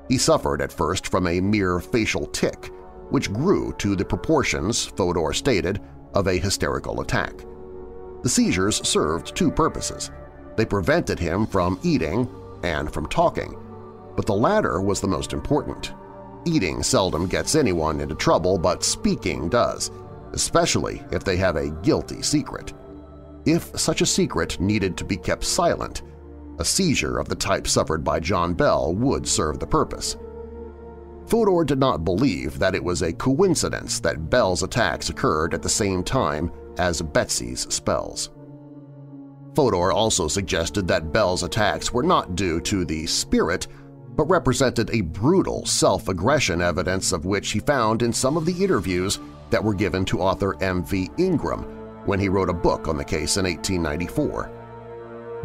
He 0.08 0.18
suffered 0.18 0.62
at 0.62 0.72
first 0.72 1.08
from 1.08 1.28
a 1.28 1.42
mere 1.42 1.80
facial 1.80 2.28
tic, 2.28 2.72
which 3.12 3.32
grew 3.32 3.74
to 3.74 3.96
the 3.96 4.04
proportions, 4.04 4.86
Fodor 4.86 5.34
stated, 5.34 5.80
of 6.14 6.28
a 6.28 6.38
hysterical 6.38 7.02
attack. 7.02 7.34
The 8.24 8.30
seizures 8.30 8.86
served 8.88 9.36
two 9.36 9.52
purposes. 9.52 10.12
They 10.56 10.66
prevented 10.66 11.20
him 11.20 11.46
from 11.46 11.80
eating 11.84 12.28
and 12.64 12.92
from 12.92 13.08
talking, 13.08 13.58
but 14.16 14.26
the 14.26 14.34
latter 14.34 14.82
was 14.82 15.02
the 15.02 15.08
most 15.08 15.34
important. 15.34 15.94
Eating 16.46 16.84
seldom 16.84 17.28
gets 17.28 17.56
anyone 17.56 18.02
into 18.02 18.16
trouble, 18.16 18.58
but 18.58 18.84
speaking 18.84 19.50
does, 19.50 19.92
especially 20.34 21.04
if 21.12 21.24
they 21.24 21.38
have 21.38 21.56
a 21.56 21.70
guilty 21.70 22.22
secret. 22.22 22.74
If 23.46 23.78
such 23.80 24.02
a 24.02 24.06
secret 24.06 24.60
needed 24.60 24.98
to 24.98 25.06
be 25.06 25.18
kept 25.18 25.44
silent, 25.44 26.04
a 26.60 26.66
seizure 26.66 27.18
of 27.18 27.28
the 27.28 27.36
type 27.36 27.68
suffered 27.68 28.04
by 28.04 28.20
John 28.20 28.54
Bell 28.54 28.94
would 28.94 29.28
serve 29.28 29.60
the 29.60 29.68
purpose. 29.68 30.16
Fodor 31.32 31.64
did 31.64 31.80
not 31.80 32.03
believe 32.03 32.60
that 32.60 32.76
it 32.76 32.84
was 32.84 33.03
a 33.03 33.14
coincidence 33.14 34.02
that 34.02 34.30
Bell's 34.30 34.64
attacks 34.64 35.08
occurred 35.10 35.53
at 35.53 35.62
the 35.62 35.70
same 35.70 36.03
time 36.03 36.52
as 36.78 37.02
Betsy's 37.02 37.74
spells. 37.74 38.32
Fodor 39.56 39.94
also 39.94 40.28
suggested 40.28 40.90
that 40.90 41.14
Bell's 41.14 41.44
attacks 41.44 41.94
were 41.94 42.03
not 42.03 42.36
due 42.36 42.60
to 42.60 42.84
the 42.84 43.06
spirit, 43.06 43.70
but 44.18 44.30
represented 44.30 44.90
a 44.90 44.99
brutal 44.99 45.66
self-aggression 45.66 46.62
evidence 46.62 47.14
of 47.14 47.24
which 47.24 47.52
he 47.52 47.62
found 47.62 48.02
in 48.02 48.12
some 48.12 48.36
of 48.36 48.45
the 48.45 48.62
interviews 48.62 49.18
that 49.52 49.64
were 49.64 49.74
given 49.74 50.03
to 50.03 50.20
author 50.20 50.62
M.V. 50.62 51.10
Ingram 51.18 51.62
when 52.06 52.20
he 52.20 52.28
wrote 52.28 52.49
a 52.49 52.53
book 52.53 52.90
on 52.90 52.98
the 52.98 53.06
case 53.06 53.38
in 53.38 53.45
1894. 53.45 54.52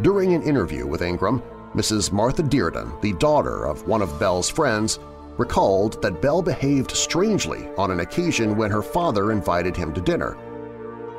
During 0.01 0.33
an 0.33 0.43
interview 0.43 0.85
with 0.85 1.01
Ingram, 1.01 1.41
Mrs. 1.73 2.11
Martha 2.11 2.43
Dearden, 2.43 3.01
the 3.01 3.13
daughter 3.13 3.63
of 3.63 3.87
one 3.87 4.01
of 4.01 4.19
Bell's 4.19 4.49
friends, 4.49 4.99
recalled 5.37 6.01
that 6.01 6.21
Bell 6.21 6.41
behaved 6.41 6.91
strangely 6.91 7.69
on 7.77 7.91
an 7.91 7.99
occasion 7.99 8.55
when 8.55 8.71
her 8.71 8.81
father 8.81 9.31
invited 9.31 9.75
him 9.75 9.93
to 9.93 10.01
dinner. 10.01 10.37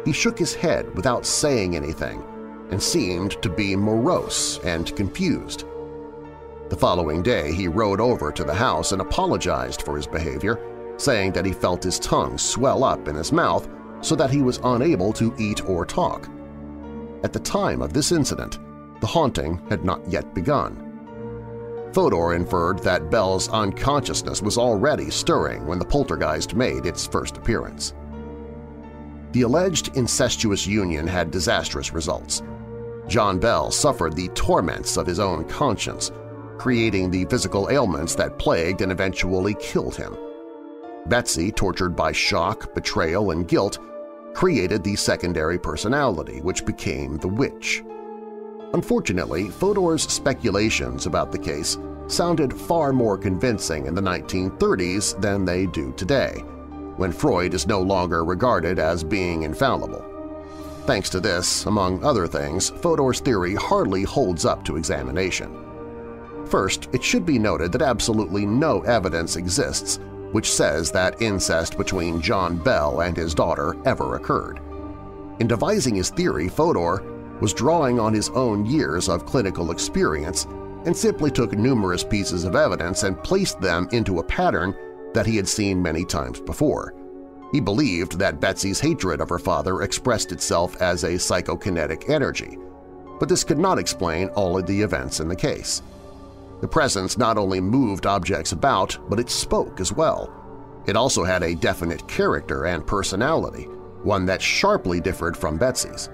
He 0.05 0.12
shook 0.12 0.39
his 0.39 0.55
head 0.55 0.95
without 0.95 1.27
saying 1.27 1.77
anything 1.77 2.24
and 2.70 2.82
seemed 2.82 3.40
to 3.43 3.49
be 3.49 3.77
morose 3.77 4.59
and 4.65 4.95
confused. 4.97 5.65
The 6.69 6.77
following 6.77 7.23
day 7.23 7.53
he 7.53 7.69
rode 7.69 8.01
over 8.01 8.31
to 8.31 8.45
the 8.45 8.55
house 8.55 8.93
and 8.93 9.01
apologized 9.01 9.82
for 9.82 9.97
his 9.97 10.07
behavior, 10.07 10.61
saying 10.99 11.32
that 11.32 11.47
he 11.47 11.53
felt 11.53 11.82
his 11.82 11.99
tongue 11.99 12.36
swell 12.36 12.85
up 12.85 13.09
in 13.09 13.15
his 13.15 13.32
mouth 13.32 13.69
so 14.01 14.15
that 14.16 14.31
he 14.31 14.43
was 14.43 14.61
unable 14.65 15.12
to 15.15 15.35
eat 15.39 15.65
or 15.69 15.86
talk. 15.86 16.28
At 17.24 17.32
the 17.32 17.40
time 17.40 17.82
of 17.82 17.93
this 17.93 18.12
incident, 18.12 18.59
the 19.01 19.07
haunting 19.07 19.61
had 19.69 19.85
not 19.85 20.07
yet 20.09 20.35
begun. 20.35 20.88
Fodor 21.93 22.35
inferred 22.35 22.78
that 22.81 23.10
Bell's 23.10 23.48
unconsciousness 23.48 24.43
was 24.43 24.59
already 24.59 25.10
stirring 25.10 25.66
when 25.66 25.78
the 25.78 25.85
poltergeist 25.85 26.55
made 26.55 26.86
its 26.86 27.06
first 27.06 27.36
appearance. 27.36 27.94
The 29.32 29.43
alleged 29.43 29.97
incestuous 29.97 30.66
union 30.66 31.06
had 31.06 31.31
disastrous 31.31 31.93
results. 31.93 32.43
John 33.06 33.39
Bell 33.39 33.70
suffered 33.70 34.15
the 34.15 34.28
torments 34.28 34.97
of 34.97 35.06
his 35.06 35.19
own 35.19 35.44
conscience, 35.44 36.12
creating 36.59 37.10
the 37.10 37.24
physical 37.27 37.70
ailments 37.70 38.15
that 38.16 38.39
plagued 38.39 38.82
and 38.82 38.93
eventually 38.93 39.55
killed 39.60 39.97
him. 39.97 40.16
Betsy, 41.06 41.51
tortured 41.51 41.97
by 41.97 42.12
shock, 42.12 42.74
betrayal, 42.74 43.31
and 43.31 43.48
guilt, 43.48 43.78
created 44.35 44.85
the 44.85 44.94
secondary 44.94 45.59
personality, 45.59 46.40
which 46.43 46.66
became 46.66 47.16
the 47.16 47.28
witch. 47.28 47.82
Unfortunately, 48.74 49.49
Fodor's 49.49 50.03
speculations 50.03 51.07
about 51.07 51.32
the 51.32 51.39
case 51.39 51.78
sounded 52.07 52.53
far 52.53 52.93
more 52.93 53.16
convincing 53.19 53.86
in 53.86 53.95
the 53.95 54.01
1930s 54.01 55.20
than 55.20 55.45
they 55.45 55.66
do 55.66 55.93
today, 55.93 56.45
when 56.97 57.12
Freud 57.12 57.55
is 57.55 57.66
no 57.66 57.81
longer 57.81 58.24
regarded 58.24 58.78
as 58.78 59.05
being 59.05 59.43
infallible. 59.43 60.05
Thanks 60.86 61.11
to 61.11 61.20
this, 61.20 61.66
among 61.66 62.03
other 62.03 62.27
things, 62.27 62.70
Fodor's 62.70 63.20
theory 63.20 63.55
hardly 63.55 64.05
holds 64.05 64.45
up 64.45 64.65
to 64.65 64.77
examination. 64.77 65.55
First, 66.47 66.89
it 66.93 67.05
should 67.05 67.27
be 67.27 67.39
noted 67.39 67.73
that 67.73 67.82
absolutely 67.82 68.47
no 68.47 68.81
evidence 68.82 69.36
exists 69.36 70.01
which 70.32 70.53
says 70.53 70.90
that 70.90 71.20
incest 71.23 71.78
between 71.78 72.20
John 72.20 72.57
Bell 72.57 73.01
and 73.01 73.16
his 73.16 73.35
daughter 73.35 73.77
ever 73.85 74.16
occurred. 74.16 74.61
In 75.40 75.47
devising 75.47 75.95
his 75.95 76.11
theory, 76.11 76.49
Fodor 76.49 77.03
was 77.40 77.55
drawing 77.55 78.01
on 78.01 78.12
his 78.12 78.31
own 78.31 78.66
years 78.66 79.09
of 79.09 79.27
clinical 79.27 79.70
experience 79.70 80.47
and 80.85 80.97
simply 80.97 81.31
took 81.31 81.52
numerous 81.52 82.05
pieces 82.05 82.44
of 82.44 82.56
evidence 82.56 83.02
and 83.02 83.23
placed 83.23 83.60
them 83.60 83.89
into 83.93 84.19
a 84.19 84.24
pattern 84.24 84.74
that 85.15 85.27
he 85.27 85.36
had 85.36 85.48
seen 85.48 85.82
many 85.82 86.05
times 86.05 86.40
before. 86.40 86.94
He 87.52 87.60
believed 87.60 88.19
that 88.19 88.40
Betsy's 88.40 88.81
hatred 88.81 89.20
of 89.20 89.28
her 89.28 89.39
father 89.39 89.82
expressed 89.82 90.32
itself 90.32 90.81
as 90.82 91.05
a 91.05 91.19
psychokinetic 91.19 92.10
energy, 92.10 92.59
but 93.19 93.28
this 93.28 93.44
could 93.44 93.59
not 93.59 93.78
explain 93.78 94.28
all 94.31 94.59
of 94.59 94.66
the 94.66 94.81
events 94.81 95.20
in 95.20 95.28
the 95.28 95.36
case. 95.36 95.82
The 96.60 96.69
presence 96.69 97.16
not 97.16 97.39
only 97.39 97.60
moved 97.60 98.06
objects 98.06 98.52
about, 98.52 98.98
but 99.09 99.20
it 99.20 99.31
spoke 99.31 99.81
as 99.81 99.93
well. 99.93 100.32
It 100.86 100.97
also 100.97 101.24
had 101.24 101.43
a 101.43 101.55
definite 101.55 102.06
character 102.09 102.66
and 102.66 102.86
personality, 102.86 103.65
one 104.02 104.27
that 104.27 104.43
sharply 104.43 105.01
differed 105.01 105.36
from 105.36 105.56
Betsy's. 105.56 106.09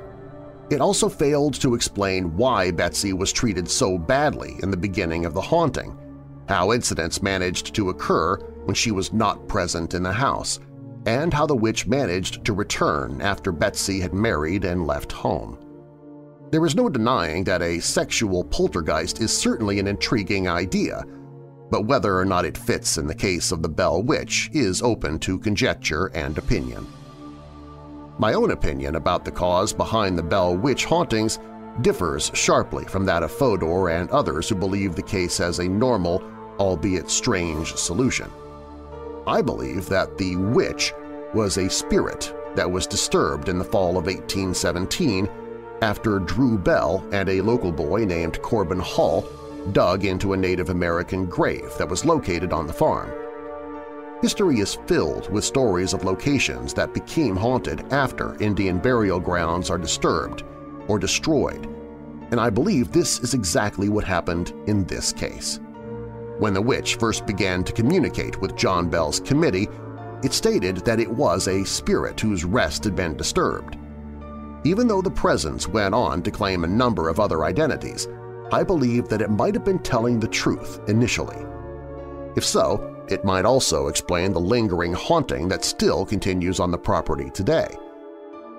It 0.74 0.80
also 0.80 1.08
failed 1.08 1.54
to 1.60 1.76
explain 1.76 2.36
why 2.36 2.72
Betsy 2.72 3.12
was 3.12 3.32
treated 3.32 3.70
so 3.70 3.96
badly 3.96 4.56
in 4.60 4.72
the 4.72 4.76
beginning 4.76 5.24
of 5.24 5.32
the 5.32 5.40
haunting, 5.40 5.96
how 6.48 6.72
incidents 6.72 7.22
managed 7.22 7.76
to 7.76 7.90
occur 7.90 8.38
when 8.64 8.74
she 8.74 8.90
was 8.90 9.12
not 9.12 9.46
present 9.46 9.94
in 9.94 10.02
the 10.02 10.12
house, 10.12 10.58
and 11.06 11.32
how 11.32 11.46
the 11.46 11.54
witch 11.54 11.86
managed 11.86 12.44
to 12.46 12.52
return 12.52 13.20
after 13.20 13.52
Betsy 13.52 14.00
had 14.00 14.12
married 14.12 14.64
and 14.64 14.84
left 14.84 15.12
home. 15.12 15.56
There 16.50 16.66
is 16.66 16.74
no 16.74 16.88
denying 16.88 17.44
that 17.44 17.62
a 17.62 17.78
sexual 17.78 18.42
poltergeist 18.42 19.20
is 19.20 19.30
certainly 19.32 19.78
an 19.78 19.86
intriguing 19.86 20.48
idea, 20.48 21.04
but 21.70 21.86
whether 21.86 22.18
or 22.18 22.24
not 22.24 22.44
it 22.44 22.58
fits 22.58 22.98
in 22.98 23.06
the 23.06 23.14
case 23.14 23.52
of 23.52 23.62
the 23.62 23.68
Bell 23.68 24.02
Witch 24.02 24.50
is 24.52 24.82
open 24.82 25.20
to 25.20 25.38
conjecture 25.38 26.06
and 26.16 26.36
opinion. 26.36 26.84
My 28.18 28.34
own 28.34 28.52
opinion 28.52 28.94
about 28.94 29.24
the 29.24 29.32
cause 29.32 29.72
behind 29.72 30.16
the 30.16 30.22
Bell 30.22 30.56
Witch 30.56 30.84
hauntings 30.84 31.40
differs 31.80 32.30
sharply 32.32 32.84
from 32.84 33.04
that 33.06 33.24
of 33.24 33.32
Fodor 33.32 33.88
and 33.88 34.08
others 34.10 34.48
who 34.48 34.54
believe 34.54 34.94
the 34.94 35.02
case 35.02 35.36
has 35.38 35.58
a 35.58 35.68
normal, 35.68 36.22
albeit 36.60 37.10
strange, 37.10 37.74
solution. 37.74 38.30
I 39.26 39.42
believe 39.42 39.88
that 39.88 40.16
the 40.16 40.36
witch 40.36 40.92
was 41.32 41.56
a 41.56 41.68
spirit 41.68 42.32
that 42.54 42.70
was 42.70 42.86
disturbed 42.86 43.48
in 43.48 43.58
the 43.58 43.64
fall 43.64 43.98
of 43.98 44.06
1817 44.06 45.28
after 45.82 46.20
Drew 46.20 46.56
Bell 46.56 47.04
and 47.10 47.28
a 47.28 47.40
local 47.40 47.72
boy 47.72 48.04
named 48.04 48.40
Corbin 48.42 48.78
Hall 48.78 49.26
dug 49.72 50.04
into 50.04 50.34
a 50.34 50.36
Native 50.36 50.68
American 50.68 51.26
grave 51.26 51.72
that 51.78 51.88
was 51.88 52.04
located 52.04 52.52
on 52.52 52.68
the 52.68 52.72
farm. 52.72 53.10
History 54.24 54.60
is 54.60 54.78
filled 54.86 55.30
with 55.30 55.44
stories 55.44 55.92
of 55.92 56.02
locations 56.02 56.72
that 56.72 56.94
became 56.94 57.36
haunted 57.36 57.84
after 57.92 58.42
Indian 58.42 58.78
burial 58.78 59.20
grounds 59.20 59.68
are 59.68 59.76
disturbed 59.76 60.44
or 60.88 60.98
destroyed, 60.98 61.66
and 62.30 62.40
I 62.40 62.48
believe 62.48 62.90
this 62.90 63.18
is 63.20 63.34
exactly 63.34 63.90
what 63.90 64.04
happened 64.04 64.54
in 64.66 64.84
this 64.84 65.12
case. 65.12 65.60
When 66.38 66.54
the 66.54 66.62
witch 66.62 66.96
first 66.96 67.26
began 67.26 67.64
to 67.64 67.72
communicate 67.74 68.40
with 68.40 68.56
John 68.56 68.88
Bell's 68.88 69.20
committee, 69.20 69.68
it 70.22 70.32
stated 70.32 70.78
that 70.86 71.00
it 71.00 71.10
was 71.10 71.46
a 71.46 71.62
spirit 71.62 72.18
whose 72.18 72.46
rest 72.46 72.84
had 72.84 72.96
been 72.96 73.18
disturbed. 73.18 73.76
Even 74.64 74.88
though 74.88 75.02
the 75.02 75.10
presence 75.10 75.68
went 75.68 75.94
on 75.94 76.22
to 76.22 76.30
claim 76.30 76.64
a 76.64 76.66
number 76.66 77.10
of 77.10 77.20
other 77.20 77.44
identities, 77.44 78.08
I 78.52 78.62
believe 78.62 79.06
that 79.08 79.20
it 79.20 79.28
might 79.28 79.54
have 79.54 79.66
been 79.66 79.80
telling 79.80 80.18
the 80.18 80.28
truth 80.28 80.80
initially. 80.88 81.44
If 82.36 82.44
so, 82.46 82.93
it 83.08 83.24
might 83.24 83.44
also 83.44 83.88
explain 83.88 84.32
the 84.32 84.40
lingering 84.40 84.92
haunting 84.92 85.48
that 85.48 85.64
still 85.64 86.06
continues 86.06 86.60
on 86.60 86.70
the 86.70 86.78
property 86.78 87.30
today. 87.30 87.68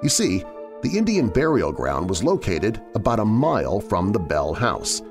You 0.03 0.09
see, 0.09 0.43
the 0.81 0.97
Indian 0.97 1.29
burial 1.29 1.71
ground 1.71 2.07
was 2.09 2.23
located 2.23 2.81
about 2.93 3.19
a 3.19 3.25
mile 3.25 3.79
from 3.79 4.11
the 4.11 4.19
Bell 4.19 4.53
House 4.53 5.01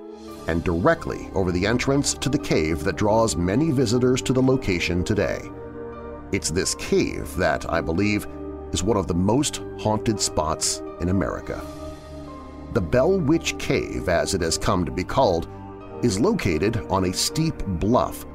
and 0.46 0.62
directly 0.62 1.30
over 1.34 1.50
the 1.50 1.66
entrance 1.66 2.14
to 2.14 2.28
the 2.28 2.38
cave 2.38 2.84
that 2.84 2.96
draws 2.96 3.34
many 3.34 3.70
visitors 3.70 4.22
to 4.22 4.32
the 4.32 4.42
location 4.42 5.02
today. 5.02 5.40
It's 6.32 6.50
this 6.50 6.74
cave 6.76 7.34
that, 7.36 7.68
I 7.70 7.80
believe, 7.80 8.26
is 8.72 8.82
one 8.82 8.96
of 8.96 9.06
the 9.06 9.14
most 9.14 9.62
haunted 9.78 10.20
spots 10.20 10.82
in 11.00 11.08
America. 11.08 11.60
The 12.72 12.80
Bell 12.80 13.18
Witch 13.18 13.56
Cave, 13.58 14.08
as 14.08 14.34
it 14.34 14.42
has 14.42 14.58
come 14.58 14.84
to 14.84 14.92
be 14.92 15.04
called, 15.04 15.48
is 16.02 16.20
located 16.20 16.76
on 16.90 17.04
a 17.04 17.12
steep 17.12 17.56
bluff 17.66 18.26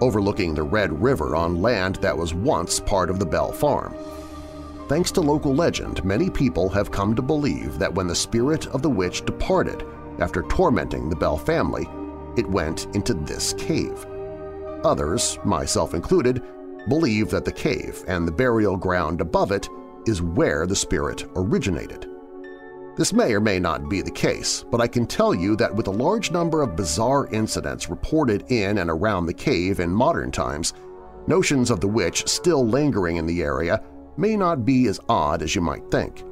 overlooking 0.00 0.54
the 0.54 0.62
Red 0.62 1.02
River 1.02 1.36
on 1.36 1.62
land 1.62 1.96
that 1.96 2.16
was 2.16 2.34
once 2.34 2.80
part 2.80 3.10
of 3.10 3.18
the 3.18 3.26
Bell 3.26 3.52
Farm. 3.52 3.94
Thanks 4.88 5.10
to 5.12 5.20
local 5.20 5.54
legend, 5.54 6.04
many 6.04 6.30
people 6.30 6.68
have 6.68 6.90
come 6.90 7.14
to 7.16 7.22
believe 7.22 7.78
that 7.78 7.92
when 7.92 8.06
the 8.06 8.14
spirit 8.14 8.66
of 8.68 8.82
the 8.82 8.90
witch 8.90 9.24
departed 9.24 9.84
after 10.18 10.42
tormenting 10.42 11.08
the 11.08 11.16
Bell 11.16 11.36
family, 11.36 11.88
it 12.36 12.48
went 12.48 12.86
into 12.94 13.14
this 13.14 13.52
cave. 13.54 14.06
Others, 14.84 15.38
myself 15.44 15.94
included, 15.94 16.42
believe 16.88 17.30
that 17.30 17.44
the 17.44 17.52
cave 17.52 18.04
and 18.06 18.26
the 18.26 18.32
burial 18.32 18.76
ground 18.76 19.20
above 19.20 19.50
it 19.50 19.68
is 20.06 20.22
where 20.22 20.66
the 20.66 20.76
spirit 20.76 21.28
originated. 21.34 22.08
This 22.96 23.12
may 23.12 23.34
or 23.34 23.40
may 23.40 23.58
not 23.58 23.90
be 23.90 24.00
the 24.00 24.10
case, 24.10 24.64
but 24.70 24.80
I 24.80 24.86
can 24.86 25.06
tell 25.06 25.34
you 25.34 25.54
that 25.56 25.74
with 25.74 25.86
a 25.86 25.90
large 25.90 26.30
number 26.30 26.62
of 26.62 26.76
bizarre 26.76 27.26
incidents 27.26 27.90
reported 27.90 28.50
in 28.50 28.78
and 28.78 28.88
around 28.88 29.26
the 29.26 29.34
cave 29.34 29.80
in 29.80 29.90
modern 29.90 30.32
times, 30.32 30.72
notions 31.26 31.70
of 31.70 31.80
the 31.80 31.88
witch 31.88 32.26
still 32.26 32.66
lingering 32.66 33.16
in 33.16 33.26
the 33.26 33.42
area 33.42 33.82
may 34.16 34.34
not 34.34 34.64
be 34.64 34.86
as 34.86 34.98
odd 35.10 35.42
as 35.42 35.54
you 35.54 35.60
might 35.60 35.90
think. 35.90 36.24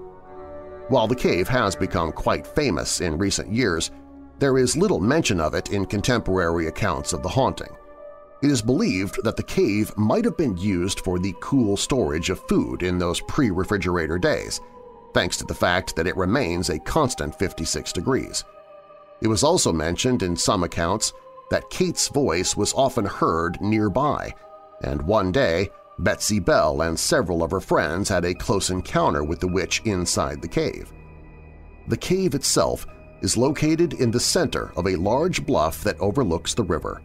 While 0.89 1.07
the 1.07 1.15
cave 1.15 1.49
has 1.49 1.77
become 1.77 2.13
quite 2.13 2.47
famous 2.47 3.03
in 3.03 3.19
recent 3.19 3.53
years, 3.53 3.91
there 4.39 4.57
is 4.57 4.75
little 4.75 5.01
mention 5.01 5.41
of 5.41 5.53
it 5.53 5.71
in 5.71 5.85
contemporary 5.85 6.69
accounts 6.69 7.13
of 7.13 7.23
the 7.23 7.29
haunting. 7.29 7.77
It 8.43 8.51
is 8.51 8.63
believed 8.63 9.23
that 9.23 9.37
the 9.37 9.43
cave 9.43 9.93
might 9.99 10.25
have 10.25 10.39
been 10.39 10.57
used 10.57 11.01
for 11.01 11.19
the 11.19 11.35
cool 11.41 11.77
storage 11.77 12.31
of 12.31 12.47
food 12.49 12.83
in 12.83 12.99
those 12.99 13.21
pre-refrigerator 13.23 14.19
days, 14.19 14.61
thanks 15.15 15.37
to 15.39 15.45
the 15.45 15.55
fact 15.55 15.97
that 15.97 16.07
it 16.07 16.17
remains 16.17 16.69
a 16.69 16.79
constant 16.81 17.39
56 17.39 17.93
degrees. 17.93 18.45
It 19.23 19.29
was 19.29 19.45
also 19.45 19.73
mentioned 19.73 20.23
in 20.23 20.37
some 20.37 20.65
accounts 20.65 21.13
that 21.51 21.71
Kate's 21.71 22.09
voice 22.09 22.57
was 22.57 22.75
often 22.75 23.07
heard 23.07 23.61
nearby, 23.61 24.35
and 24.83 25.01
one 25.03 25.33
day 25.33 25.71
Betsy 26.01 26.41
Bell 26.41 26.83
and 26.83 26.99
several 26.99 27.43
of 27.43 27.51
her 27.53 27.61
friends 27.61 28.09
had 28.09 28.25
a 28.25 28.35
close 28.35 28.71
encounter 28.71 29.23
with 29.23 29.41
the 29.41 29.49
witch 29.49 29.81
inside 29.85 30.43
the 30.43 30.49
cave. 30.49 30.93
The 31.89 31.97
cave 31.97 32.35
itself 32.35 32.87
is 33.23 33.37
located 33.37 33.95
in 33.95 34.11
the 34.11 34.21
center 34.21 34.73
of 34.77 34.87
a 34.87 34.97
large 34.97 35.47
bluff 35.47 35.85
that 35.85 36.01
overlooks 36.01 36.55
the 36.55 36.65
river. 36.65 37.01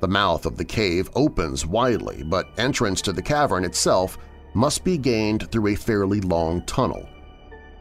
The 0.00 0.08
mouth 0.08 0.46
of 0.46 0.56
the 0.56 0.64
cave 0.64 1.08
opens 1.14 1.64
widely, 1.64 2.22
but 2.24 2.50
entrance 2.58 3.00
to 3.02 3.12
the 3.12 3.22
cavern 3.22 3.64
itself 3.64 4.18
must 4.54 4.84
be 4.84 4.98
gained 4.98 5.50
through 5.50 5.68
a 5.68 5.74
fairly 5.74 6.20
long 6.20 6.62
tunnel. 6.66 7.08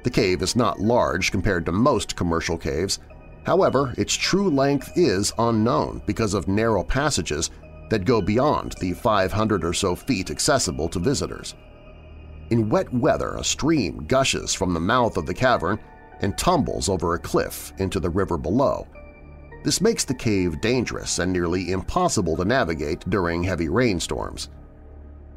The 0.03 0.09
cave 0.09 0.41
is 0.41 0.55
not 0.55 0.79
large 0.79 1.31
compared 1.31 1.65
to 1.65 1.71
most 1.71 2.15
commercial 2.15 2.57
caves. 2.57 2.99
However, 3.45 3.93
its 3.97 4.13
true 4.13 4.49
length 4.49 4.91
is 4.95 5.33
unknown 5.37 6.01
because 6.05 6.33
of 6.33 6.47
narrow 6.47 6.83
passages 6.83 7.49
that 7.89 8.05
go 8.05 8.21
beyond 8.21 8.75
the 8.79 8.93
500 8.93 9.63
or 9.63 9.73
so 9.73 9.95
feet 9.95 10.31
accessible 10.31 10.87
to 10.89 10.99
visitors. 10.99 11.55
In 12.49 12.69
wet 12.69 12.91
weather, 12.93 13.35
a 13.35 13.43
stream 13.43 14.05
gushes 14.07 14.53
from 14.53 14.73
the 14.73 14.79
mouth 14.79 15.17
of 15.17 15.25
the 15.25 15.33
cavern 15.33 15.79
and 16.21 16.37
tumbles 16.37 16.89
over 16.89 17.13
a 17.13 17.19
cliff 17.19 17.73
into 17.77 17.99
the 17.99 18.09
river 18.09 18.37
below. 18.37 18.87
This 19.63 19.81
makes 19.81 20.03
the 20.03 20.13
cave 20.13 20.61
dangerous 20.61 21.19
and 21.19 21.31
nearly 21.31 21.71
impossible 21.71 22.35
to 22.37 22.45
navigate 22.45 23.07
during 23.09 23.43
heavy 23.43 23.69
rainstorms. 23.69 24.49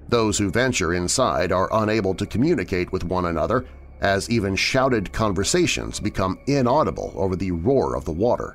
Those 0.09 0.39
who 0.39 0.51
venture 0.51 0.95
inside 0.95 1.53
are 1.53 1.69
unable 1.73 2.15
to 2.15 2.27
communicate 2.27 2.93
with 2.93 3.05
one 3.05 3.27
another 3.27 3.67
as 4.05 4.29
even 4.29 4.55
shouted 4.55 5.11
conversations 5.15 5.99
become 5.99 6.39
inaudible 6.47 7.11
over 7.17 7.35
the 7.35 7.51
roar 7.51 7.97
of 7.97 8.05
the 8.05 8.13
water. 8.13 8.55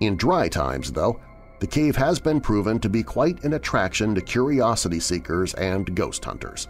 In 0.00 0.16
dry 0.16 0.48
times, 0.48 0.92
though, 0.92 1.18
the 1.60 1.66
cave 1.66 1.96
has 1.96 2.20
been 2.20 2.38
proven 2.38 2.78
to 2.80 2.90
be 2.90 3.02
quite 3.02 3.42
an 3.42 3.54
attraction 3.54 4.14
to 4.14 4.20
curiosity 4.20 5.00
seekers 5.00 5.54
and 5.54 5.96
ghost 5.96 6.22
hunters. 6.22 6.68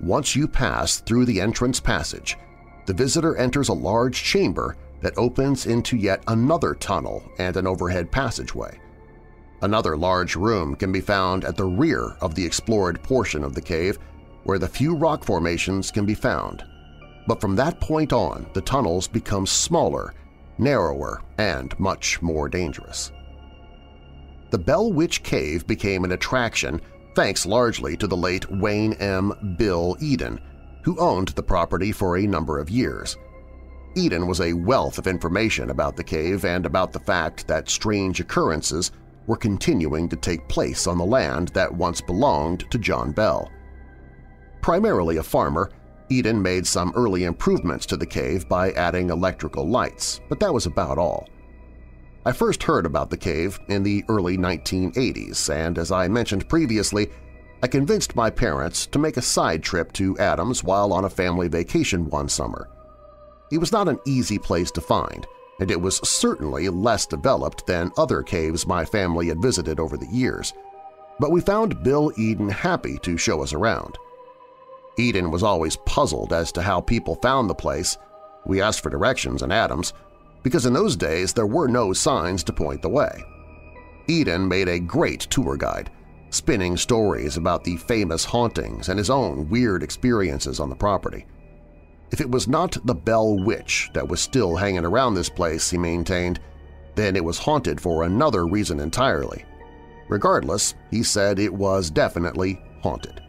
Once 0.00 0.34
you 0.34 0.48
pass 0.48 1.00
through 1.00 1.26
the 1.26 1.42
entrance 1.42 1.78
passage, 1.78 2.38
the 2.86 2.94
visitor 2.94 3.36
enters 3.36 3.68
a 3.68 3.74
large 3.74 4.22
chamber 4.22 4.74
that 5.02 5.16
opens 5.18 5.66
into 5.66 5.98
yet 5.98 6.24
another 6.26 6.74
tunnel 6.74 7.22
and 7.38 7.58
an 7.58 7.66
overhead 7.66 8.10
passageway. 8.10 8.80
Another 9.60 9.94
large 9.94 10.36
room 10.36 10.74
can 10.74 10.90
be 10.90 11.02
found 11.02 11.44
at 11.44 11.56
the 11.56 11.66
rear 11.66 12.16
of 12.22 12.34
the 12.34 12.44
explored 12.44 13.00
portion 13.02 13.44
of 13.44 13.54
the 13.54 13.60
cave 13.60 13.98
where 14.44 14.58
the 14.58 14.68
few 14.68 14.94
rock 14.94 15.24
formations 15.24 15.90
can 15.90 16.06
be 16.06 16.14
found. 16.14 16.64
But 17.26 17.40
from 17.40 17.56
that 17.56 17.80
point 17.80 18.12
on, 18.12 18.46
the 18.52 18.60
tunnels 18.60 19.06
become 19.08 19.46
smaller, 19.46 20.14
narrower, 20.58 21.22
and 21.38 21.78
much 21.78 22.20
more 22.20 22.48
dangerous. 22.48 23.12
The 24.50 24.58
Bell 24.58 24.92
Witch 24.92 25.22
Cave 25.22 25.66
became 25.66 26.04
an 26.04 26.12
attraction 26.12 26.80
thanks 27.14 27.46
largely 27.46 27.96
to 27.96 28.06
the 28.06 28.16
late 28.16 28.50
Wayne 28.50 28.94
M. 28.94 29.56
Bill 29.58 29.96
Eden, 30.00 30.40
who 30.82 30.98
owned 30.98 31.28
the 31.28 31.42
property 31.42 31.92
for 31.92 32.16
a 32.16 32.26
number 32.26 32.58
of 32.58 32.70
years. 32.70 33.16
Eden 33.94 34.26
was 34.26 34.40
a 34.40 34.54
wealth 34.54 34.98
of 34.98 35.06
information 35.06 35.70
about 35.70 35.96
the 35.96 36.04
cave 36.04 36.44
and 36.44 36.64
about 36.64 36.92
the 36.92 37.00
fact 37.00 37.46
that 37.46 37.68
strange 37.68 38.20
occurrences 38.20 38.90
were 39.26 39.36
continuing 39.36 40.08
to 40.08 40.16
take 40.16 40.48
place 40.48 40.86
on 40.86 40.98
the 40.98 41.04
land 41.04 41.48
that 41.48 41.72
once 41.72 42.00
belonged 42.00 42.70
to 42.70 42.78
John 42.78 43.12
Bell. 43.12 43.50
Primarily 44.62 45.16
a 45.16 45.22
farmer, 45.24 45.70
Eden 46.08 46.40
made 46.40 46.66
some 46.66 46.92
early 46.94 47.24
improvements 47.24 47.84
to 47.86 47.96
the 47.96 48.06
cave 48.06 48.48
by 48.48 48.70
adding 48.72 49.10
electrical 49.10 49.68
lights, 49.68 50.20
but 50.28 50.38
that 50.38 50.54
was 50.54 50.66
about 50.66 50.98
all. 50.98 51.28
I 52.24 52.30
first 52.30 52.62
heard 52.62 52.86
about 52.86 53.10
the 53.10 53.16
cave 53.16 53.58
in 53.66 53.82
the 53.82 54.04
early 54.08 54.38
1980s, 54.38 55.52
and 55.52 55.78
as 55.78 55.90
I 55.90 56.06
mentioned 56.06 56.48
previously, 56.48 57.10
I 57.60 57.66
convinced 57.66 58.14
my 58.14 58.30
parents 58.30 58.86
to 58.86 59.00
make 59.00 59.16
a 59.16 59.22
side 59.22 59.64
trip 59.64 59.92
to 59.94 60.16
Adams 60.18 60.62
while 60.62 60.92
on 60.92 61.04
a 61.04 61.10
family 61.10 61.48
vacation 61.48 62.08
one 62.08 62.28
summer. 62.28 62.68
It 63.50 63.58
was 63.58 63.72
not 63.72 63.88
an 63.88 63.98
easy 64.06 64.38
place 64.38 64.70
to 64.72 64.80
find, 64.80 65.26
and 65.58 65.72
it 65.72 65.80
was 65.80 66.08
certainly 66.08 66.68
less 66.68 67.04
developed 67.04 67.66
than 67.66 67.90
other 67.96 68.22
caves 68.22 68.64
my 68.64 68.84
family 68.84 69.26
had 69.26 69.42
visited 69.42 69.80
over 69.80 69.96
the 69.96 70.06
years, 70.06 70.52
but 71.18 71.32
we 71.32 71.40
found 71.40 71.82
Bill 71.82 72.12
Eden 72.16 72.48
happy 72.48 72.98
to 72.98 73.16
show 73.16 73.42
us 73.42 73.52
around. 73.52 73.98
Eden 74.98 75.30
was 75.30 75.42
always 75.42 75.76
puzzled 75.86 76.32
as 76.32 76.52
to 76.52 76.62
how 76.62 76.80
people 76.80 77.16
found 77.16 77.48
the 77.48 77.54
place. 77.54 77.96
We 78.44 78.60
asked 78.60 78.82
for 78.82 78.90
directions 78.90 79.42
in 79.42 79.52
Adams, 79.52 79.92
because 80.42 80.66
in 80.66 80.72
those 80.72 80.96
days 80.96 81.32
there 81.32 81.46
were 81.46 81.68
no 81.68 81.92
signs 81.92 82.42
to 82.44 82.52
point 82.52 82.82
the 82.82 82.88
way. 82.88 83.24
Eden 84.08 84.46
made 84.46 84.68
a 84.68 84.80
great 84.80 85.20
tour 85.20 85.56
guide, 85.56 85.90
spinning 86.30 86.76
stories 86.76 87.36
about 87.36 87.64
the 87.64 87.76
famous 87.76 88.24
hauntings 88.24 88.88
and 88.88 88.98
his 88.98 89.10
own 89.10 89.48
weird 89.48 89.82
experiences 89.82 90.60
on 90.60 90.68
the 90.68 90.76
property. 90.76 91.26
If 92.10 92.20
it 92.20 92.30
was 92.30 92.48
not 92.48 92.76
the 92.84 92.94
Bell 92.94 93.38
Witch 93.38 93.90
that 93.94 94.06
was 94.06 94.20
still 94.20 94.56
hanging 94.56 94.84
around 94.84 95.14
this 95.14 95.30
place, 95.30 95.70
he 95.70 95.78
maintained, 95.78 96.40
then 96.94 97.16
it 97.16 97.24
was 97.24 97.38
haunted 97.38 97.80
for 97.80 98.02
another 98.02 98.46
reason 98.46 98.80
entirely. 98.80 99.44
Regardless, 100.08 100.74
he 100.90 101.02
said 101.02 101.38
it 101.38 101.52
was 101.52 101.90
definitely 101.90 102.60
haunted. 102.82 103.21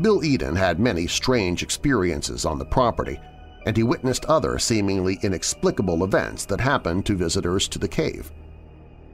Bill 0.00 0.24
Eden 0.24 0.56
had 0.56 0.80
many 0.80 1.06
strange 1.06 1.62
experiences 1.62 2.44
on 2.44 2.58
the 2.58 2.64
property, 2.64 3.20
and 3.66 3.76
he 3.76 3.82
witnessed 3.82 4.24
other 4.24 4.58
seemingly 4.58 5.18
inexplicable 5.22 6.04
events 6.04 6.44
that 6.46 6.60
happened 6.60 7.06
to 7.06 7.16
visitors 7.16 7.68
to 7.68 7.78
the 7.78 7.88
cave. 7.88 8.32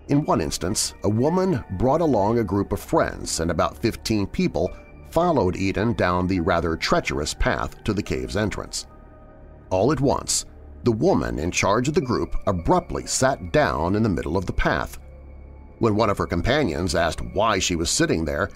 In 0.08 0.24
one 0.24 0.40
instance, 0.40 0.94
a 1.04 1.08
woman 1.08 1.62
brought 1.78 2.00
along 2.00 2.38
a 2.38 2.44
group 2.44 2.72
of 2.72 2.80
friends 2.80 3.40
and 3.40 3.50
about 3.50 3.76
15 3.76 4.26
people 4.28 4.70
followed 5.10 5.56
Eden 5.56 5.92
down 5.92 6.26
the 6.26 6.40
rather 6.40 6.76
treacherous 6.76 7.34
path 7.34 7.82
to 7.84 7.92
the 7.92 8.02
cave's 8.02 8.36
entrance. 8.36 8.86
All 9.70 9.92
at 9.92 10.00
once, 10.00 10.46
the 10.84 10.92
woman 10.92 11.38
in 11.38 11.50
charge 11.50 11.88
of 11.88 11.94
the 11.94 12.00
group 12.00 12.34
abruptly 12.46 13.06
sat 13.06 13.52
down 13.52 13.94
in 13.94 14.02
the 14.02 14.08
middle 14.08 14.36
of 14.36 14.46
the 14.46 14.52
path. 14.52 14.98
When 15.78 15.94
one 15.94 16.10
of 16.10 16.18
her 16.18 16.26
companions 16.26 16.94
asked 16.94 17.20
why 17.34 17.58
she 17.58 17.76
was 17.76 17.90
sitting 17.90 18.24
there, 18.24 18.50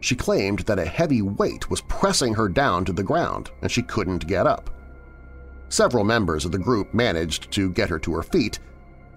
she 0.00 0.16
claimed 0.16 0.60
that 0.60 0.78
a 0.78 0.84
heavy 0.84 1.22
weight 1.22 1.70
was 1.70 1.82
pressing 1.82 2.34
her 2.34 2.48
down 2.48 2.84
to 2.84 2.92
the 2.92 3.02
ground 3.02 3.50
and 3.62 3.70
she 3.70 3.82
couldn't 3.82 4.26
get 4.26 4.46
up. 4.46 4.70
Several 5.68 6.04
members 6.04 6.44
of 6.44 6.52
the 6.52 6.58
group 6.58 6.92
managed 6.92 7.50
to 7.52 7.70
get 7.70 7.88
her 7.88 7.98
to 8.00 8.14
her 8.14 8.22
feet, 8.22 8.58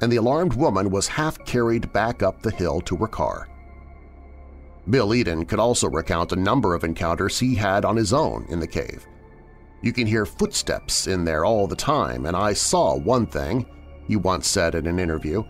and 0.02 0.12
the 0.12 0.18
alarmed 0.18 0.54
woman 0.54 0.92
was 0.92 1.08
half-carried 1.08 1.92
back 1.94 2.22
up 2.22 2.42
the 2.42 2.52
hill 2.52 2.82
to 2.82 2.96
her 2.98 3.08
car. 3.08 3.48
Bill 4.90 5.16
Eden 5.16 5.46
could 5.46 5.60
also 5.60 5.90
recount 5.90 6.34
a 6.34 6.36
number 6.36 6.76
of 6.76 6.84
encounters 6.84 7.40
he 7.40 7.56
had 7.56 7.86
on 7.86 7.96
his 7.96 8.14
own 8.14 8.46
in 8.50 8.60
the 8.60 8.68
cave. 8.68 9.08
You 9.82 9.94
can 9.94 10.06
hear 10.06 10.26
footsteps 10.26 11.08
in 11.08 11.26
there 11.26 11.46
all 11.46 11.68
the 11.68 11.76
time, 11.76 12.26
and 12.26 12.36
I 12.36 12.54
saw 12.54 12.96
one 12.96 13.26
thing, 13.26 13.66
he 14.08 14.16
once 14.16 14.48
said 14.48 14.76
in 14.76 14.86
an 14.86 15.00
interview, 15.00 15.44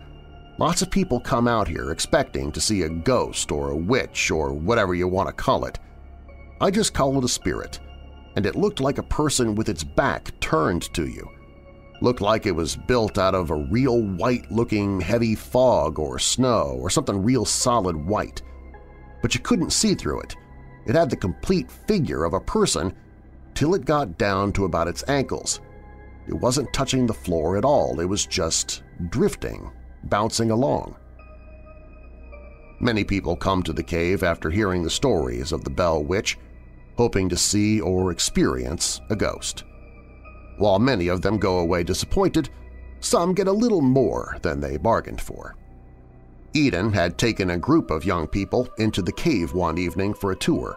Lots 0.56 0.82
of 0.82 0.90
people 0.90 1.18
come 1.18 1.48
out 1.48 1.66
here 1.66 1.90
expecting 1.90 2.52
to 2.52 2.60
see 2.60 2.82
a 2.82 2.88
ghost 2.88 3.50
or 3.50 3.70
a 3.70 3.76
witch 3.76 4.30
or 4.30 4.52
whatever 4.52 4.94
you 4.94 5.08
want 5.08 5.28
to 5.28 5.32
call 5.32 5.64
it. 5.64 5.80
I 6.60 6.70
just 6.70 6.94
call 6.94 7.18
it 7.18 7.24
a 7.24 7.28
spirit, 7.28 7.80
and 8.36 8.46
it 8.46 8.54
looked 8.54 8.78
like 8.78 8.98
a 8.98 9.02
person 9.02 9.56
with 9.56 9.68
its 9.68 9.82
back 9.82 10.38
turned 10.38 10.94
to 10.94 11.08
you. 11.08 11.28
Looked 12.00 12.20
like 12.20 12.46
it 12.46 12.54
was 12.54 12.76
built 12.76 13.18
out 13.18 13.34
of 13.34 13.50
a 13.50 13.56
real 13.56 14.00
white-looking 14.00 15.00
heavy 15.00 15.34
fog 15.34 15.98
or 15.98 16.20
snow 16.20 16.78
or 16.80 16.88
something 16.88 17.22
real 17.22 17.44
solid 17.44 17.96
white. 17.96 18.40
But 19.22 19.34
you 19.34 19.40
couldn't 19.40 19.72
see 19.72 19.94
through 19.96 20.20
it. 20.20 20.36
It 20.86 20.94
had 20.94 21.10
the 21.10 21.16
complete 21.16 21.68
figure 21.68 22.24
of 22.24 22.34
a 22.34 22.40
person 22.40 22.94
till 23.54 23.74
it 23.74 23.84
got 23.84 24.18
down 24.18 24.52
to 24.52 24.66
about 24.66 24.86
its 24.86 25.02
ankles. 25.08 25.60
It 26.28 26.34
wasn't 26.34 26.72
touching 26.72 27.06
the 27.06 27.14
floor 27.14 27.56
at 27.56 27.64
all, 27.64 27.98
it 28.00 28.08
was 28.08 28.26
just 28.26 28.82
drifting, 29.08 29.70
bouncing 30.08 30.50
along. 30.50 30.96
Many 32.80 33.04
people 33.04 33.36
come 33.36 33.62
to 33.62 33.72
the 33.72 33.82
cave 33.82 34.22
after 34.22 34.50
hearing 34.50 34.82
the 34.82 34.90
stories 34.90 35.52
of 35.52 35.64
the 35.64 35.70
Bell 35.70 36.02
Witch, 36.02 36.38
hoping 36.96 37.28
to 37.28 37.36
see 37.36 37.80
or 37.80 38.10
experience 38.10 39.00
a 39.10 39.16
ghost. 39.16 39.64
While 40.58 40.78
many 40.78 41.08
of 41.08 41.22
them 41.22 41.38
go 41.38 41.58
away 41.58 41.82
disappointed, 41.82 42.50
some 43.00 43.34
get 43.34 43.48
a 43.48 43.52
little 43.52 43.80
more 43.80 44.38
than 44.42 44.60
they 44.60 44.76
bargained 44.76 45.20
for. 45.20 45.56
Eden 46.52 46.92
had 46.92 47.18
taken 47.18 47.50
a 47.50 47.58
group 47.58 47.90
of 47.90 48.04
young 48.04 48.28
people 48.28 48.68
into 48.78 49.02
the 49.02 49.12
cave 49.12 49.52
one 49.54 49.76
evening 49.76 50.14
for 50.14 50.30
a 50.30 50.36
tour. 50.36 50.76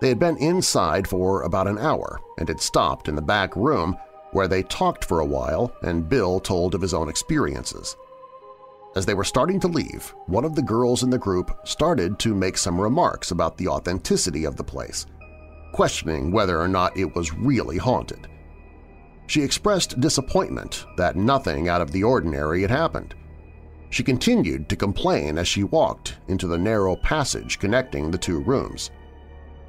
They 0.00 0.08
had 0.08 0.18
been 0.18 0.36
inside 0.36 1.08
for 1.08 1.42
about 1.42 1.66
an 1.66 1.78
hour 1.78 2.20
and 2.38 2.48
had 2.48 2.60
stopped 2.60 3.08
in 3.08 3.16
the 3.16 3.22
back 3.22 3.56
room 3.56 3.96
where 4.32 4.46
they 4.46 4.62
talked 4.62 5.04
for 5.04 5.20
a 5.20 5.26
while 5.26 5.72
and 5.82 6.08
Bill 6.08 6.38
told 6.38 6.74
of 6.74 6.82
his 6.82 6.94
own 6.94 7.08
experiences. 7.08 7.96
As 8.96 9.04
they 9.04 9.12
were 9.12 9.24
starting 9.24 9.60
to 9.60 9.68
leave, 9.68 10.14
one 10.24 10.46
of 10.46 10.54
the 10.54 10.62
girls 10.62 11.02
in 11.02 11.10
the 11.10 11.18
group 11.18 11.50
started 11.64 12.18
to 12.20 12.34
make 12.34 12.56
some 12.56 12.80
remarks 12.80 13.30
about 13.30 13.58
the 13.58 13.68
authenticity 13.68 14.46
of 14.46 14.56
the 14.56 14.64
place, 14.64 15.04
questioning 15.72 16.32
whether 16.32 16.58
or 16.58 16.66
not 16.66 16.96
it 16.96 17.14
was 17.14 17.34
really 17.34 17.76
haunted. 17.76 18.26
She 19.26 19.42
expressed 19.42 20.00
disappointment 20.00 20.86
that 20.96 21.14
nothing 21.14 21.68
out 21.68 21.82
of 21.82 21.92
the 21.92 22.04
ordinary 22.04 22.62
had 22.62 22.70
happened. 22.70 23.14
She 23.90 24.02
continued 24.02 24.66
to 24.70 24.76
complain 24.76 25.36
as 25.36 25.46
she 25.46 25.64
walked 25.64 26.16
into 26.28 26.46
the 26.46 26.56
narrow 26.56 26.96
passage 26.96 27.58
connecting 27.58 28.10
the 28.10 28.16
two 28.16 28.40
rooms. 28.40 28.90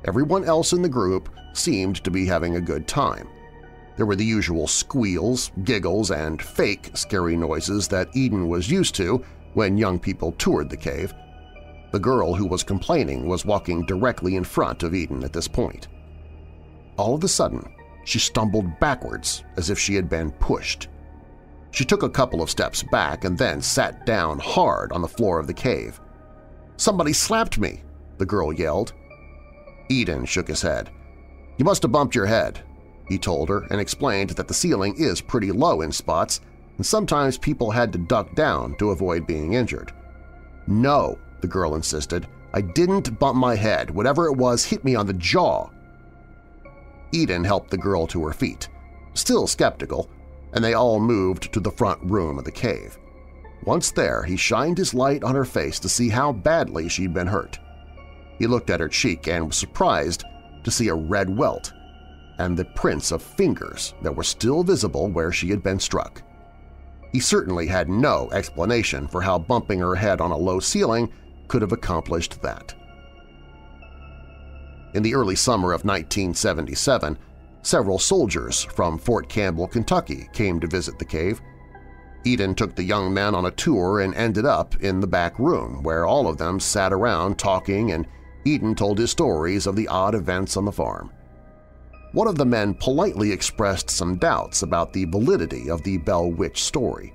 Everyone 0.05 0.45
else 0.45 0.71
in 0.71 0.81
the 0.81 0.87
group 0.87 1.27
seemed 1.51 2.01
to 2.05 2.11
be 2.11 2.25
having 2.25 2.55
a 2.55 2.61
good 2.61 2.87
time. 2.87 3.27
There 3.97 4.05
were 4.05 4.15
the 4.15 4.23
usual 4.23 4.67
squeals, 4.67 5.51
giggles, 5.63 6.11
and 6.11 6.41
fake 6.41 6.91
scary 6.93 7.35
noises 7.35 7.87
that 7.89 8.15
Eden 8.15 8.47
was 8.47 8.69
used 8.69 8.93
to 8.95 9.23
when 9.53 9.75
young 9.75 9.99
people 9.99 10.33
toured 10.33 10.69
the 10.69 10.77
cave. 10.77 11.13
The 11.91 11.99
girl 11.99 12.35
who 12.35 12.45
was 12.45 12.63
complaining 12.63 13.27
was 13.27 13.45
walking 13.45 13.85
directly 13.85 14.35
in 14.35 14.43
front 14.43 14.83
of 14.83 14.93
Eden 14.93 15.23
at 15.23 15.33
this 15.33 15.47
point. 15.47 15.87
All 16.95 17.15
of 17.15 17.23
a 17.23 17.27
sudden, 17.27 17.67
she 18.05 18.19
stumbled 18.19 18.79
backwards 18.79 19.43
as 19.57 19.71
if 19.71 19.79
she 19.79 19.95
had 19.95 20.09
been 20.09 20.31
pushed. 20.31 20.89
She 21.71 21.83
took 21.83 22.03
a 22.03 22.09
couple 22.09 22.41
of 22.41 22.51
steps 22.51 22.83
back 22.83 23.23
and 23.25 23.37
then 23.37 23.61
sat 23.61 24.05
down 24.05 24.37
hard 24.39 24.91
on 24.91 25.01
the 25.01 25.07
floor 25.07 25.39
of 25.39 25.47
the 25.47 25.53
cave. 25.53 25.99
"'Somebody 26.77 27.13
slapped 27.13 27.57
me!' 27.57 27.81
the 28.19 28.25
girl 28.25 28.53
yelled. 28.53 28.93
Eden 29.89 30.25
shook 30.25 30.47
his 30.47 30.61
head. 30.61 30.91
"'You 31.57 31.65
must 31.65 31.81
have 31.81 31.91
bumped 31.91 32.13
your 32.13 32.27
head,' 32.27 32.61
he 33.09 33.17
told 33.17 33.49
her 33.49 33.65
and 33.69 33.79
explained 33.79 34.31
that 34.31 34.47
the 34.47 34.53
ceiling 34.53 34.95
is 34.97 35.21
pretty 35.21 35.51
low 35.51 35.81
in 35.81 35.91
spots 35.91 36.41
and 36.77 36.85
sometimes 36.85 37.37
people 37.37 37.71
had 37.71 37.91
to 37.91 37.97
duck 37.97 38.33
down 38.35 38.75
to 38.75 38.91
avoid 38.91 39.27
being 39.27 39.53
injured. 39.53 39.91
"'No,' 40.67 41.17
the 41.41 41.47
girl 41.47 41.75
insisted. 41.75 42.27
"'I 42.53 42.61
didn't 42.61 43.19
bump 43.19 43.37
my 43.37 43.55
head. 43.55 43.89
Whatever 43.89 44.27
it 44.27 44.37
was 44.37 44.65
hit 44.65 44.83
me 44.85 44.95
on 44.95 45.07
the 45.07 45.13
jaw.' 45.13 45.69
Eden 47.11 47.43
helped 47.43 47.71
the 47.71 47.77
girl 47.77 48.05
to 48.07 48.23
her 48.25 48.33
feet, 48.33 48.67
still 49.13 49.47
skeptical, 49.47 50.09
and 50.53 50.63
they 50.63 50.73
all 50.73 50.99
moved 50.99 51.51
to 51.53 51.59
the 51.59 51.71
front 51.71 51.99
room 52.03 52.37
of 52.37 52.45
the 52.45 52.51
cave. 52.51 52.97
Once 53.63 53.91
there, 53.91 54.23
he 54.23 54.37
shined 54.37 54.77
his 54.77 54.93
light 54.93 55.23
on 55.23 55.35
her 55.35 55.45
face 55.45 55.79
to 55.79 55.89
see 55.89 56.09
how 56.09 56.31
badly 56.31 56.87
she'd 56.87 57.13
been 57.13 57.27
hurt. 57.27 57.59
He 58.37 58.47
looked 58.47 58.69
at 58.69 58.79
her 58.79 58.87
cheek 58.87 59.27
and 59.27 59.47
was 59.47 59.57
surprised 59.57 60.23
to 60.63 60.71
see 60.71 60.89
a 60.89 60.95
red 60.95 61.35
welt 61.35 61.73
and 62.39 62.55
the 62.55 62.65
prints 62.65 63.11
of 63.11 63.21
fingers 63.21 63.93
that 64.01 64.15
were 64.15 64.23
still 64.23 64.63
visible 64.63 65.09
where 65.09 65.31
she 65.31 65.49
had 65.49 65.63
been 65.63 65.79
struck. 65.79 66.21
He 67.11 67.19
certainly 67.19 67.67
had 67.67 67.89
no 67.89 68.29
explanation 68.31 69.07
for 69.07 69.21
how 69.21 69.39
bumping 69.39 69.79
her 69.79 69.95
head 69.95 70.21
on 70.21 70.31
a 70.31 70.37
low 70.37 70.59
ceiling 70.59 71.11
could 71.47 71.61
have 71.61 71.71
accomplished 71.71 72.41
that. 72.41 72.73
In 74.93 75.03
the 75.03 75.15
early 75.15 75.35
summer 75.35 75.73
of 75.73 75.85
1977, 75.85 77.17
several 77.61 77.99
soldiers 77.99 78.63
from 78.63 78.97
Fort 78.97 79.29
Campbell, 79.29 79.67
Kentucky 79.67 80.29
came 80.33 80.59
to 80.59 80.67
visit 80.67 80.97
the 80.99 81.05
cave. 81.05 81.41
Eden 82.23 82.55
took 82.55 82.75
the 82.75 82.83
young 82.83 83.13
men 83.13 83.35
on 83.35 83.45
a 83.45 83.51
tour 83.51 84.01
and 84.01 84.13
ended 84.15 84.45
up 84.45 84.75
in 84.81 84.99
the 84.99 85.07
back 85.07 85.37
room 85.39 85.83
where 85.83 86.05
all 86.05 86.27
of 86.27 86.37
them 86.37 86.59
sat 86.59 86.91
around 86.91 87.37
talking 87.37 87.91
and 87.91 88.07
Eden 88.45 88.75
told 88.75 88.97
his 88.97 89.11
stories 89.11 89.67
of 89.67 89.75
the 89.75 89.87
odd 89.87 90.15
events 90.15 90.57
on 90.57 90.65
the 90.65 90.71
farm. 90.71 91.11
One 92.17 92.27
of 92.27 92.39
the 92.39 92.45
men 92.47 92.73
politely 92.73 93.31
expressed 93.31 93.91
some 93.91 94.15
doubts 94.15 94.63
about 94.63 94.91
the 94.91 95.05
validity 95.05 95.69
of 95.69 95.83
the 95.83 95.99
Bell 95.99 96.31
Witch 96.31 96.63
story. 96.63 97.13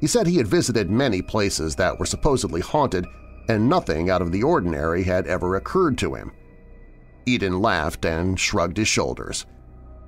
He 0.00 0.06
said 0.06 0.28
he 0.28 0.36
had 0.36 0.46
visited 0.46 0.88
many 0.92 1.20
places 1.20 1.74
that 1.74 1.98
were 1.98 2.06
supposedly 2.06 2.60
haunted 2.60 3.04
and 3.48 3.68
nothing 3.68 4.10
out 4.10 4.22
of 4.22 4.30
the 4.30 4.44
ordinary 4.44 5.02
had 5.02 5.26
ever 5.26 5.56
occurred 5.56 5.98
to 5.98 6.14
him. 6.14 6.30
Eden 7.26 7.60
laughed 7.60 8.04
and 8.04 8.38
shrugged 8.38 8.76
his 8.76 8.86
shoulders. 8.86 9.44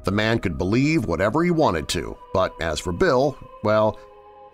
The 0.04 0.12
man 0.12 0.38
could 0.38 0.58
believe 0.58 1.06
whatever 1.06 1.42
he 1.42 1.50
wanted 1.50 1.88
to, 1.88 2.16
but 2.32 2.54
as 2.60 2.78
for 2.78 2.92
Bill, 2.92 3.36
well, 3.64 3.98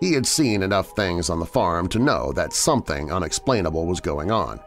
he 0.00 0.14
had 0.14 0.26
seen 0.26 0.62
enough 0.62 0.96
things 0.96 1.28
on 1.28 1.38
the 1.38 1.44
farm 1.44 1.86
to 1.88 1.98
know 1.98 2.32
that 2.32 2.54
something 2.54 3.12
unexplainable 3.12 3.84
was 3.84 4.00
going 4.00 4.30
on. 4.30 4.58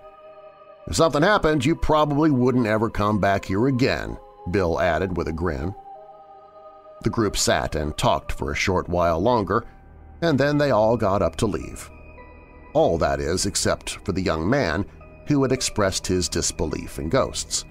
If 0.85 0.97
something 0.97 1.23
happened, 1.23 1.65
you 1.65 1.75
probably 1.75 2.29
wouldn't 2.29 2.67
ever 2.67 2.91
come 2.91 3.17
back 3.17 3.45
here 3.45 3.65
again, 3.65 4.19
Bill 4.51 4.79
added 4.79 5.17
with 5.17 5.27
a 5.27 5.33
grin. 5.33 5.73
The 7.01 7.09
group 7.09 7.37
sat 7.37 7.75
and 7.75 7.97
talked 7.97 8.31
for 8.31 8.51
a 8.51 8.55
short 8.55 8.87
while 8.87 9.19
longer, 9.19 9.65
and 10.21 10.39
then 10.39 10.57
they 10.57 10.71
all 10.71 10.97
got 10.97 11.21
up 11.21 11.35
to 11.37 11.45
leave. 11.45 11.89
All 12.73 12.97
that 12.97 13.19
is 13.19 13.45
except 13.45 13.97
for 14.05 14.11
the 14.13 14.21
young 14.21 14.49
man 14.49 14.85
who 15.27 15.41
had 15.43 15.51
expressed 15.51 16.07
his 16.07 16.29
disbelief 16.29 16.99
in 16.99 17.09
ghosts. 17.09 17.65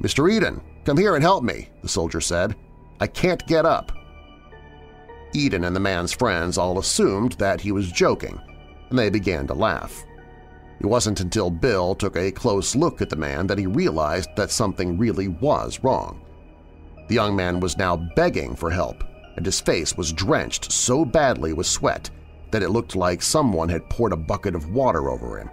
Mr. 0.00 0.30
Eden, 0.30 0.60
come 0.84 0.96
here 0.96 1.14
and 1.14 1.22
help 1.22 1.44
me, 1.44 1.68
the 1.82 1.88
soldier 1.88 2.20
said. 2.20 2.56
I 3.00 3.06
can't 3.06 3.46
get 3.46 3.66
up. 3.66 3.92
Eden 5.34 5.64
and 5.64 5.74
the 5.74 5.80
man's 5.80 6.12
friends 6.12 6.58
all 6.58 6.78
assumed 6.78 7.32
that 7.32 7.60
he 7.60 7.72
was 7.72 7.90
joking, 7.90 8.40
and 8.90 8.98
they 8.98 9.10
began 9.10 9.46
to 9.46 9.54
laugh. 9.54 10.04
It 10.82 10.86
wasn't 10.86 11.20
until 11.20 11.48
Bill 11.48 11.94
took 11.94 12.16
a 12.16 12.32
close 12.32 12.74
look 12.74 13.00
at 13.00 13.08
the 13.08 13.14
man 13.14 13.46
that 13.46 13.58
he 13.58 13.68
realized 13.68 14.30
that 14.34 14.50
something 14.50 14.98
really 14.98 15.28
was 15.28 15.78
wrong. 15.84 16.22
The 17.06 17.14
young 17.14 17.36
man 17.36 17.60
was 17.60 17.78
now 17.78 17.96
begging 18.16 18.56
for 18.56 18.68
help, 18.68 19.04
and 19.36 19.46
his 19.46 19.60
face 19.60 19.96
was 19.96 20.12
drenched 20.12 20.72
so 20.72 21.04
badly 21.04 21.52
with 21.52 21.68
sweat 21.68 22.10
that 22.50 22.64
it 22.64 22.70
looked 22.70 22.96
like 22.96 23.22
someone 23.22 23.68
had 23.68 23.88
poured 23.90 24.12
a 24.12 24.16
bucket 24.16 24.56
of 24.56 24.70
water 24.70 25.08
over 25.08 25.38
him. 25.38 25.50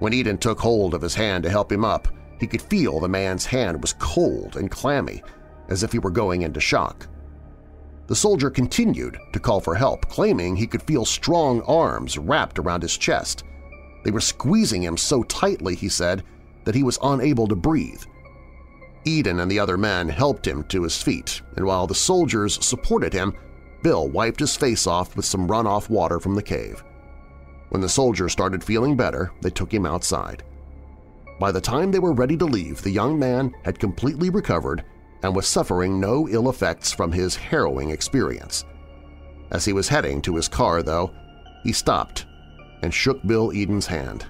When 0.00 0.12
Eden 0.12 0.36
took 0.36 0.60
hold 0.60 0.92
of 0.92 1.00
his 1.00 1.14
hand 1.14 1.44
to 1.44 1.50
help 1.50 1.72
him 1.72 1.84
up, 1.84 2.06
he 2.38 2.46
could 2.46 2.60
feel 2.60 3.00
the 3.00 3.08
man's 3.08 3.46
hand 3.46 3.80
was 3.80 3.94
cold 3.94 4.58
and 4.58 4.70
clammy, 4.70 5.22
as 5.70 5.82
if 5.82 5.92
he 5.92 5.98
were 5.98 6.10
going 6.10 6.42
into 6.42 6.60
shock. 6.60 7.08
The 8.06 8.14
soldier 8.14 8.50
continued 8.50 9.16
to 9.32 9.40
call 9.40 9.60
for 9.60 9.74
help, 9.74 10.10
claiming 10.10 10.56
he 10.56 10.66
could 10.66 10.82
feel 10.82 11.06
strong 11.06 11.62
arms 11.62 12.18
wrapped 12.18 12.58
around 12.58 12.82
his 12.82 12.98
chest– 12.98 13.42
they 14.06 14.12
were 14.12 14.20
squeezing 14.20 14.84
him 14.84 14.96
so 14.96 15.24
tightly, 15.24 15.74
he 15.74 15.88
said, 15.88 16.22
that 16.62 16.76
he 16.76 16.84
was 16.84 16.96
unable 17.02 17.48
to 17.48 17.56
breathe. 17.56 18.04
Eden 19.04 19.40
and 19.40 19.50
the 19.50 19.58
other 19.58 19.76
men 19.76 20.08
helped 20.08 20.46
him 20.46 20.62
to 20.68 20.84
his 20.84 21.02
feet, 21.02 21.42
and 21.56 21.66
while 21.66 21.88
the 21.88 21.94
soldiers 21.94 22.64
supported 22.64 23.12
him, 23.12 23.34
Bill 23.82 24.08
wiped 24.08 24.38
his 24.38 24.56
face 24.56 24.86
off 24.86 25.16
with 25.16 25.24
some 25.24 25.48
runoff 25.48 25.90
water 25.90 26.20
from 26.20 26.36
the 26.36 26.42
cave. 26.42 26.84
When 27.70 27.80
the 27.80 27.88
soldiers 27.88 28.30
started 28.30 28.62
feeling 28.62 28.96
better, 28.96 29.32
they 29.40 29.50
took 29.50 29.74
him 29.74 29.84
outside. 29.84 30.44
By 31.40 31.50
the 31.50 31.60
time 31.60 31.90
they 31.90 31.98
were 31.98 32.12
ready 32.12 32.36
to 32.36 32.44
leave, 32.44 32.82
the 32.82 32.90
young 32.90 33.18
man 33.18 33.56
had 33.64 33.80
completely 33.80 34.30
recovered 34.30 34.84
and 35.24 35.34
was 35.34 35.48
suffering 35.48 35.98
no 35.98 36.28
ill 36.28 36.48
effects 36.48 36.92
from 36.92 37.10
his 37.10 37.34
harrowing 37.34 37.90
experience. 37.90 38.64
As 39.50 39.64
he 39.64 39.72
was 39.72 39.88
heading 39.88 40.22
to 40.22 40.36
his 40.36 40.46
car, 40.46 40.84
though, 40.84 41.12
he 41.64 41.72
stopped 41.72 42.25
and 42.86 42.94
shook 42.94 43.20
Bill 43.26 43.50
Eden's 43.52 43.88
hand. 43.88 44.26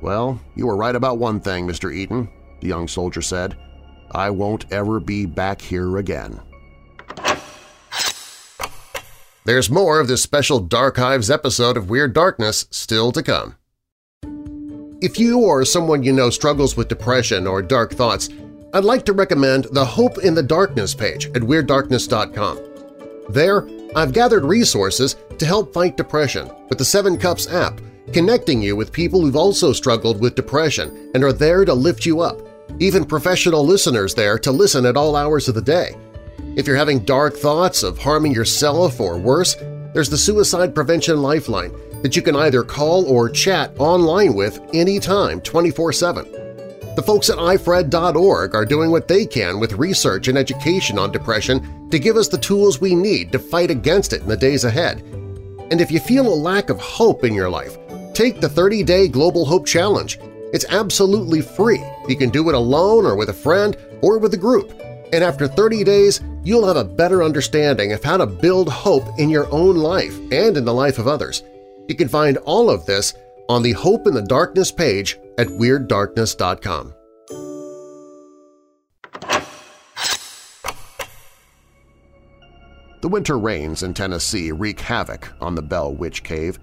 "'Well, 0.00 0.40
you 0.54 0.68
were 0.68 0.76
right 0.76 0.94
about 0.94 1.18
one 1.18 1.40
thing, 1.40 1.66
Mr. 1.66 1.92
Eden,' 1.92 2.28
the 2.60 2.68
young 2.68 2.86
soldier 2.86 3.20
said. 3.20 3.56
"'I 4.12 4.30
won't 4.30 4.72
ever 4.72 5.00
be 5.00 5.26
back 5.26 5.60
here 5.60 5.96
again.' 5.96 6.40
There's 9.44 9.68
more 9.68 9.98
of 9.98 10.06
this 10.06 10.22
special 10.22 10.64
Darchives 10.64 11.32
episode 11.32 11.76
of 11.76 11.90
Weird 11.90 12.14
Darkness 12.14 12.66
still 12.70 13.10
to 13.10 13.24
come. 13.24 13.56
If 15.02 15.18
you 15.18 15.40
or 15.40 15.64
someone 15.64 16.04
you 16.04 16.12
know 16.12 16.30
struggles 16.30 16.76
with 16.76 16.86
depression 16.86 17.46
or 17.48 17.60
dark 17.60 17.92
thoughts, 17.92 18.28
I'd 18.72 18.84
like 18.84 19.04
to 19.06 19.12
recommend 19.12 19.64
the 19.72 19.84
Hope 19.84 20.18
in 20.18 20.34
the 20.34 20.44
Darkness 20.44 20.94
page 20.94 21.26
at 21.26 21.42
WeirdDarkness.com. 21.42 22.73
There, 23.28 23.68
I've 23.96 24.12
gathered 24.12 24.44
resources 24.44 25.16
to 25.38 25.46
help 25.46 25.72
fight 25.72 25.96
depression 25.96 26.50
with 26.68 26.78
the 26.78 26.84
Seven 26.84 27.16
Cups 27.16 27.50
app, 27.50 27.80
connecting 28.12 28.60
you 28.60 28.76
with 28.76 28.92
people 28.92 29.20
who've 29.20 29.36
also 29.36 29.72
struggled 29.72 30.20
with 30.20 30.34
depression 30.34 31.10
and 31.14 31.24
are 31.24 31.32
there 31.32 31.64
to 31.64 31.74
lift 31.74 32.04
you 32.04 32.20
up, 32.20 32.38
even 32.80 33.04
professional 33.04 33.64
listeners 33.64 34.14
there 34.14 34.38
to 34.38 34.52
listen 34.52 34.84
at 34.84 34.96
all 34.96 35.16
hours 35.16 35.48
of 35.48 35.54
the 35.54 35.62
day. 35.62 35.96
If 36.56 36.66
you're 36.66 36.76
having 36.76 37.00
dark 37.00 37.34
thoughts 37.34 37.82
of 37.82 37.98
harming 37.98 38.32
yourself 38.32 39.00
or 39.00 39.18
worse, 39.18 39.54
there's 39.94 40.10
the 40.10 40.18
Suicide 40.18 40.74
Prevention 40.74 41.22
Lifeline 41.22 41.72
that 42.02 42.16
you 42.16 42.22
can 42.22 42.36
either 42.36 42.62
call 42.62 43.06
or 43.06 43.30
chat 43.30 43.74
online 43.78 44.34
with 44.34 44.60
anytime 44.74 45.40
24-7. 45.40 46.43
The 46.96 47.02
folks 47.02 47.28
at 47.28 47.38
ifred.org 47.38 48.54
are 48.54 48.64
doing 48.64 48.92
what 48.92 49.08
they 49.08 49.26
can 49.26 49.58
with 49.58 49.72
research 49.72 50.28
and 50.28 50.38
education 50.38 50.96
on 50.96 51.10
depression 51.10 51.88
to 51.90 51.98
give 51.98 52.16
us 52.16 52.28
the 52.28 52.38
tools 52.38 52.80
we 52.80 52.94
need 52.94 53.32
to 53.32 53.38
fight 53.40 53.70
against 53.70 54.12
it 54.12 54.22
in 54.22 54.28
the 54.28 54.36
days 54.36 54.62
ahead. 54.62 55.00
And 55.72 55.80
if 55.80 55.90
you 55.90 55.98
feel 55.98 56.28
a 56.28 56.34
lack 56.34 56.70
of 56.70 56.78
hope 56.80 57.24
in 57.24 57.34
your 57.34 57.50
life, 57.50 57.76
take 58.14 58.40
the 58.40 58.46
30-Day 58.46 59.08
Global 59.08 59.44
Hope 59.44 59.66
Challenge. 59.66 60.20
It's 60.52 60.66
absolutely 60.68 61.40
free. 61.40 61.82
You 62.06 62.16
can 62.16 62.30
do 62.30 62.48
it 62.48 62.54
alone 62.54 63.06
or 63.06 63.16
with 63.16 63.30
a 63.30 63.34
friend 63.34 63.76
or 64.00 64.18
with 64.18 64.34
a 64.34 64.38
group. 64.38 64.72
And 65.12 65.24
after 65.24 65.48
30 65.48 65.82
days, 65.82 66.20
you'll 66.44 66.66
have 66.66 66.76
a 66.76 66.84
better 66.84 67.24
understanding 67.24 67.92
of 67.92 68.04
how 68.04 68.18
to 68.18 68.26
build 68.26 68.68
hope 68.68 69.18
in 69.18 69.30
your 69.30 69.52
own 69.52 69.74
life 69.76 70.16
and 70.30 70.56
in 70.56 70.64
the 70.64 70.72
life 70.72 71.00
of 71.00 71.08
others. 71.08 71.42
You 71.88 71.96
can 71.96 72.08
find 72.08 72.36
all 72.38 72.70
of 72.70 72.86
this 72.86 73.14
on 73.48 73.64
the 73.64 73.72
Hope 73.72 74.06
in 74.06 74.14
the 74.14 74.22
Darkness 74.22 74.70
page 74.70 75.18
at 75.38 75.48
WeirdDarkness.com. 75.48 76.94
The 83.04 83.08
winter 83.08 83.38
rains 83.38 83.82
in 83.82 83.92
Tennessee 83.92 84.50
wreak 84.50 84.80
havoc 84.80 85.30
on 85.40 85.54
the 85.54 85.62
Bell 85.62 85.94
Witch 85.94 86.22
Cave, 86.22 86.58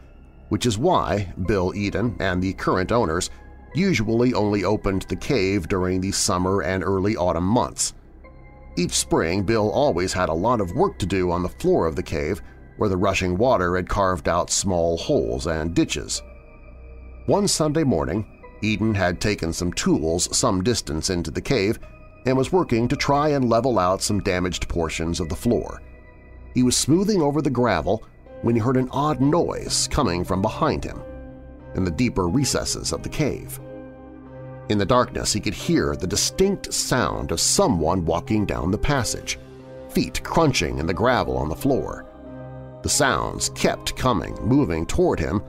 which 0.50 0.66
is 0.66 0.78
why 0.78 1.32
Bill 1.46 1.72
Eden 1.76 2.16
and 2.20 2.42
the 2.42 2.54
current 2.54 2.92
owners 2.92 3.30
usually 3.76 4.34
only 4.34 4.64
opened 4.64 5.04
the 5.04 5.16
cave 5.16 5.68
during 5.68 6.02
the 6.02 6.12
summer 6.12 6.64
and 6.64 6.84
early 6.84 7.16
autumn 7.16 7.46
months. 7.46 7.94
Each 8.78 8.94
spring, 8.94 9.44
Bill 9.44 9.70
always 9.70 10.14
had 10.14 10.30
a 10.30 10.34
lot 10.34 10.62
of 10.62 10.72
work 10.72 10.98
to 11.00 11.06
do 11.06 11.30
on 11.30 11.44
the 11.44 11.50
floor 11.50 11.86
of 11.86 11.96
the 11.96 12.04
cave 12.04 12.42
where 12.78 12.90
the 12.90 12.98
rushing 12.98 13.38
water 13.38 13.76
had 13.76 13.88
carved 13.88 14.28
out 14.28 14.50
small 14.50 14.98
holes 14.98 15.46
and 15.46 15.76
ditches. 15.76 16.22
One 17.28 17.48
Sunday 17.48 17.84
morning, 17.84 18.26
Eden 18.62 18.94
had 18.94 19.20
taken 19.20 19.52
some 19.52 19.74
tools 19.74 20.36
some 20.36 20.64
distance 20.64 21.10
into 21.10 21.32
the 21.32 21.42
cave 21.42 21.80
and 22.26 22.38
was 22.38 22.52
working 22.52 22.88
to 22.88 22.96
try 22.96 23.30
and 23.30 23.50
level 23.50 23.80
out 23.80 24.02
some 24.02 24.20
damaged 24.20 24.70
portions 24.70 25.20
of 25.20 25.30
the 25.30 25.36
floor. 25.36 25.82
He 26.54 26.64
was 26.64 26.78
smoothing 26.78 27.22
over 27.22 27.42
the 27.42 27.50
gravel 27.50 28.04
when 28.42 28.56
he 28.56 28.62
heard 28.62 28.78
an 28.78 28.90
odd 28.92 29.22
noise 29.22 29.88
coming 29.92 30.24
from 30.24 30.42
behind 30.42 30.84
him, 30.84 31.02
in 31.76 31.84
the 31.84 31.92
deeper 31.92 32.28
recesses 32.28 32.92
of 32.92 33.04
the 33.04 33.10
cave. 33.10 33.60
In 34.70 34.78
the 34.78 34.86
darkness, 34.86 35.34
he 35.34 35.40
could 35.40 35.54
hear 35.54 35.96
the 35.96 36.08
distinct 36.08 36.74
sound 36.74 37.32
of 37.32 37.40
someone 37.40 38.06
walking 38.06 38.46
down 38.46 38.72
the 38.72 38.78
passage, 38.78 39.38
feet 39.90 40.24
crunching 40.24 40.78
in 40.78 40.86
the 40.86 40.94
gravel 40.94 41.38
on 41.38 41.50
the 41.50 41.56
floor. 41.56 42.06
The 42.82 42.90
sounds 42.90 43.50
kept 43.50 43.98
coming, 43.98 44.34
moving 44.42 44.86
toward 44.86 45.20
him 45.20 45.42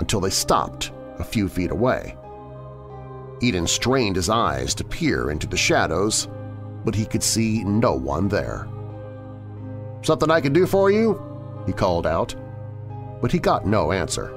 until 0.00 0.20
they 0.20 0.30
stopped 0.30 0.92
a 1.18 1.24
few 1.24 1.48
feet 1.48 1.70
away. 1.70 2.17
Eden 3.40 3.66
strained 3.66 4.16
his 4.16 4.28
eyes 4.28 4.74
to 4.74 4.84
peer 4.84 5.30
into 5.30 5.46
the 5.46 5.56
shadows, 5.56 6.28
but 6.84 6.94
he 6.94 7.04
could 7.04 7.22
see 7.22 7.64
no 7.64 7.92
one 7.92 8.28
there. 8.28 8.68
"'Something 10.02 10.30
I 10.30 10.40
can 10.40 10.52
do 10.52 10.66
for 10.66 10.90
you?' 10.90 11.20
he 11.66 11.72
called 11.72 12.06
out. 12.06 12.34
But 13.20 13.32
he 13.32 13.38
got 13.38 13.66
no 13.66 13.92
answer. 13.92 14.32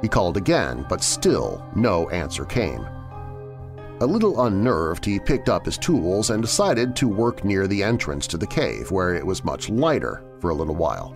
He 0.00 0.08
called 0.08 0.36
again, 0.36 0.86
but 0.88 1.02
still 1.02 1.64
no 1.74 2.08
answer 2.10 2.44
came. 2.44 2.86
A 4.00 4.06
little 4.06 4.44
unnerved, 4.44 5.04
he 5.04 5.18
picked 5.18 5.48
up 5.48 5.64
his 5.64 5.78
tools 5.78 6.30
and 6.30 6.42
decided 6.42 6.94
to 6.96 7.08
work 7.08 7.44
near 7.44 7.66
the 7.66 7.82
entrance 7.82 8.26
to 8.26 8.36
the 8.36 8.46
cave, 8.46 8.90
where 8.90 9.14
it 9.14 9.24
was 9.24 9.44
much 9.44 9.70
lighter, 9.70 10.22
for 10.38 10.50
a 10.50 10.54
little 10.54 10.74
while. 10.74 11.14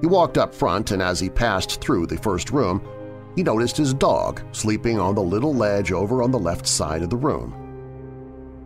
He 0.00 0.06
walked 0.06 0.36
up 0.36 0.54
front, 0.54 0.90
and 0.90 1.00
as 1.00 1.20
he 1.20 1.30
passed 1.30 1.80
through 1.80 2.06
the 2.06 2.16
first 2.18 2.50
room, 2.50 2.82
he 3.40 3.44
noticed 3.44 3.78
his 3.78 3.94
dog 3.94 4.42
sleeping 4.52 5.00
on 5.00 5.14
the 5.14 5.22
little 5.22 5.54
ledge 5.54 5.92
over 5.92 6.22
on 6.22 6.30
the 6.30 6.38
left 6.38 6.66
side 6.66 7.02
of 7.02 7.08
the 7.08 7.16
room. 7.16 7.54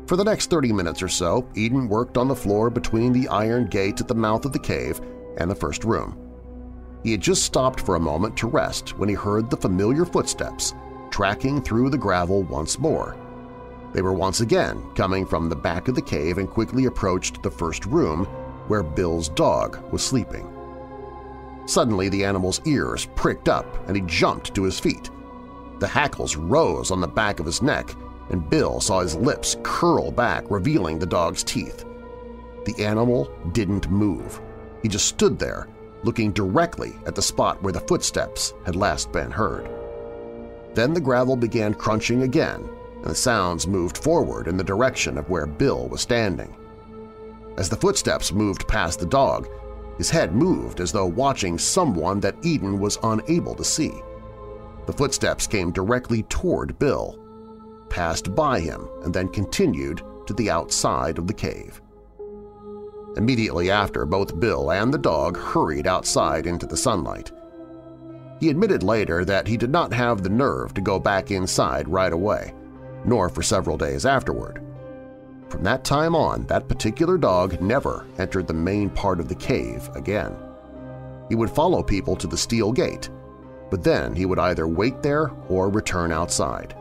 For 0.09 0.16
the 0.16 0.24
next 0.24 0.51
30 0.51 0.72
minutes 0.72 1.01
or 1.01 1.06
so, 1.06 1.48
Eden 1.55 1.88
worked 1.88 2.18
on 2.18 2.26
the 2.26 2.34
floor 2.34 2.70
between 2.70 3.12
the 3.12 3.28
iron 3.28 3.68
gate 3.68 4.01
at 4.01 4.09
the 4.09 4.16
mouth 4.16 4.44
of 4.44 4.52
the 4.52 4.59
cave 4.59 5.01
and 5.38 5.48
the 5.48 5.55
first 5.55 5.84
room. 5.84 6.18
He 7.05 7.12
had 7.12 7.20
just 7.20 7.44
stopped 7.44 7.82
for 7.82 7.94
a 7.94 8.01
moment 8.01 8.36
to 8.38 8.48
rest 8.48 8.98
when 8.98 9.09
he 9.09 9.14
heard 9.14 9.48
the 9.48 9.56
familiar 9.56 10.05
footsteps 10.05 10.74
tracking 11.09 11.62
through 11.62 11.90
the 11.90 11.96
gravel 11.96 12.42
once 12.42 12.76
more. 12.76 13.16
They 13.92 14.02
were 14.02 14.12
once 14.12 14.40
again 14.40 14.82
coming 14.96 15.24
from 15.24 15.48
the 15.48 15.55
back 15.55 15.86
of 15.86 15.94
the 15.94 16.02
cave 16.02 16.38
and 16.38 16.51
quickly 16.51 16.86
approached 16.86 17.44
the 17.44 17.51
first 17.52 17.86
room 17.86 18.24
where 18.66 18.82
Bill's 18.82 19.28
dog 19.28 19.78
was 19.92 20.02
sleeping. 20.02 20.52
Suddenly 21.66 22.09
the 22.09 22.24
animal's 22.24 22.61
ears 22.66 23.07
pricked 23.15 23.49
up 23.49 23.66
and 23.86 23.97
he 23.97 24.03
jumped 24.03 24.55
to 24.55 24.65
his 24.65 24.78
feet. 24.78 25.11
The 25.78 25.86
hackles 25.86 26.36
rose 26.36 26.91
on 26.91 27.01
the 27.01 27.09
back 27.09 27.41
of 27.41 27.47
his 27.47 27.62
neck 27.62 27.95
and 28.31 28.49
Bill 28.49 28.81
saw 28.81 29.01
his 29.01 29.16
lips 29.16 29.57
curl 29.62 30.11
back, 30.11 30.45
revealing 30.51 30.99
the 30.99 31.07
dog's 31.07 31.45
teeth. 31.45 31.85
The 32.65 32.85
animal 32.85 33.31
didn't 33.53 33.91
move. 33.91 34.41
He 34.82 34.89
just 34.89 35.07
stood 35.07 35.39
there, 35.39 35.69
looking 36.03 36.32
directly 36.32 36.95
at 37.07 37.15
the 37.15 37.23
spot 37.23 37.62
where 37.62 37.73
the 37.73 37.81
footsteps 37.81 38.55
had 38.65 38.77
last 38.77 39.12
been 39.12 39.31
heard. 39.31 39.69
Then 40.74 40.93
the 40.93 41.01
gravel 41.01 41.36
began 41.36 41.74
crunching 41.74 42.23
again, 42.23 42.69
and 42.97 43.05
the 43.05 43.15
sounds 43.15 43.66
moved 43.66 43.99
forward 43.99 44.49
in 44.49 44.57
the 44.57 44.65
direction 44.65 45.19
of 45.19 45.28
where 45.28 45.47
Bill 45.47 45.89
was 45.89 46.01
standing. 46.01 46.55
As 47.57 47.69
the 47.69 47.77
footsteps 47.77 48.32
moved 48.32 48.66
past 48.66 48.99
the 48.99 49.07
dog, 49.07 49.49
his 49.99 50.11
head 50.11 50.35
moved 50.35 50.81
as 50.81 50.93
though 50.93 51.07
watching 51.07 51.59
someone 51.59 52.21
that 52.21 52.37
Eden 52.43 52.79
was 52.79 52.99
unable 53.03 53.55
to 53.55 53.65
see. 53.65 53.93
The 54.87 54.93
footsteps 54.93 55.47
came 55.47 55.73
directly 55.73 56.25
toward 56.25 56.79
Bill, 56.79 57.19
passed 57.89 58.35
by 58.35 58.61
him, 58.61 58.89
and 59.03 59.15
then 59.15 59.29
continued 59.29 60.03
to 60.27 60.35
the 60.35 60.51
outside 60.51 61.19
of 61.19 61.27
the 61.27 61.35
cave. 61.35 61.81
Immediately 63.16 63.71
after, 63.71 64.05
both 64.05 64.41
Bill 64.41 64.73
and 64.73 64.93
the 64.93 64.99
dog 64.99 65.39
hurried 65.39 65.87
outside 65.87 66.47
into 66.47 66.66
the 66.66 66.77
sunlight. 66.77 67.31
He 68.41 68.51
admitted 68.51 68.83
later 68.83 69.25
that 69.25 69.47
he 69.47 69.57
did 69.57 69.71
not 69.71 69.93
have 69.93 70.23
the 70.23 70.29
nerve 70.29 70.75
to 70.75 70.81
go 70.81 70.99
back 70.99 71.31
inside 71.31 71.89
right 71.89 72.12
away, 72.12 72.53
nor 73.05 73.29
for 73.29 73.43
several 73.43 73.79
days 73.79 74.05
afterward. 74.05 74.64
From 75.49 75.62
that 75.62 75.85
time 75.85 76.15
on, 76.15 76.47
that 76.47 76.69
particular 76.69 77.16
dog 77.16 77.61
never 77.61 78.07
entered 78.19 78.47
the 78.47 78.55
main 78.55 78.91
part 78.91 79.21
of 79.21 79.29
the 79.29 79.35
cave 79.35 79.89
again. 79.95 80.37
He 81.29 81.35
would 81.35 81.51
follow 81.51 81.83
people 81.83 82.16
to 82.16 82.27
the 82.27 82.37
steel 82.37 82.73
gate, 82.73 83.09
but 83.71 83.83
then 83.83 84.15
he 84.15 84.27
would 84.27 84.39
either 84.39 84.69
wait 84.69 85.03
there 85.03 85.31
or 85.49 85.69
return 85.69 86.12
outside. 86.12 86.75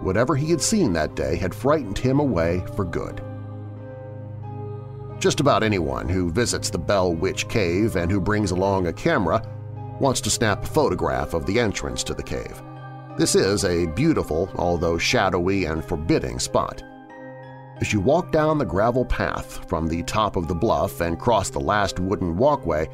Whatever 0.00 0.36
he 0.36 0.50
had 0.50 0.60
seen 0.60 0.92
that 0.92 1.16
day 1.16 1.36
had 1.36 1.54
frightened 1.54 1.98
him 1.98 2.20
away 2.20 2.62
for 2.76 2.84
good. 2.84 3.22
Just 5.18 5.40
about 5.40 5.64
anyone 5.64 6.08
who 6.08 6.30
visits 6.30 6.70
the 6.70 6.78
Bell 6.78 7.12
Witch 7.12 7.48
Cave 7.48 7.96
and 7.96 8.10
who 8.10 8.20
brings 8.20 8.52
along 8.52 8.86
a 8.86 8.92
camera 8.92 9.42
wants 9.98 10.20
to 10.20 10.30
snap 10.30 10.62
a 10.62 10.68
photograph 10.68 11.34
of 11.34 11.44
the 11.44 11.58
entrance 11.58 12.04
to 12.04 12.14
the 12.14 12.22
cave. 12.22 12.62
This 13.16 13.34
is 13.34 13.64
a 13.64 13.86
beautiful, 13.86 14.48
although 14.54 14.96
shadowy 14.96 15.64
and 15.64 15.84
forbidding 15.84 16.38
spot. 16.38 16.84
As 17.80 17.92
you 17.92 18.00
walk 18.00 18.32
down 18.32 18.58
the 18.58 18.64
gravel 18.64 19.04
path 19.04 19.68
from 19.68 19.86
the 19.86 20.02
top 20.02 20.34
of 20.34 20.48
the 20.48 20.54
bluff 20.54 21.00
and 21.00 21.18
cross 21.18 21.48
the 21.48 21.60
last 21.60 22.00
wooden 22.00 22.36
walkway, 22.36 22.88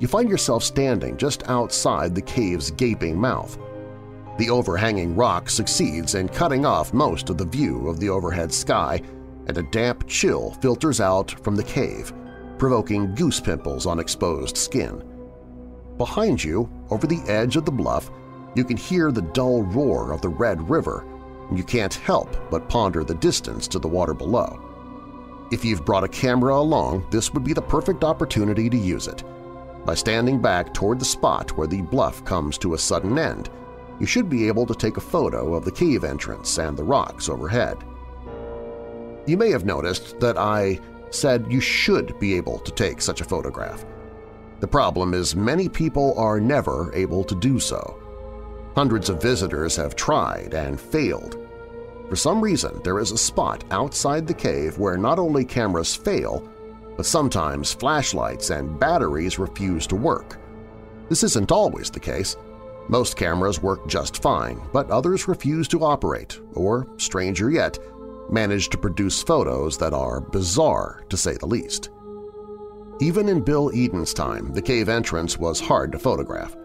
you 0.00 0.06
find 0.06 0.28
yourself 0.28 0.62
standing 0.62 1.16
just 1.16 1.48
outside 1.48 2.14
the 2.14 2.20
cave's 2.20 2.70
gaping 2.72 3.18
mouth. 3.18 3.58
The 4.36 4.50
overhanging 4.50 5.16
rock 5.16 5.48
succeeds 5.48 6.14
in 6.14 6.28
cutting 6.28 6.66
off 6.66 6.92
most 6.92 7.30
of 7.30 7.38
the 7.38 7.46
view 7.46 7.88
of 7.88 8.00
the 8.00 8.10
overhead 8.10 8.52
sky, 8.52 9.00
and 9.46 9.56
a 9.56 9.62
damp 9.62 10.06
chill 10.06 10.50
filters 10.60 11.00
out 11.00 11.30
from 11.42 11.56
the 11.56 11.64
cave, 11.64 12.12
provoking 12.58 13.14
goose 13.14 13.40
pimples 13.40 13.86
on 13.86 13.98
exposed 13.98 14.58
skin. 14.58 15.02
Behind 15.96 16.44
you, 16.44 16.70
over 16.90 17.06
the 17.06 17.22
edge 17.28 17.56
of 17.56 17.64
the 17.64 17.72
bluff, 17.72 18.10
you 18.54 18.62
can 18.62 18.76
hear 18.76 19.10
the 19.10 19.22
dull 19.22 19.62
roar 19.62 20.12
of 20.12 20.20
the 20.20 20.28
Red 20.28 20.68
River 20.68 21.06
you 21.54 21.64
can't 21.64 21.94
help 21.94 22.36
but 22.50 22.68
ponder 22.68 23.04
the 23.04 23.14
distance 23.14 23.66
to 23.68 23.78
the 23.78 23.88
water 23.88 24.14
below. 24.14 24.64
If 25.50 25.64
you've 25.64 25.84
brought 25.84 26.04
a 26.04 26.08
camera 26.08 26.56
along, 26.56 27.06
this 27.10 27.32
would 27.32 27.44
be 27.44 27.54
the 27.54 27.62
perfect 27.62 28.04
opportunity 28.04 28.68
to 28.68 28.76
use 28.76 29.06
it. 29.06 29.24
By 29.86 29.94
standing 29.94 30.42
back 30.42 30.74
toward 30.74 30.98
the 30.98 31.06
spot 31.06 31.56
where 31.56 31.66
the 31.66 31.80
bluff 31.80 32.24
comes 32.24 32.58
to 32.58 32.74
a 32.74 32.78
sudden 32.78 33.18
end, 33.18 33.48
you 33.98 34.06
should 34.06 34.28
be 34.28 34.46
able 34.46 34.66
to 34.66 34.74
take 34.74 34.96
a 34.96 35.00
photo 35.00 35.54
of 35.54 35.64
the 35.64 35.72
cave 35.72 36.04
entrance 36.04 36.58
and 36.58 36.76
the 36.76 36.84
rocks 36.84 37.28
overhead. 37.28 37.78
You 39.26 39.36
may 39.36 39.50
have 39.50 39.64
noticed 39.64 40.20
that 40.20 40.36
I 40.36 40.78
said 41.10 41.50
you 41.50 41.60
should 41.60 42.18
be 42.18 42.34
able 42.34 42.58
to 42.58 42.72
take 42.72 43.00
such 43.00 43.20
a 43.20 43.24
photograph. 43.24 43.84
The 44.60 44.68
problem 44.68 45.14
is 45.14 45.34
many 45.36 45.68
people 45.68 46.18
are 46.18 46.40
never 46.40 46.92
able 46.94 47.24
to 47.24 47.34
do 47.34 47.58
so. 47.58 47.98
Hundreds 48.78 49.08
of 49.08 49.20
visitors 49.20 49.74
have 49.74 49.96
tried 49.96 50.54
and 50.54 50.80
failed. 50.80 51.36
For 52.08 52.14
some 52.14 52.40
reason, 52.40 52.80
there 52.84 53.00
is 53.00 53.10
a 53.10 53.18
spot 53.18 53.64
outside 53.72 54.24
the 54.24 54.32
cave 54.32 54.78
where 54.78 54.96
not 54.96 55.18
only 55.18 55.44
cameras 55.44 55.96
fail, 55.96 56.48
but 56.96 57.04
sometimes 57.04 57.72
flashlights 57.72 58.50
and 58.50 58.78
batteries 58.78 59.36
refuse 59.36 59.84
to 59.88 59.96
work. 59.96 60.38
This 61.08 61.24
isn't 61.24 61.50
always 61.50 61.90
the 61.90 61.98
case. 61.98 62.36
Most 62.86 63.16
cameras 63.16 63.60
work 63.60 63.84
just 63.88 64.22
fine, 64.22 64.62
but 64.72 64.88
others 64.92 65.26
refuse 65.26 65.66
to 65.66 65.82
operate, 65.82 66.38
or, 66.54 66.86
stranger 66.98 67.50
yet, 67.50 67.80
manage 68.30 68.68
to 68.68 68.78
produce 68.78 69.20
photos 69.20 69.76
that 69.78 69.92
are 69.92 70.20
bizarre, 70.20 71.02
to 71.08 71.16
say 71.16 71.36
the 71.36 71.46
least. 71.46 71.90
Even 73.00 73.28
in 73.28 73.42
Bill 73.42 73.72
Eden's 73.74 74.14
time, 74.14 74.52
the 74.52 74.62
cave 74.62 74.88
entrance 74.88 75.36
was 75.36 75.58
hard 75.58 75.90
to 75.90 75.98
photograph. 75.98 76.56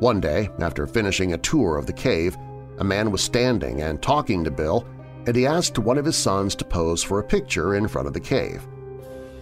One 0.00 0.20
day, 0.20 0.48
after 0.60 0.86
finishing 0.86 1.32
a 1.32 1.38
tour 1.38 1.76
of 1.76 1.86
the 1.86 1.92
cave, 1.92 2.36
a 2.78 2.84
man 2.84 3.10
was 3.10 3.20
standing 3.20 3.82
and 3.82 4.00
talking 4.00 4.44
to 4.44 4.50
Bill, 4.50 4.86
and 5.26 5.34
he 5.34 5.44
asked 5.44 5.76
one 5.76 5.98
of 5.98 6.04
his 6.04 6.16
sons 6.16 6.54
to 6.54 6.64
pose 6.64 7.02
for 7.02 7.18
a 7.18 7.24
picture 7.24 7.74
in 7.74 7.88
front 7.88 8.06
of 8.06 8.14
the 8.14 8.20
cave. 8.20 8.64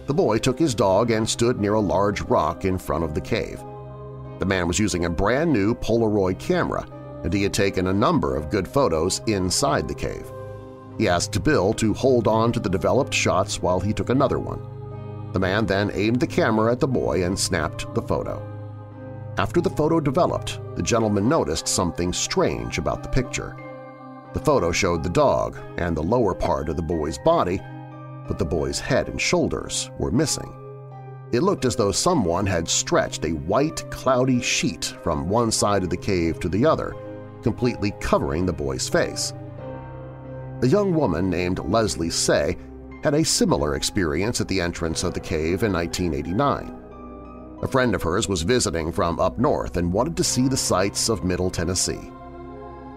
The 0.07 0.15
boy 0.15 0.39
took 0.39 0.57
his 0.57 0.73
dog 0.73 1.11
and 1.11 1.29
stood 1.29 1.59
near 1.59 1.75
a 1.75 1.79
large 1.79 2.21
rock 2.21 2.65
in 2.65 2.79
front 2.79 3.03
of 3.03 3.13
the 3.13 3.21
cave. 3.21 3.63
The 4.39 4.45
man 4.45 4.67
was 4.67 4.79
using 4.79 5.05
a 5.05 5.11
brand 5.11 5.53
new 5.53 5.75
Polaroid 5.75 6.39
camera, 6.39 6.87
and 7.23 7.31
he 7.31 7.43
had 7.43 7.53
taken 7.53 7.87
a 7.87 7.93
number 7.93 8.35
of 8.35 8.49
good 8.49 8.67
photos 8.67 9.21
inside 9.27 9.87
the 9.87 9.93
cave. 9.93 10.31
He 10.97 11.07
asked 11.07 11.43
Bill 11.43 11.71
to 11.75 11.93
hold 11.93 12.27
on 12.27 12.51
to 12.53 12.59
the 12.59 12.69
developed 12.69 13.13
shots 13.13 13.61
while 13.61 13.79
he 13.79 13.93
took 13.93 14.09
another 14.09 14.39
one. 14.39 14.61
The 15.33 15.39
man 15.39 15.67
then 15.67 15.91
aimed 15.93 16.19
the 16.19 16.25
camera 16.25 16.71
at 16.71 16.79
the 16.79 16.87
boy 16.87 17.23
and 17.23 17.37
snapped 17.37 17.93
the 17.93 18.01
photo. 18.01 18.56
After 19.37 19.61
the 19.61 19.69
photo 19.69 19.99
developed, 19.99 20.59
the 20.75 20.81
gentleman 20.81 21.29
noticed 21.29 21.67
something 21.67 22.11
strange 22.11 22.79
about 22.79 23.03
the 23.03 23.09
picture. 23.09 23.55
The 24.33 24.39
photo 24.39 24.71
showed 24.71 25.03
the 25.03 25.09
dog 25.09 25.59
and 25.77 25.95
the 25.95 26.01
lower 26.01 26.33
part 26.33 26.69
of 26.69 26.75
the 26.75 26.81
boy's 26.81 27.19
body, 27.19 27.61
but 28.27 28.39
the 28.39 28.45
boy's 28.45 28.79
head 28.79 29.09
and 29.09 29.21
shoulders 29.21 29.91
were 29.99 30.09
missing. 30.09 30.51
It 31.31 31.43
looked 31.43 31.65
as 31.65 31.75
though 31.75 31.91
someone 31.91 32.47
had 32.47 32.67
stretched 32.67 33.25
a 33.25 33.33
white, 33.33 33.89
cloudy 33.91 34.41
sheet 34.41 34.95
from 35.03 35.29
one 35.29 35.51
side 35.51 35.83
of 35.83 35.91
the 35.91 35.97
cave 35.97 36.39
to 36.39 36.49
the 36.49 36.65
other, 36.65 36.95
completely 37.43 37.91
covering 37.99 38.45
the 38.45 38.53
boy's 38.53 38.89
face. 38.89 39.33
A 40.63 40.67
young 40.67 40.95
woman 40.95 41.29
named 41.29 41.59
Leslie 41.59 42.09
Say 42.09 42.57
had 43.03 43.13
a 43.13 43.23
similar 43.23 43.75
experience 43.75 44.41
at 44.41 44.47
the 44.47 44.59
entrance 44.59 45.03
of 45.03 45.13
the 45.13 45.19
cave 45.19 45.61
in 45.61 45.73
1989. 45.73 46.76
A 47.61 47.67
friend 47.67 47.95
of 47.95 48.03
hers 48.03 48.29
was 48.29 48.43
visiting 48.43 48.91
from 48.91 49.19
up 49.19 49.39
north 49.39 49.77
and 49.77 49.91
wanted 49.91 50.15
to 50.17 50.23
see 50.23 50.47
the 50.47 50.55
sights 50.55 51.09
of 51.09 51.23
Middle 51.23 51.49
Tennessee. 51.49 52.11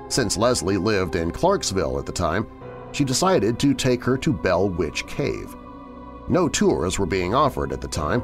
Since 0.09 0.37
Leslie 0.37 0.77
lived 0.77 1.16
in 1.16 1.31
Clarksville 1.31 1.99
at 1.99 2.05
the 2.05 2.12
time, 2.12 2.47
she 2.93 3.05
decided 3.05 3.59
to 3.61 3.73
take 3.73 4.05
her 4.05 4.19
to 4.19 4.32
Bell 4.32 4.69
Witch 4.69 5.07
Cave. 5.07 5.57
No 6.28 6.49
tours 6.49 6.99
were 6.99 7.07
being 7.07 7.35
offered 7.35 7.73
at 7.73 7.81
the 7.81 7.89
time. 7.89 8.23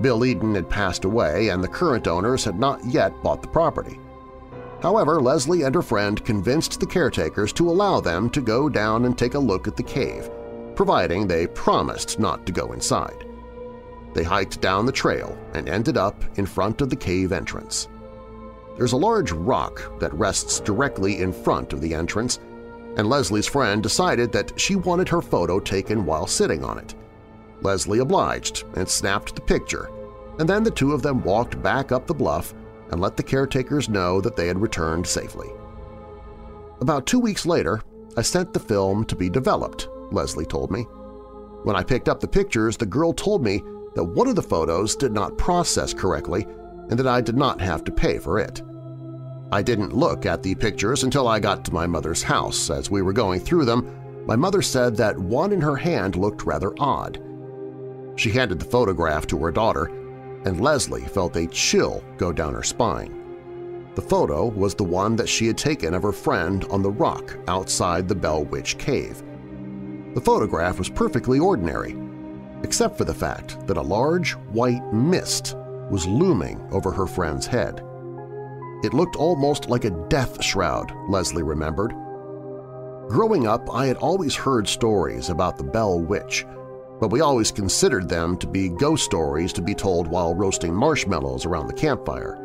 Bill 0.00 0.24
Eden 0.24 0.54
had 0.54 0.70
passed 0.70 1.04
away 1.04 1.48
and 1.50 1.62
the 1.62 1.68
current 1.68 2.08
owners 2.08 2.44
had 2.44 2.58
not 2.58 2.84
yet 2.84 3.22
bought 3.22 3.42
the 3.42 3.48
property. 3.48 4.00
However, 4.80 5.20
Leslie 5.20 5.62
and 5.62 5.74
her 5.74 5.82
friend 5.82 6.24
convinced 6.24 6.80
the 6.80 6.86
caretakers 6.86 7.52
to 7.54 7.68
allow 7.68 8.00
them 8.00 8.30
to 8.30 8.40
go 8.40 8.68
down 8.68 9.04
and 9.04 9.16
take 9.16 9.34
a 9.34 9.38
look 9.38 9.68
at 9.68 9.76
the 9.76 9.82
cave, 9.82 10.30
providing 10.74 11.26
they 11.26 11.46
promised 11.46 12.18
not 12.18 12.44
to 12.46 12.52
go 12.52 12.72
inside. 12.72 13.26
They 14.14 14.22
hiked 14.22 14.60
down 14.60 14.86
the 14.86 14.92
trail 14.92 15.36
and 15.54 15.68
ended 15.68 15.96
up 15.96 16.22
in 16.38 16.46
front 16.46 16.80
of 16.80 16.88
the 16.88 16.96
cave 16.96 17.32
entrance. 17.32 17.88
There's 18.76 18.92
a 18.92 18.96
large 18.96 19.32
rock 19.32 19.98
that 20.00 20.14
rests 20.14 20.60
directly 20.60 21.20
in 21.20 21.32
front 21.32 21.72
of 21.72 21.80
the 21.80 21.94
entrance, 21.94 22.38
and 22.96 23.08
Leslie's 23.08 23.46
friend 23.46 23.82
decided 23.82 24.32
that 24.32 24.58
she 24.58 24.76
wanted 24.76 25.08
her 25.08 25.20
photo 25.20 25.60
taken 25.60 26.06
while 26.06 26.26
sitting 26.26 26.64
on 26.64 26.78
it. 26.78 26.94
Leslie 27.60 27.98
obliged 27.98 28.64
and 28.74 28.88
snapped 28.88 29.34
the 29.34 29.40
picture, 29.40 29.90
and 30.38 30.48
then 30.48 30.62
the 30.62 30.70
two 30.70 30.92
of 30.92 31.02
them 31.02 31.22
walked 31.22 31.60
back 31.62 31.92
up 31.92 32.06
the 32.06 32.14
bluff 32.14 32.54
and 32.90 33.00
let 33.00 33.16
the 33.16 33.22
caretakers 33.22 33.88
know 33.88 34.20
that 34.20 34.36
they 34.36 34.46
had 34.46 34.60
returned 34.60 35.06
safely. 35.06 35.50
About 36.80 37.06
two 37.06 37.18
weeks 37.18 37.46
later, 37.46 37.80
I 38.16 38.22
sent 38.22 38.52
the 38.52 38.60
film 38.60 39.04
to 39.06 39.16
be 39.16 39.28
developed, 39.28 39.88
Leslie 40.12 40.46
told 40.46 40.70
me. 40.70 40.82
When 41.62 41.76
I 41.76 41.82
picked 41.82 42.08
up 42.08 42.20
the 42.20 42.28
pictures, 42.28 42.76
the 42.76 42.86
girl 42.86 43.12
told 43.12 43.42
me 43.42 43.62
that 43.94 44.04
one 44.04 44.28
of 44.28 44.36
the 44.36 44.42
photos 44.42 44.96
did 44.96 45.12
not 45.12 45.38
process 45.38 45.94
correctly 45.94 46.46
and 46.90 46.98
that 46.98 47.06
I 47.06 47.20
did 47.20 47.36
not 47.36 47.60
have 47.60 47.84
to 47.84 47.92
pay 47.92 48.18
for 48.18 48.38
it. 48.38 48.62
I 49.52 49.62
didn't 49.62 49.94
look 49.94 50.26
at 50.26 50.42
the 50.42 50.54
pictures 50.54 51.04
until 51.04 51.28
I 51.28 51.38
got 51.38 51.64
to 51.64 51.72
my 51.72 51.86
mother's 51.86 52.22
house. 52.22 52.70
As 52.70 52.90
we 52.90 53.02
were 53.02 53.12
going 53.12 53.40
through 53.40 53.64
them, 53.64 54.24
my 54.26 54.36
mother 54.36 54.62
said 54.62 54.96
that 54.96 55.18
one 55.18 55.52
in 55.52 55.60
her 55.60 55.76
hand 55.76 56.16
looked 56.16 56.44
rather 56.44 56.72
odd. 56.78 57.20
She 58.16 58.30
handed 58.30 58.58
the 58.58 58.64
photograph 58.64 59.26
to 59.28 59.38
her 59.38 59.50
daughter, 59.50 59.86
and 60.44 60.60
Leslie 60.60 61.06
felt 61.06 61.36
a 61.36 61.46
chill 61.48 62.02
go 62.16 62.32
down 62.32 62.54
her 62.54 62.62
spine. 62.62 63.20
The 63.94 64.02
photo 64.02 64.46
was 64.46 64.74
the 64.74 64.84
one 64.84 65.14
that 65.16 65.28
she 65.28 65.46
had 65.46 65.56
taken 65.56 65.94
of 65.94 66.02
her 66.02 66.12
friend 66.12 66.64
on 66.70 66.82
the 66.82 66.90
rock 66.90 67.36
outside 67.46 68.08
the 68.08 68.14
Bell 68.14 68.44
Witch 68.44 68.76
Cave. 68.76 69.22
The 70.14 70.20
photograph 70.20 70.78
was 70.78 70.88
perfectly 70.88 71.38
ordinary, 71.38 71.96
except 72.64 72.96
for 72.96 73.04
the 73.04 73.14
fact 73.14 73.64
that 73.66 73.76
a 73.76 73.82
large 73.82 74.32
white 74.52 74.82
mist 74.92 75.54
was 75.90 76.06
looming 76.06 76.66
over 76.72 76.90
her 76.90 77.06
friend's 77.06 77.46
head. 77.46 77.82
It 78.82 78.94
looked 78.94 79.16
almost 79.16 79.68
like 79.68 79.84
a 79.84 80.06
death 80.08 80.42
shroud, 80.42 80.90
Leslie 81.08 81.42
remembered. 81.42 81.92
Growing 83.08 83.46
up, 83.46 83.68
I 83.70 83.86
had 83.86 83.98
always 83.98 84.34
heard 84.34 84.66
stories 84.66 85.28
about 85.28 85.58
the 85.58 85.64
Bell 85.64 86.00
Witch, 86.00 86.46
but 87.00 87.08
we 87.08 87.20
always 87.20 87.52
considered 87.52 88.08
them 88.08 88.38
to 88.38 88.46
be 88.46 88.70
ghost 88.70 89.04
stories 89.04 89.52
to 89.52 89.62
be 89.62 89.74
told 89.74 90.08
while 90.08 90.34
roasting 90.34 90.74
marshmallows 90.74 91.44
around 91.44 91.66
the 91.66 91.74
campfire. 91.74 92.40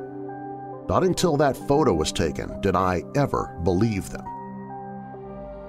Not 0.90 1.06
until 1.06 1.38
that 1.38 1.56
photo 1.56 1.94
was 1.94 2.12
taken 2.12 2.60
did 2.60 2.76
I 2.76 3.04
ever 3.16 3.58
believe 3.64 4.10
them. 4.10 4.26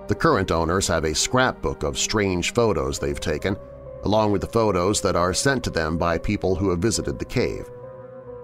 The 0.09 0.17
current 0.17 0.51
owners 0.51 0.89
have 0.89 1.05
a 1.05 1.15
scrapbook 1.15 1.85
of 1.85 1.97
strange 1.97 2.53
photos 2.53 2.99
they've 2.99 3.21
taken, 3.21 3.57
along 4.05 4.33
with 4.33 4.41
the 4.41 4.47
photos 4.47 5.01
that 5.01 5.17
are 5.17 5.35
sent 5.35 5.63
to 5.65 5.71
them 5.71 5.99
by 5.99 6.19
people 6.19 6.55
who 6.55 6.71
have 6.71 6.79
visited 6.79 7.19
the 7.19 7.25
cave. 7.25 7.69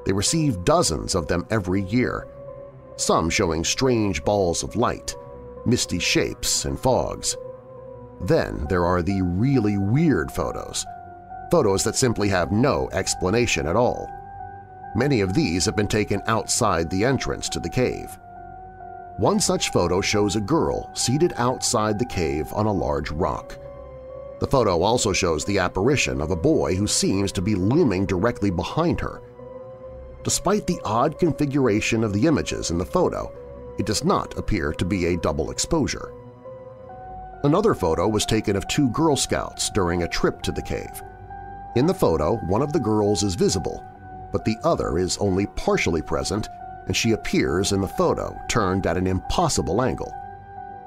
They 0.04 0.12
receive 0.12 0.64
dozens 0.64 1.14
of 1.14 1.26
them 1.26 1.46
every 1.50 1.82
year, 1.82 2.28
some 2.96 3.28
showing 3.28 3.64
strange 3.64 4.24
balls 4.24 4.62
of 4.62 4.76
light, 4.76 5.16
misty 5.64 5.98
shapes, 5.98 6.64
and 6.64 6.78
fogs. 6.78 7.36
Then 8.22 8.66
there 8.68 8.84
are 8.84 9.02
the 9.02 9.20
really 9.22 9.78
weird 9.78 10.30
photos, 10.30 10.86
photos 11.50 11.84
that 11.84 11.96
simply 11.96 12.28
have 12.28 12.52
no 12.52 12.88
explanation 12.92 13.66
at 13.66 13.76
all. 13.76 14.10
Many 14.94 15.20
of 15.20 15.34
these 15.34 15.64
have 15.66 15.76
been 15.76 15.88
taken 15.88 16.22
outside 16.26 16.88
the 16.88 17.04
entrance 17.04 17.48
to 17.50 17.60
the 17.60 17.68
cave. 17.68 18.18
One 19.18 19.40
such 19.40 19.70
photo 19.70 20.00
shows 20.00 20.36
a 20.36 20.40
girl 20.40 20.90
seated 20.94 21.34
outside 21.36 21.98
the 21.98 22.06
cave 22.06 22.52
on 22.54 22.66
a 22.66 22.72
large 22.72 23.10
rock. 23.10 23.58
The 24.38 24.46
photo 24.46 24.82
also 24.82 25.12
shows 25.12 25.44
the 25.44 25.58
apparition 25.58 26.20
of 26.20 26.30
a 26.30 26.36
boy 26.36 26.74
who 26.74 26.86
seems 26.86 27.32
to 27.32 27.42
be 27.42 27.54
looming 27.54 28.04
directly 28.04 28.50
behind 28.50 29.00
her. 29.00 29.22
Despite 30.24 30.66
the 30.66 30.80
odd 30.84 31.18
configuration 31.18 32.04
of 32.04 32.12
the 32.12 32.26
images 32.26 32.70
in 32.70 32.78
the 32.78 32.84
photo, 32.84 33.32
it 33.78 33.86
does 33.86 34.04
not 34.04 34.36
appear 34.36 34.72
to 34.72 34.84
be 34.84 35.06
a 35.06 35.16
double 35.16 35.50
exposure. 35.50 36.12
Another 37.44 37.74
photo 37.74 38.08
was 38.08 38.26
taken 38.26 38.56
of 38.56 38.66
two 38.68 38.90
Girl 38.90 39.16
Scouts 39.16 39.70
during 39.70 40.02
a 40.02 40.08
trip 40.08 40.42
to 40.42 40.52
the 40.52 40.62
cave. 40.62 41.02
In 41.76 41.86
the 41.86 41.94
photo, 41.94 42.36
one 42.48 42.62
of 42.62 42.72
the 42.72 42.80
girls 42.80 43.22
is 43.22 43.34
visible, 43.34 43.84
but 44.32 44.44
the 44.44 44.56
other 44.64 44.98
is 44.98 45.18
only 45.18 45.46
partially 45.46 46.02
present 46.02 46.48
and 46.86 46.96
she 46.96 47.12
appears 47.12 47.72
in 47.72 47.80
the 47.80 47.88
photo 47.88 48.36
turned 48.48 48.86
at 48.86 48.96
an 48.96 49.06
impossible 49.06 49.82
angle. 49.82 50.12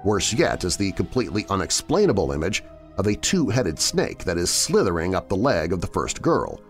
Worse 0.03 0.33
yet 0.33 0.63
is 0.63 0.77
the 0.77 0.91
completely 0.93 1.45
unexplainable 1.49 2.31
image 2.31 2.63
of 2.99 3.07
a 3.07 3.15
two-headed 3.15 3.79
snake 3.79 4.25
that 4.25 4.37
is 4.37 4.51
slithering 4.51 5.15
up 5.15 5.29
the 5.29 5.35
leg 5.35 5.71
of 5.73 5.79
the 5.79 5.87
first 5.87 6.21
girl. 6.21 6.61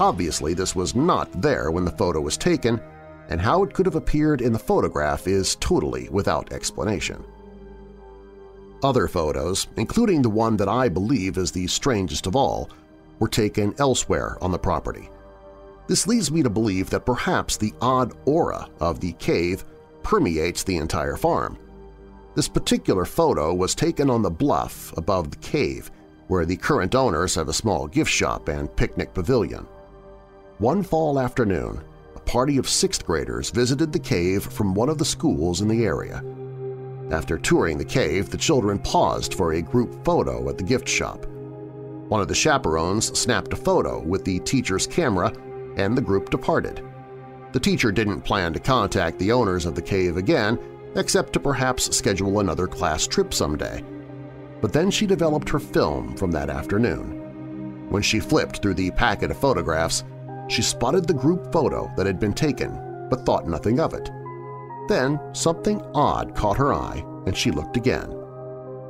Obviously, 0.00 0.52
this 0.52 0.74
was 0.74 0.96
not 0.96 1.40
there 1.40 1.70
when 1.70 1.84
the 1.84 1.92
photo 1.92 2.20
was 2.20 2.36
taken, 2.36 2.80
and 3.28 3.40
how 3.40 3.62
it 3.62 3.72
could 3.72 3.86
have 3.86 3.94
appeared 3.94 4.40
in 4.40 4.52
the 4.52 4.58
photograph 4.58 5.28
is 5.28 5.54
totally 5.56 6.08
without 6.10 6.52
explanation. 6.52 7.24
Other 8.82 9.06
photos, 9.06 9.68
including 9.76 10.20
the 10.20 10.28
one 10.28 10.56
that 10.56 10.68
I 10.68 10.88
believe 10.88 11.38
is 11.38 11.52
the 11.52 11.68
strangest 11.68 12.26
of 12.26 12.34
all, 12.34 12.68
were 13.20 13.28
taken 13.28 13.74
elsewhere 13.78 14.36
on 14.42 14.50
the 14.50 14.58
property. 14.58 15.08
This 15.86 16.06
leads 16.08 16.32
me 16.32 16.42
to 16.42 16.50
believe 16.50 16.90
that 16.90 17.06
perhaps 17.06 17.56
the 17.56 17.72
odd 17.80 18.12
aura 18.24 18.68
of 18.80 18.98
the 18.98 19.12
cave 19.12 19.64
permeates 20.02 20.64
the 20.64 20.76
entire 20.78 21.16
farm. 21.16 21.56
This 22.34 22.48
particular 22.48 23.04
photo 23.04 23.54
was 23.54 23.76
taken 23.76 24.10
on 24.10 24.22
the 24.22 24.30
bluff 24.30 24.92
above 24.96 25.30
the 25.30 25.36
cave, 25.36 25.90
where 26.26 26.44
the 26.44 26.56
current 26.56 26.94
owners 26.94 27.34
have 27.36 27.48
a 27.48 27.52
small 27.52 27.86
gift 27.86 28.10
shop 28.10 28.48
and 28.48 28.74
picnic 28.74 29.14
pavilion. 29.14 29.66
One 30.58 30.82
fall 30.82 31.20
afternoon, 31.20 31.82
a 32.16 32.20
party 32.20 32.56
of 32.56 32.68
sixth 32.68 33.06
graders 33.06 33.50
visited 33.50 33.92
the 33.92 34.00
cave 34.00 34.42
from 34.42 34.74
one 34.74 34.88
of 34.88 34.98
the 34.98 35.04
schools 35.04 35.60
in 35.60 35.68
the 35.68 35.84
area. 35.84 36.24
After 37.12 37.38
touring 37.38 37.78
the 37.78 37.84
cave, 37.84 38.30
the 38.30 38.36
children 38.36 38.80
paused 38.80 39.34
for 39.34 39.52
a 39.52 39.62
group 39.62 40.04
photo 40.04 40.48
at 40.48 40.58
the 40.58 40.64
gift 40.64 40.88
shop. 40.88 41.26
One 42.08 42.20
of 42.20 42.28
the 42.28 42.34
chaperones 42.34 43.16
snapped 43.18 43.52
a 43.52 43.56
photo 43.56 44.00
with 44.02 44.24
the 44.24 44.40
teacher's 44.40 44.86
camera 44.86 45.32
and 45.76 45.96
the 45.96 46.02
group 46.02 46.30
departed. 46.30 46.82
The 47.52 47.60
teacher 47.60 47.92
didn't 47.92 48.22
plan 48.22 48.52
to 48.54 48.58
contact 48.58 49.18
the 49.18 49.30
owners 49.30 49.66
of 49.66 49.76
the 49.76 49.82
cave 49.82 50.16
again 50.16 50.58
except 50.96 51.32
to 51.32 51.40
perhaps 51.40 51.96
schedule 51.96 52.40
another 52.40 52.66
class 52.66 53.06
trip 53.06 53.34
someday. 53.34 53.82
But 54.60 54.72
then 54.72 54.90
she 54.90 55.06
developed 55.06 55.48
her 55.50 55.58
film 55.58 56.16
from 56.16 56.30
that 56.32 56.50
afternoon. 56.50 57.90
When 57.90 58.02
she 58.02 58.20
flipped 58.20 58.62
through 58.62 58.74
the 58.74 58.90
packet 58.92 59.30
of 59.30 59.38
photographs, 59.38 60.04
she 60.48 60.62
spotted 60.62 61.06
the 61.06 61.14
group 61.14 61.52
photo 61.52 61.90
that 61.96 62.06
had 62.06 62.18
been 62.18 62.34
taken 62.34 63.08
but 63.10 63.24
thought 63.24 63.46
nothing 63.46 63.80
of 63.80 63.94
it. 63.94 64.10
Then 64.88 65.20
something 65.32 65.80
odd 65.94 66.34
caught 66.34 66.56
her 66.56 66.72
eye 66.72 67.04
and 67.26 67.36
she 67.36 67.50
looked 67.50 67.76
again. 67.76 68.10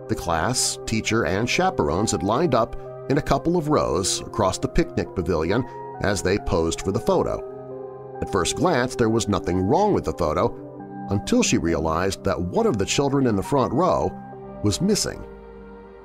The 0.09 0.15
class, 0.17 0.79
teacher, 0.87 1.25
and 1.25 1.49
chaperones 1.49 2.13
had 2.13 2.23
lined 2.23 2.55
up 2.55 2.77
in 3.11 3.19
a 3.19 3.23
couple 3.23 3.57
of 3.57 3.69
rows 3.69 4.21
across 4.21 4.59
the 4.59 4.69
picnic 4.69 5.15
pavilion 5.15 5.65
as 6.03 6.23
they 6.23 6.39
posed 6.39 6.83
for 6.83 6.93
the 6.93 7.01
photo. 7.01 7.51
At 8.21 8.33
first 8.33 8.57
glance, 8.57 8.97
there 8.97 9.11
was 9.11 9.29
nothing 9.29 9.61
wrong 9.61 9.93
with 9.93 10.05
the 10.05 10.13
photo 10.13 10.64
until 11.11 11.43
she 11.43 11.59
realized 11.59 12.25
that 12.25 12.41
one 12.41 12.67
of 12.67 12.79
the 12.79 12.87
children 12.87 13.27
in 13.27 13.37
the 13.37 13.43
front 13.43 13.73
row 13.73 14.11
was 14.63 14.81
missing. 14.81 15.25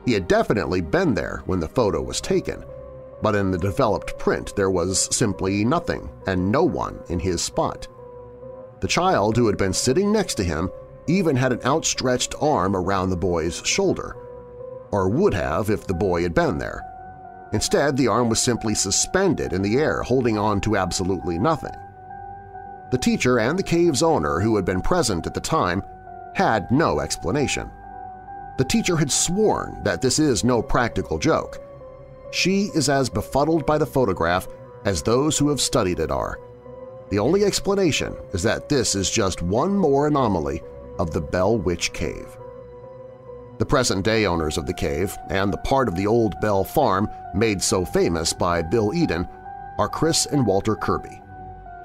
He 0.06 0.14
had 0.14 0.28
definitely 0.28 0.82
been 0.82 1.14
there 1.14 1.42
when 1.46 1.60
the 1.60 1.68
photo 1.68 2.02
was 2.02 2.22
taken, 2.22 2.64
but 3.22 3.36
in 3.36 3.52
the 3.52 3.58
developed 3.58 4.18
print 4.18 4.56
there 4.56 4.70
was 4.70 5.14
simply 5.16 5.64
nothing 5.64 6.10
and 6.28 6.52
no 6.52 6.64
one 6.64 7.00
in 7.10 7.20
his 7.20 7.42
spot. 7.42 7.88
The 8.82 8.88
child 8.88 9.36
who 9.36 9.48
had 9.48 9.58
been 9.58 9.74
sitting 9.74 10.12
next 10.12 10.36
to 10.36 10.44
him 10.44 10.70
even 11.08 11.36
had 11.36 11.52
an 11.52 11.62
outstretched 11.66 12.36
arm 12.40 12.76
around 12.76 13.10
the 13.10 13.18
boy's 13.18 13.62
shoulder, 13.66 14.16
or 14.92 15.10
would 15.10 15.34
have 15.34 15.70
if 15.70 15.86
the 15.86 15.94
boy 15.94 16.24
had 16.24 16.34
been 16.34 16.58
there. 16.58 16.84
Instead, 17.52 17.98
the 17.98 18.08
arm 18.08 18.30
was 18.30 18.40
simply 18.40 18.76
suspended 18.76 19.54
in 19.54 19.62
the 19.62 19.78
air, 19.78 20.04
holding 20.04 20.38
on 20.38 20.62
to 20.62 20.78
absolutely 20.78 21.40
nothing. 21.40 21.76
The 22.91 22.98
teacher 22.98 23.40
and 23.40 23.57
the 23.57 23.64
cave's 23.64 24.02
owner, 24.02 24.40
who 24.40 24.56
had 24.56 24.66
been 24.66 24.82
present 24.82 25.28
at 25.28 25.34
the 25.34 25.40
time, 25.40 25.84
had 26.34 26.72
no 26.72 26.99
explanation. 26.99 27.70
The 28.57 28.66
teacher 28.66 28.98
had 28.98 29.11
sworn 29.11 29.84
that 29.84 30.02
this 30.02 30.20
is 30.20 30.44
no 30.44 30.61
practical 30.61 31.18
joke. 31.18 31.60
She 32.32 32.70
is 32.76 32.90
as 32.90 33.10
befuddled 33.10 33.66
by 33.66 33.78
the 33.78 33.86
photograph 33.86 34.48
as 34.86 35.02
those 35.02 35.38
who 35.38 35.49
have 35.49 35.61
studied 35.61 35.99
it 35.99 36.11
are. 36.11 36.40
The 37.10 37.20
only 37.20 37.44
explanation 37.44 38.16
is 38.34 38.44
that 38.44 38.70
this 38.70 38.95
is 38.95 39.10
just 39.10 39.41
one 39.41 39.76
more 39.76 40.07
anomaly 40.07 40.61
of 40.99 41.11
the 41.11 41.22
Bell 41.22 41.57
Witch 41.57 41.94
Cave. 41.94 42.38
The 43.57 43.66
present-day 43.66 44.26
owners 44.26 44.57
of 44.57 44.66
the 44.66 44.74
cave 44.74 45.18
and 45.30 45.52
the 45.52 45.57
part 45.57 45.88
of 45.88 45.95
the 45.95 46.07
old 46.07 46.40
Bell 46.40 46.64
Farm 46.64 47.10
made 47.34 47.61
so 47.61 47.84
famous 47.84 48.32
by 48.32 48.61
Bill 48.61 48.94
Eden 48.94 49.28
are 49.78 49.90
Chris 49.90 50.26
and 50.28 50.45
Walter 50.45 50.76
Kirby. 50.76 51.22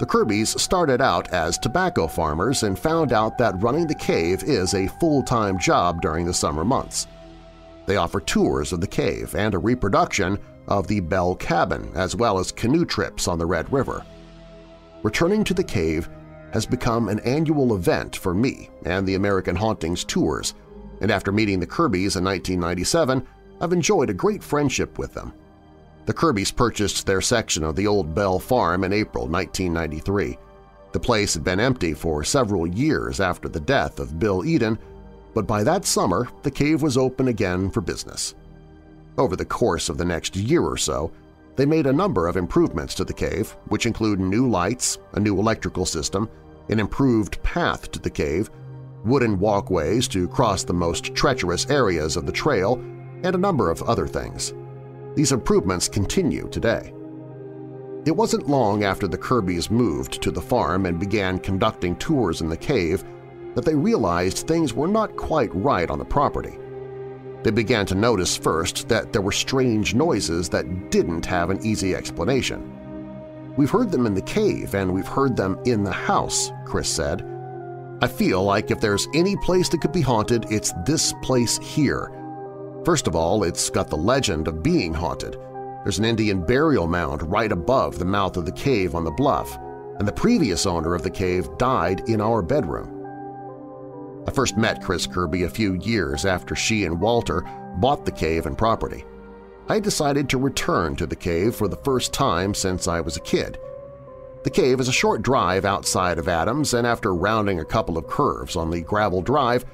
The 0.01 0.07
Kirbys 0.07 0.59
started 0.59 1.01
out 1.01 1.33
as 1.33 1.57
tobacco 1.57 2.09
farmers 2.09 2.65
and 2.65 2.77
found 2.77 3.13
out 3.13 3.39
that 3.39 3.63
running 3.63 3.87
the 3.87 3.95
cave 3.95 4.43
is 4.43 4.75
a 4.75 4.89
full-time 4.99 5.57
job 5.59 6.03
during 6.03 6.27
the 6.27 6.35
summer 6.35 6.65
months. 6.65 7.07
They 7.87 7.97
offer 7.97 8.21
tours 8.21 8.73
of 8.73 8.81
the 8.81 8.89
cave 8.89 9.37
and 9.37 9.55
a 9.55 9.59
reproduction 9.59 10.39
of 10.67 10.89
the 10.89 10.99
Bell 10.99 11.37
Cabin 11.37 11.93
as 11.95 12.17
well 12.17 12.41
as 12.41 12.51
canoe 12.51 12.85
trips 12.85 13.29
on 13.29 13.39
the 13.39 13.47
Red 13.47 13.73
River. 13.73 14.05
Returning 15.05 15.45
to 15.45 15.55
the 15.55 15.63
cave 15.63 16.09
has 16.53 16.67
become 16.67 17.09
an 17.09 17.21
annual 17.21 17.77
event 17.77 18.17
for 18.17 18.35
me 18.35 18.71
and 18.85 19.07
the 19.07 19.15
American 19.15 19.55
Hauntings 19.55 20.03
tours, 20.03 20.55
and 21.03 21.11
after 21.11 21.31
meeting 21.31 21.61
the 21.61 21.67
Kirbys 21.67 22.17
in 22.17 22.25
1997, 22.25 23.25
I've 23.61 23.73
enjoyed 23.73 24.11
a 24.11 24.15
great 24.15 24.43
friendship 24.43 24.99
with 24.99 25.15
them. 25.15 25.33
The 26.07 26.15
Kirbys 26.15 26.55
purchased 26.55 27.07
their 27.07 27.23
section 27.23 27.65
of 27.65 27.77
the 27.77 27.87
old 27.87 28.15
Bell 28.15 28.39
Farm 28.39 28.85
in 28.85 28.93
April 28.93 29.27
1993. 29.27 30.37
The 30.93 31.01
place 31.01 31.35
had 31.35 31.43
been 31.43 31.61
empty 31.61 31.95
for 31.95 32.23
several 32.23 32.67
years 32.67 33.21
after 33.21 33.49
the 33.49 33.61
death 33.61 33.99
of 33.99 34.19
Bill 34.19 34.45
Eden, 34.45 34.79
but 35.35 35.47
by 35.47 35.65
that 35.65 35.87
summer 35.87 36.29
the 36.43 36.51
cave 36.51 36.83
was 36.83 36.99
open 36.99 37.29
again 37.29 37.71
for 37.71 37.81
business. 37.81 38.35
Over 39.17 39.35
the 39.35 39.47
course 39.47 39.89
of 39.89 39.97
the 39.97 40.05
next 40.05 40.37
year 40.37 40.63
or 40.63 40.77
so, 40.77 41.11
they 41.57 41.65
made 41.65 41.87
a 41.87 41.93
number 41.93 42.29
of 42.29 42.37
improvements 42.37 42.95
to 42.97 43.05
the 43.05 43.13
cave, 43.15 43.57
which 43.69 43.87
include 43.87 44.21
new 44.21 44.49
lights, 44.49 44.99
a 45.13 45.21
new 45.21 45.39
electrical 45.39 45.87
system, 45.87 46.29
an 46.69 46.81
improved 46.81 47.43
path 47.43 47.91
to 47.93 47.99
the 47.99 48.11
cave, 48.11 48.51
wooden 49.05 49.39
walkways 49.39 50.07
to 50.09 50.29
cross 50.29 50.65
the 50.65 50.73
most 50.73 51.15
treacherous 51.15 51.69
areas 51.71 52.17
of 52.17 52.27
the 52.27 52.33
trail, 52.33 52.75
and 53.23 53.35
a 53.35 53.39
number 53.39 53.71
of 53.71 53.83
other 53.83 54.07
things. 54.07 54.53
These 55.15 55.33
improvements 55.33 55.89
continue 55.89 56.49
today. 56.49 56.93
It 58.05 58.17
wasn't 58.17 58.49
long 58.49 58.85
after 58.85 59.07
the 59.07 59.17
Kirbys 59.17 59.71
moved 59.71 60.21
to 60.23 60.31
the 60.31 60.43
farm 60.43 60.87
and 60.87 60.99
began 60.99 61.39
conducting 61.39 61.97
tours 61.97 62.41
in 62.41 62.49
the 62.49 62.57
cave 62.57 63.05
that 63.55 63.65
they 63.65 63.75
realized 63.75 64.47
things 64.47 64.75
were 64.75 64.89
not 64.89 65.17
quite 65.17 65.55
right 65.55 65.89
on 65.89 65.99
the 65.99 66.05
property. 66.05 66.59
They 67.45 67.51
began 67.51 67.87
to 67.87 67.95
notice 67.95 68.37
first 68.37 68.89
that 68.89 69.13
there 69.13 69.23
were 69.23 69.33
strange 69.33 69.95
noises 69.95 70.49
that 70.49 70.91
didn't 70.91 71.27
have 71.27 71.51
an 71.51 71.65
easy 71.65 71.95
explanation. 71.95 72.71
We've 73.57 73.71
heard 73.71 73.93
them 73.93 74.07
in 74.07 74.15
the 74.15 74.23
cave 74.23 74.75
and 74.75 74.93
we've 74.93 75.07
heard 75.07 75.37
them 75.37 75.59
in 75.65 75.85
the 75.85 75.93
house, 75.93 76.51
Chris 76.65 76.89
said. 76.89 77.25
I 78.03 78.09
feel 78.09 78.43
like 78.43 78.71
if 78.71 78.81
there's 78.81 79.09
any 79.15 79.37
place 79.37 79.69
that 79.69 79.81
could 79.81 79.93
be 79.93 80.01
haunted, 80.01 80.47
it's 80.51 80.73
this 80.85 81.15
place 81.23 81.59
here, 81.59 82.11
First 82.85 83.07
of 83.07 83.17
all, 83.17 83.45
it's 83.45 83.71
got 83.71 83.89
the 83.89 83.97
legend 83.97 84.47
of 84.47 84.63
being 84.63 84.93
haunted. 84.93 85.39
There's 85.83 85.99
an 85.99 86.05
Indian 86.05 86.45
burial 86.45 86.87
mound 86.87 87.23
right 87.31 87.51
above 87.51 87.99
the 87.99 88.05
mouth 88.05 88.37
of 88.37 88.45
the 88.45 88.53
cave 88.53 88.95
on 88.95 89.05
the 89.05 89.11
bluff, 89.11 89.59
and 89.99 90.07
the 90.07 90.13
previous 90.13 90.67
owner 90.67 90.95
of 90.95 91.03
the 91.03 91.11
cave 91.11 91.49
died 91.57 92.09
in 92.09 92.21
our 92.21 92.43
bedroom. 92.43 92.91
I 94.27 94.33
first 94.33 94.59
met 94.59 94.83
Chris 94.83 95.07
Kirby 95.07 95.45
a 95.45 95.51
few 95.51 95.75
years 95.75 96.27
after 96.27 96.55
she 96.55 96.85
and 96.85 97.01
Walter 97.01 97.43
bought 97.77 98.05
the 98.05 98.13
cave 98.13 98.45
and 98.45 98.57
property. 98.57 99.05
I 99.69 99.81
decided 99.81 100.29
to 100.29 100.39
return 100.39 100.95
to 100.97 101.07
the 101.07 101.17
cave 101.17 101.55
for 101.55 101.69
the 101.69 101.77
first 101.77 102.13
time 102.13 102.53
since 102.53 102.87
I 102.87 103.01
was 103.01 103.17
a 103.17 103.21
kid. 103.21 103.59
The 104.43 104.51
cave 104.51 104.79
is 104.79 104.89
a 104.89 104.93
short 104.93 105.23
drive 105.23 105.65
outside 105.65 106.19
of 106.19 106.29
Adams, 106.29 106.75
and 106.75 106.87
after 106.87 107.15
rounding 107.15 107.61
a 107.61 107.65
couple 107.65 107.97
of 107.97 108.07
curves 108.07 108.57
on 108.57 108.71
the 108.71 108.83
gravel 108.83 109.23
drive, 109.23 109.65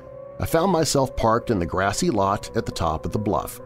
I 0.41 0.47
found 0.47 0.73
myself 0.73 1.15
parked 1.17 1.51
in 1.51 1.59
the 1.59 1.67
grassy 1.67 2.11
lot 2.11 2.51
at 2.57 2.65
the 2.65 2.73
top 2.73 3.05
of 3.05 3.13
the 3.13 3.19
bluff. 3.19 3.61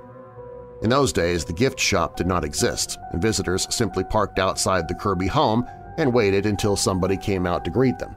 In 0.83 0.91
those 0.91 1.13
days, 1.13 1.45
the 1.45 1.53
gift 1.53 1.79
shop 1.79 2.17
did 2.17 2.27
not 2.27 2.45
exist, 2.45 2.99
and 3.13 3.23
visitors 3.23 3.73
simply 3.73 4.03
parked 4.03 4.41
outside 4.41 4.89
the 4.89 4.95
Kirby 4.95 5.29
home 5.29 5.67
and 5.99 6.13
waited 6.13 6.47
until 6.47 6.75
somebody 6.75 7.17
came 7.17 7.47
out 7.47 7.65
to 7.65 7.71
greet 7.71 7.99
them. 8.01 8.17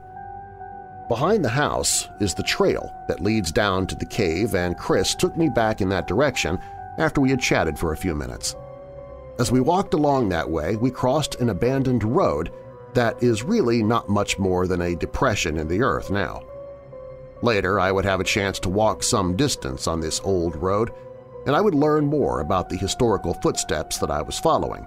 Behind 1.08 1.44
the 1.44 1.48
house 1.48 2.08
is 2.20 2.34
the 2.34 2.42
trail 2.42 2.92
that 3.06 3.22
leads 3.22 3.52
down 3.52 3.86
to 3.86 3.94
the 3.94 4.04
cave, 4.04 4.56
and 4.56 4.76
Chris 4.76 5.14
took 5.14 5.36
me 5.36 5.48
back 5.48 5.80
in 5.80 5.88
that 5.90 6.08
direction 6.08 6.58
after 6.98 7.20
we 7.20 7.30
had 7.30 7.40
chatted 7.40 7.78
for 7.78 7.92
a 7.92 7.96
few 7.96 8.14
minutes. 8.14 8.56
As 9.38 9.52
we 9.52 9.60
walked 9.60 9.94
along 9.94 10.28
that 10.28 10.50
way, 10.50 10.74
we 10.74 10.90
crossed 10.90 11.36
an 11.36 11.50
abandoned 11.50 12.02
road 12.02 12.52
that 12.94 13.22
is 13.22 13.44
really 13.44 13.84
not 13.84 14.08
much 14.08 14.36
more 14.36 14.66
than 14.66 14.82
a 14.82 14.96
depression 14.96 15.58
in 15.58 15.68
the 15.68 15.80
earth 15.80 16.10
now. 16.10 16.42
Later, 17.42 17.78
I 17.78 17.92
would 17.92 18.04
have 18.04 18.20
a 18.20 18.24
chance 18.24 18.58
to 18.60 18.68
walk 18.68 19.02
some 19.02 19.36
distance 19.36 19.86
on 19.86 20.00
this 20.00 20.20
old 20.24 20.56
road, 20.56 20.90
and 21.46 21.54
I 21.54 21.60
would 21.60 21.74
learn 21.74 22.06
more 22.06 22.40
about 22.40 22.68
the 22.68 22.76
historical 22.76 23.34
footsteps 23.34 23.98
that 23.98 24.10
I 24.10 24.22
was 24.22 24.38
following. 24.38 24.86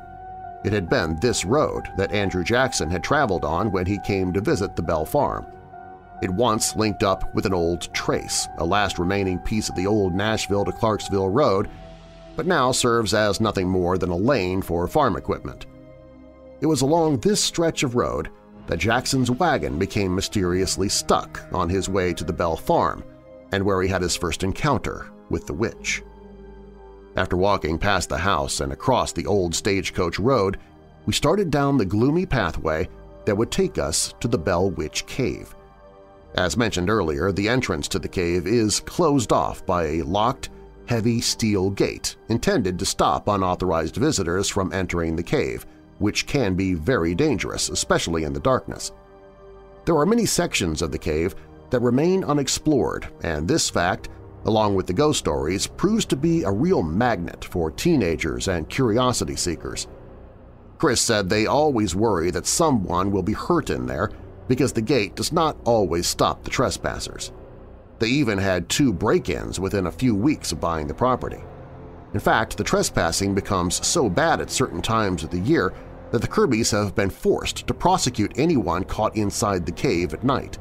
It 0.63 0.73
had 0.73 0.89
been 0.89 1.17
this 1.19 1.45
road 1.45 1.87
that 1.97 2.11
Andrew 2.11 2.43
Jackson 2.43 2.89
had 2.89 3.03
traveled 3.03 3.45
on 3.45 3.71
when 3.71 3.85
he 3.85 3.99
came 3.99 4.33
to 4.33 4.41
visit 4.41 4.75
the 4.75 4.83
Bell 4.83 5.05
Farm. 5.05 5.45
It 6.21 6.29
once 6.29 6.75
linked 6.75 7.01
up 7.01 7.33
with 7.33 7.45
an 7.45 7.53
old 7.53 7.91
trace, 7.93 8.47
a 8.59 8.65
last 8.65 8.99
remaining 8.99 9.39
piece 9.39 9.69
of 9.69 9.75
the 9.75 9.87
old 9.87 10.13
Nashville 10.13 10.65
to 10.65 10.71
Clarksville 10.71 11.29
Road, 11.29 11.67
but 12.35 12.45
now 12.45 12.71
serves 12.71 13.13
as 13.13 13.41
nothing 13.41 13.67
more 13.67 13.97
than 13.97 14.11
a 14.11 14.15
lane 14.15 14.61
for 14.61 14.87
farm 14.87 15.15
equipment. 15.15 15.65
It 16.59 16.67
was 16.67 16.81
along 16.81 17.19
this 17.19 17.43
stretch 17.43 17.81
of 17.81 17.95
road 17.95 18.29
that 18.71 18.77
Jackson's 18.77 19.29
wagon 19.29 19.77
became 19.77 20.15
mysteriously 20.15 20.87
stuck 20.87 21.45
on 21.51 21.67
his 21.67 21.89
way 21.89 22.13
to 22.13 22.23
the 22.23 22.31
Bell 22.31 22.55
Farm 22.55 23.03
and 23.51 23.61
where 23.61 23.81
he 23.81 23.89
had 23.89 24.01
his 24.01 24.15
first 24.15 24.43
encounter 24.43 25.11
with 25.29 25.45
the 25.45 25.53
witch. 25.53 26.01
After 27.17 27.35
walking 27.35 27.77
past 27.77 28.07
the 28.07 28.17
house 28.17 28.61
and 28.61 28.71
across 28.71 29.11
the 29.11 29.25
old 29.25 29.53
stagecoach 29.53 30.19
road, 30.19 30.57
we 31.05 31.11
started 31.11 31.51
down 31.51 31.77
the 31.77 31.83
gloomy 31.83 32.25
pathway 32.25 32.87
that 33.25 33.35
would 33.35 33.51
take 33.51 33.77
us 33.77 34.13
to 34.21 34.29
the 34.29 34.37
Bell 34.37 34.69
Witch 34.69 35.05
Cave. 35.05 35.53
As 36.35 36.55
mentioned 36.55 36.89
earlier, 36.89 37.33
the 37.33 37.49
entrance 37.49 37.89
to 37.89 37.99
the 37.99 38.07
cave 38.07 38.47
is 38.47 38.79
closed 38.79 39.33
off 39.33 39.65
by 39.65 39.83
a 39.83 40.03
locked, 40.03 40.49
heavy 40.85 41.19
steel 41.19 41.71
gate 41.71 42.15
intended 42.29 42.79
to 42.79 42.85
stop 42.85 43.27
unauthorized 43.27 43.97
visitors 43.97 44.47
from 44.47 44.71
entering 44.71 45.17
the 45.17 45.23
cave, 45.23 45.65
which 46.01 46.25
can 46.25 46.55
be 46.55 46.73
very 46.73 47.15
dangerous, 47.15 47.69
especially 47.69 48.23
in 48.23 48.33
the 48.33 48.39
darkness. 48.39 48.91
There 49.85 49.97
are 49.97 50.05
many 50.05 50.25
sections 50.25 50.81
of 50.81 50.91
the 50.91 50.97
cave 50.97 51.35
that 51.69 51.81
remain 51.81 52.23
unexplored, 52.23 53.07
and 53.23 53.47
this 53.47 53.69
fact, 53.69 54.09
along 54.45 54.75
with 54.75 54.87
the 54.87 54.93
ghost 54.93 55.19
stories, 55.19 55.67
proves 55.67 56.05
to 56.05 56.15
be 56.15 56.43
a 56.43 56.51
real 56.51 56.83
magnet 56.83 57.45
for 57.45 57.71
teenagers 57.71 58.47
and 58.47 58.69
curiosity 58.69 59.35
seekers. 59.35 59.87
Chris 60.77 60.99
said 60.99 61.29
they 61.29 61.45
always 61.45 61.95
worry 61.95 62.31
that 62.31 62.47
someone 62.47 63.11
will 63.11 63.23
be 63.23 63.33
hurt 63.33 63.69
in 63.69 63.85
there 63.85 64.11
because 64.47 64.73
the 64.73 64.81
gate 64.81 65.15
does 65.15 65.31
not 65.31 65.55
always 65.63 66.07
stop 66.07 66.43
the 66.43 66.49
trespassers. 66.49 67.31
They 67.99 68.07
even 68.07 68.39
had 68.39 68.67
two 68.67 68.91
break-ins 68.91 69.59
within 69.59 69.85
a 69.85 69.91
few 69.91 70.15
weeks 70.15 70.51
of 70.51 70.59
buying 70.59 70.87
the 70.87 70.93
property. 70.93 71.41
In 72.13 72.19
fact, 72.19 72.57
the 72.57 72.63
trespassing 72.63 73.35
becomes 73.35 73.85
so 73.85 74.09
bad 74.09 74.41
at 74.41 74.49
certain 74.49 74.81
times 74.81 75.23
of 75.23 75.29
the 75.29 75.39
year 75.39 75.71
that 76.11 76.21
the 76.21 76.27
Kirbys 76.27 76.71
have 76.71 76.95
been 76.95 77.09
forced 77.09 77.65
to 77.67 77.73
prosecute 77.73 78.37
anyone 78.37 78.83
caught 78.83 79.15
inside 79.15 79.65
the 79.65 79.71
cave 79.71 80.13
at 80.13 80.23
night. 80.23 80.57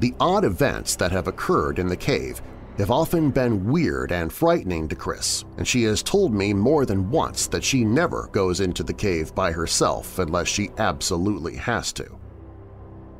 The 0.00 0.14
odd 0.18 0.44
events 0.44 0.96
that 0.96 1.12
have 1.12 1.28
occurred 1.28 1.78
in 1.78 1.86
the 1.86 1.96
cave 1.96 2.42
have 2.78 2.90
often 2.90 3.30
been 3.30 3.70
weird 3.70 4.12
and 4.12 4.32
frightening 4.32 4.88
to 4.88 4.96
Chris, 4.96 5.44
and 5.58 5.68
she 5.68 5.82
has 5.84 6.02
told 6.02 6.32
me 6.32 6.54
more 6.54 6.86
than 6.86 7.10
once 7.10 7.46
that 7.48 7.62
she 7.62 7.84
never 7.84 8.28
goes 8.32 8.60
into 8.60 8.82
the 8.82 8.94
cave 8.94 9.34
by 9.34 9.52
herself 9.52 10.18
unless 10.18 10.48
she 10.48 10.70
absolutely 10.78 11.56
has 11.56 11.92
to. 11.92 12.04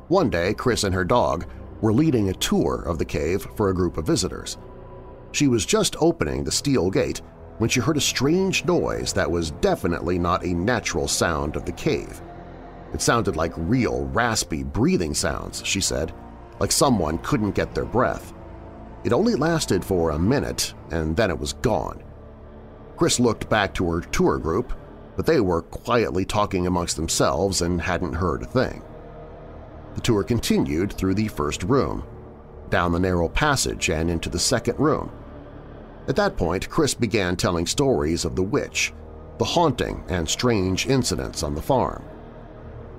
One 0.07 0.29
day, 0.29 0.53
Chris 0.53 0.83
and 0.83 0.93
her 0.93 1.05
dog 1.05 1.45
were 1.79 1.93
leading 1.93 2.29
a 2.29 2.33
tour 2.33 2.81
of 2.81 2.97
the 2.97 3.05
cave 3.05 3.47
for 3.55 3.69
a 3.69 3.73
group 3.73 3.97
of 3.97 4.05
visitors. 4.05 4.57
She 5.31 5.47
was 5.47 5.65
just 5.65 5.95
opening 5.99 6.43
the 6.43 6.51
steel 6.51 6.89
gate 6.89 7.21
when 7.61 7.69
she 7.69 7.79
heard 7.79 7.95
a 7.95 8.01
strange 8.01 8.65
noise 8.65 9.13
that 9.13 9.29
was 9.29 9.51
definitely 9.61 10.17
not 10.17 10.43
a 10.43 10.51
natural 10.51 11.07
sound 11.07 11.55
of 11.55 11.63
the 11.63 11.71
cave. 11.71 12.19
It 12.91 13.03
sounded 13.03 13.35
like 13.35 13.53
real, 13.55 14.05
raspy 14.05 14.63
breathing 14.63 15.13
sounds, 15.13 15.63
she 15.63 15.79
said, 15.79 16.11
like 16.59 16.71
someone 16.71 17.19
couldn't 17.19 17.51
get 17.51 17.75
their 17.75 17.85
breath. 17.85 18.33
It 19.03 19.13
only 19.13 19.35
lasted 19.35 19.85
for 19.85 20.09
a 20.09 20.17
minute, 20.17 20.73
and 20.89 21.15
then 21.15 21.29
it 21.29 21.37
was 21.37 21.53
gone. 21.53 22.01
Chris 22.97 23.19
looked 23.19 23.47
back 23.47 23.75
to 23.75 23.91
her 23.91 24.01
tour 24.01 24.39
group, 24.39 24.73
but 25.15 25.27
they 25.27 25.39
were 25.39 25.61
quietly 25.61 26.25
talking 26.25 26.65
amongst 26.65 26.95
themselves 26.95 27.61
and 27.61 27.79
hadn't 27.79 28.13
heard 28.13 28.41
a 28.41 28.47
thing. 28.47 28.81
The 29.93 30.01
tour 30.01 30.23
continued 30.23 30.93
through 30.93 31.13
the 31.13 31.27
first 31.27 31.61
room, 31.61 32.05
down 32.71 32.91
the 32.91 32.99
narrow 32.99 33.29
passage 33.29 33.91
and 33.91 34.09
into 34.09 34.29
the 34.29 34.39
second 34.39 34.79
room. 34.79 35.11
At 36.07 36.15
that 36.15 36.37
point, 36.37 36.69
Chris 36.69 36.93
began 36.93 37.35
telling 37.35 37.65
stories 37.65 38.25
of 38.25 38.35
the 38.35 38.43
witch, 38.43 38.93
the 39.37 39.45
haunting 39.45 40.03
and 40.09 40.27
strange 40.27 40.87
incidents 40.87 41.43
on 41.43 41.55
the 41.55 41.61
farm. 41.61 42.03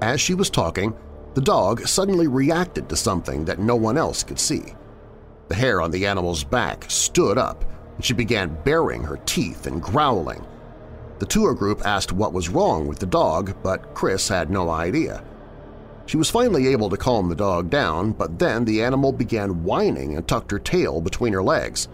As 0.01 0.21
she 0.21 0.35
was 0.35 0.51
talking, 0.51 0.95
the 1.35 1.41
dog 1.41 1.87
suddenly 1.87 2.27
reacted 2.27 2.89
to 2.89 2.97
something 2.97 3.45
that 3.45 3.59
no 3.59 3.77
one 3.77 3.97
else 3.97 4.23
could 4.23 4.39
see. 4.39 4.75
The 5.49 5.55
hair 5.55 5.81
on 5.81 5.91
the 5.91 6.07
animal's 6.07 6.45
back 6.45 6.85
stood 6.89 7.39
up, 7.39 7.65
and 7.97 8.05
she 8.05 8.15
began 8.15 8.57
baring 8.65 9.03
her 9.05 9.19
teeth 9.27 9.67
and 9.67 9.83
growling. 9.83 10.45
The 11.19 11.27
tour 11.27 11.55
group 11.55 11.87
asked 11.87 12.13
what 12.13 12.33
was 12.33 12.49
wrong 12.49 12.87
with 12.87 12.99
the 12.99 13.07
dog, 13.07 13.55
but 13.63 13.95
Chris 13.95 14.29
had 14.29 14.51
no 14.51 14.71
idea. 14.71 15.23
She 16.07 16.17
was 16.17 16.31
finally 16.31 16.69
able 16.69 16.91
to 16.91 16.97
calm 16.97 17.29
the 17.29 17.35
dog 17.35 17.71
down, 17.71 18.13
but 18.13 18.39
then 18.39 18.65
the 18.65 18.83
animal 18.83 19.13
began 19.13 19.63
whining 19.63 20.17
and 20.17 20.27
tucked 20.27 20.51
her 20.51 20.59
tail 20.59 21.01
between 21.01 21.33
her 21.33 21.43
legs. 21.43 21.89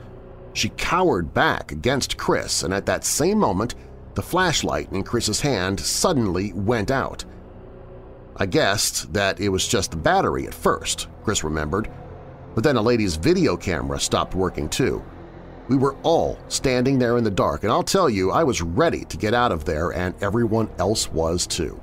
She 0.58 0.70
cowered 0.70 1.32
back 1.32 1.70
against 1.70 2.16
Chris, 2.16 2.64
and 2.64 2.74
at 2.74 2.84
that 2.86 3.04
same 3.04 3.38
moment, 3.38 3.76
the 4.14 4.22
flashlight 4.22 4.90
in 4.90 5.04
Chris's 5.04 5.40
hand 5.40 5.78
suddenly 5.78 6.52
went 6.52 6.90
out. 6.90 7.24
I 8.34 8.46
guessed 8.46 9.12
that 9.12 9.38
it 9.38 9.50
was 9.50 9.68
just 9.68 9.92
the 9.92 9.96
battery 9.96 10.48
at 10.48 10.54
first, 10.54 11.06
Chris 11.22 11.44
remembered, 11.44 11.88
but 12.56 12.64
then 12.64 12.74
a 12.74 12.82
lady's 12.82 13.14
video 13.14 13.56
camera 13.56 14.00
stopped 14.00 14.34
working 14.34 14.68
too. 14.68 15.00
We 15.68 15.76
were 15.76 15.94
all 16.02 16.40
standing 16.48 16.98
there 16.98 17.18
in 17.18 17.22
the 17.22 17.30
dark, 17.30 17.62
and 17.62 17.70
I'll 17.70 17.84
tell 17.84 18.10
you, 18.10 18.32
I 18.32 18.42
was 18.42 18.60
ready 18.60 19.04
to 19.04 19.16
get 19.16 19.34
out 19.34 19.52
of 19.52 19.64
there 19.64 19.90
and 19.90 20.20
everyone 20.20 20.70
else 20.80 21.08
was 21.12 21.46
too. 21.46 21.80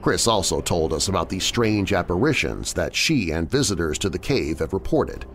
Chris 0.00 0.26
also 0.26 0.62
told 0.62 0.94
us 0.94 1.08
about 1.08 1.28
the 1.28 1.38
strange 1.38 1.92
apparitions 1.92 2.72
that 2.72 2.96
she 2.96 3.30
and 3.30 3.50
visitors 3.50 3.98
to 3.98 4.08
the 4.08 4.18
cave 4.18 4.60
have 4.60 4.72
reported. 4.72 5.26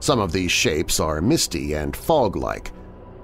Some 0.00 0.18
of 0.18 0.32
these 0.32 0.50
shapes 0.50 0.98
are 0.98 1.20
misty 1.20 1.74
and 1.74 1.94
fog-like, 1.94 2.72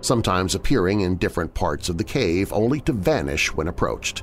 sometimes 0.03 0.55
appearing 0.55 1.01
in 1.01 1.17
different 1.17 1.55
parts 1.55 1.89
of 1.89 1.97
the 1.97 2.05
cave 2.05 2.53
only 2.53 2.81
to 2.83 2.93
vanish 2.93 3.53
when 3.53 3.69
approached. 3.69 4.23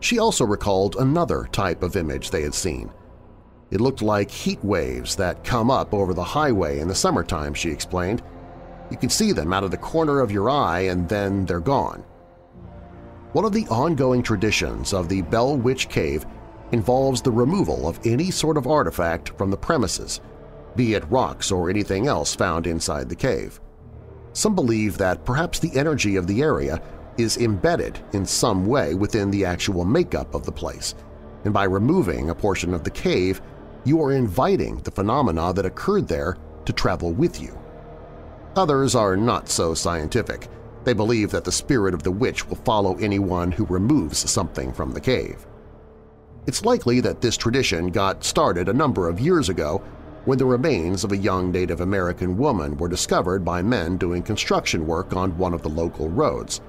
She 0.00 0.18
also 0.18 0.44
recalled 0.44 0.96
another 0.96 1.48
type 1.52 1.82
of 1.82 1.96
image 1.96 2.30
they 2.30 2.42
had 2.42 2.54
seen. 2.54 2.90
It 3.70 3.80
looked 3.80 4.02
like 4.02 4.30
heat 4.30 4.62
waves 4.64 5.16
that 5.16 5.44
come 5.44 5.70
up 5.70 5.92
over 5.92 6.14
the 6.14 6.24
highway 6.24 6.80
in 6.80 6.88
the 6.88 6.94
summertime, 6.94 7.54
she 7.54 7.70
explained. 7.70 8.22
You 8.90 8.96
can 8.96 9.10
see 9.10 9.32
them 9.32 9.52
out 9.52 9.64
of 9.64 9.70
the 9.70 9.76
corner 9.76 10.20
of 10.20 10.30
your 10.30 10.48
eye 10.48 10.80
and 10.80 11.08
then 11.08 11.44
they're 11.44 11.60
gone. 11.60 12.04
One 13.32 13.44
of 13.44 13.52
the 13.52 13.66
ongoing 13.68 14.22
traditions 14.22 14.92
of 14.92 15.08
the 15.08 15.22
Bell 15.22 15.56
Witch 15.56 15.88
Cave 15.88 16.24
involves 16.72 17.20
the 17.20 17.30
removal 17.32 17.88
of 17.88 17.98
any 18.06 18.30
sort 18.30 18.56
of 18.56 18.66
artifact 18.66 19.36
from 19.36 19.50
the 19.50 19.56
premises, 19.56 20.20
be 20.76 20.94
it 20.94 21.10
rocks 21.10 21.50
or 21.50 21.70
anything 21.70 22.06
else 22.06 22.34
found 22.34 22.66
inside 22.66 23.08
the 23.08 23.16
cave. 23.16 23.60
Some 24.32 24.54
believe 24.54 24.98
that 24.98 25.24
perhaps 25.24 25.58
the 25.58 25.76
energy 25.76 26.16
of 26.16 26.26
the 26.26 26.42
area 26.42 26.82
is 27.16 27.36
embedded 27.36 27.98
in 28.12 28.26
some 28.26 28.66
way 28.66 28.94
within 28.94 29.30
the 29.30 29.44
actual 29.44 29.84
makeup 29.84 30.34
of 30.34 30.44
the 30.44 30.52
place, 30.52 30.94
and 31.44 31.54
by 31.54 31.64
removing 31.64 32.30
a 32.30 32.34
portion 32.34 32.74
of 32.74 32.82
the 32.82 32.90
cave, 32.90 33.40
you 33.84 34.02
are 34.02 34.12
inviting 34.12 34.78
the 34.78 34.90
phenomena 34.90 35.52
that 35.52 35.66
occurred 35.66 36.08
there 36.08 36.36
to 36.64 36.72
travel 36.72 37.12
with 37.12 37.40
you. 37.40 37.56
Others 38.56 38.94
are 38.94 39.16
not 39.16 39.48
so 39.48 39.74
scientific, 39.74 40.48
they 40.84 40.92
believe 40.92 41.30
that 41.30 41.44
the 41.44 41.52
spirit 41.52 41.94
of 41.94 42.02
the 42.02 42.10
witch 42.10 42.46
will 42.46 42.56
follow 42.56 42.96
anyone 42.96 43.50
who 43.50 43.64
removes 43.66 44.30
something 44.30 44.72
from 44.72 44.92
the 44.92 45.00
cave. 45.00 45.46
It's 46.46 46.64
likely 46.64 47.00
that 47.00 47.20
this 47.20 47.36
tradition 47.36 47.88
got 47.88 48.22
started 48.22 48.68
a 48.68 48.74
number 48.74 49.08
of 49.08 49.18
years 49.18 49.48
ago 49.48 49.82
when 50.24 50.38
the 50.38 50.46
remains 50.46 51.04
of 51.04 51.12
a 51.12 51.16
young 51.16 51.52
Native 51.52 51.80
American 51.80 52.36
woman 52.36 52.76
were 52.76 52.88
discovered 52.88 53.44
by 53.44 53.62
men 53.62 53.96
doing 53.96 54.22
construction 54.22 54.86
work 54.86 55.14
on 55.14 55.36
one 55.36 55.52
of 55.52 55.62
the 55.62 55.68
local 55.68 56.08
roads. 56.08 56.60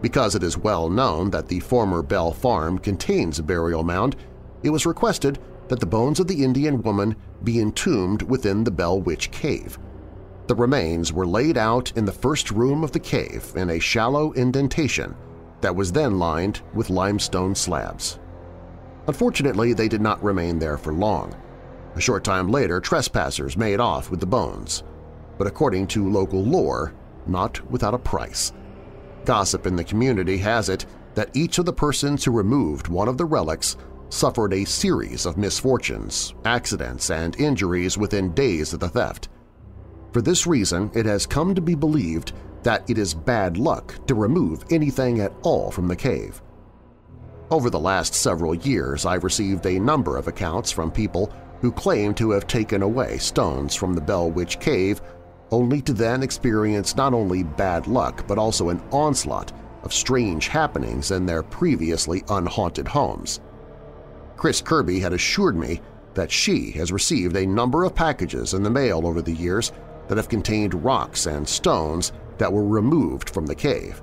Because 0.00 0.34
it 0.34 0.42
is 0.42 0.58
well 0.58 0.88
known 0.88 1.30
that 1.30 1.48
the 1.48 1.60
former 1.60 2.02
Bell 2.02 2.32
Farm 2.32 2.78
contains 2.78 3.38
a 3.38 3.42
burial 3.42 3.82
mound, 3.82 4.16
it 4.62 4.70
was 4.70 4.86
requested 4.86 5.38
that 5.68 5.80
the 5.80 5.86
bones 5.86 6.20
of 6.20 6.26
the 6.26 6.44
Indian 6.44 6.82
woman 6.82 7.16
be 7.42 7.60
entombed 7.60 8.22
within 8.22 8.64
the 8.64 8.70
Bell 8.70 9.00
Witch 9.00 9.30
Cave. 9.30 9.78
The 10.46 10.54
remains 10.54 11.12
were 11.12 11.26
laid 11.26 11.56
out 11.56 11.92
in 11.96 12.04
the 12.04 12.12
first 12.12 12.50
room 12.50 12.84
of 12.84 12.92
the 12.92 13.00
cave 13.00 13.50
in 13.56 13.70
a 13.70 13.78
shallow 13.78 14.32
indentation 14.32 15.14
that 15.62 15.74
was 15.74 15.90
then 15.90 16.18
lined 16.18 16.60
with 16.74 16.90
limestone 16.90 17.54
slabs. 17.54 18.18
Unfortunately, 19.06 19.72
they 19.72 19.88
did 19.88 20.02
not 20.02 20.22
remain 20.22 20.58
there 20.58 20.76
for 20.76 20.92
long. 20.92 21.34
A 21.96 22.00
short 22.00 22.24
time 22.24 22.50
later, 22.50 22.80
trespassers 22.80 23.56
made 23.56 23.80
off 23.80 24.10
with 24.10 24.20
the 24.20 24.26
bones, 24.26 24.82
but 25.38 25.46
according 25.46 25.86
to 25.88 26.10
local 26.10 26.42
lore, 26.42 26.92
not 27.26 27.60
without 27.70 27.94
a 27.94 27.98
price. 27.98 28.52
Gossip 29.24 29.66
in 29.66 29.76
the 29.76 29.84
community 29.84 30.36
has 30.38 30.68
it 30.68 30.86
that 31.14 31.34
each 31.34 31.58
of 31.58 31.64
the 31.64 31.72
persons 31.72 32.24
who 32.24 32.32
removed 32.32 32.88
one 32.88 33.08
of 33.08 33.16
the 33.16 33.24
relics 33.24 33.76
suffered 34.08 34.52
a 34.52 34.64
series 34.64 35.24
of 35.24 35.36
misfortunes, 35.36 36.34
accidents, 36.44 37.10
and 37.10 37.38
injuries 37.40 37.96
within 37.96 38.34
days 38.34 38.72
of 38.72 38.80
the 38.80 38.88
theft. 38.88 39.28
For 40.12 40.20
this 40.20 40.46
reason, 40.46 40.90
it 40.94 41.06
has 41.06 41.26
come 41.26 41.54
to 41.54 41.60
be 41.60 41.74
believed 41.74 42.32
that 42.62 42.88
it 42.88 42.98
is 42.98 43.14
bad 43.14 43.56
luck 43.56 44.06
to 44.06 44.14
remove 44.14 44.64
anything 44.70 45.20
at 45.20 45.32
all 45.42 45.70
from 45.70 45.88
the 45.88 45.96
cave. 45.96 46.42
Over 47.50 47.70
the 47.70 47.80
last 47.80 48.14
several 48.14 48.54
years, 48.54 49.04
I've 49.04 49.24
received 49.24 49.66
a 49.66 49.78
number 49.78 50.16
of 50.16 50.28
accounts 50.28 50.70
from 50.70 50.90
people 50.90 51.32
who 51.64 51.72
claim 51.72 52.12
to 52.12 52.30
have 52.30 52.46
taken 52.46 52.82
away 52.82 53.16
stones 53.16 53.74
from 53.74 53.94
the 53.94 54.00
Bell 54.02 54.30
Witch 54.30 54.60
Cave 54.60 55.00
only 55.50 55.80
to 55.80 55.94
then 55.94 56.22
experience 56.22 56.94
not 56.94 57.14
only 57.14 57.42
bad 57.42 57.86
luck 57.86 58.26
but 58.28 58.36
also 58.36 58.68
an 58.68 58.82
onslaught 58.92 59.50
of 59.82 59.90
strange 59.90 60.48
happenings 60.48 61.10
in 61.10 61.24
their 61.24 61.42
previously 61.42 62.22
unhaunted 62.28 62.86
homes. 62.86 63.40
Chris 64.36 64.60
Kirby 64.60 65.00
had 65.00 65.14
assured 65.14 65.56
me 65.56 65.80
that 66.12 66.30
she 66.30 66.70
has 66.72 66.92
received 66.92 67.34
a 67.34 67.46
number 67.46 67.84
of 67.84 67.94
packages 67.94 68.52
in 68.52 68.62
the 68.62 68.68
mail 68.68 69.06
over 69.06 69.22
the 69.22 69.32
years 69.32 69.72
that 70.08 70.18
have 70.18 70.28
contained 70.28 70.84
rocks 70.84 71.24
and 71.24 71.48
stones 71.48 72.12
that 72.36 72.52
were 72.52 72.66
removed 72.66 73.30
from 73.30 73.46
the 73.46 73.54
cave. 73.54 74.02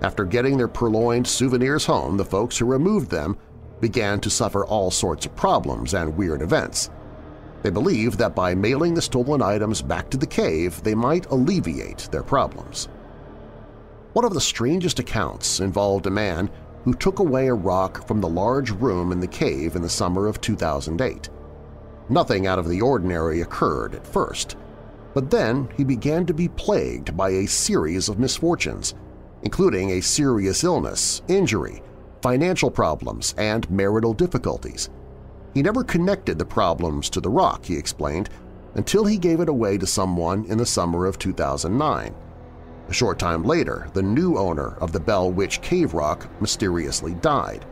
After 0.00 0.24
getting 0.24 0.56
their 0.56 0.66
purloined 0.66 1.26
souvenirs 1.26 1.84
home, 1.84 2.16
the 2.16 2.24
folks 2.24 2.56
who 2.56 2.64
removed 2.64 3.10
them 3.10 3.36
began 3.80 4.20
to 4.20 4.30
suffer 4.30 4.64
all 4.64 4.90
sorts 4.90 5.26
of 5.26 5.36
problems 5.36 5.94
and 5.94 6.16
weird 6.16 6.42
events. 6.42 6.90
They 7.62 7.70
believed 7.70 8.18
that 8.18 8.34
by 8.34 8.54
mailing 8.54 8.94
the 8.94 9.02
stolen 9.02 9.42
items 9.42 9.82
back 9.82 10.10
to 10.10 10.16
the 10.16 10.26
cave, 10.26 10.82
they 10.82 10.94
might 10.94 11.26
alleviate 11.26 12.08
their 12.10 12.22
problems. 12.22 12.88
One 14.12 14.24
of 14.24 14.34
the 14.34 14.40
strangest 14.40 14.98
accounts 14.98 15.60
involved 15.60 16.06
a 16.06 16.10
man 16.10 16.50
who 16.84 16.94
took 16.94 17.18
away 17.18 17.48
a 17.48 17.54
rock 17.54 18.06
from 18.06 18.20
the 18.20 18.28
large 18.28 18.70
room 18.70 19.12
in 19.12 19.20
the 19.20 19.26
cave 19.26 19.76
in 19.76 19.82
the 19.82 19.88
summer 19.88 20.26
of 20.26 20.40
2008. 20.40 21.28
Nothing 22.08 22.46
out 22.46 22.58
of 22.58 22.68
the 22.68 22.80
ordinary 22.80 23.42
occurred 23.42 23.94
at 23.94 24.06
first, 24.06 24.56
but 25.14 25.30
then 25.30 25.68
he 25.76 25.84
began 25.84 26.26
to 26.26 26.34
be 26.34 26.48
plagued 26.48 27.16
by 27.16 27.30
a 27.30 27.46
series 27.46 28.08
of 28.08 28.18
misfortunes, 28.18 28.94
including 29.42 29.90
a 29.90 30.00
serious 30.00 30.64
illness, 30.64 31.22
injury, 31.28 31.82
financial 32.22 32.70
problems, 32.70 33.34
and 33.38 33.70
marital 33.70 34.12
difficulties. 34.12 34.90
He 35.54 35.62
never 35.62 35.82
connected 35.82 36.38
the 36.38 36.44
problems 36.44 37.10
to 37.10 37.20
the 37.20 37.30
rock, 37.30 37.64
he 37.64 37.76
explained, 37.76 38.30
until 38.74 39.04
he 39.04 39.18
gave 39.18 39.40
it 39.40 39.48
away 39.48 39.78
to 39.78 39.86
someone 39.86 40.44
in 40.44 40.58
the 40.58 40.66
summer 40.66 41.06
of 41.06 41.18
2009. 41.18 42.14
A 42.88 42.92
short 42.92 43.18
time 43.18 43.44
later, 43.44 43.88
the 43.94 44.02
new 44.02 44.36
owner 44.36 44.76
of 44.80 44.92
the 44.92 45.00
Bell 45.00 45.30
Witch 45.30 45.60
Cave 45.60 45.94
Rock 45.94 46.28
mysteriously 46.40 47.14
died. 47.14 47.64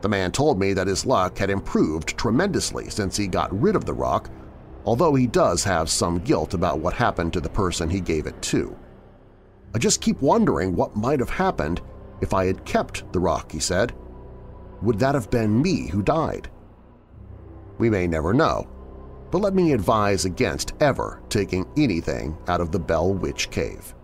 The 0.00 0.08
man 0.08 0.32
told 0.32 0.58
me 0.58 0.72
that 0.72 0.86
his 0.86 1.04
luck 1.04 1.36
had 1.38 1.50
improved 1.50 2.16
tremendously 2.16 2.90
since 2.90 3.16
he 3.16 3.26
got 3.26 3.60
rid 3.60 3.76
of 3.76 3.84
the 3.84 3.94
rock, 3.94 4.30
although 4.84 5.14
he 5.14 5.26
does 5.26 5.62
have 5.64 5.90
some 5.90 6.18
guilt 6.20 6.54
about 6.54 6.78
what 6.78 6.94
happened 6.94 7.32
to 7.34 7.40
the 7.40 7.48
person 7.48 7.90
he 7.90 8.00
gave 8.00 8.26
it 8.26 8.40
to. 8.42 8.76
I 9.74 9.78
just 9.78 10.00
keep 10.00 10.20
wondering 10.20 10.74
what 10.74 10.96
might 10.96 11.20
have 11.20 11.30
happened 11.30 11.80
if 12.20 12.34
I 12.34 12.46
had 12.46 12.64
kept 12.64 13.12
the 13.12 13.20
rock, 13.20 13.52
he 13.52 13.58
said. 13.60 13.94
Would 14.82 14.98
that 14.98 15.14
have 15.14 15.30
been 15.30 15.60
me 15.60 15.88
who 15.88 16.02
died? 16.02 16.48
We 17.78 17.90
may 17.90 18.06
never 18.06 18.32
know, 18.32 18.68
but 19.30 19.40
let 19.40 19.54
me 19.54 19.72
advise 19.72 20.24
against 20.24 20.74
ever 20.80 21.22
taking 21.28 21.66
anything 21.76 22.36
out 22.48 22.60
of 22.60 22.72
the 22.72 22.78
Bell 22.78 23.12
Witch 23.12 23.50
Cave. 23.50 23.94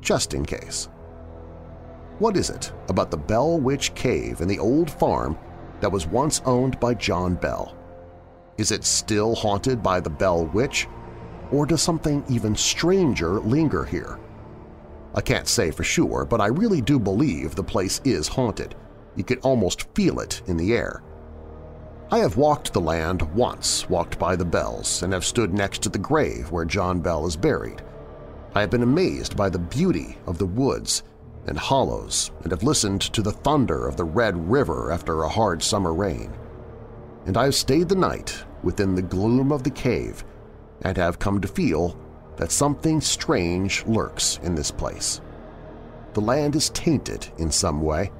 Just 0.00 0.34
in 0.34 0.44
case. 0.44 0.88
What 2.18 2.36
is 2.36 2.50
it 2.50 2.72
about 2.88 3.10
the 3.10 3.16
Bell 3.16 3.58
Witch 3.58 3.94
Cave 3.94 4.40
and 4.40 4.48
the 4.50 4.58
old 4.58 4.90
farm 4.90 5.36
that 5.80 5.90
was 5.90 6.06
once 6.06 6.40
owned 6.44 6.78
by 6.78 6.94
John 6.94 7.34
Bell? 7.34 7.76
Is 8.56 8.70
it 8.70 8.84
still 8.84 9.34
haunted 9.34 9.82
by 9.82 9.98
the 9.98 10.10
Bell 10.10 10.46
Witch, 10.46 10.86
or 11.50 11.66
does 11.66 11.82
something 11.82 12.24
even 12.28 12.54
stranger 12.54 13.40
linger 13.40 13.84
here? 13.84 14.18
I 15.14 15.20
can't 15.20 15.48
say 15.48 15.70
for 15.70 15.84
sure, 15.84 16.24
but 16.24 16.40
I 16.40 16.46
really 16.46 16.80
do 16.80 16.98
believe 16.98 17.54
the 17.54 17.62
place 17.62 18.00
is 18.04 18.28
haunted. 18.28 18.74
You 19.16 19.24
can 19.24 19.38
almost 19.38 19.86
feel 19.94 20.18
it 20.20 20.42
in 20.46 20.56
the 20.56 20.74
air. 20.74 21.02
I 22.10 22.18
have 22.18 22.36
walked 22.36 22.72
the 22.72 22.80
land 22.80 23.22
once, 23.34 23.88
walked 23.88 24.18
by 24.18 24.36
the 24.36 24.44
bells, 24.44 25.02
and 25.02 25.12
have 25.12 25.24
stood 25.24 25.54
next 25.54 25.82
to 25.82 25.88
the 25.88 25.98
grave 25.98 26.50
where 26.50 26.64
John 26.64 27.00
Bell 27.00 27.26
is 27.26 27.36
buried. 27.36 27.82
I 28.54 28.60
have 28.60 28.70
been 28.70 28.82
amazed 28.82 29.36
by 29.36 29.48
the 29.48 29.58
beauty 29.58 30.16
of 30.26 30.38
the 30.38 30.46
woods 30.46 31.02
and 31.46 31.58
hollows 31.58 32.30
and 32.42 32.52
have 32.52 32.62
listened 32.62 33.00
to 33.00 33.22
the 33.22 33.32
thunder 33.32 33.86
of 33.86 33.96
the 33.96 34.04
Red 34.04 34.50
River 34.50 34.92
after 34.92 35.22
a 35.22 35.28
hard 35.28 35.62
summer 35.62 35.94
rain. 35.94 36.32
And 37.26 37.36
I 37.36 37.44
have 37.44 37.54
stayed 37.54 37.88
the 37.88 37.94
night 37.94 38.44
within 38.62 38.94
the 38.94 39.02
gloom 39.02 39.52
of 39.52 39.62
the 39.62 39.70
cave 39.70 40.24
and 40.82 40.96
have 40.96 41.18
come 41.18 41.40
to 41.40 41.48
feel 41.48 41.98
that 42.36 42.50
something 42.50 43.00
strange 43.00 43.84
lurks 43.86 44.38
in 44.42 44.54
this 44.54 44.70
place. 44.70 45.20
The 46.14 46.20
land 46.20 46.56
is 46.56 46.70
tainted 46.70 47.28
in 47.38 47.50
some 47.50 47.82
way, 47.82 48.10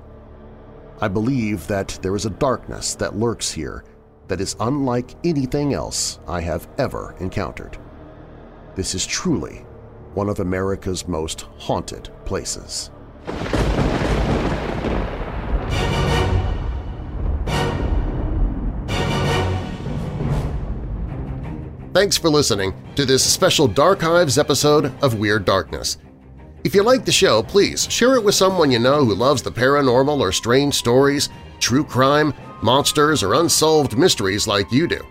I 1.00 1.08
believe 1.08 1.66
that 1.66 1.98
there 2.02 2.14
is 2.14 2.24
a 2.24 2.30
darkness 2.30 2.94
that 2.96 3.16
lurks 3.16 3.50
here 3.50 3.84
that 4.28 4.40
is 4.40 4.56
unlike 4.60 5.14
anything 5.24 5.74
else 5.74 6.18
I 6.26 6.40
have 6.40 6.68
ever 6.78 7.14
encountered. 7.18 7.76
This 8.74 8.94
is 8.94 9.04
truly 9.04 9.66
one 10.14 10.28
of 10.28 10.38
America's 10.38 11.08
most 11.08 11.42
haunted 11.58 12.10
places. 12.24 12.90
Thanks 21.94 22.18
for 22.18 22.28
listening 22.28 22.74
to 22.96 23.04
this 23.04 23.22
special 23.24 23.68
Darchives 23.68 24.36
episode 24.36 24.92
of 25.00 25.20
Weird 25.20 25.44
Darkness. 25.44 25.98
If 26.64 26.74
you 26.74 26.82
like 26.82 27.04
the 27.04 27.12
show, 27.12 27.40
please 27.40 27.88
share 27.88 28.16
it 28.16 28.24
with 28.24 28.34
someone 28.34 28.72
you 28.72 28.80
know 28.80 29.04
who 29.04 29.14
loves 29.14 29.42
the 29.42 29.52
paranormal 29.52 30.18
or 30.18 30.32
strange 30.32 30.74
stories, 30.74 31.28
true 31.60 31.84
crime, 31.84 32.34
monsters, 32.64 33.22
or 33.22 33.34
unsolved 33.34 33.96
mysteries 33.96 34.48
like 34.48 34.72
you 34.72 34.88
do. 34.88 35.06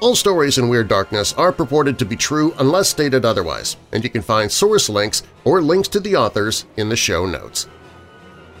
All 0.00 0.14
stories 0.14 0.58
in 0.58 0.68
Weird 0.68 0.88
Darkness 0.88 1.32
are 1.34 1.52
purported 1.52 1.98
to 1.98 2.04
be 2.04 2.16
true 2.16 2.54
unless 2.58 2.88
stated 2.88 3.24
otherwise, 3.24 3.76
and 3.92 4.02
you 4.02 4.10
can 4.10 4.22
find 4.22 4.50
source 4.50 4.88
links 4.88 5.22
or 5.44 5.62
links 5.62 5.88
to 5.88 6.00
the 6.00 6.16
authors 6.16 6.64
in 6.76 6.88
the 6.88 6.96
show 6.96 7.26
notes. 7.26 7.68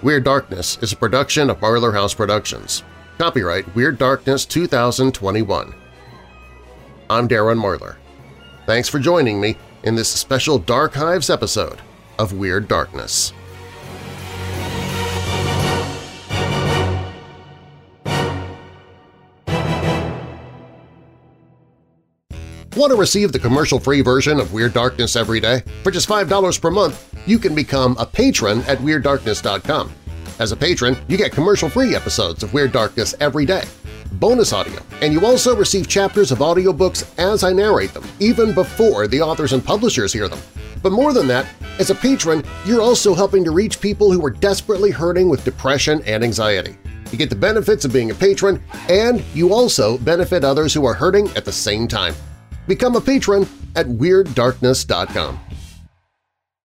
Weird 0.02 0.24
Darkness 0.24 0.78
is 0.82 0.92
a 0.92 0.96
production 0.96 1.48
of 1.50 1.60
Marlar 1.60 1.94
House 1.94 2.14
Productions. 2.14 2.82
Copyright 3.18 3.74
Weird 3.74 3.96
Darkness 3.96 4.44
2021. 4.44 5.74
I'm 7.08 7.28
Darren 7.28 7.58
Marlar. 7.58 7.96
Thanks 8.66 8.88
for 8.88 8.98
joining 8.98 9.40
me 9.40 9.56
in 9.82 9.94
this 9.94 10.08
special 10.08 10.60
Darchives 10.60 11.32
episode 11.32 11.80
of 12.18 12.32
Weird 12.32 12.68
Darkness. 12.68 13.32
Want 22.76 22.90
to 22.90 22.96
receive 22.96 23.30
the 23.30 23.38
commercial-free 23.38 24.00
version 24.00 24.40
of 24.40 24.52
Weird 24.52 24.72
Darkness 24.72 25.14
every 25.14 25.38
day? 25.38 25.62
For 25.84 25.92
just 25.92 26.08
$5 26.08 26.60
per 26.60 26.72
month, 26.72 27.14
you 27.24 27.38
can 27.38 27.54
become 27.54 27.96
a 28.00 28.06
patron 28.06 28.62
at 28.62 28.78
WeirdDarkness.com. 28.78 29.92
As 30.40 30.50
a 30.50 30.56
patron, 30.56 30.96
you 31.06 31.16
get 31.16 31.30
commercial-free 31.30 31.94
episodes 31.94 32.42
of 32.42 32.52
Weird 32.52 32.72
Darkness 32.72 33.14
every 33.20 33.46
day, 33.46 33.62
bonus 34.14 34.52
audio, 34.52 34.82
and 35.02 35.12
you 35.12 35.24
also 35.24 35.54
receive 35.54 35.86
chapters 35.86 36.32
of 36.32 36.38
audiobooks 36.38 37.08
as 37.16 37.44
I 37.44 37.52
narrate 37.52 37.94
them, 37.94 38.02
even 38.18 38.52
before 38.52 39.06
the 39.06 39.22
authors 39.22 39.52
and 39.52 39.64
publishers 39.64 40.12
hear 40.12 40.28
them. 40.28 40.40
But 40.82 40.90
more 40.90 41.12
than 41.12 41.28
that, 41.28 41.46
as 41.78 41.90
a 41.90 41.94
patron, 41.94 42.42
you're 42.66 42.82
also 42.82 43.14
helping 43.14 43.44
to 43.44 43.52
reach 43.52 43.80
people 43.80 44.10
who 44.10 44.26
are 44.26 44.30
desperately 44.30 44.90
hurting 44.90 45.28
with 45.28 45.44
depression 45.44 46.02
and 46.06 46.24
anxiety. 46.24 46.76
You 47.12 47.18
get 47.18 47.30
the 47.30 47.36
benefits 47.36 47.84
of 47.84 47.92
being 47.92 48.10
a 48.10 48.16
patron, 48.16 48.60
and 48.88 49.22
you 49.32 49.54
also 49.54 49.96
benefit 49.98 50.42
others 50.42 50.74
who 50.74 50.84
are 50.84 50.94
hurting 50.94 51.28
at 51.36 51.44
the 51.44 51.52
same 51.52 51.86
time. 51.86 52.16
Become 52.66 52.96
a 52.96 53.00
patron 53.00 53.48
at 53.76 53.86
WeirdDarkness.com. 53.86 55.40